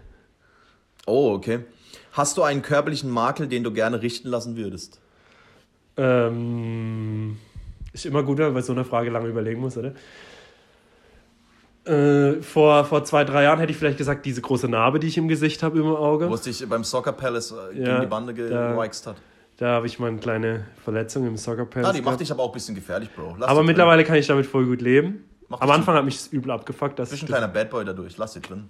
Oh, 1.06 1.34
okay. 1.34 1.60
Hast 2.14 2.38
du 2.38 2.44
einen 2.44 2.62
körperlichen 2.62 3.10
Makel, 3.10 3.48
den 3.48 3.64
du 3.64 3.74
gerne 3.74 4.02
richten 4.02 4.30
lassen 4.30 4.56
würdest? 4.56 5.02
Ähm, 5.98 7.38
ist 7.92 8.06
immer 8.06 8.24
gut, 8.24 8.38
wenn 8.38 8.46
man 8.46 8.54
bei 8.54 8.62
so 8.62 8.72
einer 8.72 8.86
Frage 8.86 9.10
lange 9.10 9.28
überlegen 9.28 9.60
muss, 9.60 9.78
oder? 9.78 9.94
Äh, 11.86 12.42
vor, 12.42 12.86
vor 12.86 13.04
zwei, 13.04 13.26
drei 13.26 13.44
Jahren 13.44 13.60
hätte 13.60 13.72
ich 13.72 13.78
vielleicht 13.78 13.98
gesagt, 13.98 14.26
diese 14.26 14.42
große 14.42 14.68
Narbe, 14.68 15.00
die 15.00 15.08
ich 15.08 15.18
im 15.18 15.28
Gesicht 15.28 15.62
habe, 15.62 15.78
im 15.78 15.88
Auge. 15.88 16.30
Wo 16.30 16.34
es 16.34 16.42
dich 16.42 16.68
beim 16.68 16.84
Soccer 16.84 17.12
Palace 17.12 17.52
äh, 17.52 17.78
Ja, 17.78 17.86
gegen 17.86 18.02
die 18.02 18.08
Bande 18.08 18.34
gewichst 18.34 19.06
hat. 19.08 19.18
Da 19.58 19.68
habe 19.72 19.88
ich 19.88 20.00
mal 20.00 20.08
eine 20.08 20.18
kleine 20.18 20.66
Verletzung 20.84 21.26
im 21.26 21.38
Soccer. 21.38 21.68
Ah, 21.84 21.94
die 21.94 22.02
macht 22.02 22.20
dich 22.20 22.32
aber 22.32 22.44
auch 22.44 22.50
ein 22.50 22.54
bisschen 22.54 22.76
gefährlich, 22.76 23.10
Bro. 23.16 23.38
Lass 23.40 23.50
Aber 23.50 23.62
die 23.62 23.68
mittlerweile 23.68 24.04
kann 24.04 24.16
ich 24.18 24.28
damit 24.28 24.46
voll 24.46 24.66
gut 24.66 24.82
leben. 24.82 25.24
Mach 25.48 25.62
Am 25.62 25.72
Anfang 25.72 25.96
hat 25.96 26.04
mich 26.04 26.18
das 26.18 26.28
übel 26.28 26.52
abgefuckt. 26.52 27.00
Dass 27.00 27.10
Drin. 27.10 27.20
ein 27.22 27.26
kleiner 27.28 27.48
Bad 27.48 27.70
Boy 27.70 27.86
dadurch. 27.86 28.18
Lass 28.18 28.34
sie 28.34 28.42
drin. 28.42 28.68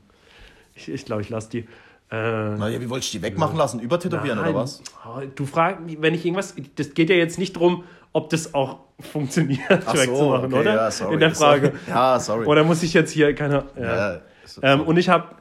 ich 0.75 0.89
ich 0.89 1.05
glaube, 1.05 1.21
ich 1.23 1.29
lasse 1.29 1.49
die. 1.49 1.59
Äh, 1.59 1.65
Na 2.11 2.67
ja, 2.69 2.79
wie 2.79 2.89
wolltest 2.89 3.13
du 3.13 3.17
die 3.17 3.23
wegmachen 3.23 3.57
lassen? 3.57 3.79
Übertätowieren 3.79 4.38
nein. 4.38 4.49
oder 4.49 4.59
was? 4.61 4.83
Oh, 5.07 5.21
Du 5.33 5.45
fragst, 5.47 5.81
wenn 5.99 6.13
ich 6.13 6.23
irgendwas. 6.23 6.55
Das 6.75 6.93
geht 6.93 7.09
ja 7.09 7.15
jetzt 7.15 7.39
nicht 7.39 7.55
darum, 7.55 7.83
ob 8.13 8.29
das 8.29 8.53
auch 8.53 8.79
funktioniert, 8.99 9.61
Ach 9.69 9.95
so, 9.95 10.01
wegzumachen, 10.01 10.53
okay, 10.53 10.61
oder? 10.61 10.75
ja, 10.75 10.91
sorry. 10.91 11.13
In 11.15 11.19
der 11.19 11.31
Frage. 11.31 11.67
Sorry. 11.67 11.79
Ja, 11.88 12.19
sorry. 12.19 12.45
Oder 12.45 12.63
muss 12.63 12.83
ich 12.83 12.93
jetzt 12.93 13.11
hier 13.11 13.33
keine. 13.33 13.65
Ja. 13.75 14.13
ja, 14.13 14.21
Ähm, 14.61 14.81
und 14.81 14.97
ich 14.97 15.09
habe, 15.09 15.36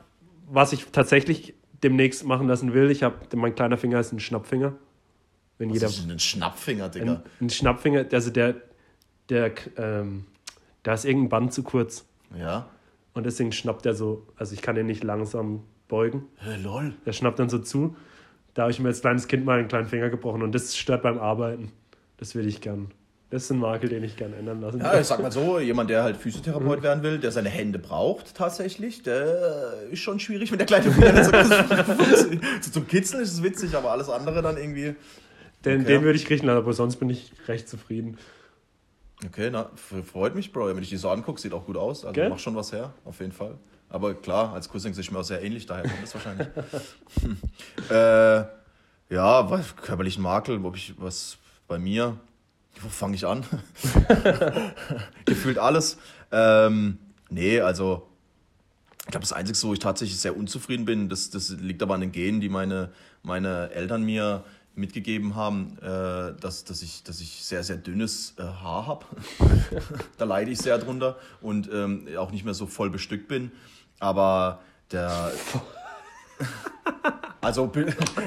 was 0.48 0.72
ich 0.72 0.86
tatsächlich 0.90 1.54
demnächst 1.82 2.24
machen 2.24 2.48
lassen 2.48 2.72
will, 2.72 2.90
ich 2.90 3.02
habe, 3.02 3.16
mein 3.36 3.54
kleiner 3.54 3.76
Finger 3.76 4.00
ist 4.00 4.12
ein 4.12 4.20
Schnappfinger. 4.20 4.72
Wenn 5.58 5.70
was 5.70 5.74
jeder. 5.74 5.86
ist 5.88 6.02
denn 6.02 6.10
ein 6.10 6.18
Schnappfinger, 6.18 6.88
Digga? 6.88 7.12
Ein, 7.12 7.46
ein 7.46 7.50
Schnappfinger, 7.50 8.06
also 8.12 8.30
der, 8.30 8.56
der, 9.28 9.52
ähm, 9.76 10.26
da 10.82 10.94
ist 10.94 11.04
irgendein 11.04 11.28
Band 11.28 11.54
zu 11.54 11.62
kurz. 11.62 12.04
Ja. 12.38 12.68
Und 13.12 13.24
deswegen 13.24 13.52
schnappt 13.52 13.86
er 13.86 13.94
so, 13.94 14.26
also 14.36 14.54
ich 14.54 14.62
kann 14.62 14.74
den 14.74 14.86
nicht 14.86 15.04
langsam 15.04 15.62
beugen. 15.88 16.24
Hä, 16.38 16.56
lol. 16.62 16.94
Der 17.06 17.12
schnappt 17.12 17.38
dann 17.38 17.48
so 17.48 17.58
zu. 17.58 17.96
Da 18.54 18.62
habe 18.62 18.72
ich 18.72 18.80
mir 18.80 18.88
als 18.88 19.00
kleines 19.00 19.28
Kind 19.28 19.44
mal 19.44 19.58
einen 19.58 19.68
kleinen 19.68 19.86
Finger 19.86 20.10
gebrochen 20.10 20.42
und 20.42 20.54
das 20.54 20.76
stört 20.76 21.02
beim 21.02 21.18
Arbeiten. 21.18 21.72
Das 22.16 22.34
will 22.34 22.46
ich 22.46 22.60
gern. 22.60 22.90
Das 23.30 23.44
ist 23.44 23.50
ein 23.50 23.58
Makel, 23.58 23.88
den 23.88 24.04
ich 24.04 24.16
gern 24.16 24.32
ändern 24.32 24.60
lassen 24.60 24.78
Ja, 24.78 25.00
ich 25.00 25.06
sag 25.06 25.20
mal 25.20 25.32
so, 25.32 25.58
jemand, 25.58 25.90
der 25.90 26.04
halt 26.04 26.16
Physiotherapeut 26.16 26.82
werden 26.82 27.02
will, 27.02 27.18
der 27.18 27.32
seine 27.32 27.48
Hände 27.48 27.80
braucht 27.80 28.36
tatsächlich, 28.36 29.02
der 29.02 29.74
ist 29.90 29.98
schon 30.00 30.20
schwierig, 30.20 30.52
wenn 30.52 30.58
der 30.58 30.68
kleine 30.68 30.92
Finger 30.92 31.24
so 31.24 31.32
so 32.60 32.70
zum 32.70 32.86
Kitzeln 32.86 33.22
ist 33.22 33.32
es 33.32 33.42
witzig, 33.42 33.74
aber 33.74 33.90
alles 33.90 34.08
andere 34.08 34.40
dann 34.40 34.56
irgendwie. 34.56 34.94
Den, 35.64 35.80
Okay. 35.80 35.92
den 35.92 36.02
würde 36.02 36.18
ich 36.18 36.26
kriechen 36.26 36.46
lassen, 36.46 36.58
aber 36.58 36.72
sonst 36.72 36.96
bin 36.96 37.08
ich 37.10 37.32
recht 37.48 37.68
zufrieden. 37.68 38.18
Okay, 39.24 39.50
na, 39.50 39.70
freut 39.74 40.34
mich, 40.34 40.52
Bro. 40.52 40.68
Wenn 40.68 40.82
ich 40.82 40.90
die 40.90 40.96
so 40.96 41.08
angucke, 41.08 41.40
sieht 41.40 41.52
auch 41.52 41.64
gut 41.64 41.76
aus. 41.76 42.04
Also 42.04 42.12
Gell? 42.12 42.28
macht 42.28 42.40
schon 42.40 42.54
was 42.56 42.72
her, 42.72 42.92
auf 43.04 43.20
jeden 43.20 43.32
Fall. 43.32 43.56
Aber 43.88 44.14
klar, 44.14 44.52
als 44.52 44.68
Cousin 44.68 44.92
sind 44.92 45.12
mir 45.12 45.18
auch 45.20 45.24
sehr 45.24 45.42
ähnlich, 45.42 45.66
daher 45.66 45.84
kommt 45.84 46.02
es 46.02 46.14
wahrscheinlich. 46.14 46.48
hm. 47.20 47.38
äh, 47.90 48.44
ja, 49.14 49.50
was, 49.50 49.76
körperlichen 49.76 50.22
Makel, 50.22 50.62
wo 50.62 50.68
hab 50.68 50.76
ich 50.76 50.94
was 50.98 51.38
bei 51.68 51.78
mir. 51.78 52.18
Wo 52.80 52.88
fange 52.88 53.14
ich 53.14 53.24
an? 53.24 53.44
Gefühlt 55.24 55.58
alles. 55.58 55.96
Ähm, 56.32 56.98
nee, 57.30 57.60
also 57.60 58.08
ich 59.04 59.10
glaube, 59.10 59.20
das 59.20 59.32
Einzige, 59.32 59.62
wo 59.68 59.72
ich 59.72 59.78
tatsächlich 59.78 60.18
sehr 60.18 60.36
unzufrieden 60.36 60.84
bin, 60.84 61.08
das, 61.08 61.30
das 61.30 61.50
liegt 61.50 61.82
aber 61.82 61.94
an 61.94 62.00
den 62.00 62.10
Genen, 62.10 62.40
die 62.40 62.48
meine, 62.48 62.90
meine 63.22 63.70
Eltern 63.70 64.02
mir 64.02 64.44
mitgegeben 64.76 65.34
haben, 65.34 65.78
äh, 65.78 66.38
dass, 66.40 66.64
dass, 66.64 66.82
ich, 66.82 67.02
dass 67.02 67.20
ich 67.20 67.44
sehr, 67.44 67.62
sehr 67.62 67.76
dünnes 67.76 68.34
äh, 68.38 68.42
Haar 68.42 68.86
habe. 68.86 69.06
da 70.18 70.24
leide 70.24 70.50
ich 70.50 70.58
sehr 70.58 70.78
drunter 70.78 71.16
und 71.40 71.70
ähm, 71.72 72.08
auch 72.16 72.30
nicht 72.30 72.44
mehr 72.44 72.54
so 72.54 72.66
voll 72.66 72.90
bestückt 72.90 73.28
bin. 73.28 73.52
Aber 74.00 74.60
der. 74.90 75.32
Also 77.40 77.70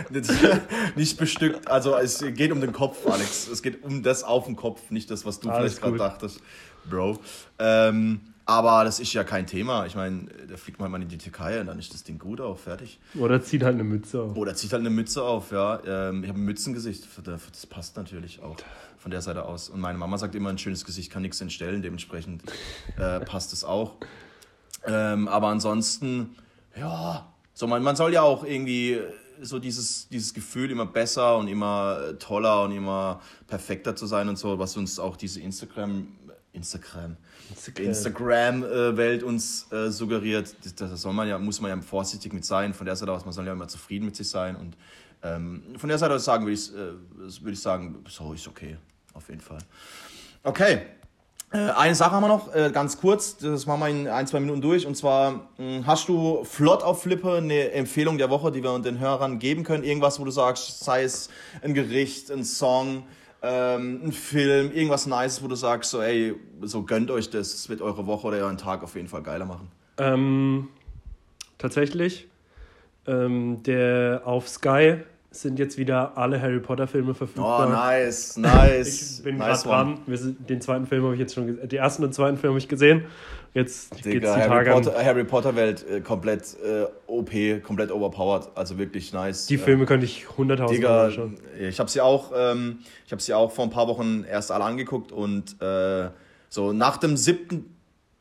nicht 0.96 1.18
bestückt, 1.18 1.68
also 1.68 1.96
es 1.98 2.24
geht 2.36 2.52
um 2.52 2.62
den 2.62 2.72
Kopf, 2.72 3.06
Alex. 3.08 3.48
Es 3.48 3.64
geht 3.64 3.84
um 3.84 4.04
das 4.04 4.24
auf 4.24 4.46
den 4.46 4.56
Kopf, 4.56 4.92
nicht 4.92 5.10
das, 5.10 5.26
was 5.26 5.40
du 5.40 5.50
Alles 5.50 5.80
vielleicht 5.80 5.82
gerade 5.82 5.98
dachtest, 5.98 6.40
Bro. 6.88 7.20
Ähm, 7.58 8.22
aber 8.48 8.86
das 8.86 9.02
ist 9.02 9.12
ja 9.12 9.26
kein 9.26 9.46
Thema. 9.46 9.86
Ich 9.86 9.96
meine, 9.96 10.26
da 10.50 10.56
fliegt 10.56 10.80
man 10.80 10.90
mal 10.90 11.02
in 11.02 11.10
die 11.10 11.18
Türkei 11.18 11.60
und 11.60 11.68
dann 11.68 11.78
ist 11.78 11.94
das 11.94 12.06
Ding 12.06 12.18
gut 12.18 12.40
auf, 12.40 12.62
fertig. 12.62 12.98
Oder 13.14 13.44
zieht 13.44 13.62
halt 13.62 13.74
eine 13.74 13.84
Mütze 13.84 14.22
auf. 14.22 14.38
Oder 14.38 14.56
zieht 14.56 14.72
halt 14.72 14.80
eine 14.80 14.90
Mütze 14.90 15.22
auf, 15.22 15.52
ja. 15.52 15.82
Ähm, 15.86 16.24
ich 16.24 16.30
habe 16.30 16.40
ein 16.40 16.46
Mützengesicht, 16.46 17.06
das 17.26 17.66
passt 17.66 17.98
natürlich 17.98 18.42
auch 18.42 18.56
von 18.98 19.12
der 19.12 19.22
Seite 19.22 19.44
aus. 19.44 19.68
Und 19.68 19.82
meine 19.82 19.98
Mama 19.98 20.18
sagt 20.18 20.34
immer, 20.34 20.50
ein 20.50 20.58
schönes 20.58 20.86
Gesicht 20.86 21.12
kann 21.12 21.24
nichts 21.24 21.42
entstellen, 21.42 21.82
dementsprechend 21.82 22.42
äh, 22.98 23.20
passt 23.20 23.52
es 23.52 23.66
auch. 23.66 23.96
Ähm, 24.86 25.28
aber 25.28 25.48
ansonsten, 25.48 26.38
ja, 26.80 27.28
so 27.54 27.68
man, 27.68 27.84
man 27.84 27.98
soll 27.98 28.14
ja 28.14 28.22
auch 28.22 28.46
irgendwie 28.46 28.98
so 29.42 29.60
dieses, 29.60 30.08
dieses 30.08 30.34
Gefühl 30.34 30.72
immer 30.72 30.86
besser 30.86 31.38
und 31.38 31.50
immer 31.50 32.00
äh, 32.00 32.14
toller 32.14 32.64
und 32.64 32.72
immer 32.72 33.20
perfekter 33.48 33.94
zu 33.94 34.06
sein 34.06 34.30
und 34.30 34.38
so, 34.38 34.58
was 34.58 34.78
uns 34.78 35.00
auch 35.00 35.18
diese 35.18 35.42
Instagram, 35.42 36.08
Instagram, 36.58 37.16
Instagram-Welt 37.78 39.24
uns 39.24 39.72
äh, 39.72 39.90
suggeriert. 39.90 40.56
Das, 40.80 41.02
soll 41.02 41.14
man 41.14 41.28
ja, 41.28 41.38
muss 41.38 41.62
man 41.62 41.72
ja 41.72 41.82
vorsichtig 41.82 42.34
mit 42.34 42.44
sein. 42.46 42.74
Von 42.74 42.86
der 42.86 42.96
Seite 42.96 43.12
aus, 43.12 43.24
man 43.24 43.34
soll 43.34 43.46
ja 43.46 43.54
immer 43.54 43.68
zufrieden 43.68 44.06
mit 44.06 44.16
sich 44.16 44.30
sein. 44.30 44.56
Und 44.56 44.76
ähm, 45.24 45.64
von 45.78 45.90
der 45.90 45.98
Seite 45.98 46.16
aus 46.16 46.26
sagen 46.26 46.46
würde 46.46 46.54
ich, 46.54 46.74
äh, 46.74 47.42
würde 47.42 47.54
ich 47.54 47.62
sagen, 47.62 48.04
so 48.10 48.34
ist 48.34 48.48
okay, 48.48 48.78
auf 49.14 49.30
jeden 49.30 49.42
Fall. 49.42 49.60
Okay. 50.44 50.82
Äh, 51.52 51.58
eine 51.58 51.96
Sache 51.96 52.12
haben 52.12 52.24
wir 52.24 52.28
noch, 52.28 52.54
äh, 52.54 52.70
ganz 52.74 52.98
kurz, 53.00 53.38
das 53.38 53.66
machen 53.66 53.80
wir 53.80 53.88
in 53.88 54.08
ein, 54.10 54.28
zwei 54.28 54.42
Minuten 54.42 54.60
durch. 54.60 54.86
Und 54.86 54.98
zwar, 54.98 55.48
mh, 55.58 55.84
hast 55.86 56.10
du 56.10 56.44
flott 56.44 56.84
auf 56.84 57.04
Flippe 57.04 57.36
eine 57.38 57.72
Empfehlung 57.72 58.18
der 58.18 58.30
Woche, 58.30 58.52
die 58.52 58.62
wir 58.62 58.78
den 58.80 59.00
Hörern 59.00 59.40
geben 59.40 59.64
können? 59.64 59.84
Irgendwas, 59.84 60.20
wo 60.20 60.26
du 60.26 60.32
sagst, 60.32 60.84
sei 60.84 61.04
es 61.04 61.30
ein 61.62 61.74
Gericht, 61.74 62.30
ein 62.32 62.44
Song, 62.44 63.04
ähm, 63.42 64.02
ein 64.06 64.12
Film, 64.12 64.72
irgendwas 64.72 65.06
Nices, 65.06 65.44
wo 65.44 65.48
du 65.48 65.56
sagst, 65.56 65.92
so, 65.92 66.02
ey, 66.02 66.36
so 66.62 66.84
gönnt 66.84 67.12
euch 67.12 67.30
das, 67.30 67.54
es 67.54 67.70
wird 67.70 67.82
eure 67.82 68.06
Woche 68.08 68.28
oder 68.28 68.38
euren 68.38 68.58
Tag 68.58 68.84
auf 68.84 68.96
jeden 68.96 69.08
Fall 69.08 69.22
geiler 69.24 69.46
machen. 69.46 69.70
Ähm, 69.98 70.70
tatsächlich, 71.58 72.28
ähm, 73.06 73.62
der 73.64 74.22
auf 74.26 74.48
Sky 74.50 74.98
sind 75.32 75.60
jetzt 75.60 75.78
wieder 75.78 76.18
alle 76.18 76.42
Harry 76.42 76.60
Potter 76.60 76.88
Filme 76.88 77.12
Oh, 77.12 77.14
verfügbar. 77.14 77.70
nice, 77.70 78.38
nice. 78.38 79.18
Ich 79.20 79.24
bin 79.24 79.38
nice 79.38 79.64
gerade 79.64 79.92
dran. 79.94 80.00
Wir 80.08 80.18
sind, 80.18 80.50
den 80.50 80.62
zweiten 80.62 80.88
Film 80.88 81.04
habe 81.04 81.14
ich 81.14 81.20
jetzt 81.20 81.36
schon 81.36 81.48
gesehen. 81.48 81.70
Den 81.70 81.80
ersten 81.80 82.04
und 82.04 82.14
zweiten 82.14 82.38
Film 82.38 82.52
habe 82.52 82.60
ich 82.60 82.68
gesehen. 82.68 83.06
Jetzt 83.54 83.92
geht's 83.92 84.04
Digga, 84.04 84.36
die 84.36 84.42
Harry 84.42 84.50
Tage 84.66 84.76
an. 84.76 84.84
Potter, 84.84 85.04
Harry 85.06 85.24
Potter 85.24 85.56
Welt 85.56 85.86
äh, 85.90 86.02
komplett 86.02 86.56
äh, 86.64 86.86
OP, 87.08 87.32
komplett 87.64 87.92
overpowered, 87.92 88.50
also 88.56 88.78
wirklich 88.78 89.14
nice. 89.14 89.48
Die 89.48 89.56
Äh, 89.56 89.60
Filme 89.60 89.86
könnte 89.86 90.06
ich 90.06 90.26
100.000 90.38 90.68
Digga, 90.70 90.90
Mal 90.90 91.06
anschauen. 91.06 91.38
ich 91.60 91.80
habe 91.80 91.90
sie 91.90 92.02
auch, 92.02 92.32
ähm, 92.36 92.80
ich 93.06 93.12
habe 93.12 93.22
sie 93.22 93.34
auch 93.34 93.52
vor 93.52 93.66
ein 93.66 93.72
paar 93.72 93.88
Wochen 93.88 94.24
erst 94.30 94.52
alle 94.52 94.64
angeguckt 94.64 95.12
und 95.12 95.60
äh, 95.62 96.10
so 96.50 96.72
nach 96.74 96.98
dem 96.98 97.18
siebten, 97.18 97.74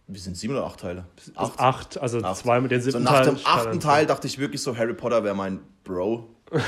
wie 0.06 0.18
sind 0.18 0.36
sieben 0.36 0.54
oder 0.54 0.64
acht 0.66 0.80
Teile? 0.80 1.04
Acht. 1.34 1.58
Acht, 1.58 1.98
also 2.00 2.22
Acht. 2.22 2.36
zwei 2.38 2.60
mit 2.60 2.70
den 2.70 2.80
So 2.80 2.90
siebten 2.90 3.04
nach 3.04 3.22
Teil 3.22 3.24
dem 3.26 3.38
achten 3.44 3.80
Teil 3.80 4.06
dachte 4.06 4.26
ich 4.26 4.38
wirklich 4.38 4.62
so, 4.62 4.76
Harry 4.76 4.94
Potter 4.94 5.22
wäre 5.24 5.34
mein 5.34 5.60
Bro. 5.84 6.28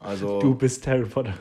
Also, 0.00 0.38
Du 0.40 0.54
bist 0.54 0.86
Harry 0.86 1.04
Potter. 1.04 1.34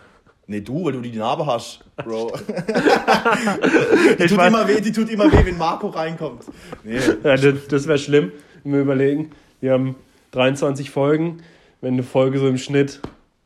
Nee, 0.47 0.61
du, 0.61 0.85
weil 0.85 0.93
du 0.93 1.01
die 1.01 1.11
Narbe 1.11 1.45
hast, 1.45 1.83
Bro. 1.97 2.31
die, 4.19 4.25
tut 4.27 4.41
immer 4.41 4.67
weh, 4.67 4.81
die 4.81 4.91
tut 4.91 5.09
immer 5.09 5.31
weh, 5.31 5.45
wenn 5.45 5.57
Marco 5.57 5.87
reinkommt. 5.87 6.43
Nee. 6.83 6.99
Ja, 7.23 7.37
das 7.37 7.67
das 7.67 7.87
wäre 7.87 7.99
schlimm, 7.99 8.31
wenn 8.63 8.73
wir 8.73 8.81
überlegen. 8.81 9.31
Wir 9.61 9.73
haben 9.73 9.95
23 10.31 10.89
Folgen. 10.89 11.41
Wenn 11.81 11.93
eine 11.93 12.03
Folge 12.03 12.39
so 12.39 12.47
im 12.47 12.57
Schnitt 12.57 13.01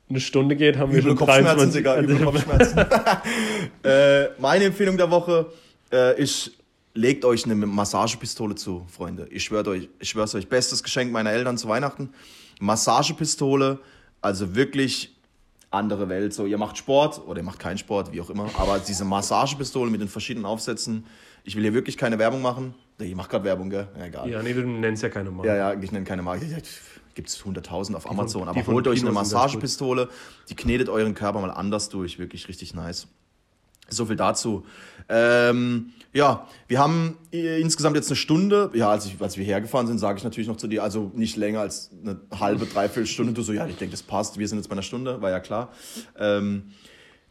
eine 0.09 0.19
Stunde 0.19 0.55
geht, 0.55 0.77
haben 0.77 0.91
wir 0.91 0.99
Üble 0.99 1.11
schon 1.11 1.17
Kopfschmerzen, 1.17 1.73
23. 1.73 1.77
Digga, 1.77 1.99
üble 1.99 2.15
Also, 2.15 2.25
Kopfschmerzen. 2.25 2.77
äh, 3.83 4.29
meine 4.39 4.65
Empfehlung 4.65 4.97
der 4.97 5.09
Woche 5.11 5.51
äh, 5.91 6.21
ist, 6.21 6.51
legt 6.93 7.25
euch 7.25 7.45
eine 7.45 7.55
Massagepistole 7.55 8.55
zu, 8.55 8.85
Freunde. 8.89 9.27
Ich 9.31 9.43
schwöre 9.43 9.69
euch, 9.69 9.89
ich 9.99 10.09
schwör's 10.09 10.35
euch, 10.35 10.47
bestes 10.47 10.83
Geschenk 10.83 11.11
meiner 11.11 11.31
Eltern 11.31 11.57
zu 11.57 11.67
Weihnachten. 11.67 12.09
Massagepistole, 12.59 13.79
also 14.21 14.55
wirklich 14.55 15.15
andere 15.71 16.09
Welt. 16.09 16.33
So, 16.33 16.45
ihr 16.45 16.57
macht 16.57 16.77
Sport 16.77 17.21
oder 17.25 17.39
ihr 17.39 17.45
macht 17.45 17.59
keinen 17.59 17.77
Sport, 17.77 18.11
wie 18.11 18.21
auch 18.21 18.29
immer. 18.29 18.49
Aber 18.57 18.79
diese 18.79 19.05
Massagepistole 19.05 19.89
mit 19.89 20.01
den 20.01 20.09
verschiedenen 20.09 20.45
Aufsätzen 20.45 21.05
Ich 21.43 21.55
will 21.55 21.63
hier 21.63 21.73
wirklich 21.73 21.97
keine 21.97 22.19
Werbung 22.19 22.41
machen. 22.41 22.73
Ich 22.99 23.15
mache 23.15 23.29
gerade 23.29 23.45
Werbung, 23.45 23.69
gell? 23.69 23.87
Ja, 23.97 24.05
egal. 24.05 24.29
Ja, 24.29 24.43
nee, 24.43 24.53
du 24.53 24.61
nennst 24.61 25.01
ja 25.01 25.09
keine 25.09 25.31
Marke. 25.31 25.47
Ja, 25.47 25.55
ja, 25.55 25.73
ich 25.73 25.91
nenne 25.91 26.05
keine 26.05 26.21
Marke. 26.21 26.45
Gibt 27.15 27.29
es 27.29 27.43
100.000 27.43 27.95
auf 27.95 28.09
Amazon. 28.09 28.43
die 28.43 28.49
Aber 28.49 28.63
von 28.63 28.75
holt 28.75 28.87
euch 28.87 29.01
eine 29.01 29.11
Massagepistole, 29.11 30.09
die 30.49 30.55
knetet 30.55 30.87
euren 30.87 31.15
Körper 31.15 31.41
mal 31.41 31.49
anders 31.49 31.89
durch. 31.89 32.19
Wirklich 32.19 32.47
richtig 32.47 32.73
nice. 32.73 33.07
So 33.91 34.05
viel 34.05 34.15
dazu. 34.15 34.65
Ähm, 35.09 35.91
ja, 36.13 36.47
wir 36.67 36.79
haben 36.79 37.17
äh, 37.31 37.59
insgesamt 37.61 37.95
jetzt 37.95 38.09
eine 38.09 38.15
Stunde. 38.15 38.69
Ja, 38.73 38.89
als, 38.89 39.05
ich, 39.05 39.21
als 39.21 39.37
wir 39.37 39.45
hergefahren 39.45 39.87
sind, 39.87 39.99
sage 39.99 40.17
ich 40.17 40.23
natürlich 40.23 40.47
noch 40.47 40.57
zu 40.57 40.67
dir, 40.67 40.83
also 40.83 41.11
nicht 41.13 41.37
länger 41.37 41.59
als 41.61 41.91
eine 42.01 42.19
halbe, 42.37 42.65
dreiviertel 42.65 43.05
Stunde. 43.05 43.33
Du 43.33 43.41
so, 43.41 43.53
ja, 43.53 43.67
ich 43.67 43.75
denke, 43.75 43.91
das 43.91 44.03
passt. 44.03 44.37
Wir 44.37 44.47
sind 44.47 44.57
jetzt 44.57 44.67
bei 44.67 44.73
einer 44.73 44.81
Stunde, 44.81 45.21
war 45.21 45.29
ja 45.29 45.39
klar. 45.39 45.69
Ähm, 46.17 46.71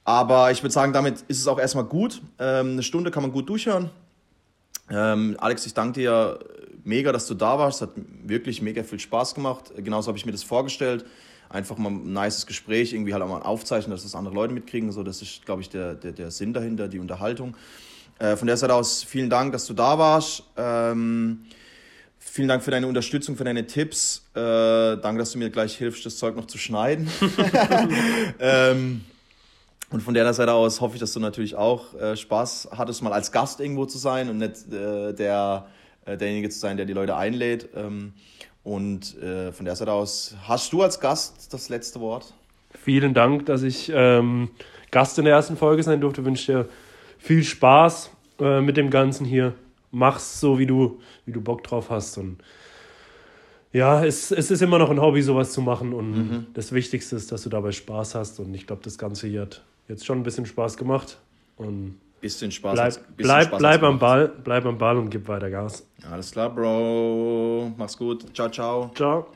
aber 0.04 0.50
ich 0.50 0.62
würde 0.62 0.72
sagen, 0.72 0.92
damit 0.92 1.24
ist 1.28 1.40
es 1.40 1.46
auch 1.46 1.58
erstmal 1.58 1.84
gut. 1.84 2.22
Ähm, 2.38 2.72
eine 2.72 2.82
Stunde 2.82 3.11
kann 3.11 3.22
man 3.22 3.32
gut 3.32 3.48
durchhören. 3.48 3.90
Ähm, 4.90 5.36
Alex, 5.38 5.66
ich 5.66 5.74
danke 5.74 6.00
dir 6.00 6.38
mega, 6.84 7.12
dass 7.12 7.26
du 7.26 7.34
da 7.34 7.58
warst. 7.58 7.82
Hat 7.82 7.90
wirklich 8.24 8.62
mega 8.62 8.82
viel 8.82 8.98
Spaß 8.98 9.34
gemacht. 9.34 9.72
Genauso 9.76 10.08
habe 10.08 10.18
ich 10.18 10.26
mir 10.26 10.32
das 10.32 10.42
vorgestellt. 10.42 11.04
Einfach 11.51 11.76
mal 11.76 11.90
ein 11.90 12.12
nices 12.12 12.46
Gespräch, 12.46 12.92
irgendwie 12.92 13.12
halt 13.12 13.22
auch 13.22 13.28
mal 13.28 13.42
aufzeichnen, 13.42 13.90
dass 13.90 14.05
das 14.05 14.14
andere 14.14 14.34
Leute 14.34 14.55
mitkriegen. 14.55 14.92
So, 14.92 15.03
das 15.03 15.20
ist, 15.20 15.44
glaube 15.44 15.62
ich, 15.62 15.68
der, 15.68 15.94
der, 15.94 16.12
der 16.12 16.30
Sinn 16.30 16.55
dahinter, 16.55 16.88
die 16.88 16.98
Unterhaltung. 16.98 17.57
Äh, 18.18 18.36
von 18.36 18.46
der 18.46 18.57
Seite 18.57 18.74
aus 18.74 19.03
vielen 19.03 19.28
Dank, 19.28 19.53
dass 19.53 19.66
du 19.66 19.74
da 19.74 19.98
warst. 19.98 20.44
Ähm, 20.57 21.40
vielen 22.18 22.48
Dank 22.48 22.62
für 22.62 22.70
deine 22.70 22.86
Unterstützung, 22.86 23.36
für 23.36 23.44
deine 23.44 23.66
Tipps. 23.66 24.28
Äh, 24.34 24.38
danke, 24.38 25.18
dass 25.18 25.32
du 25.32 25.38
mir 25.38 25.51
gleich 25.51 25.76
hilfst, 25.76 26.07
das 26.07 26.16
Zeug 26.18 26.36
noch 26.36 26.46
zu 26.46 26.57
schneiden. 26.57 27.11
ähm, 28.38 29.01
und 29.90 30.03
von 30.03 30.14
der 30.14 30.32
Seite 30.32 30.53
aus 30.53 30.80
hoffe 30.80 30.94
ich, 30.94 31.01
dass 31.01 31.12
du 31.12 31.20
natürlich 31.20 31.57
auch 31.57 31.94
äh, 31.94 32.16
Spaß 32.16 32.68
hattest, 32.76 33.03
mal 33.03 33.12
als 33.12 33.32
Gast 33.32 33.59
irgendwo 33.59 33.86
zu 33.86 33.98
sein 33.98 34.30
und 34.30 34.38
nicht 34.38 34.72
äh, 34.72 35.12
der, 35.12 35.66
äh, 36.05 36.16
derjenige 36.16 36.48
zu 36.48 36.61
sein, 36.61 36.76
der 36.76 36.86
die 36.86 36.92
Leute 36.92 37.16
einlädt. 37.16 37.70
Ähm, 37.74 38.12
und 38.62 39.16
äh, 39.22 39.52
von 39.52 39.64
der 39.64 39.76
Seite 39.76 39.92
aus 39.92 40.34
hast 40.42 40.72
du 40.72 40.82
als 40.82 41.00
Gast 41.00 41.52
das 41.52 41.68
letzte 41.68 42.00
Wort. 42.00 42.34
Vielen 42.72 43.14
Dank, 43.14 43.46
dass 43.46 43.62
ich 43.62 43.90
ähm, 43.94 44.50
Gast 44.90 45.18
in 45.18 45.24
der 45.24 45.34
ersten 45.34 45.56
Folge 45.56 45.82
sein 45.82 46.00
durfte. 46.00 46.24
Wünsche 46.24 46.52
dir 46.52 46.68
viel 47.18 47.42
Spaß 47.42 48.11
äh, 48.40 48.61
mit 48.61 48.76
dem 48.76 48.90
Ganzen 48.90 49.24
hier. 49.24 49.54
Mach's 49.90 50.40
so, 50.40 50.58
wie 50.58 50.66
du, 50.66 51.00
wie 51.26 51.32
du 51.32 51.40
Bock 51.40 51.64
drauf 51.64 51.90
hast. 51.90 52.16
Und 52.18 52.38
ja, 53.72 54.04
es, 54.04 54.30
es 54.30 54.50
ist 54.50 54.62
immer 54.62 54.78
noch 54.78 54.90
ein 54.90 55.00
Hobby, 55.00 55.22
sowas 55.22 55.52
zu 55.52 55.62
machen. 55.62 55.92
Und 55.92 56.46
das 56.54 56.72
Wichtigste 56.72 57.16
ist, 57.16 57.32
dass 57.32 57.42
du 57.42 57.48
dabei 57.48 57.72
Spaß 57.72 58.14
hast. 58.14 58.38
Und 58.40 58.54
ich 58.54 58.66
glaube, 58.66 58.82
das 58.84 58.98
Ganze 58.98 59.26
hier 59.26 59.42
hat 59.42 59.62
jetzt 59.88 60.06
schon 60.06 60.20
ein 60.20 60.22
bisschen 60.22 60.46
Spaß 60.46 60.76
gemacht. 60.76 61.18
Und 61.56 61.98
Bisschen 62.20 62.50
Spaß. 62.50 62.74
bleib, 62.74 62.88
bisschen 62.94 63.16
bleib, 63.16 63.46
Spaß 63.46 63.58
bleib 63.58 63.82
am. 63.82 63.98
Ball, 63.98 64.28
bleib 64.28 64.66
am 64.66 64.76
Ball 64.76 64.98
und 64.98 65.10
gib 65.10 65.26
weiter 65.28 65.50
Gas. 65.50 65.86
Alles 66.10 66.30
klar, 66.32 66.50
Bro. 66.50 67.72
Mach's 67.76 67.96
gut. 67.96 68.34
Ciao, 68.34 68.50
ciao. 68.50 68.90
Ciao. 68.94 69.26